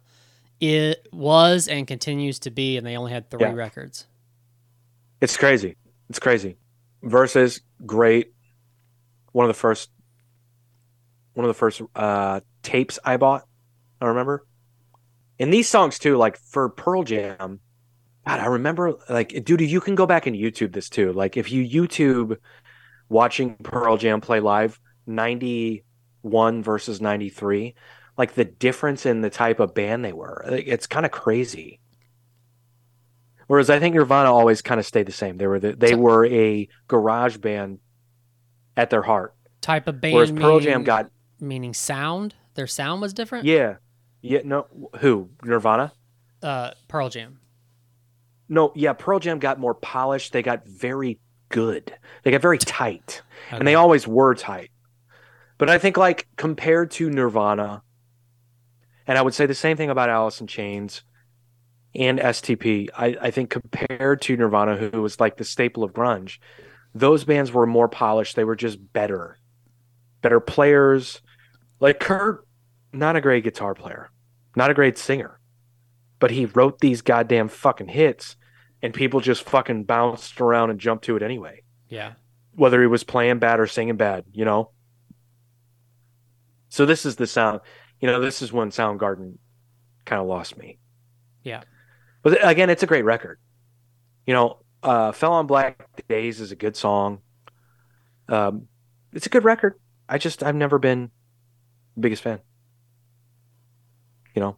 it 0.61 1.07
was 1.13 1.67
and 1.67 1.87
continues 1.87 2.39
to 2.39 2.51
be, 2.51 2.77
and 2.77 2.85
they 2.85 2.97
only 2.97 3.11
had 3.11 3.29
three 3.29 3.41
Yeah. 3.41 3.53
records. 3.53 4.07
It's 5.21 5.35
crazy. 5.37 5.75
It's 6.09 6.19
crazy. 6.19 6.57
Versus 7.03 7.61
great. 7.85 8.33
One 9.33 9.45
of 9.45 9.49
the 9.49 9.53
first, 9.59 9.89
one 11.33 11.45
of 11.45 11.49
the 11.49 11.53
first 11.53 11.81
uh, 11.95 12.39
tapes 12.63 12.99
I 13.03 13.17
bought. 13.17 13.45
I 14.01 14.07
remember. 14.07 14.45
And 15.39 15.53
these 15.53 15.69
songs 15.69 15.99
too, 15.99 16.17
like 16.17 16.37
for 16.37 16.69
Pearl 16.69 17.03
Jam. 17.03 17.59
God, 18.27 18.39
I 18.39 18.45
remember 18.45 18.95
like, 19.09 19.43
dude, 19.43 19.61
you 19.61 19.81
can 19.81 19.95
go 19.95 20.05
back 20.05 20.27
and 20.27 20.35
YouTube 20.35 20.73
this 20.73 20.89
too. 20.89 21.13
Like, 21.13 21.37
if 21.37 21.51
you 21.51 21.67
YouTube 21.67 22.37
watching 23.07 23.55
Pearl 23.55 23.97
Jam 23.97 24.21
play 24.21 24.39
live, 24.39 24.79
ninety 25.07 25.83
one 26.21 26.61
versus 26.61 27.01
ninety 27.01 27.29
three, 27.29 27.75
like 28.17 28.33
the 28.35 28.45
difference 28.45 29.05
in 29.05 29.21
the 29.21 29.29
type 29.29 29.59
of 29.59 29.73
band 29.73 30.03
they 30.03 30.13
were, 30.13 30.43
it's 30.47 30.85
kind 30.87 31.05
of 31.05 31.11
crazy. 31.11 31.79
Whereas 33.47 33.71
I 33.71 33.79
think 33.79 33.95
Nirvana 33.95 34.31
always 34.31 34.61
kind 34.61 34.79
of 34.79 34.85
stayed 34.85 35.07
the 35.07 35.11
same. 35.11 35.37
They 35.37 35.47
were 35.47 35.59
the, 35.59 35.73
they 35.73 35.95
were 35.95 36.27
a 36.27 36.67
garage 36.87 37.37
band 37.37 37.79
at 38.77 38.91
their 38.91 39.01
heart. 39.01 39.33
Type 39.61 39.87
of 39.87 39.99
band. 39.99 40.13
Whereas 40.13 40.31
Pearl 40.31 40.59
Jam 40.59 40.83
got 40.83 41.09
meaning 41.39 41.73
sound. 41.73 42.35
Their 42.53 42.67
sound 42.67 43.01
was 43.01 43.13
different. 43.13 43.45
yeah, 43.45 43.77
yeah. 44.21 44.41
No, 44.43 44.67
who 44.99 45.29
Nirvana? 45.43 45.93
Uh, 46.41 46.71
Pearl 46.87 47.09
Jam. 47.09 47.39
No, 48.47 48.71
yeah. 48.75 48.93
Pearl 48.93 49.19
Jam 49.19 49.39
got 49.39 49.59
more 49.59 49.73
polished. 49.73 50.33
They 50.33 50.41
got 50.41 50.67
very 50.67 51.19
good. 51.49 51.93
They 52.23 52.31
got 52.31 52.41
very 52.41 52.57
tight, 52.57 53.21
and 53.51 53.67
they 53.67 53.75
always 53.75 54.07
were 54.07 54.35
tight. 54.35 54.71
But 55.57 55.69
I 55.69 55.77
think 55.77 55.97
like 55.97 56.27
compared 56.37 56.91
to 56.91 57.09
Nirvana, 57.09 57.83
and 59.05 59.17
I 59.17 59.21
would 59.21 59.33
say 59.33 59.45
the 59.45 59.53
same 59.53 59.77
thing 59.77 59.89
about 59.89 60.09
Alice 60.09 60.39
in 60.39 60.47
Chains 60.47 61.03
and 61.95 62.19
STP. 62.19 62.89
I, 62.95 63.17
I 63.21 63.31
think 63.31 63.49
compared 63.49 64.21
to 64.23 64.37
Nirvana, 64.37 64.77
who 64.77 65.01
was 65.01 65.19
like 65.19 65.37
the 65.37 65.43
staple 65.43 65.83
of 65.83 65.93
grunge, 65.93 66.37
those 66.93 67.23
bands 67.23 67.51
were 67.51 67.65
more 67.65 67.89
polished. 67.89 68.35
They 68.35 68.43
were 68.43 68.55
just 68.55 68.93
better, 68.93 69.37
better 70.21 70.39
players. 70.39 71.21
Like 71.79 71.99
Kurt, 71.99 72.45
not 72.93 73.15
a 73.15 73.21
great 73.21 73.43
guitar 73.43 73.73
player, 73.75 74.09
not 74.55 74.71
a 74.71 74.73
great 74.73 74.97
singer. 74.97 75.39
but 76.19 76.31
he 76.31 76.45
wrote 76.45 76.79
these 76.79 77.01
goddamn 77.01 77.47
fucking 77.47 77.87
hits 77.87 78.35
and 78.81 78.93
people 78.93 79.21
just 79.21 79.43
fucking 79.43 79.85
bounced 79.85 80.41
around 80.41 80.69
and 80.69 80.79
jumped 80.79 81.05
to 81.05 81.15
it 81.15 81.23
anyway. 81.23 81.63
Yeah. 81.87 82.13
Whether 82.55 82.81
he 82.81 82.87
was 82.87 83.03
playing 83.05 83.39
bad 83.39 83.59
or 83.59 83.67
singing 83.67 83.95
bad, 83.97 84.25
you 84.33 84.43
know? 84.45 84.71
So 86.69 86.85
this 86.85 87.05
is 87.05 87.15
the 87.15 87.25
sound, 87.27 87.61
you 87.99 88.07
know, 88.07 88.19
this 88.19 88.41
is 88.41 88.51
when 88.53 88.69
Soundgarden 88.69 89.37
kind 90.05 90.21
of 90.21 90.27
lost 90.27 90.57
me. 90.57 90.77
Yeah. 91.43 91.61
But 92.21 92.37
again, 92.45 92.69
it's 92.69 92.83
a 92.83 92.87
great 92.87 93.05
record. 93.05 93.39
You 94.27 94.33
know, 94.33 94.59
uh, 94.83 95.11
Fell 95.13 95.33
on 95.33 95.47
Black 95.47 95.87
Days 96.09 96.39
is 96.41 96.51
a 96.51 96.55
good 96.55 96.75
song. 96.75 97.19
Um, 98.27 98.67
it's 99.13 99.25
a 99.25 99.29
good 99.29 99.43
record. 99.45 99.79
I 100.07 100.17
just 100.17 100.43
I've 100.43 100.55
never 100.55 100.79
been 100.79 101.11
the 101.95 102.01
biggest 102.01 102.23
fan. 102.23 102.39
You 104.35 104.41
know, 104.41 104.57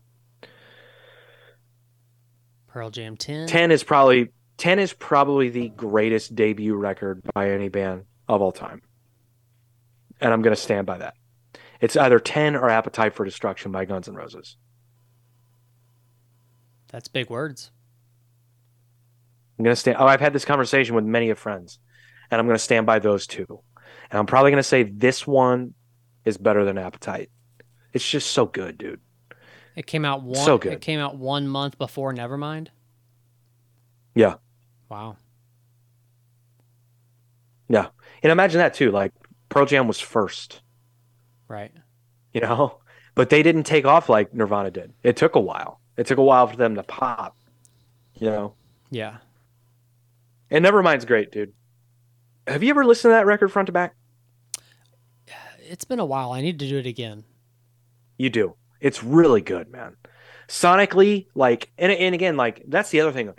Pearl 2.67 2.89
Jam 2.89 3.17
10. 3.17 3.47
ten 3.47 3.71
is 3.71 3.83
probably 3.83 4.29
ten 4.57 4.79
is 4.79 4.93
probably 4.93 5.49
the 5.49 5.69
greatest 5.69 6.35
debut 6.35 6.75
record 6.75 7.21
by 7.33 7.51
any 7.51 7.69
band 7.69 8.03
of 8.27 8.41
all 8.41 8.51
time, 8.51 8.81
and 10.19 10.33
I'm 10.33 10.41
going 10.41 10.55
to 10.55 10.61
stand 10.61 10.85
by 10.87 10.97
that. 10.99 11.13
It's 11.79 11.95
either 11.95 12.19
ten 12.19 12.55
or 12.55 12.69
Appetite 12.69 13.13
for 13.13 13.25
Destruction 13.25 13.71
by 13.71 13.85
Guns 13.85 14.07
N' 14.07 14.15
Roses. 14.15 14.57
That's 16.91 17.07
big 17.07 17.29
words. 17.29 17.71
I'm 19.57 19.63
going 19.63 19.73
to 19.73 19.79
stand. 19.79 19.97
Oh, 19.99 20.05
I've 20.05 20.19
had 20.19 20.33
this 20.33 20.45
conversation 20.45 20.95
with 20.95 21.05
many 21.05 21.29
of 21.29 21.39
friends, 21.39 21.79
and 22.29 22.39
I'm 22.39 22.45
going 22.45 22.57
to 22.57 22.63
stand 22.63 22.85
by 22.85 22.99
those 22.99 23.25
two. 23.27 23.63
And 24.09 24.19
I'm 24.19 24.25
probably 24.25 24.51
going 24.51 24.59
to 24.59 24.67
say 24.67 24.83
this 24.83 25.25
one 25.25 25.73
is 26.25 26.37
better 26.37 26.65
than 26.65 26.77
Appetite. 26.77 27.29
It's 27.93 28.07
just 28.07 28.31
so 28.31 28.45
good, 28.45 28.77
dude. 28.77 28.99
It 29.75 29.87
came 29.87 30.03
out 30.05 30.21
one 30.23 30.35
So 30.45 30.57
good. 30.57 30.73
it 30.73 30.81
came 30.81 30.99
out 30.99 31.17
1 31.17 31.47
month 31.47 31.77
before 31.77 32.13
Nevermind. 32.13 32.67
Yeah, 34.15 34.35
Wow. 34.89 35.15
yeah. 37.69 37.87
And 38.23 38.31
imagine 38.31 38.59
that 38.59 38.73
too. 38.73 38.91
Like 38.91 39.13
Pearl 39.49 39.65
Jam 39.65 39.87
was 39.87 39.99
first, 39.99 40.61
Right. 41.47 41.71
you 42.33 42.41
know, 42.41 42.79
but 43.15 43.29
they 43.29 43.41
didn't 43.43 43.63
take 43.63 43.85
off 43.85 44.09
like 44.09 44.33
Nirvana 44.33 44.71
did. 44.71 44.93
It 45.03 45.15
took 45.17 45.35
a 45.35 45.39
while. 45.39 45.79
It 45.97 46.07
took 46.07 46.17
a 46.17 46.23
while 46.23 46.47
for 46.47 46.55
them 46.57 46.75
to 46.75 46.83
pop, 46.83 47.37
you 48.15 48.27
know. 48.29 48.53
Yeah. 48.89 49.17
And 50.49 50.63
Nevermind's 50.65 51.05
great, 51.05 51.31
dude. 51.31 51.53
Have 52.47 52.63
you 52.63 52.69
ever 52.71 52.83
listened 52.83 53.11
to 53.11 53.15
that 53.15 53.25
record 53.25 53.49
front 53.51 53.67
to 53.67 53.71
back? 53.71 53.95
It's 55.59 55.85
been 55.85 55.99
a 55.99 56.05
while. 56.05 56.33
I 56.33 56.41
need 56.41 56.59
to 56.59 56.67
do 56.67 56.77
it 56.77 56.85
again. 56.85 57.23
You 58.17 58.29
do. 58.29 58.55
It's 58.81 59.03
really 59.03 59.41
good, 59.41 59.71
man. 59.71 59.95
Sonically, 60.47 61.27
like, 61.35 61.71
and 61.77 61.91
and 61.91 62.13
again, 62.13 62.35
like 62.35 62.63
that's 62.67 62.89
the 62.89 62.99
other 63.01 63.13
thing. 63.13 63.33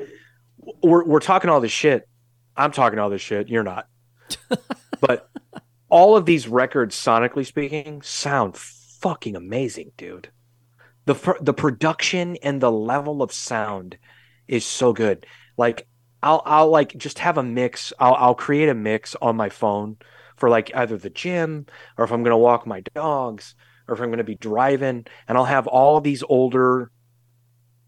We're 0.83 1.05
we're 1.05 1.21
talking 1.21 1.51
all 1.51 1.61
this 1.61 1.73
shit. 1.73 2.09
I'm 2.57 2.73
talking 2.73 2.99
all 2.99 3.11
this 3.11 3.21
shit. 3.21 3.49
You're 3.49 3.65
not. 3.65 3.89
but 5.01 5.29
all 5.89 6.17
of 6.17 6.25
these 6.25 6.49
records, 6.49 6.97
sonically 6.97 7.45
speaking, 7.45 8.01
sound 8.03 8.57
fucking 8.57 9.37
amazing, 9.37 9.93
dude. 9.97 10.31
The 11.05 11.37
the 11.41 11.53
production 11.53 12.37
and 12.37 12.61
the 12.61 12.73
level 12.73 13.21
of 13.21 13.33
sound 13.33 13.99
is 14.47 14.65
so 14.65 14.93
good. 14.93 15.27
Like 15.59 15.89
I'll 16.23 16.43
I'll 16.47 16.71
like 16.71 16.97
just 16.97 17.19
have 17.19 17.37
a 17.37 17.43
mix. 17.43 17.93
I'll 17.99 18.15
I'll 18.15 18.35
create 18.35 18.69
a 18.69 18.75
mix 18.75 19.17
on 19.21 19.37
my 19.37 19.49
phone 19.49 19.97
for 20.37 20.49
like 20.49 20.71
either 20.75 20.97
the 20.97 21.11
gym 21.11 21.67
or 21.99 22.05
if 22.05 22.13
I'm 22.13 22.23
gonna 22.23 22.39
walk 22.39 22.65
my 22.65 22.81
dogs 22.95 23.57
or 23.93 23.95
if 23.95 24.01
I'm 24.01 24.11
gonna 24.11 24.25
be 24.25 24.37
driving, 24.37 25.07
and 25.29 25.39
I'll 25.39 25.45
have 25.45 25.67
all 25.67 26.01
these 26.01 26.23
older 26.23 26.91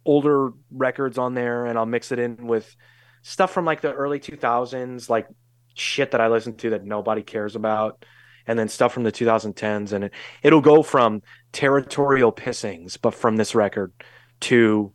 older 0.04 0.50
records 0.70 1.16
on 1.16 1.32
there, 1.32 1.64
and 1.64 1.78
I'll 1.78 1.86
mix 1.86 2.12
it 2.12 2.18
in 2.18 2.46
with 2.46 2.76
stuff 3.22 3.50
from 3.50 3.64
like 3.64 3.80
the 3.80 3.92
early 3.92 4.20
2000s, 4.20 5.08
like 5.08 5.26
shit 5.72 6.10
that 6.10 6.20
I 6.20 6.28
listen 6.28 6.56
to 6.56 6.70
that 6.70 6.84
nobody 6.84 7.22
cares 7.22 7.56
about, 7.56 8.04
and 8.46 8.58
then 8.58 8.68
stuff 8.68 8.92
from 8.92 9.04
the 9.04 9.12
2010s, 9.12 9.92
and 9.92 10.04
it, 10.04 10.12
it'll 10.42 10.60
go 10.60 10.82
from 10.82 11.22
territorial 11.52 12.32
pissings, 12.32 12.98
but 13.00 13.14
from 13.14 13.36
this 13.36 13.54
record 13.54 13.92
to 14.40 14.92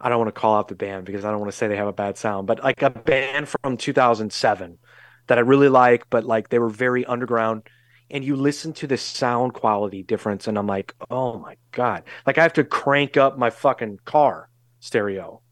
I 0.00 0.08
don't 0.08 0.18
want 0.18 0.34
to 0.34 0.40
call 0.40 0.56
out 0.56 0.68
the 0.68 0.76
band 0.76 1.04
because 1.04 1.24
I 1.24 1.30
don't 1.30 1.40
want 1.40 1.50
to 1.50 1.56
say 1.56 1.68
they 1.68 1.76
have 1.76 1.88
a 1.88 1.92
bad 1.92 2.16
sound, 2.16 2.46
but 2.46 2.62
like 2.62 2.80
a 2.82 2.90
band 2.90 3.48
from 3.48 3.76
2007 3.76 4.78
that 5.26 5.38
I 5.38 5.40
really 5.42 5.68
like, 5.68 6.08
but 6.10 6.24
like 6.24 6.48
they 6.48 6.58
were 6.58 6.68
very 6.68 7.04
underground. 7.04 7.62
And 8.10 8.24
you 8.24 8.36
listen 8.36 8.72
to 8.74 8.86
the 8.86 8.96
sound 8.96 9.52
quality 9.52 10.02
difference, 10.02 10.48
and 10.48 10.56
I'm 10.56 10.66
like, 10.66 10.94
oh 11.10 11.38
my 11.38 11.56
god! 11.72 12.04
Like 12.26 12.38
I 12.38 12.42
have 12.42 12.54
to 12.54 12.64
crank 12.64 13.16
up 13.16 13.36
my 13.38 13.50
fucking 13.50 13.98
car 14.04 14.48
stereo. 14.80 15.42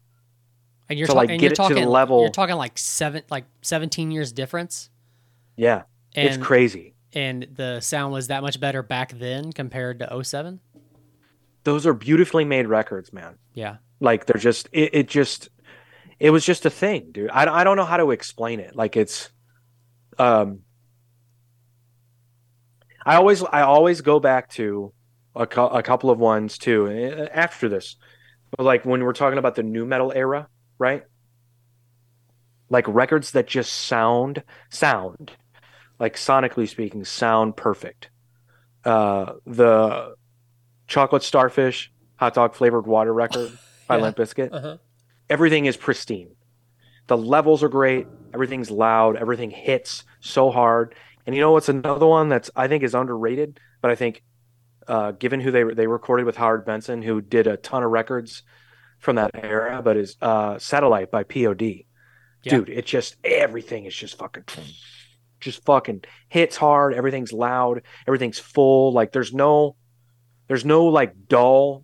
And 0.89 0.97
you're, 0.97 1.07
To, 1.07 1.13
ta- 1.13 1.17
like, 1.19 1.29
and 1.29 1.41
you're 1.41 1.51
it 1.51 1.55
to 1.55 1.61
the 1.63 1.67
talking 1.69 1.87
level- 1.87 2.21
you're 2.21 2.29
talking 2.31 2.55
like 2.55 2.77
7 2.77 3.23
like 3.29 3.45
17 3.61 4.09
years 4.09 4.31
difference. 4.31 4.89
Yeah, 5.55 5.83
and, 6.15 6.27
it's 6.29 6.37
crazy. 6.37 6.95
And 7.13 7.47
the 7.53 7.79
sound 7.81 8.13
was 8.13 8.27
that 8.27 8.41
much 8.41 8.59
better 8.59 8.81
back 8.83 9.11
then 9.13 9.51
compared 9.51 9.99
to 9.99 10.23
07? 10.23 10.59
Those 11.63 11.85
are 11.85 11.93
beautifully 11.93 12.45
made 12.45 12.67
records, 12.67 13.11
man. 13.11 13.37
Yeah. 13.53 13.77
Like 13.99 14.25
they're 14.25 14.39
just, 14.39 14.69
it, 14.71 14.91
it 14.93 15.07
just, 15.07 15.49
it 16.19 16.29
was 16.29 16.45
just 16.45 16.65
a 16.65 16.69
thing, 16.69 17.09
dude. 17.11 17.29
I, 17.31 17.61
I 17.61 17.63
don't 17.63 17.75
know 17.75 17.85
how 17.85 17.97
to 17.97 18.11
explain 18.11 18.59
it. 18.59 18.75
Like 18.75 18.95
it's, 18.95 19.29
um, 20.17 20.59
I 23.07 23.15
always, 23.15 23.41
I 23.41 23.61
always 23.61 24.01
go 24.01 24.19
back 24.19 24.49
to 24.51 24.91
a, 25.33 25.43
a 25.43 25.81
couple 25.81 26.09
of 26.09 26.19
ones 26.19 26.57
too 26.57 26.89
eh, 26.89 27.27
after 27.33 27.69
this, 27.69 27.95
but 28.55 28.65
like 28.65 28.83
when 28.83 29.01
we're 29.03 29.13
talking 29.13 29.39
about 29.39 29.55
the 29.55 29.63
nu 29.63 29.85
metal 29.85 30.11
era, 30.13 30.49
right? 30.77 31.03
Like 32.69 32.85
records 32.89 33.31
that 33.31 33.47
just 33.47 33.71
sound, 33.71 34.43
sound, 34.69 35.31
like 35.99 36.17
sonically 36.17 36.67
speaking, 36.67 37.05
sound 37.05 37.55
perfect. 37.55 38.09
Uh, 38.83 39.35
the 39.45 40.15
chocolate 40.87 41.23
starfish 41.23 41.91
hot 42.17 42.33
dog 42.33 42.55
flavored 42.55 42.87
water 42.87 43.13
record 43.13 43.57
by 43.87 43.95
Yeah. 43.97 44.03
Limp 44.03 44.17
Bizkit. 44.17 44.49
Uh-huh. 44.51 44.77
Everything 45.29 45.65
is 45.65 45.77
pristine. 45.77 46.31
The 47.07 47.17
levels 47.17 47.63
are 47.63 47.69
great. 47.69 48.05
Everything's 48.33 48.69
loud. 48.69 49.15
Everything 49.15 49.49
hits 49.49 50.03
so 50.19 50.51
hard. 50.51 50.93
And 51.27 51.35
you 51.35 51.41
know 51.41 51.51
what's 51.51 51.69
another 51.69 52.07
one 52.07 52.29
that's 52.29 52.49
I 52.55 52.67
think 52.67 52.83
is 52.83 52.95
underrated, 52.95 53.59
but 53.81 53.91
I 53.91 53.95
think 53.95 54.23
uh, 54.87 55.11
given 55.11 55.41
who 55.41 55.51
they 55.51 55.63
they 55.63 55.85
recorded 55.85 56.25
with 56.25 56.37
Howard 56.37 56.65
Benson, 56.65 57.01
who 57.01 57.21
did 57.21 57.45
a 57.45 57.57
ton 57.57 57.83
of 57.83 57.91
records 57.91 58.43
from 58.99 59.17
that 59.17 59.31
era, 59.35 59.81
but 59.83 59.97
is 59.97 60.15
uh, 60.21 60.57
Satellite 60.57 61.11
by 61.11 61.23
POD. 61.23 61.61
Yeah. 61.61 61.83
Dude, 62.43 62.69
it's 62.69 62.89
just 62.89 63.17
everything 63.23 63.85
is 63.85 63.95
just 63.95 64.17
fucking 64.17 64.45
just 65.39 65.63
fucking 65.65 66.05
hits 66.29 66.55
hard. 66.55 66.93
Everything's 66.93 67.33
loud. 67.33 67.83
Everything's 68.07 68.39
full. 68.39 68.93
Like 68.93 69.11
there's 69.11 69.33
no 69.33 69.75
there's 70.47 70.65
no 70.65 70.85
like 70.85 71.27
dull 71.27 71.83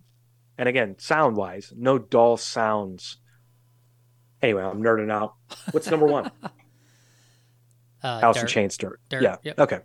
and 0.58 0.68
again 0.68 0.96
sound 0.98 1.36
wise 1.36 1.72
no 1.76 1.98
dull 1.98 2.36
sounds 2.36 3.18
anyway 4.42 4.62
i'm 4.62 4.82
nerding 4.82 5.10
out 5.10 5.34
what's 5.70 5.90
number 5.90 6.06
one 6.06 6.30
Uh, 8.04 8.20
Alice 8.22 8.36
in 8.36 8.42
Dirt. 8.42 8.48
Chains 8.50 8.76
dirt. 8.76 9.00
Dirt, 9.08 9.22
Yeah. 9.22 9.36
yep. 9.42 9.58
Okay. 9.58 9.80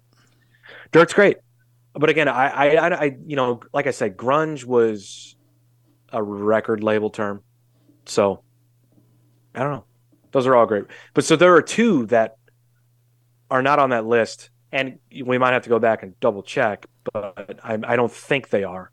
Dirt's 0.91 1.13
great, 1.13 1.37
but 1.93 2.09
again, 2.09 2.27
I, 2.27 2.47
I, 2.49 2.65
I, 2.75 3.03
I, 3.05 3.17
you 3.25 3.35
know, 3.35 3.61
like 3.73 3.87
I 3.87 3.91
said, 3.91 4.17
grunge 4.17 4.65
was 4.65 5.35
a 6.11 6.21
record 6.21 6.83
label 6.83 7.09
term, 7.09 7.41
so 8.05 8.43
I 9.55 9.59
don't 9.63 9.71
know. 9.71 9.85
Those 10.31 10.45
are 10.45 10.55
all 10.55 10.65
great, 10.67 10.85
but 11.13 11.23
so 11.23 11.35
there 11.35 11.55
are 11.55 11.61
two 11.61 12.05
that 12.07 12.35
are 13.49 13.63
not 13.63 13.79
on 13.79 13.91
that 13.91 14.05
list, 14.05 14.49
and 14.71 14.99
we 15.25 15.37
might 15.39 15.53
have 15.53 15.63
to 15.63 15.69
go 15.69 15.79
back 15.79 16.03
and 16.03 16.19
double 16.19 16.43
check, 16.43 16.85
but 17.13 17.59
I, 17.63 17.79
I 17.83 17.95
don't 17.95 18.11
think 18.11 18.49
they 18.49 18.63
are. 18.63 18.91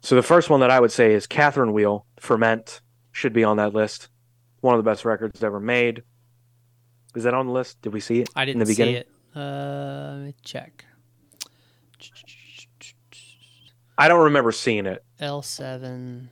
So 0.00 0.16
the 0.16 0.22
first 0.22 0.50
one 0.50 0.60
that 0.60 0.70
I 0.70 0.80
would 0.80 0.92
say 0.92 1.14
is 1.14 1.26
Catherine 1.26 1.72
Wheel 1.72 2.04
Ferment 2.20 2.82
should 3.12 3.32
be 3.32 3.44
on 3.44 3.56
that 3.56 3.72
list. 3.72 4.10
One 4.60 4.74
of 4.74 4.84
the 4.84 4.90
best 4.90 5.06
records 5.06 5.42
ever 5.42 5.60
made. 5.60 6.02
Is 7.14 7.24
that 7.24 7.34
on 7.34 7.46
the 7.46 7.52
list? 7.52 7.80
Did 7.82 7.92
we 7.92 8.00
see 8.00 8.20
it? 8.20 8.30
I 8.34 8.44
didn't 8.44 8.62
in 8.62 8.66
the 8.66 8.72
beginning? 8.72 8.94
see 8.94 9.00
it. 9.00 9.08
Uh, 9.36 10.14
let 10.16 10.24
me 10.26 10.34
check. 10.42 10.84
I 13.96 14.08
don't 14.08 14.24
remember 14.24 14.50
seeing 14.52 14.86
it. 14.86 15.04
L7, 15.20 16.28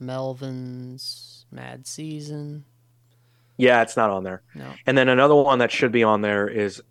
Melvins 0.00 1.44
Mad 1.50 1.86
Season. 1.86 2.64
Yeah, 3.56 3.82
it's 3.82 3.96
not 3.96 4.10
on 4.10 4.24
there. 4.24 4.42
No. 4.54 4.72
And 4.86 4.96
then 4.96 5.08
another 5.08 5.34
one 5.34 5.58
that 5.58 5.70
should 5.70 5.92
be 5.92 6.02
on 6.02 6.22
there 6.22 6.48
is 6.48 6.82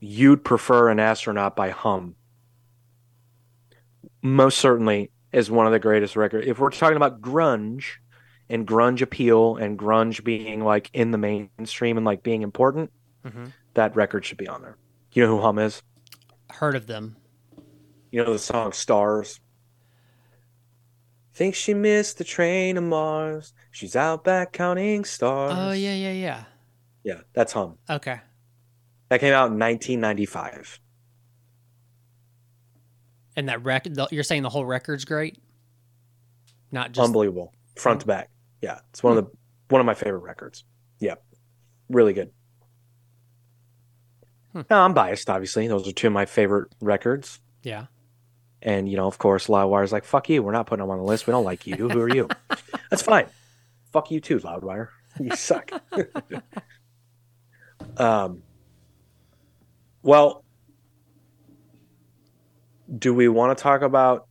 You'd 0.00 0.44
Prefer 0.44 0.90
an 0.90 1.00
Astronaut 1.00 1.56
by 1.56 1.70
Hum. 1.70 2.16
Most 4.22 4.58
certainly 4.58 5.10
is 5.32 5.50
one 5.50 5.66
of 5.66 5.72
the 5.72 5.78
greatest 5.78 6.16
records. 6.16 6.46
If 6.46 6.58
we're 6.58 6.70
talking 6.70 6.96
about 6.96 7.20
grunge 7.20 7.84
and 8.48 8.66
grunge 8.66 9.02
appeal 9.02 9.56
and 9.56 9.78
grunge 9.78 10.22
being 10.24 10.62
like 10.64 10.90
in 10.92 11.10
the 11.10 11.18
mainstream 11.18 11.96
and 11.96 12.06
like 12.06 12.22
being 12.22 12.42
important, 12.42 12.92
Mhm. 13.24 13.52
that 13.74 13.94
record 13.96 14.24
should 14.24 14.38
be 14.38 14.46
on 14.48 14.62
there. 14.62 14.76
You 15.12 15.24
know 15.26 15.36
who 15.36 15.42
Hum 15.42 15.58
is? 15.58 15.82
Heard 16.50 16.76
of 16.76 16.86
them. 16.86 17.16
You 18.10 18.22
know 18.24 18.32
the 18.32 18.38
song 18.38 18.72
Stars? 18.72 19.40
Think 21.34 21.54
she 21.54 21.74
missed 21.74 22.18
the 22.18 22.24
train 22.24 22.76
to 22.76 22.80
Mars. 22.80 23.52
She's 23.70 23.94
out 23.96 24.24
back 24.24 24.52
counting 24.52 25.04
stars. 25.04 25.52
Oh 25.56 25.72
yeah, 25.72 25.94
yeah, 25.94 26.12
yeah. 26.12 26.44
Yeah, 27.02 27.20
that's 27.34 27.52
Hum. 27.52 27.78
Okay. 27.90 28.20
That 29.10 29.20
came 29.20 29.32
out 29.34 29.50
in 29.52 29.58
1995. 29.58 30.80
And 33.36 33.48
that 33.48 33.62
record, 33.64 33.98
you're 34.10 34.22
saying 34.22 34.42
the 34.42 34.48
whole 34.48 34.64
record's 34.64 35.04
great? 35.04 35.38
Not 36.72 36.92
just 36.92 37.04
Unbelievable. 37.04 37.52
Front 37.76 38.00
to 38.00 38.06
back. 38.06 38.30
Yeah, 38.62 38.80
it's 38.90 39.02
one 39.02 39.16
of 39.16 39.24
the 39.24 39.30
one 39.68 39.80
of 39.80 39.86
my 39.86 39.94
favorite 39.94 40.20
records. 40.20 40.64
Yeah. 40.98 41.16
Really 41.88 42.12
good. 42.12 42.30
Now, 44.70 44.84
I'm 44.84 44.94
biased, 44.94 45.28
obviously. 45.28 45.68
Those 45.68 45.86
are 45.86 45.92
two 45.92 46.06
of 46.06 46.14
my 46.14 46.24
favorite 46.24 46.74
records. 46.80 47.40
yeah. 47.62 47.86
And, 48.62 48.88
you 48.88 48.96
know, 48.96 49.06
of 49.06 49.18
course, 49.18 49.48
Loudwire's 49.48 49.92
like, 49.92 50.04
fuck 50.04 50.30
you. 50.30 50.42
We're 50.42 50.50
not 50.50 50.66
putting 50.66 50.82
them 50.82 50.90
on 50.90 50.98
the 50.98 51.04
list. 51.04 51.26
We 51.26 51.30
don't 51.30 51.44
like 51.44 51.66
you. 51.66 51.76
Who 51.76 52.00
are 52.00 52.12
you? 52.12 52.26
That's 52.90 53.02
fine. 53.02 53.26
Fuck 53.92 54.10
you 54.10 54.18
too, 54.18 54.40
Loudwire. 54.40 54.88
You 55.20 55.36
suck. 55.36 55.70
um, 57.98 58.42
well, 60.02 60.42
do 62.98 63.14
we 63.14 63.28
want 63.28 63.56
to 63.56 63.62
talk 63.62 63.82
about 63.82 64.26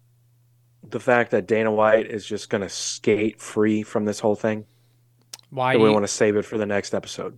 the 0.90 0.99
fact 0.99 1.32
that 1.32 1.48
Dana 1.48 1.72
White 1.72 2.07
is 2.07 2.26
just 2.26 2.49
going 2.49 2.62
to 2.62 2.70
skate 2.70 3.41
free 3.41 3.84
from 3.84 4.06
this 4.06 4.20
whole 4.20 4.36
thing? 4.36 4.66
Why 5.49 5.74
do 5.74 5.80
we 5.80 5.88
you, 5.88 5.94
want 5.94 6.03
to 6.03 6.12
save 6.12 6.36
it 6.36 6.44
for 6.44 6.57
the 6.57 6.66
next 6.66 6.94
episode? 6.94 7.38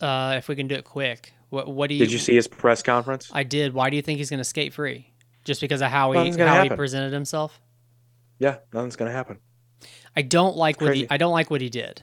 uh, 0.00 0.34
if 0.36 0.48
we 0.48 0.56
can 0.56 0.68
do 0.68 0.74
it 0.74 0.84
quick? 0.84 1.32
What 1.50 1.68
what 1.68 1.88
do 1.88 1.94
you 1.94 2.00
Did 2.00 2.12
you 2.12 2.18
see 2.18 2.34
his 2.34 2.46
press 2.46 2.82
conference? 2.82 3.30
I 3.32 3.42
did. 3.42 3.72
Why 3.74 3.90
do 3.90 3.96
you 3.96 4.02
think 4.02 4.18
he's 4.18 4.30
going 4.30 4.38
to 4.38 4.44
skate 4.44 4.72
free? 4.74 5.12
Just 5.44 5.60
because 5.60 5.80
of 5.80 5.90
how 5.90 6.12
he 6.12 6.30
how 6.38 6.62
he 6.62 6.68
presented 6.70 7.12
himself? 7.12 7.60
Yeah, 8.38 8.58
nothing's 8.72 8.96
going 8.96 9.10
to 9.10 9.16
happen. 9.16 9.38
I 10.14 10.22
don't 10.22 10.56
like 10.56 10.80
what 10.80 10.94
he 10.94 11.06
I 11.08 11.16
don't 11.16 11.32
like 11.32 11.50
what 11.50 11.60
he 11.60 11.70
did. 11.70 12.02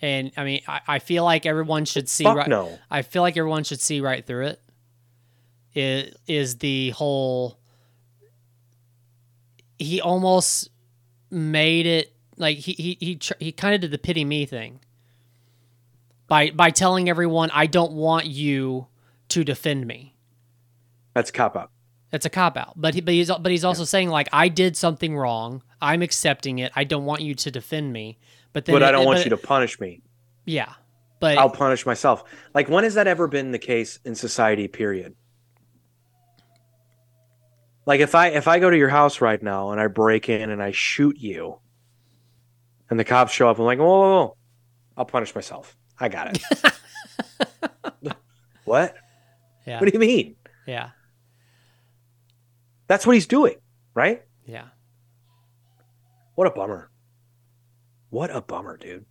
And 0.00 0.32
I 0.36 0.44
mean, 0.44 0.62
I, 0.66 0.80
I 0.86 0.98
feel 0.98 1.24
like 1.24 1.46
everyone 1.46 1.84
should 1.84 2.08
see 2.08 2.24
Fuck 2.24 2.36
right. 2.36 2.48
no. 2.48 2.76
I 2.90 3.02
feel 3.02 3.22
like 3.22 3.36
everyone 3.36 3.64
should 3.64 3.80
see 3.80 4.00
right 4.00 4.24
through 4.26 4.46
it. 4.46 4.60
It 5.74 6.16
is 6.26 6.58
the 6.58 6.90
whole. 6.90 7.58
He 9.82 10.00
almost 10.00 10.70
made 11.30 11.86
it 11.86 12.12
like 12.36 12.58
he 12.58 12.72
he 12.72 12.96
he 13.00 13.18
he 13.40 13.52
kind 13.52 13.74
of 13.74 13.80
did 13.80 13.90
the 13.90 13.98
pity 13.98 14.24
me 14.24 14.46
thing. 14.46 14.80
By 16.28 16.50
by 16.50 16.70
telling 16.70 17.08
everyone 17.08 17.50
I 17.52 17.66
don't 17.66 17.92
want 17.92 18.26
you 18.26 18.86
to 19.28 19.44
defend 19.44 19.86
me. 19.86 20.14
That's 21.14 21.30
cop 21.30 21.56
out. 21.56 21.70
That's 22.10 22.26
a 22.26 22.30
cop 22.30 22.56
out. 22.56 22.74
But 22.76 22.94
he, 22.94 23.00
but 23.00 23.14
he's 23.14 23.28
but 23.30 23.50
he's 23.50 23.64
also 23.64 23.84
saying 23.84 24.08
like 24.08 24.28
I 24.32 24.48
did 24.48 24.76
something 24.76 25.16
wrong. 25.16 25.62
I'm 25.80 26.02
accepting 26.02 26.58
it. 26.58 26.72
I 26.76 26.84
don't 26.84 27.04
want 27.04 27.22
you 27.22 27.34
to 27.34 27.50
defend 27.50 27.92
me. 27.92 28.18
But 28.52 28.66
then 28.66 28.74
But 28.74 28.82
I 28.82 28.92
don't 28.92 29.04
want 29.04 29.18
but 29.18 29.26
you 29.26 29.32
it- 29.32 29.40
to 29.40 29.46
punish 29.46 29.80
me. 29.80 30.02
Yeah. 30.44 30.72
But 31.20 31.38
I'll 31.38 31.50
punish 31.50 31.86
myself. 31.86 32.24
Like 32.54 32.68
when 32.68 32.84
has 32.84 32.94
that 32.94 33.06
ever 33.06 33.28
been 33.28 33.52
the 33.52 33.58
case 33.58 33.98
in 34.04 34.14
society? 34.14 34.68
Period. 34.68 35.14
Like 37.84 38.00
if 38.00 38.14
I 38.14 38.28
if 38.28 38.46
I 38.46 38.58
go 38.58 38.70
to 38.70 38.76
your 38.76 38.88
house 38.88 39.20
right 39.20 39.42
now 39.42 39.70
and 39.72 39.80
I 39.80 39.88
break 39.88 40.28
in 40.28 40.50
and 40.50 40.62
I 40.62 40.70
shoot 40.70 41.18
you, 41.18 41.58
and 42.90 42.98
the 42.98 43.04
cops 43.04 43.32
show 43.32 43.48
up, 43.48 43.58
I'm 43.58 43.64
like, 43.64 43.78
whoa, 43.78 43.86
whoa, 43.86 44.00
whoa. 44.00 44.36
I'll 44.96 45.04
punish 45.04 45.34
myself. 45.34 45.76
I 45.98 46.08
got 46.08 46.36
it. 46.36 46.42
what? 48.64 48.94
yeah. 49.66 49.80
What 49.80 49.86
do 49.86 49.92
you 49.92 49.98
mean? 49.98 50.36
yeah. 50.66 50.90
That's 52.86 53.06
what 53.06 53.14
he's 53.14 53.26
doing, 53.26 53.56
right? 53.94 54.22
Yeah. 54.44 54.66
What 56.34 56.46
a 56.46 56.50
bummer. 56.50 56.90
What 58.10 58.30
a 58.34 58.42
bummer, 58.42 58.76
dude. 58.76 59.06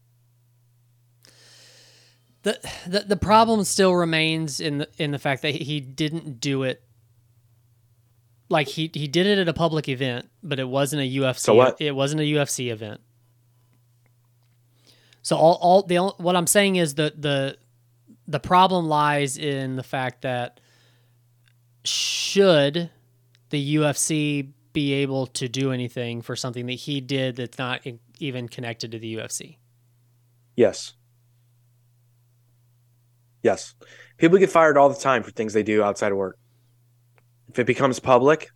the 2.44 2.60
the 2.86 3.00
the 3.02 3.16
problem 3.16 3.64
still 3.64 3.96
remains 3.96 4.60
in 4.60 4.80
the 4.80 4.88
in 4.98 5.12
the 5.12 5.20
fact 5.20 5.42
that 5.42 5.56
he 5.56 5.80
didn't 5.80 6.40
do 6.40 6.64
it 6.64 6.84
like 8.52 8.68
he 8.68 8.92
he 8.94 9.08
did 9.08 9.26
it 9.26 9.40
at 9.40 9.48
a 9.48 9.54
public 9.54 9.90
event, 9.90 10.30
but 10.44 10.60
it 10.60 10.68
wasn't 10.68 11.02
a 11.02 11.06
UFC. 11.06 11.40
So 11.40 11.54
what? 11.56 11.82
It 11.82 11.96
wasn't 11.96 12.22
a 12.22 12.26
UFC 12.26 12.72
event. 12.72 13.02
So 15.22 15.38
all 15.38 15.58
all 15.62 15.84
the 15.84 15.98
what 16.18 16.36
I'm 16.36 16.48
saying 16.48 16.76
is 16.76 16.96
the 16.96 17.14
the 17.18 17.58
the 18.28 18.40
problem 18.40 18.88
lies 18.88 19.38
in 19.38 19.76
the 19.76 19.84
fact 19.84 20.22
that 20.22 20.60
should 21.84 22.90
the 23.50 23.76
UFC 23.76 24.52
be 24.74 24.94
able 24.94 25.28
to 25.28 25.50
do 25.50 25.72
anything 25.72 26.22
for 26.22 26.36
something 26.36 26.66
that 26.68 26.74
he 26.74 27.02
did 27.02 27.36
that's 27.36 27.58
not 27.58 27.82
even 28.20 28.48
connected 28.48 28.92
to 28.92 29.00
the 29.00 29.16
UFC? 29.16 29.58
Yes. 30.56 30.94
Yes. 33.44 33.74
People 34.18 34.38
get 34.38 34.50
fired 34.50 34.78
all 34.78 34.90
the 34.90 35.00
time 35.00 35.24
for 35.24 35.32
things 35.32 35.54
they 35.54 35.64
do 35.64 35.84
outside 35.84 36.12
of 36.12 36.18
work. 36.18 36.38
If 37.52 37.60
it 37.60 37.68
becomes 37.68 38.00
public, 38.00 38.50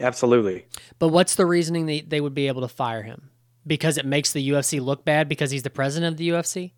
absolutely. 0.00 0.66
But 0.98 1.08
what's 1.08 1.34
the 1.36 1.46
reasoning 1.46 1.86
that 1.86 2.10
they 2.10 2.20
would 2.20 2.34
be 2.34 2.48
able 2.48 2.62
to 2.62 2.68
fire 2.68 3.02
him? 3.02 3.30
Because 3.66 3.96
it 3.96 4.04
makes 4.06 4.32
the 4.32 4.46
UFC 4.50 4.80
look 4.80 5.04
bad 5.04 5.28
because 5.28 5.50
he's 5.50 5.62
the 5.62 5.70
president 5.70 6.12
of 6.12 6.18
the 6.18 6.28
UFC? 6.28 6.72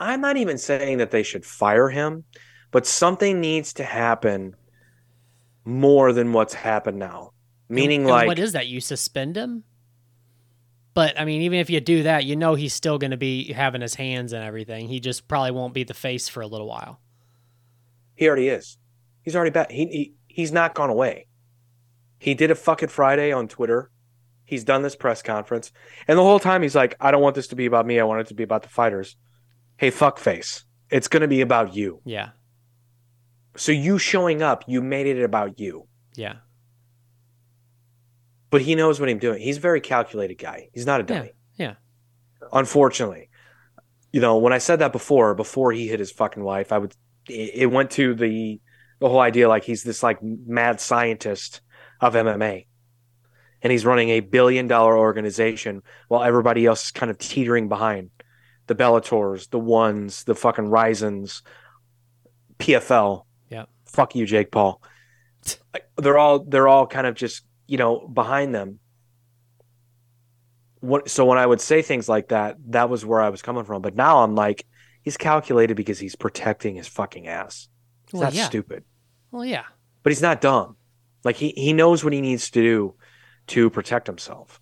I'm 0.00 0.20
not 0.20 0.36
even 0.36 0.58
saying 0.58 0.98
that 0.98 1.10
they 1.10 1.22
should 1.22 1.44
fire 1.44 1.88
him, 1.90 2.24
but 2.70 2.86
something 2.86 3.40
needs 3.40 3.72
to 3.74 3.84
happen 3.84 4.56
more 5.64 6.12
than 6.12 6.32
what's 6.32 6.54
happened 6.54 6.98
now. 6.98 7.32
Meaning, 7.68 8.02
And 8.02 8.10
like, 8.10 8.26
what 8.26 8.38
is 8.38 8.52
that? 8.52 8.66
You 8.68 8.80
suspend 8.80 9.36
him? 9.36 9.64
But 10.94 11.18
I 11.18 11.24
mean, 11.24 11.42
even 11.42 11.60
if 11.60 11.70
you 11.70 11.80
do 11.80 12.02
that, 12.04 12.24
you 12.24 12.36
know 12.36 12.54
he's 12.54 12.74
still 12.74 12.98
going 12.98 13.12
to 13.12 13.16
be 13.16 13.52
having 13.52 13.80
his 13.82 13.94
hands 13.94 14.32
and 14.32 14.42
everything. 14.44 14.88
He 14.88 15.00
just 15.00 15.28
probably 15.28 15.52
won't 15.52 15.74
be 15.74 15.84
the 15.84 15.94
face 15.94 16.28
for 16.28 16.40
a 16.40 16.46
little 16.46 16.66
while. 16.66 17.00
he 18.14 18.26
already 18.26 18.48
is. 18.48 18.76
He's 19.22 19.36
already 19.36 19.50
back. 19.50 19.70
He, 19.70 19.86
he 19.86 20.14
he's 20.38 20.52
not 20.52 20.72
gone 20.72 20.88
away. 20.88 21.26
He 22.20 22.32
did 22.34 22.52
a 22.52 22.54
fuck 22.54 22.84
it 22.84 22.92
Friday 22.92 23.32
on 23.32 23.48
Twitter. 23.48 23.90
He's 24.44 24.62
done 24.62 24.82
this 24.82 24.94
press 24.94 25.20
conference, 25.20 25.72
and 26.06 26.16
the 26.16 26.22
whole 26.22 26.38
time 26.38 26.62
he's 26.62 26.76
like, 26.76 26.94
"I 27.00 27.10
don't 27.10 27.20
want 27.22 27.34
this 27.34 27.48
to 27.48 27.56
be 27.56 27.66
about 27.66 27.86
me. 27.86 27.98
I 27.98 28.04
want 28.04 28.20
it 28.20 28.28
to 28.28 28.34
be 28.34 28.44
about 28.44 28.62
the 28.62 28.68
fighters." 28.68 29.16
Hey, 29.78 29.90
fuckface, 29.90 30.62
it's 30.90 31.08
going 31.08 31.22
to 31.22 31.28
be 31.28 31.40
about 31.40 31.74
you. 31.74 32.00
Yeah, 32.04 32.30
So 33.56 33.72
you 33.72 33.98
showing 33.98 34.40
up, 34.42 34.62
you 34.68 34.80
made 34.80 35.06
it 35.08 35.22
about 35.24 35.58
you. 35.58 35.86
yeah, 36.14 36.36
But 38.50 38.62
he 38.62 38.74
knows 38.76 39.00
what 39.00 39.08
he's 39.08 39.18
doing. 39.20 39.40
He's 39.42 39.56
a 39.58 39.60
very 39.60 39.80
calculated 39.80 40.36
guy. 40.38 40.68
He's 40.72 40.86
not 40.86 41.00
a 41.00 41.04
yeah, 41.04 41.18
dummy. 41.18 41.32
yeah. 41.56 41.74
Unfortunately, 42.52 43.28
you 44.12 44.20
know, 44.20 44.38
when 44.38 44.52
I 44.52 44.58
said 44.58 44.78
that 44.78 44.92
before, 44.92 45.34
before 45.34 45.72
he 45.72 45.88
hit 45.88 45.98
his 46.00 46.12
fucking 46.12 46.42
wife, 46.44 46.72
I 46.72 46.78
would. 46.78 46.94
It 47.28 47.70
went 47.70 47.90
to 47.92 48.14
the 48.14 48.60
the 49.00 49.08
whole 49.08 49.20
idea 49.20 49.48
like 49.48 49.64
he's 49.64 49.82
this 49.82 50.02
like 50.02 50.18
mad 50.22 50.80
scientist 50.80 51.60
of 52.00 52.14
MMA, 52.14 52.66
and 53.62 53.70
he's 53.70 53.84
running 53.84 54.10
a 54.10 54.20
billion 54.20 54.66
dollar 54.66 54.96
organization 54.96 55.82
while 56.08 56.22
everybody 56.24 56.66
else 56.66 56.86
is 56.86 56.90
kind 56.90 57.10
of 57.10 57.18
teetering 57.18 57.68
behind. 57.68 58.10
The 58.66 58.74
Bellators, 58.74 59.48
the 59.48 59.58
ones, 59.58 60.24
the 60.24 60.34
fucking 60.34 60.66
Rizins, 60.66 61.42
PFL. 62.58 63.24
Yeah. 63.48 63.64
Fuck 63.86 64.14
you, 64.14 64.26
Jake 64.26 64.50
Paul. 64.50 64.82
They're 65.96 66.18
all 66.18 66.40
they're 66.40 66.68
all 66.68 66.86
kind 66.86 67.06
of 67.06 67.14
just 67.14 67.44
you 67.66 67.78
know 67.78 68.06
behind 68.06 68.54
them. 68.54 68.80
What, 70.80 71.10
so 71.10 71.24
when 71.24 71.38
I 71.38 71.46
would 71.46 71.60
say 71.60 71.82
things 71.82 72.08
like 72.08 72.28
that, 72.28 72.56
that 72.68 72.88
was 72.88 73.04
where 73.04 73.20
I 73.20 73.30
was 73.30 73.42
coming 73.42 73.64
from. 73.64 73.82
But 73.82 73.96
now 73.96 74.22
I'm 74.22 74.36
like, 74.36 74.64
he's 75.02 75.16
calculated 75.16 75.76
because 75.76 75.98
he's 75.98 76.14
protecting 76.14 76.76
his 76.76 76.86
fucking 76.86 77.26
ass. 77.26 77.68
He's 78.10 78.14
Well, 78.14 78.22
not 78.24 78.34
yeah. 78.34 78.46
stupid, 78.46 78.84
Well, 79.30 79.44
yeah, 79.44 79.64
but 80.02 80.10
he's 80.10 80.22
not 80.22 80.40
dumb. 80.40 80.76
Like 81.24 81.36
he 81.36 81.50
he 81.56 81.72
knows 81.72 82.02
what 82.04 82.12
he 82.12 82.20
needs 82.20 82.50
to 82.50 82.60
do 82.62 82.94
to 83.48 83.70
protect 83.70 84.06
himself. 84.06 84.60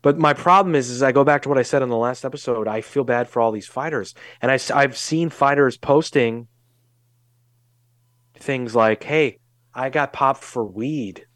But 0.00 0.16
my 0.18 0.32
problem 0.32 0.74
is, 0.76 0.90
is 0.90 1.02
I 1.02 1.10
go 1.12 1.24
back 1.24 1.42
to 1.42 1.48
what 1.48 1.58
I 1.58 1.62
said 1.62 1.82
in 1.82 1.88
the 1.88 1.96
last 1.96 2.24
episode. 2.24 2.68
I 2.68 2.80
feel 2.82 3.02
bad 3.04 3.28
for 3.28 3.40
all 3.40 3.50
these 3.50 3.66
fighters, 3.66 4.14
and 4.40 4.50
I 4.52 4.58
I've 4.74 4.96
seen 4.96 5.28
fighters 5.30 5.76
posting 5.76 6.46
things 8.36 8.74
like, 8.74 9.02
"Hey, 9.02 9.38
I 9.74 9.90
got 9.90 10.12
popped 10.12 10.44
for 10.44 10.64
weed." 10.64 11.26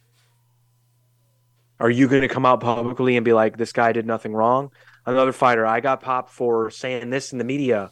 Are 1.81 1.91
you 1.91 2.07
going 2.07 2.23
to 2.23 2.29
come 2.29 2.47
out 2.47 2.61
publicly 2.61 3.17
and 3.17 3.25
be 3.25 3.33
like, 3.33 3.57
"This 3.57 3.73
guy 3.73 3.93
did 3.93 4.07
nothing 4.07 4.33
wrong"? 4.33 4.71
Another 5.05 5.33
fighter, 5.33 5.67
I 5.67 5.81
got 5.81 6.01
popped 6.01 6.31
for 6.31 6.71
saying 6.71 7.11
this 7.11 7.33
in 7.33 7.39
the 7.39 7.45
media. 7.45 7.91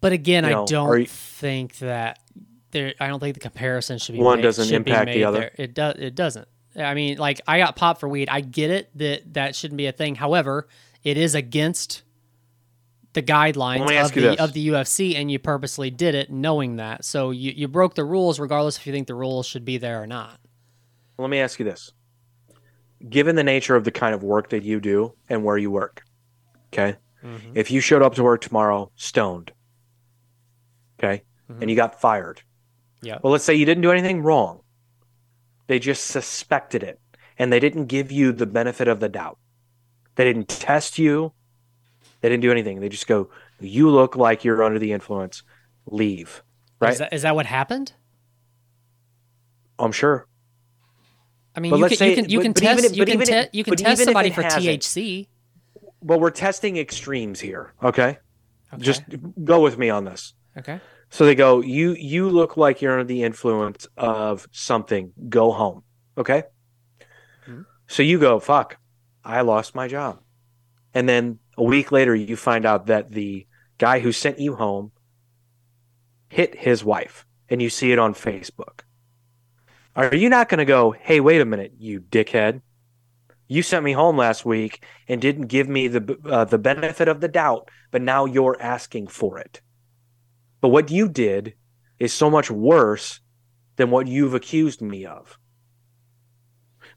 but 0.00 0.12
again, 0.12 0.44
You 0.44 0.50
I 0.62 0.64
don't 0.66 0.98
you- 1.00 1.06
think 1.06 1.78
that 1.78 2.18
there. 2.78 2.94
I 3.00 3.08
don't 3.08 3.20
think 3.20 3.34
the 3.34 3.40
comparison 3.40 3.98
should 3.98 4.12
be 4.14 4.20
One 4.20 4.38
made- 4.38 4.42
doesn't 4.42 4.72
impact 4.74 5.10
the 5.12 5.24
other. 5.24 5.38
there. 5.40 5.52
It 5.56 5.74
does. 5.74 5.96
It 5.98 6.14
doesn't. 6.14 6.46
I 6.76 6.94
mean, 6.94 7.16
like 7.18 7.40
I 7.46 7.58
got 7.58 7.74
popped 7.76 8.00
for 8.00 8.08
weed. 8.08 8.28
I 8.30 8.40
get 8.42 8.70
it 8.70 8.90
that 8.98 9.34
that 9.34 9.56
shouldn't 9.56 9.78
be 9.78 9.86
a 9.86 9.92
thing. 9.92 10.14
However, 10.16 10.68
it 11.02 11.16
is 11.16 11.34
against 11.34 12.02
the 13.14 13.22
guidelines 13.22 13.80
of 14.04 14.12
the 14.12 14.42
of 14.42 14.52
the 14.52 14.68
UFC, 14.68 15.16
and 15.16 15.30
you 15.30 15.38
purposely 15.38 15.90
did 15.90 16.14
it 16.14 16.30
knowing 16.30 16.76
that. 16.76 17.04
So 17.04 17.30
you 17.30 17.52
you 17.56 17.66
broke 17.66 17.94
the 17.94 18.04
rules, 18.04 18.38
regardless 18.38 18.76
if 18.76 18.86
you 18.86 18.92
think 18.92 19.06
the 19.06 19.14
rules 19.14 19.46
should 19.46 19.64
be 19.64 19.78
there 19.78 20.02
or 20.02 20.06
not. 20.06 20.38
Let 21.18 21.30
me 21.30 21.38
ask 21.38 21.58
you 21.58 21.64
this: 21.64 21.92
given 23.08 23.36
the 23.36 23.44
nature 23.44 23.74
of 23.74 23.84
the 23.84 23.90
kind 23.90 24.14
of 24.14 24.22
work 24.22 24.50
that 24.50 24.62
you 24.62 24.80
do 24.80 25.14
and 25.30 25.44
where 25.44 25.56
you 25.56 25.70
work, 25.70 26.02
okay, 26.74 26.96
Mhm. 27.24 27.52
if 27.54 27.70
you 27.70 27.80
showed 27.80 28.02
up 28.02 28.14
to 28.16 28.22
work 28.22 28.42
tomorrow 28.42 28.90
stoned, 28.96 29.52
okay, 31.00 31.22
and 31.60 31.70
you 31.70 31.76
got 31.76 31.98
fired, 32.00 32.42
Yeah. 33.06 33.18
well, 33.22 33.32
let's 33.32 33.44
say 33.44 33.54
you 33.54 33.64
didn't 33.64 33.82
do 33.82 33.92
anything 33.92 34.22
wrong, 34.22 34.60
they 35.68 35.78
just 35.78 36.06
suspected 36.08 36.82
it 36.82 36.98
and 37.38 37.52
they 37.52 37.60
didn't 37.60 37.86
give 37.86 38.10
you 38.10 38.32
the 38.32 38.46
benefit 38.46 38.88
of 38.88 39.00
the 39.00 39.08
doubt. 39.08 39.38
They 40.16 40.24
didn't 40.24 40.48
test 40.48 40.98
you. 40.98 41.32
They 42.20 42.28
didn't 42.28 42.42
do 42.42 42.50
anything. 42.50 42.80
They 42.80 42.88
just 42.88 43.06
go, 43.06 43.30
"You 43.60 43.90
look 43.90 44.16
like 44.16 44.44
you're 44.44 44.62
under 44.62 44.78
the 44.78 44.92
influence. 44.92 45.42
Leave." 45.86 46.42
Right? 46.80 46.92
Is 46.92 46.98
that, 46.98 47.12
is 47.12 47.22
that 47.22 47.34
what 47.34 47.46
happened? 47.46 47.92
I'm 49.78 49.92
sure. 49.92 50.26
I 51.54 51.60
mean, 51.60 51.70
But 51.70 51.76
you 51.78 51.84
can, 51.84 51.90
you 51.90 51.96
say- 51.96 52.14
can 52.14 52.28
you 52.30 52.38
but- 52.38 52.42
can 52.42 52.52
but 52.52 52.62
test 52.62 52.96
you 52.96 53.04
can 53.04 53.48
you 53.52 53.64
can 53.64 53.76
test 53.76 54.04
somebody 54.04 54.30
for 54.30 54.42
THC. 54.42 55.28
Well, 56.00 56.20
we're 56.20 56.30
testing 56.30 56.76
extremes 56.76 57.40
here. 57.40 57.72
Okay? 57.82 58.18
Okay. 58.72 58.82
Just 58.82 59.02
go 59.44 59.60
with 59.60 59.78
me 59.78 59.90
on 59.90 60.04
this. 60.04 60.34
Okay. 60.56 60.80
So 61.10 61.24
they 61.24 61.34
go, 61.34 61.60
"You 61.60 61.92
you 61.92 62.28
look 62.28 62.56
like 62.56 62.82
you're 62.82 62.92
under 62.92 63.04
the 63.04 63.22
influence 63.22 63.86
of 63.96 64.46
something. 64.52 65.12
Go 65.28 65.52
home." 65.52 65.84
Okay? 66.18 66.44
Mhm. 67.46 67.64
So 67.86 68.02
you 68.02 68.18
go, 68.18 68.38
"Fuck. 68.40 68.78
I 69.24 69.40
lost 69.42 69.74
my 69.74 69.88
job." 69.88 70.20
And 70.94 71.08
then 71.08 71.38
a 71.56 71.62
week 71.62 71.92
later 71.92 72.14
you 72.14 72.36
find 72.36 72.66
out 72.66 72.86
that 72.86 73.12
the 73.12 73.46
guy 73.78 74.00
who 74.00 74.12
sent 74.12 74.38
you 74.38 74.56
home 74.56 74.92
hit 76.28 76.54
his 76.56 76.84
wife 76.84 77.24
and 77.48 77.62
you 77.62 77.70
see 77.70 77.92
it 77.92 77.98
on 77.98 78.14
Facebook. 78.14 78.80
Are 79.94 80.14
you 80.14 80.28
not 80.28 80.48
going 80.48 80.58
to 80.58 80.64
go, 80.64 80.90
"Hey, 80.90 81.20
wait 81.20 81.40
a 81.40 81.44
minute, 81.46 81.72
you 81.78 82.00
dickhead. 82.00 82.60
You 83.48 83.62
sent 83.62 83.84
me 83.84 83.92
home 83.92 84.16
last 84.16 84.44
week 84.44 84.84
and 85.08 85.20
didn't 85.20 85.46
give 85.46 85.68
me 85.68 85.88
the 85.88 86.18
uh, 86.24 86.44
the 86.44 86.58
benefit 86.58 87.08
of 87.08 87.20
the 87.20 87.28
doubt, 87.28 87.70
but 87.92 88.02
now 88.02 88.24
you're 88.24 88.60
asking 88.60 89.06
for 89.06 89.38
it." 89.38 89.62
But 90.66 90.72
what 90.72 90.90
you 90.90 91.08
did 91.08 91.54
is 92.00 92.12
so 92.12 92.28
much 92.28 92.50
worse 92.50 93.20
than 93.76 93.92
what 93.92 94.08
you've 94.08 94.34
accused 94.34 94.82
me 94.82 95.06
of. 95.06 95.38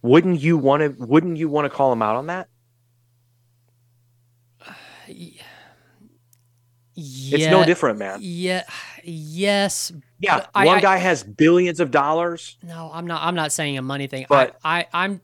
Wouldn't 0.01 0.41
you 0.41 0.57
want 0.57 0.81
to 0.81 1.05
wouldn't 1.05 1.37
you 1.37 1.49
want 1.49 1.65
to 1.65 1.69
call 1.69 1.93
him 1.93 2.01
out 2.01 2.15
on 2.15 2.25
that? 2.25 2.47
It's 6.95 7.45
no 7.45 7.63
different, 7.63 7.99
man. 7.99 8.17
Yeah. 8.23 8.63
Yes. 9.03 9.93
Yeah, 10.19 10.47
I- 10.55 10.65
one 10.65 10.79
I- 10.79 10.81
guy 10.81 10.97
has 10.97 11.23
billions 11.23 11.79
of 11.79 11.91
dollars. 11.91 12.57
No, 12.63 12.89
I'm 12.91 13.05
not. 13.05 13.21
I'm 13.21 13.35
not 13.35 13.51
saying 13.51 13.77
a 13.77 13.83
money 13.83 14.07
thing. 14.07 14.25
But- 14.27 14.57
I, 14.65 14.79
I, 14.79 15.03
I'm, 15.03 15.21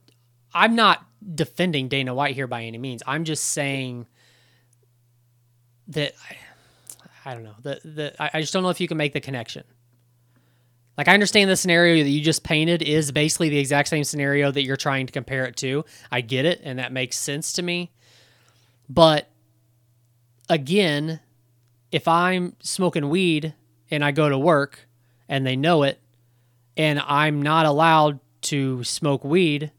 I'm 0.53 0.75
not 0.75 1.03
defending 1.33 1.87
Dana 1.87 2.13
White 2.13 2.35
here 2.35 2.45
by 2.45 2.65
any 2.65 2.77
means. 2.77 3.01
I'm 3.07 3.23
just 3.23 3.43
saying 3.43 4.05
that 5.87 6.13
I, 6.29 6.37
I 7.25 7.33
don't 7.33 7.43
know. 7.43 7.55
The 7.61 7.79
the 7.83 8.15
I 8.35 8.39
just 8.41 8.53
don't 8.53 8.63
know 8.63 8.69
if 8.69 8.79
you 8.79 8.87
can 8.87 8.97
make 8.97 9.13
the 9.13 9.21
connection. 9.21 9.63
Like 10.97 11.07
I 11.09 11.13
understand 11.13 11.49
the 11.49 11.57
scenario 11.57 12.03
that 12.03 12.09
you 12.09 12.21
just 12.21 12.43
painted 12.43 12.81
is 12.81 13.11
basically 13.11 13.49
the 13.49 13.57
exact 13.57 13.89
same 13.89 14.03
scenario 14.05 14.51
that 14.51 14.63
you're 14.63 14.77
trying 14.77 15.07
to 15.07 15.11
compare 15.13 15.45
it 15.45 15.57
to. 15.57 15.83
I 16.11 16.21
get 16.21 16.45
it, 16.45 16.61
and 16.63 16.79
that 16.79 16.93
makes 16.93 17.17
sense 17.17 17.51
to 17.53 17.61
me. 17.61 17.91
But 18.87 19.29
again, 20.49 21.19
if 21.91 22.07
I'm 22.07 22.55
smoking 22.61 23.09
weed 23.09 23.53
and 23.91 24.05
I 24.05 24.11
go 24.11 24.29
to 24.29 24.37
work 24.37 24.87
and 25.27 25.45
they 25.45 25.55
know 25.55 25.83
it, 25.83 25.99
and 26.77 26.99
I'm 26.99 27.41
not 27.41 27.65
allowed 27.65 28.19
to 28.43 28.83
smoke 28.83 29.23
weed 29.23 29.71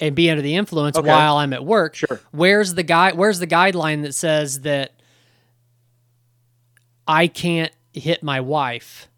and 0.00 0.14
be 0.14 0.28
under 0.28 0.42
the 0.42 0.54
influence 0.54 0.96
Okay. 0.98 1.08
while 1.08 1.36
I'm 1.38 1.52
at 1.52 1.64
work. 1.64 1.94
Sure. 1.94 2.20
Where's 2.30 2.74
the 2.74 2.82
guy 2.82 3.12
where's 3.12 3.38
the 3.38 3.46
guideline 3.46 4.02
that 4.02 4.12
says 4.14 4.60
that 4.62 4.92
I 7.06 7.26
can't 7.26 7.72
hit 7.92 8.22
my 8.22 8.40
wife? 8.40 9.08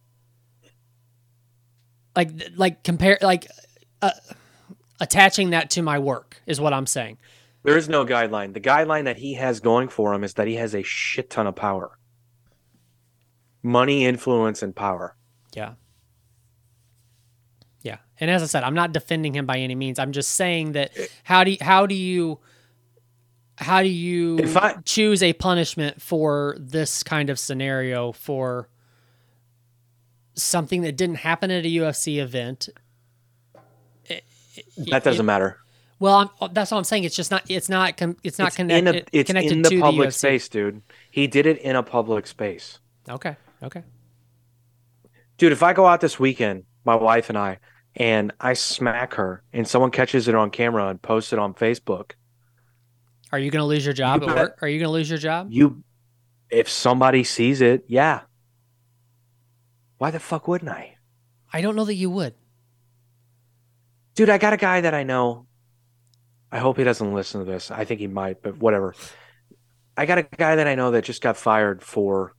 Like 2.14 2.30
like 2.56 2.82
compare 2.82 3.18
like 3.20 3.46
uh, 4.02 4.10
attaching 5.00 5.50
that 5.50 5.70
to 5.70 5.82
my 5.82 5.98
work 5.98 6.42
is 6.46 6.60
what 6.60 6.72
I'm 6.72 6.86
saying. 6.86 7.18
There 7.62 7.76
is 7.76 7.88
no 7.88 8.06
guideline. 8.06 8.54
The 8.54 8.60
guideline 8.60 9.04
that 9.04 9.16
he 9.16 9.34
has 9.34 9.60
going 9.60 9.88
for 9.88 10.14
him 10.14 10.22
is 10.22 10.34
that 10.34 10.46
he 10.46 10.54
has 10.54 10.74
a 10.74 10.82
shit 10.82 11.30
ton 11.30 11.46
of 11.46 11.56
power. 11.56 11.98
Money, 13.62 14.06
influence, 14.06 14.62
and 14.62 14.74
power. 14.74 15.16
Yeah. 15.52 15.72
Yeah. 17.82 17.98
And 18.20 18.30
as 18.30 18.42
I 18.42 18.46
said, 18.46 18.62
I'm 18.62 18.74
not 18.74 18.92
defending 18.92 19.34
him 19.34 19.46
by 19.46 19.58
any 19.58 19.74
means. 19.74 19.98
I'm 19.98 20.12
just 20.12 20.34
saying 20.34 20.72
that 20.72 20.92
how 21.24 21.42
do 21.42 21.50
you, 21.50 21.58
how 21.60 21.86
do 21.86 21.94
you 21.96 22.38
how 23.58 23.82
do 23.82 23.88
you 23.88 24.38
If 24.38 24.56
I- 24.56 24.74
choose 24.84 25.22
a 25.22 25.32
punishment 25.32 26.00
for 26.02 26.56
this 26.58 27.02
kind 27.02 27.30
of 27.30 27.38
scenario 27.38 28.12
for 28.12 28.68
something 30.34 30.82
that 30.82 30.96
didn't 30.96 31.16
happen 31.16 31.50
at 31.50 31.64
a 31.64 31.68
UFC 31.68 32.18
event? 32.20 32.68
That 34.90 35.04
doesn't 35.04 35.26
matter. 35.26 35.58
Well, 35.98 36.30
I'm, 36.40 36.52
that's 36.52 36.70
what 36.70 36.78
I'm 36.78 36.84
saying. 36.84 37.04
It's 37.04 37.16
just 37.16 37.30
not. 37.30 37.42
It's 37.48 37.68
not. 37.68 38.00
It's 38.22 38.38
not 38.38 38.48
It's 38.48 38.58
in 38.58 38.68
connected. 38.68 39.08
a, 39.12 39.18
it's 39.18 39.28
connected 39.28 39.52
in 39.52 39.62
the 39.62 39.70
to 39.70 39.80
public 39.80 40.10
UFC. 40.10 40.12
space, 40.14 40.48
dude. 40.48 40.82
He 41.10 41.26
did 41.26 41.46
it 41.46 41.58
in 41.58 41.74
a 41.76 41.82
public 41.82 42.26
space. 42.26 42.78
Okay. 43.08 43.36
Okay. 43.62 43.82
Dude, 45.38 45.52
if 45.52 45.62
I 45.62 45.72
go 45.72 45.86
out 45.86 46.00
this 46.00 46.18
weekend, 46.20 46.64
my 46.84 46.94
wife 46.96 47.28
and 47.30 47.38
I, 47.38 47.58
and 47.94 48.32
I 48.40 48.52
smack 48.52 49.14
her 49.14 49.42
and 49.52 49.66
someone 49.66 49.90
catches 49.90 50.28
it 50.28 50.34
on 50.34 50.50
camera 50.50 50.88
and 50.88 51.00
posts 51.00 51.32
it 51.32 51.38
on 51.38 51.54
Facebook, 51.54 52.12
Are 53.32 53.38
you 53.38 53.50
going 53.50 53.60
to 53.62 53.66
lose 53.66 53.84
your 53.84 53.94
job 53.94 54.22
You 54.22 54.28
at 54.28 54.34
bet. 54.34 54.44
work? 54.44 54.58
Are 54.62 54.68
you 54.68 54.78
going 54.78 54.88
to 54.88 54.92
lose 54.92 55.10
your 55.10 55.18
job? 55.18 55.48
you 55.50 55.82
if 56.48 56.68
somebody 56.68 57.24
sees 57.24 57.60
it, 57.60 57.84
yeah. 57.88 58.20
Why 59.98 60.10
the 60.12 60.20
fuck 60.20 60.46
wouldn't 60.46 60.70
I? 60.70 60.96
I 61.52 61.60
don't 61.60 61.74
know 61.74 61.84
that 61.84 61.94
you 61.94 62.08
would. 62.10 62.34
Dude, 64.14 64.30
I 64.30 64.38
got 64.38 64.52
a 64.52 64.56
guy 64.56 64.80
that 64.80 64.94
I 64.94 65.02
know. 65.02 65.46
I 66.52 66.58
hope 66.58 66.78
he 66.78 66.84
doesn't 66.84 67.12
listen 67.12 67.44
to 67.44 67.50
this. 67.50 67.70
I 67.70 67.84
think 67.84 68.00
he 68.00 68.06
might, 68.06 68.42
but 68.42 68.58
whatever. 68.58 68.94
I 69.96 70.06
got 70.06 70.18
a 70.18 70.22
guy 70.22 70.56
that 70.56 70.66
I 70.68 70.74
know 70.74 70.92
that 70.92 71.04
just 71.04 71.22
got 71.22 71.36
fired 71.36 71.82
for 71.82 72.34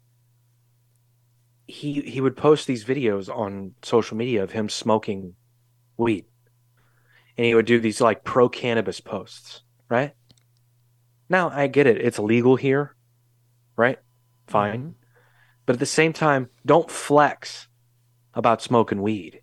he 1.67 2.01
he 2.01 2.21
would 2.21 2.37
post 2.37 2.65
these 2.65 2.85
videos 2.85 3.27
on 3.29 3.73
social 3.83 4.15
media 4.15 4.43
of 4.43 4.51
him 4.51 4.69
smoking 4.69 5.35
weed. 5.97 6.25
And 7.37 7.45
he 7.45 7.53
would 7.53 7.65
do 7.65 7.79
these 7.79 7.99
like 7.99 8.23
pro 8.23 8.47
cannabis 8.47 9.01
posts, 9.01 9.63
right? 9.89 10.13
Now, 11.29 11.49
I 11.49 11.67
get 11.67 11.87
it. 11.87 12.01
It's 12.01 12.19
illegal 12.19 12.55
here, 12.55 12.95
right? 13.75 13.99
Fine. 14.47 14.95
But 15.65 15.75
at 15.75 15.79
the 15.79 15.85
same 15.85 16.13
time, 16.13 16.49
don't 16.65 16.89
flex 16.89 17.67
about 18.33 18.61
smoking 18.61 19.01
weed 19.01 19.41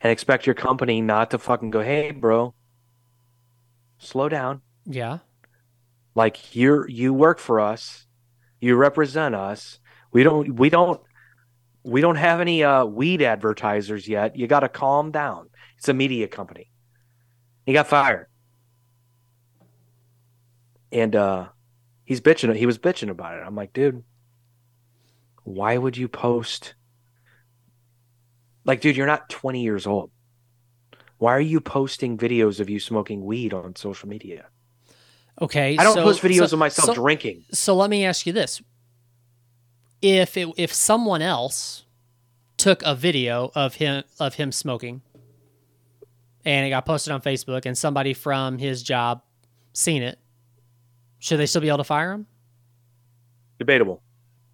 and 0.00 0.12
expect 0.12 0.46
your 0.46 0.54
company 0.54 1.00
not 1.00 1.30
to 1.30 1.38
fucking 1.38 1.70
go, 1.70 1.80
"Hey, 1.80 2.12
bro, 2.12 2.54
slow 3.98 4.28
down." 4.28 4.62
Yeah. 4.86 5.18
Like 6.14 6.54
you're 6.54 6.88
you 6.88 7.12
work 7.12 7.40
for 7.40 7.58
us, 7.58 8.06
you 8.60 8.76
represent 8.76 9.34
us. 9.34 9.80
We 10.12 10.22
don't 10.22 10.54
we 10.54 10.70
don't 10.70 11.00
we 11.82 12.00
don't 12.00 12.16
have 12.16 12.40
any 12.40 12.62
uh 12.62 12.84
weed 12.84 13.22
advertisers 13.22 14.06
yet. 14.06 14.36
You 14.36 14.46
got 14.46 14.60
to 14.60 14.68
calm 14.68 15.10
down. 15.10 15.48
It's 15.78 15.88
a 15.88 15.94
media 15.94 16.28
company. 16.28 16.70
He 17.66 17.72
got 17.72 17.88
fired. 17.88 18.28
And 20.94 21.14
uh 21.14 21.48
he's 22.04 22.20
bitching 22.22 22.54
he 22.56 22.64
was 22.64 22.78
bitching 22.78 23.10
about 23.10 23.36
it. 23.36 23.42
I'm 23.44 23.56
like, 23.56 23.72
"Dude, 23.74 24.02
why 25.42 25.76
would 25.76 25.96
you 25.96 26.08
post 26.08 26.74
like 28.64 28.80
dude, 28.80 28.96
you're 28.96 29.06
not 29.06 29.28
20 29.28 29.62
years 29.62 29.86
old. 29.86 30.10
Why 31.18 31.32
are 31.34 31.40
you 31.40 31.60
posting 31.60 32.16
videos 32.16 32.60
of 32.60 32.70
you 32.70 32.80
smoking 32.80 33.24
weed 33.24 33.52
on 33.52 33.76
social 33.76 34.08
media? 34.08 34.46
Okay. 35.40 35.76
I 35.76 35.82
don't 35.82 35.94
so- 35.94 36.02
post 36.04 36.22
videos 36.22 36.48
so- 36.48 36.54
of 36.54 36.58
myself 36.58 36.86
so- 36.86 36.94
drinking. 36.94 37.44
So 37.52 37.74
let 37.74 37.90
me 37.90 38.04
ask 38.04 38.26
you 38.26 38.32
this: 38.32 38.62
if 40.00 40.36
it, 40.36 40.48
if 40.56 40.72
someone 40.72 41.22
else 41.22 41.84
took 42.56 42.82
a 42.84 42.94
video 42.94 43.50
of 43.54 43.74
him 43.74 44.04
of 44.20 44.34
him 44.34 44.52
smoking, 44.52 45.02
and 46.44 46.66
it 46.66 46.70
got 46.70 46.86
posted 46.86 47.12
on 47.12 47.20
Facebook, 47.20 47.66
and 47.66 47.76
somebody 47.76 48.14
from 48.14 48.58
his 48.58 48.82
job 48.82 49.22
seen 49.72 50.02
it, 50.02 50.18
should 51.24 51.38
they 51.38 51.46
still 51.46 51.62
be 51.62 51.68
able 51.68 51.78
to 51.78 51.84
fire 51.84 52.12
him? 52.12 52.26
Debatable. 53.58 54.02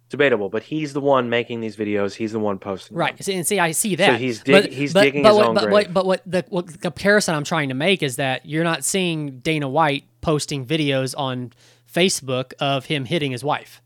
Debatable, 0.09 0.47
but 0.47 0.63
he's 0.63 0.93
the 0.93 1.01
one 1.01 1.29
making 1.29 1.59
these 1.59 1.75
videos. 1.75 2.13
He's 2.13 2.31
the 2.31 2.39
one 2.39 2.59
posting. 2.59 2.95
them. 2.95 3.01
Right. 3.01 3.21
See, 3.23 3.33
and 3.35 3.45
see, 3.45 3.59
I 3.59 3.71
see 3.71 3.95
that. 3.95 4.21
he's 4.21 4.41
dig- 4.41 4.71
he's 4.71 4.93
digging 4.93 5.23
but 5.23 5.29
his 5.29 5.37
what, 5.37 5.47
own 5.47 5.55
but, 5.55 5.63
grave. 5.63 5.73
What, 5.73 5.93
but 5.93 6.05
what 6.05 6.21
the, 6.25 6.45
what 6.47 6.67
the 6.67 6.77
comparison 6.77 7.35
I'm 7.35 7.43
trying 7.43 7.69
to 7.69 7.75
make 7.75 8.01
is 8.01 8.15
that 8.15 8.45
you're 8.45 8.63
not 8.63 8.85
seeing 8.85 9.39
Dana 9.39 9.67
White 9.67 10.05
posting 10.21 10.65
videos 10.65 11.13
on 11.17 11.51
Facebook 11.93 12.53
of 12.59 12.85
him 12.85 13.03
hitting 13.03 13.31
his 13.31 13.43
wife 13.43 13.81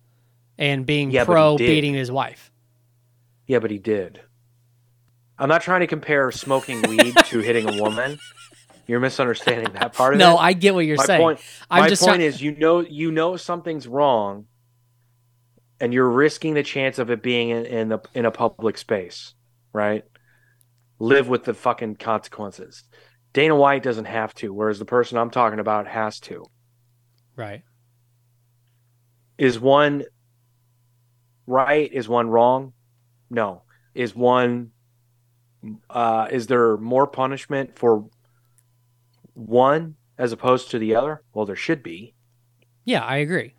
and 0.58 0.86
being 0.86 1.10
Yeah, 1.10 1.26
pro 1.26 1.58
beating 1.58 1.96
his 1.96 2.12
wife. 2.12 2.52
Yeah, 3.48 3.60
but 3.60 3.72
he 3.72 3.80
did. 3.80 4.22
I'm 5.40 5.50
not 5.50 5.62
trying 5.62 5.82
to 5.82 5.88
compare 5.88 6.32
smoking 6.32 6.84
weed 6.84 7.16
to 7.26 7.40
hitting 7.40 7.68
a 7.68 7.82
woman, 7.82 8.20
You're 8.88 9.00
misunderstanding 9.00 9.74
that 9.74 9.94
part 9.94 10.14
of 10.14 10.20
it. 10.20 10.24
No, 10.24 10.38
I 10.38 10.54
get 10.54 10.76
what 10.76 10.86
you're 10.86 10.98
my 10.98 11.06
saying. 11.06 11.22
Point, 11.22 11.40
I'm 11.70 11.84
my 11.84 11.90
just 11.90 12.04
point 12.04 12.22
is, 12.22 12.42
you 12.42 12.56
know, 12.56 12.82
you 12.82 13.12
know 13.12 13.36
something's 13.36 13.88
wrong, 13.88 14.46
and 15.80 15.94
you're 15.94 16.10
risking 16.10 16.54
the 16.54 16.64
chance 16.64 17.00
of 17.00 17.10
it 17.10 17.24
being 17.24 17.50
in, 17.50 17.66
in 17.66 17.90
the 17.90 18.00
in 18.14 18.26
a 18.26 18.32
public 18.32 18.78
space, 18.78 19.34
right? 19.74 20.04
Live 21.00 21.28
with 21.28 21.44
the 21.44 21.54
fucking 21.54 21.96
consequences. 21.96 22.84
Dana 23.34 23.56
White 23.56 23.84
doesn't 23.84 24.06
have 24.06 24.34
to, 24.36 24.54
whereas 24.54 24.80
the 24.80 24.86
person 24.86 25.18
I'm 25.18 25.32
talking 25.32 25.60
about 25.60 25.88
has 25.88 26.20
to. 26.22 26.46
right. 27.36 27.64
Is 29.38 29.60
one 29.60 30.06
right? 31.46 31.92
Is 31.92 32.08
one 32.08 32.30
wrong? 32.30 32.74
No. 33.30 33.64
Is 33.94 34.16
one? 34.16 34.72
Uh, 35.90 36.28
is 36.32 36.48
there 36.48 36.78
more 36.78 37.08
punishment 37.08 37.78
for 37.78 38.10
one 39.36 39.96
as 40.18 40.32
opposed 40.32 40.72
to 40.72 40.80
the 40.80 40.96
other? 40.96 41.22
Well, 41.34 41.46
there 41.46 41.56
should 41.56 41.84
be. 41.84 42.16
Yeah, 42.84 43.04
I 43.04 43.18
agree. 43.18 43.54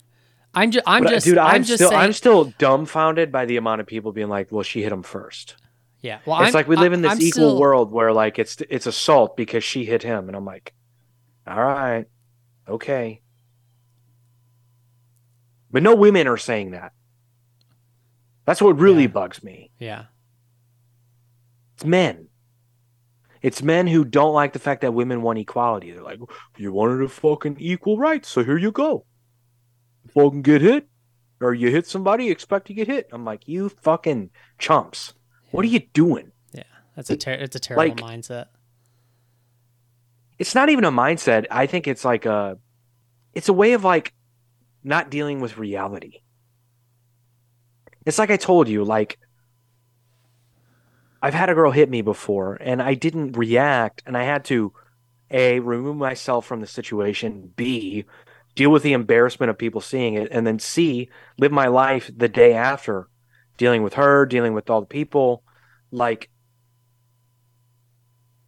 I'm 0.54 0.70
just, 0.70 0.84
I'm 0.88 1.04
But, 1.04 1.10
just, 1.10 1.26
dude, 1.26 1.38
I'm, 1.38 1.56
I'm 1.56 1.62
just 1.64 1.74
still, 1.78 1.90
saying. 1.90 2.00
I'm 2.00 2.12
still 2.12 2.44
dumbfounded 2.58 3.30
by 3.30 3.44
the 3.44 3.56
amount 3.58 3.80
of 3.82 3.86
people 3.86 4.12
being 4.12 4.28
like, 4.28 4.50
"Well, 4.50 4.62
she 4.62 4.82
hit 4.82 4.90
him 4.92 5.02
first. 5.02 5.56
yeah, 6.00 6.20
well, 6.24 6.40
it's 6.40 6.48
I'm, 6.48 6.54
like 6.54 6.66
we 6.68 6.76
live 6.76 6.92
in 6.94 7.02
this 7.02 7.12
I'm 7.12 7.20
equal 7.20 7.30
still- 7.50 7.60
world 7.60 7.92
where 7.92 8.12
like 8.12 8.38
it's 8.38 8.56
it's 8.70 8.86
assault 8.86 9.36
because 9.36 9.62
she 9.64 9.84
hit 9.84 10.02
him, 10.02 10.28
and 10.28 10.36
I'm 10.36 10.44
like, 10.46 10.72
all 11.46 11.62
right, 11.62 12.06
okay. 12.68 13.20
But 15.70 15.82
no 15.82 15.94
women 15.94 16.26
are 16.26 16.36
saying 16.38 16.70
that. 16.70 16.92
That's 18.46 18.62
what 18.62 18.78
really 18.78 19.02
Yeah. 19.02 19.08
bugs 19.08 19.42
me. 19.42 19.70
Yeah, 19.78 20.04
It's 21.74 21.84
men. 21.84 22.28
It's 23.46 23.62
men 23.62 23.86
who 23.86 24.04
don't 24.04 24.34
like 24.34 24.54
the 24.54 24.58
fact 24.58 24.80
that 24.80 24.92
women 24.92 25.22
want 25.22 25.38
equality. 25.38 25.92
They're 25.92 26.02
like, 26.02 26.18
you 26.56 26.72
wanted 26.72 27.00
a 27.04 27.08
fucking 27.08 27.58
equal 27.60 27.96
rights, 27.96 28.28
so 28.28 28.42
here 28.42 28.58
you 28.58 28.72
go. 28.72 29.06
Fucking 30.14 30.42
get 30.42 30.62
hit, 30.62 30.88
or 31.40 31.54
you 31.54 31.70
hit 31.70 31.86
somebody, 31.86 32.28
expect 32.28 32.66
to 32.66 32.74
get 32.74 32.88
hit. 32.88 33.06
I'm 33.12 33.24
like, 33.24 33.46
you 33.46 33.68
fucking 33.68 34.30
chumps. 34.58 35.14
What 35.52 35.64
are 35.64 35.68
you 35.68 35.78
doing? 35.92 36.32
yeah. 36.52 36.64
That's 36.96 37.08
a 37.10 37.16
ter- 37.16 37.34
it's 37.34 37.54
a 37.54 37.60
terrible 37.60 37.84
Like- 37.84 37.96
mindset. 37.98 38.46
It's 40.40 40.56
not 40.56 40.68
even 40.68 40.82
a 40.84 40.90
mindset. 40.90 41.46
I 41.48 41.66
think 41.66 41.86
it's 41.86 42.04
like 42.04 42.26
a, 42.26 42.58
it's 43.32 43.48
a 43.48 43.52
way 43.52 43.74
of 43.74 43.84
like 43.84 44.12
not 44.82 45.08
dealing 45.08 45.38
with 45.40 45.56
reality. 45.56 46.14
It's 48.04 48.18
like 48.18 48.30
I 48.32 48.38
told 48.38 48.66
you, 48.68 48.82
like 48.82 49.20
I've 51.22 51.34
had 51.34 51.48
a 51.50 51.54
girl 51.54 51.70
hit 51.70 51.90
me 51.90 52.02
before 52.02 52.54
and 52.60 52.82
I 52.82 52.94
didn't 52.94 53.36
react 53.36 54.02
and 54.06 54.16
I 54.16 54.24
had 54.24 54.44
to 54.46 54.72
A, 55.30 55.60
remove 55.60 55.96
myself 55.96 56.46
from 56.46 56.60
the 56.60 56.66
situation, 56.66 57.52
B, 57.56 58.04
deal 58.54 58.70
with 58.70 58.82
the 58.82 58.92
embarrassment 58.92 59.50
of 59.50 59.58
people 59.58 59.80
seeing 59.80 60.14
it, 60.14 60.28
and 60.32 60.46
then 60.46 60.58
C, 60.58 61.10
live 61.38 61.52
my 61.52 61.66
life 61.68 62.10
the 62.16 62.28
day 62.28 62.54
after, 62.54 63.08
dealing 63.56 63.82
with 63.82 63.94
her, 63.94 64.26
dealing 64.26 64.54
with 64.54 64.70
all 64.70 64.80
the 64.80 64.86
people, 64.86 65.42
like 65.92 66.30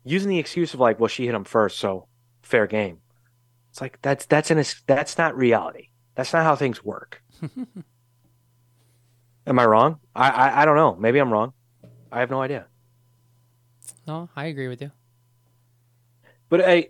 using 0.04 0.30
the 0.30 0.38
excuse 0.38 0.74
of 0.74 0.80
like, 0.80 0.98
well, 0.98 1.08
she 1.08 1.26
hit 1.26 1.34
him 1.34 1.44
first, 1.44 1.78
so 1.78 2.08
fair 2.42 2.66
game. 2.66 2.98
It's 3.70 3.80
like 3.80 4.00
that's 4.02 4.26
that's 4.26 4.50
an 4.50 4.64
that's 4.86 5.18
not 5.18 5.36
reality. 5.36 5.90
That's 6.14 6.32
not 6.32 6.42
how 6.42 6.56
things 6.56 6.82
work. 6.84 7.22
Am 9.46 9.58
I 9.58 9.64
wrong? 9.66 10.00
I, 10.14 10.30
I 10.30 10.62
I 10.62 10.64
don't 10.64 10.76
know. 10.76 10.96
Maybe 10.96 11.18
I'm 11.18 11.32
wrong. 11.32 11.52
I 12.10 12.20
have 12.20 12.30
no 12.30 12.40
idea. 12.40 12.66
No, 14.06 14.28
I 14.34 14.46
agree 14.46 14.68
with 14.68 14.80
you. 14.80 14.90
But 16.48 16.62
I, 16.66 16.88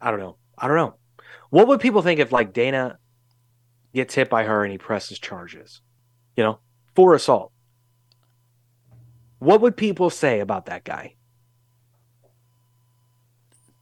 I 0.00 0.10
don't 0.10 0.20
know. 0.20 0.36
I 0.58 0.68
don't 0.68 0.76
know. 0.76 0.94
What 1.48 1.68
would 1.68 1.80
people 1.80 2.02
think 2.02 2.20
if 2.20 2.32
like 2.32 2.52
Dana 2.52 2.98
gets 3.94 4.14
hit 4.14 4.28
by 4.28 4.44
her 4.44 4.62
and 4.62 4.70
he 4.70 4.78
presses 4.78 5.18
charges, 5.18 5.80
you 6.36 6.44
know, 6.44 6.58
for 6.94 7.14
assault? 7.14 7.52
What 9.38 9.62
would 9.62 9.76
people 9.76 10.10
say 10.10 10.40
about 10.40 10.66
that 10.66 10.84
guy? 10.84 11.14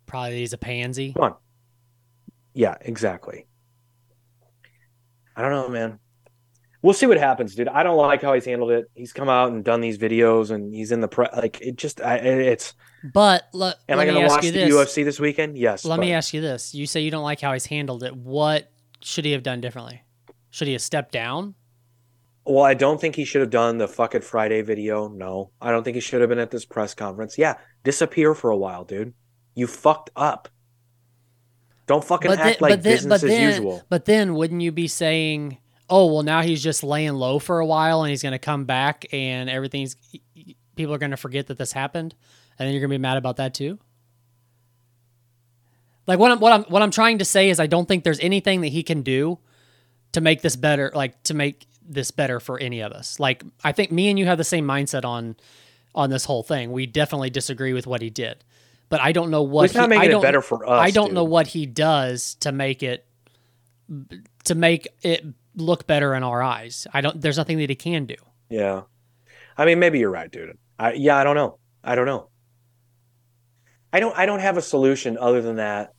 Probably 0.06 0.38
he's 0.38 0.52
a 0.52 0.58
pansy. 0.58 1.12
Come 1.12 1.24
on. 1.24 1.34
Yeah, 2.54 2.76
exactly. 2.80 3.46
I 5.36 5.42
don't 5.42 5.50
know, 5.50 5.68
man. 5.68 5.98
We'll 6.80 6.94
see 6.94 7.06
what 7.06 7.18
happens, 7.18 7.54
dude. 7.56 7.66
I 7.68 7.82
don't 7.82 7.96
like 7.96 8.22
how 8.22 8.34
he's 8.34 8.44
handled 8.44 8.70
it. 8.70 8.86
He's 8.94 9.12
come 9.12 9.28
out 9.28 9.50
and 9.50 9.64
done 9.64 9.80
these 9.80 9.98
videos, 9.98 10.50
and 10.50 10.72
he's 10.72 10.92
in 10.92 11.00
the 11.00 11.08
press. 11.08 11.30
Like 11.36 11.60
it 11.60 11.76
just, 11.76 12.00
I, 12.00 12.16
it's. 12.16 12.74
But 13.12 13.44
le- 13.52 13.74
Am 13.88 13.98
I 13.98 14.04
going 14.04 14.20
to 14.22 14.28
watch 14.28 14.42
the 14.42 14.50
this. 14.50 14.72
UFC 14.72 15.04
this 15.04 15.18
weekend? 15.18 15.58
Yes. 15.58 15.84
Let 15.84 15.98
me 15.98 16.12
ask 16.12 16.32
you 16.32 16.40
this. 16.40 16.74
You 16.74 16.86
say 16.86 17.00
you 17.00 17.10
don't 17.10 17.24
like 17.24 17.40
how 17.40 17.52
he's 17.52 17.66
handled 17.66 18.04
it. 18.04 18.14
What 18.16 18.70
should 19.00 19.24
he 19.24 19.32
have 19.32 19.42
done 19.42 19.60
differently? 19.60 20.02
Should 20.50 20.68
he 20.68 20.72
have 20.74 20.82
stepped 20.82 21.12
down? 21.12 21.54
Well, 22.44 22.64
I 22.64 22.74
don't 22.74 23.00
think 23.00 23.14
he 23.16 23.24
should 23.24 23.40
have 23.42 23.50
done 23.50 23.76
the 23.78 23.86
fuck 23.88 24.14
it 24.14 24.24
Friday 24.24 24.62
video. 24.62 25.08
No, 25.08 25.50
I 25.60 25.70
don't 25.70 25.82
think 25.82 25.96
he 25.96 26.00
should 26.00 26.20
have 26.20 26.30
been 26.30 26.38
at 26.38 26.50
this 26.50 26.64
press 26.64 26.94
conference. 26.94 27.36
Yeah, 27.36 27.54
disappear 27.84 28.34
for 28.34 28.50
a 28.50 28.56
while, 28.56 28.84
dude. 28.84 29.12
You 29.54 29.66
fucked 29.66 30.10
up. 30.16 30.48
Don't 31.86 32.04
fucking 32.04 32.30
But 32.30 32.38
act 32.38 32.44
then, 32.44 32.56
like 32.60 32.70
but 32.70 32.82
then, 32.82 32.92
business 32.94 33.20
but 33.22 33.30
as 33.30 33.56
usual. 33.56 33.82
but 33.88 34.04
then 34.04 34.34
wouldn't 34.34 34.60
you 34.62 34.72
be 34.72 34.88
saying, 34.88 35.58
"Oh, 35.90 36.12
well, 36.12 36.22
now 36.22 36.42
he's 36.42 36.62
just 36.62 36.82
laying 36.82 37.14
low 37.14 37.38
for 37.38 37.58
a 37.58 37.66
while, 37.66 38.02
and 38.02 38.10
he's 38.10 38.22
going 38.22 38.32
to 38.32 38.38
come 38.38 38.64
back, 38.64 39.06
and 39.12 39.48
everything's 39.48 39.96
people 40.76 40.94
are 40.94 40.98
going 40.98 41.10
to 41.10 41.16
forget 41.16 41.48
that 41.48 41.58
this 41.58 41.72
happened, 41.72 42.14
and 42.58 42.66
then 42.66 42.72
you're 42.72 42.80
going 42.80 42.90
to 42.90 42.98
be 42.98 43.02
mad 43.02 43.16
about 43.16 43.36
that 43.36 43.54
too." 43.54 43.78
Like 46.08 46.18
what 46.18 46.32
I'm 46.32 46.40
what 46.40 46.52
I'm 46.52 46.64
what 46.64 46.82
I'm 46.82 46.90
trying 46.90 47.18
to 47.18 47.24
say 47.24 47.50
is 47.50 47.60
I 47.60 47.66
don't 47.66 47.86
think 47.86 48.02
there's 48.02 48.20
anything 48.20 48.62
that 48.62 48.68
he 48.68 48.82
can 48.82 49.02
do 49.02 49.38
to 50.12 50.22
make 50.22 50.40
this 50.40 50.56
better, 50.56 50.90
like 50.94 51.22
to 51.24 51.34
make 51.34 51.66
this 51.86 52.10
better 52.10 52.40
for 52.40 52.58
any 52.58 52.80
of 52.80 52.92
us. 52.92 53.20
Like 53.20 53.44
I 53.62 53.72
think 53.72 53.92
me 53.92 54.08
and 54.08 54.18
you 54.18 54.24
have 54.24 54.38
the 54.38 54.44
same 54.44 54.66
mindset 54.66 55.04
on 55.04 55.36
on 55.94 56.08
this 56.08 56.24
whole 56.24 56.42
thing. 56.42 56.72
We 56.72 56.86
definitely 56.86 57.28
disagree 57.28 57.74
with 57.74 57.86
what 57.86 58.00
he 58.00 58.08
did, 58.08 58.42
but 58.88 59.02
I 59.02 59.12
don't 59.12 59.30
know 59.30 59.42
what 59.42 59.68
He's 59.68 59.74
not 59.74 59.90
making 59.90 60.12
it 60.12 60.22
better 60.22 60.40
for 60.40 60.66
us, 60.66 60.80
I 60.80 60.90
don't 60.90 61.12
know 61.12 61.24
what 61.24 61.48
he 61.48 61.66
does 61.66 62.36
to 62.36 62.52
make 62.52 62.82
it 62.82 63.06
to 64.44 64.54
make 64.54 64.88
it 65.02 65.26
look 65.60 65.86
better 65.86 66.14
in 66.14 66.22
our 66.22 66.42
eyes. 66.42 66.86
I 66.92 67.00
don't. 67.00 67.20
There's 67.20 67.36
nothing 67.36 67.58
that 67.58 67.70
he 67.70 67.76
can 67.76 68.06
do. 68.06 68.16
Yeah. 68.48 68.82
I 69.56 69.64
mean, 69.64 69.78
maybe 69.78 69.98
you're 69.98 70.10
right, 70.10 70.30
dude. 70.30 70.56
I, 70.78 70.92
yeah, 70.92 71.16
I 71.16 71.24
don't 71.24 71.34
know. 71.34 71.58
I 71.82 71.94
don't 71.94 72.06
know. 72.06 72.30
I 73.92 74.00
don't. 74.00 74.16
I 74.16 74.26
don't 74.26 74.40
have 74.40 74.56
a 74.56 74.62
solution 74.62 75.18
other 75.18 75.42
than 75.42 75.56
that. 75.56 75.92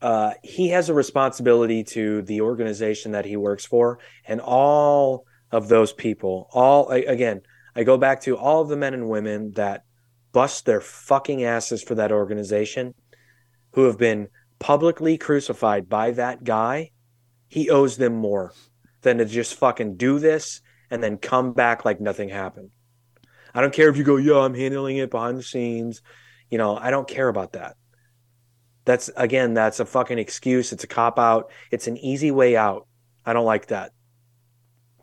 Uh, 0.00 0.32
he 0.42 0.70
has 0.70 0.88
a 0.88 0.94
responsibility 0.94 1.84
to 1.84 2.22
the 2.22 2.40
organization 2.40 3.12
that 3.12 3.24
he 3.24 3.36
works 3.36 3.64
for, 3.64 4.00
and 4.26 4.40
all 4.40 5.24
of 5.52 5.68
those 5.68 5.92
people. 5.92 6.48
All 6.52 6.90
a- 6.90 7.04
again, 7.04 7.42
I 7.76 7.84
go 7.84 7.96
back 7.96 8.22
to 8.22 8.36
all 8.36 8.62
of 8.62 8.68
the 8.68 8.76
men 8.76 8.94
and 8.94 9.08
women 9.08 9.52
that 9.52 9.84
bust 10.32 10.64
their 10.64 10.80
fucking 10.80 11.44
asses 11.44 11.82
for 11.82 11.94
that 11.94 12.10
organization, 12.10 12.94
who 13.72 13.84
have 13.84 13.98
been 13.98 14.28
publicly 14.58 15.18
crucified 15.18 15.88
by 15.88 16.10
that 16.12 16.42
guy. 16.42 16.90
He 17.52 17.68
owes 17.68 17.98
them 17.98 18.14
more 18.14 18.54
than 19.02 19.18
to 19.18 19.26
just 19.26 19.56
fucking 19.56 19.98
do 19.98 20.18
this 20.18 20.62
and 20.90 21.02
then 21.02 21.18
come 21.18 21.52
back 21.52 21.84
like 21.84 22.00
nothing 22.00 22.30
happened. 22.30 22.70
I 23.52 23.60
don't 23.60 23.74
care 23.74 23.90
if 23.90 23.98
you 23.98 24.04
go, 24.04 24.16
yeah, 24.16 24.38
I'm 24.38 24.54
handling 24.54 24.96
it 24.96 25.10
behind 25.10 25.36
the 25.36 25.42
scenes. 25.42 26.00
You 26.48 26.56
know, 26.56 26.78
I 26.78 26.90
don't 26.90 27.06
care 27.06 27.28
about 27.28 27.52
that. 27.52 27.76
That's 28.86 29.10
again, 29.18 29.52
that's 29.52 29.80
a 29.80 29.84
fucking 29.84 30.18
excuse. 30.18 30.72
It's 30.72 30.84
a 30.84 30.86
cop 30.86 31.18
out. 31.18 31.50
It's 31.70 31.88
an 31.88 31.98
easy 31.98 32.30
way 32.30 32.56
out. 32.56 32.88
I 33.26 33.34
don't 33.34 33.44
like 33.44 33.66
that. 33.66 33.92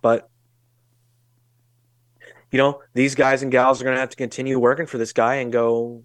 But 0.02 0.28
you 2.52 2.58
know, 2.58 2.82
these 2.96 3.14
guys 3.14 3.44
and 3.44 3.52
gals 3.52 3.80
are 3.80 3.84
going 3.84 3.96
to 3.96 4.02
have 4.02 4.10
to 4.10 4.18
continue 4.18 4.58
working 4.58 4.88
for 4.88 4.98
this 4.98 5.14
guy 5.14 5.36
and 5.36 5.52
go 5.52 6.04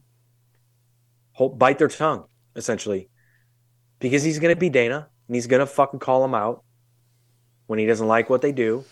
hold, 1.32 1.58
bite 1.58 1.78
their 1.78 1.88
tongue, 1.88 2.24
essentially, 2.54 3.08
because 3.98 4.22
he's 4.22 4.38
going 4.38 4.54
to 4.54 4.60
be 4.60 4.68
Dana 4.68 5.08
and 5.28 5.34
he's 5.34 5.46
going 5.46 5.60
to 5.60 5.66
fucking 5.66 6.01
call 6.01 6.22
them 6.22 6.34
out 6.34 6.62
when 7.66 7.78
he 7.78 7.86
doesn't 7.86 8.06
like 8.06 8.28
what 8.30 8.42
they 8.42 8.52
do. 8.52 8.84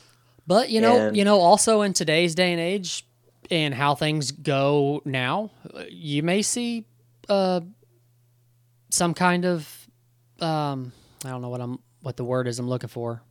But 0.46 0.70
you 0.70 0.80
know, 0.80 0.96
And- 1.08 1.16
you 1.16 1.24
know, 1.24 1.38
also 1.40 1.82
in 1.82 1.92
today's 1.92 2.34
day 2.34 2.52
and 2.52 2.60
age, 2.60 3.06
and 3.50 3.74
how 3.74 3.94
things 3.94 4.30
go 4.30 5.02
now, 5.04 5.50
you 5.88 6.22
may 6.22 6.42
see 6.42 6.84
uh, 7.28 7.60
some 8.90 9.14
kind 9.14 9.44
of 9.44 9.88
um, 10.40 10.92
I 11.24 11.28
don't 11.30 11.42
know 11.42 11.48
what 11.50 11.60
I'm 11.60 11.78
what 12.00 12.16
the 12.16 12.24
word 12.24 12.48
is 12.48 12.58
I'm 12.58 12.68
looking 12.68 12.88
for. 12.88 13.22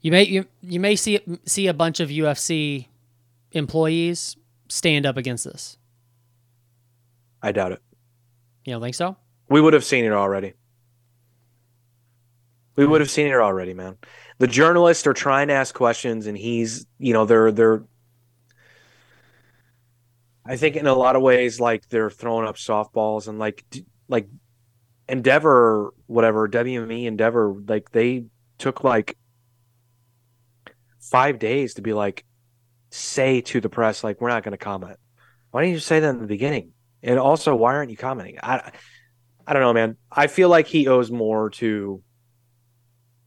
You 0.00 0.10
may 0.12 0.24
you 0.24 0.46
you 0.62 0.80
may 0.80 0.96
see 0.96 1.20
see 1.46 1.66
a 1.66 1.74
bunch 1.74 2.00
of 2.00 2.08
UFC 2.10 2.86
employees 3.52 4.36
stand 4.68 5.06
up 5.06 5.16
against 5.16 5.44
this. 5.44 5.78
I 7.42 7.52
doubt 7.52 7.72
it. 7.72 7.82
You 8.64 8.72
don't 8.72 8.82
think 8.82 8.94
so? 8.96 9.16
We 9.48 9.60
would 9.60 9.74
have 9.74 9.84
seen 9.84 10.04
it 10.04 10.12
already. 10.12 10.54
We 12.76 12.86
would 12.86 13.00
have 13.00 13.10
seen 13.10 13.26
it 13.26 13.32
already, 13.32 13.74
man. 13.74 13.96
The 14.38 14.46
journalists 14.46 15.06
are 15.06 15.14
trying 15.14 15.48
to 15.48 15.54
ask 15.54 15.74
questions, 15.74 16.26
and 16.26 16.36
he's, 16.36 16.86
you 16.98 17.12
know, 17.12 17.24
they're 17.24 17.50
they're. 17.50 17.84
I 20.44 20.56
think 20.56 20.76
in 20.76 20.86
a 20.86 20.94
lot 20.94 21.16
of 21.16 21.22
ways, 21.22 21.58
like 21.58 21.88
they're 21.88 22.10
throwing 22.10 22.46
up 22.46 22.56
softballs 22.56 23.28
and 23.28 23.38
like 23.38 23.64
like 24.08 24.28
Endeavor, 25.08 25.94
whatever 26.06 26.48
WME 26.48 27.06
Endeavor, 27.06 27.54
like 27.66 27.90
they 27.92 28.26
took 28.58 28.82
like 28.84 29.16
five 31.00 31.38
days 31.38 31.74
to 31.74 31.82
be 31.82 31.92
like 31.92 32.24
say 32.90 33.40
to 33.40 33.60
the 33.60 33.68
press 33.68 34.02
like 34.02 34.20
we're 34.20 34.28
not 34.28 34.42
going 34.42 34.52
to 34.52 34.58
comment. 34.58 34.98
Why 35.50 35.62
didn't 35.62 35.74
you 35.74 35.80
say 35.80 36.00
that 36.00 36.10
in 36.10 36.20
the 36.20 36.26
beginning? 36.26 36.72
And 37.02 37.18
also, 37.18 37.54
why 37.54 37.74
aren't 37.74 37.90
you 37.90 37.96
commenting? 37.96 38.38
I 38.42 38.72
I 39.46 39.52
don't 39.52 39.62
know, 39.62 39.72
man. 39.72 39.96
I 40.10 40.26
feel 40.26 40.48
like 40.48 40.66
he 40.66 40.88
owes 40.88 41.10
more 41.10 41.50
to. 41.50 42.02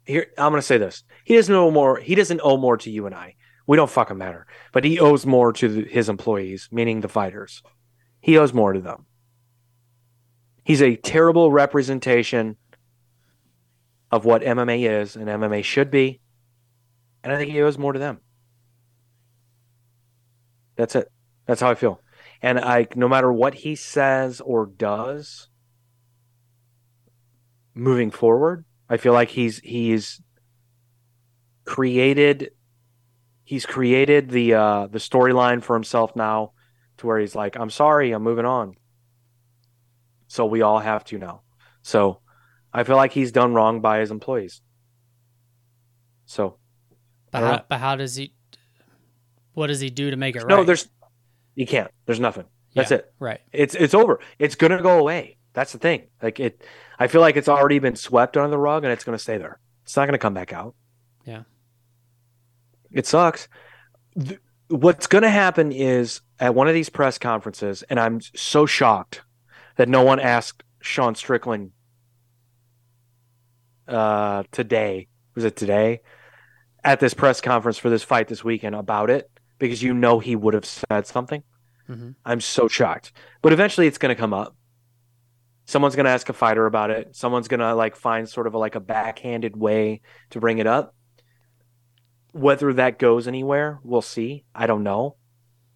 Here, 0.10 0.26
I'm 0.40 0.52
going 0.52 0.60
to 0.60 0.66
say 0.66 0.80
this: 0.80 1.04
he 1.24 1.36
doesn't 1.36 1.54
owe 1.54 1.70
more. 1.70 2.00
He 2.00 2.16
doesn't 2.16 2.42
owe 2.44 2.58
more 2.58 2.78
to 2.78 2.90
you 2.90 3.06
and 3.06 3.14
I. 3.14 3.36
We 3.68 3.78
don't 3.78 3.92
fucking 3.92 4.18
matter. 4.18 4.48
But 4.72 4.84
he 4.84 5.00
owes 5.00 5.24
more 5.24 5.54
to 5.54 5.68
the, 5.68 5.84
his 5.84 6.10
employees, 6.10 6.68
meaning 6.72 7.02
the 7.02 7.08
fighters. 7.08 7.62
He 8.20 8.36
owes 8.36 8.52
more 8.52 8.74
to 8.74 8.82
them. 8.82 9.06
He's 10.64 10.82
a 10.82 10.96
terrible 10.96 11.52
representation 11.52 12.58
of 14.10 14.26
what 14.26 14.42
MMA 14.42 14.90
is 14.90 15.16
and 15.16 15.28
MMA 15.28 15.64
should 15.64 15.92
be. 15.92 16.22
And 17.24 17.32
I 17.32 17.38
think 17.38 17.52
he 17.52 17.62
owes 17.62 17.78
more 17.78 17.94
to 17.94 18.00
them. 18.00 18.22
That's 20.76 20.96
it. 20.96 21.12
That's 21.46 21.62
how 21.62 21.70
I 21.70 21.76
feel. 21.76 22.02
And 22.42 22.58
I 22.60 22.88
no 22.96 23.08
matter 23.08 23.32
what 23.32 23.54
he 23.54 23.76
says 23.76 24.42
or 24.42 24.66
does 24.66 25.50
moving 27.76 28.10
forward, 28.10 28.66
I 28.90 28.98
feel 28.98 29.14
like 29.14 29.30
he's 29.30 29.60
he's 29.60 30.22
created 31.66 32.52
he's 33.44 33.66
created 33.66 34.30
the 34.30 34.54
uh 34.54 34.88
the 34.88 35.00
storyline 35.00 35.62
for 35.64 35.76
himself 35.76 36.16
now 36.16 36.54
to 36.98 37.08
where 37.08 37.20
he's 37.20 37.36
like, 37.36 37.56
I'm 37.56 37.70
sorry, 37.70 38.12
I'm 38.12 38.24
moving 38.24 38.46
on. 38.46 38.76
So 40.28 40.46
we 40.46 40.62
all 40.62 40.80
have 40.80 41.04
to 41.06 41.18
now. 41.18 41.42
So 41.82 42.22
I 42.74 42.84
feel 42.84 42.98
like 42.98 43.12
he's 43.14 43.32
done 43.32 43.54
wrong 43.54 43.82
by 43.82 44.00
his 44.00 44.12
employees. 44.12 44.62
So 46.26 46.58
But 47.32 47.40
how, 47.42 47.66
but 47.68 47.80
how 47.80 47.96
does 47.96 48.16
he? 48.16 48.34
What 49.54 49.68
does 49.68 49.80
he 49.80 49.90
do 49.90 50.12
to 50.12 50.18
make 50.18 50.36
it 50.36 50.44
right? 50.44 50.50
no, 50.50 50.64
there's 50.64 50.88
he 51.56 51.66
can't. 51.66 51.92
There's 52.06 52.20
nothing. 52.20 52.46
That's 52.76 52.92
Yeah, 52.92 52.98
it. 52.98 53.14
Right. 53.20 53.42
It's 53.52 53.74
it's 53.76 53.94
over. 53.96 54.20
It's 54.38 54.56
gonna 54.56 54.82
go 54.82 55.00
away. 55.00 55.39
That's 55.54 55.72
the 55.72 55.80
thing. 55.80 56.08
Like 56.22 56.40
it 56.40 56.64
I 56.98 57.08
feel 57.08 57.22
like 57.22 57.38
it's 57.38 57.50
already 57.50 57.80
been 57.80 57.96
swept 57.96 58.38
under 58.38 58.50
the 58.50 58.58
rug 58.58 58.84
and 58.84 58.94
it's 58.94 59.04
gonna 59.04 59.18
stay 59.20 59.38
there. 59.38 59.60
It's 59.84 59.96
not 59.96 60.06
gonna 60.06 60.18
come 60.18 60.34
back 60.34 60.54
out. 60.54 60.76
Yeah. 61.26 61.44
It 62.92 63.06
sucks. 63.06 63.48
Th- 64.20 64.40
what's 64.70 65.08
going 65.08 65.24
to 65.24 65.30
happen 65.30 65.72
is 65.72 66.22
at 66.40 66.56
one 66.56 66.68
of 66.68 66.74
these 66.74 66.90
press 66.90 67.18
conferences, 67.18 67.84
and 67.84 68.00
I'm 68.00 68.22
so 68.22 68.66
shocked 68.66 69.22
that 69.76 69.90
no 69.90 70.04
one 70.04 70.20
asked 70.20 70.64
Sean 70.82 71.16
Strickland 71.16 71.72
uh, 73.88 74.44
today. 74.52 75.08
Was 75.36 75.44
it 75.44 75.56
today? 75.56 76.02
At 76.84 77.00
this 77.00 77.14
press 77.14 77.42
conference 77.42 77.78
for 77.78 77.90
this 77.90 78.04
fight 78.04 78.28
this 78.28 78.44
weekend 78.44 78.76
about 78.76 79.10
it, 79.10 79.30
because 79.58 79.84
you 79.84 79.94
know 79.94 80.20
he 80.20 80.36
would 80.36 80.54
have 80.54 80.66
said 80.66 81.06
something. 81.06 81.44
Mhm. 81.90 82.16
I'm 82.26 82.40
so 82.42 82.68
shocked. 82.68 83.12
But 83.42 83.52
eventually 83.54 83.88
it's 83.88 83.98
going 83.98 84.16
to 84.16 84.20
come 84.20 84.34
up. 84.34 84.56
Someone's 85.70 85.96
going 85.96 86.06
to 86.06 86.10
ask 86.10 86.28
a 86.30 86.34
fighter 86.34 86.66
about 86.66 86.90
it. 86.90 87.16
Someone's 87.16 87.48
going 87.48 87.60
to 87.60 87.76
like 87.76 87.96
find 87.96 88.28
sort 88.28 88.48
of 88.48 88.56
a, 88.56 88.58
like 88.58 88.74
a 88.74 88.80
backhanded 88.80 89.56
way 89.56 90.02
to 90.32 90.40
bring 90.40 90.58
it 90.58 90.66
up. 90.66 90.96
Whether 92.32 92.74
that 92.74 92.98
goes 92.98 93.28
anywhere, 93.28 93.80
we'll 93.84 94.02
see. 94.02 94.46
I 94.56 94.66
don't 94.66 94.82
know, 94.82 95.18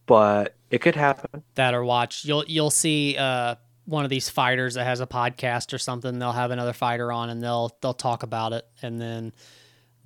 but 0.07 0.56
it 0.72 0.80
could 0.82 0.95
happen. 0.95 1.44
That 1.53 1.76
or 1.76 1.86
watch. 1.86 2.26
You'll 2.26 2.44
you'll 2.48 2.72
see 2.72 3.15
uh, 3.18 3.53
one 3.86 4.03
of 4.03 4.10
these 4.10 4.30
fighters 4.30 4.74
that 4.74 4.86
has 4.86 4.99
a 4.99 5.06
podcast 5.06 5.74
or 5.74 5.78
something. 5.78 6.18
They'll 6.18 6.32
have 6.32 6.49
another 6.49 6.74
fighter 6.74 7.11
on 7.11 7.30
and 7.30 7.44
they'll 7.44 7.78
they'll 7.82 7.94
talk 7.94 8.24
about 8.24 8.52
it 8.53 8.68
and 8.82 8.99
then 8.99 9.32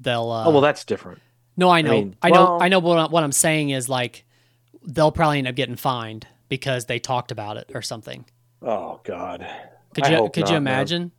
they'll. 0.02 0.30
Uh, 0.30 0.48
oh 0.48 0.52
well, 0.52 0.62
that's 0.62 0.84
different. 0.84 1.22
No, 1.56 1.70
I 1.70 1.82
know, 1.82 1.92
I, 1.92 1.94
mean, 1.94 2.16
know, 2.26 2.32
well- 2.32 2.62
I 2.62 2.68
know. 2.68 2.80
What, 2.80 3.10
what 3.10 3.24
I'm 3.24 3.32
saying 3.32 3.70
is 3.70 3.88
like 3.88 4.26
they'll 4.86 5.14
probably 5.14 5.38
end 5.38 5.48
up 5.48 5.56
getting 5.56 5.78
fined 5.78 6.28
because 6.50 6.88
they 6.88 7.00
talked 7.00 7.32
about 7.32 7.56
it 7.56 7.72
or 7.74 7.82
something. 7.82 8.26
Oh 8.62 9.00
God. 9.06 9.48
Could 10.04 10.14
I 10.14 10.18
you 10.22 10.30
could 10.30 10.42
not, 10.42 10.50
you 10.50 10.62
man. 10.62 10.74
imagine? 10.74 11.12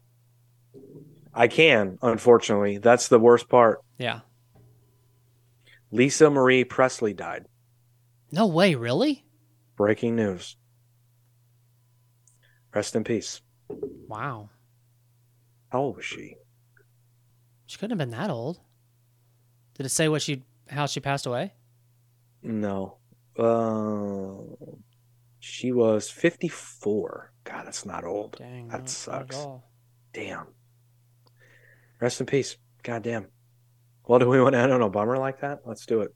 I 1.35 1.49
can. 1.49 1.99
Unfortunately, 2.01 2.79
that's 2.79 3.09
the 3.09 3.19
worst 3.19 3.49
part. 3.49 3.83
Yeah. 3.99 4.21
Lisa 5.91 6.31
Marie 6.31 6.65
Presley 6.65 7.13
died. 7.13 7.47
No 8.31 8.47
way, 8.47 8.75
really? 8.75 9.25
Breaking 9.77 10.15
news. 10.17 10.57
Rest 12.75 12.95
in 12.95 13.03
peace. 13.03 13.41
Wow. 13.69 14.51
How 15.71 15.81
old 15.81 15.97
was 15.97 16.05
she? 16.05 16.37
She 17.67 17.79
couldn't 17.79 17.99
have 17.99 18.09
been 18.09 18.17
that 18.17 18.31
old. 18.31 18.61
Did 19.75 19.87
it 19.87 19.91
say 19.91 20.09
what 20.09 20.23
she 20.23 20.45
how 20.69 20.87
she 20.87 21.01
passed 21.01 21.27
away? 21.27 21.55
No. 22.43 22.99
Uh, 23.39 24.55
she 25.41 25.73
was 25.73 26.11
54. 26.11 27.33
God, 27.49 27.67
that's 27.67 27.87
not 27.87 28.05
old. 28.05 28.37
Dang, 28.39 28.69
that 28.69 28.91
sucks. 28.91 29.47
Damn. 30.13 30.49
Rest 31.99 32.21
in 32.21 32.27
peace. 32.27 32.59
God 32.83 33.03
damn. 33.03 33.29
Well, 34.07 34.19
do 34.19 34.29
we 34.29 34.41
want 34.41 34.53
to 34.53 34.59
end 34.59 34.71
on 34.73 34.83
a 34.83 34.91
bummer 34.91 35.17
like 35.17 35.41
that? 35.41 35.61
Let's 35.65 35.87
do 35.87 36.03
it. 36.03 36.15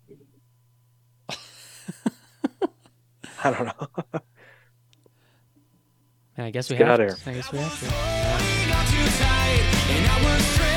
I 3.44 3.50
don't 3.50 3.66
know. 3.66 3.88
I 6.38 6.50
guess 6.50 6.70
we 6.70 6.76
Let's 6.76 7.00
have 7.00 7.24
to. 7.24 7.30
I 7.30 7.34
guess 7.34 7.52
we 7.52 7.58
have 7.58 7.80
to. 10.60 10.71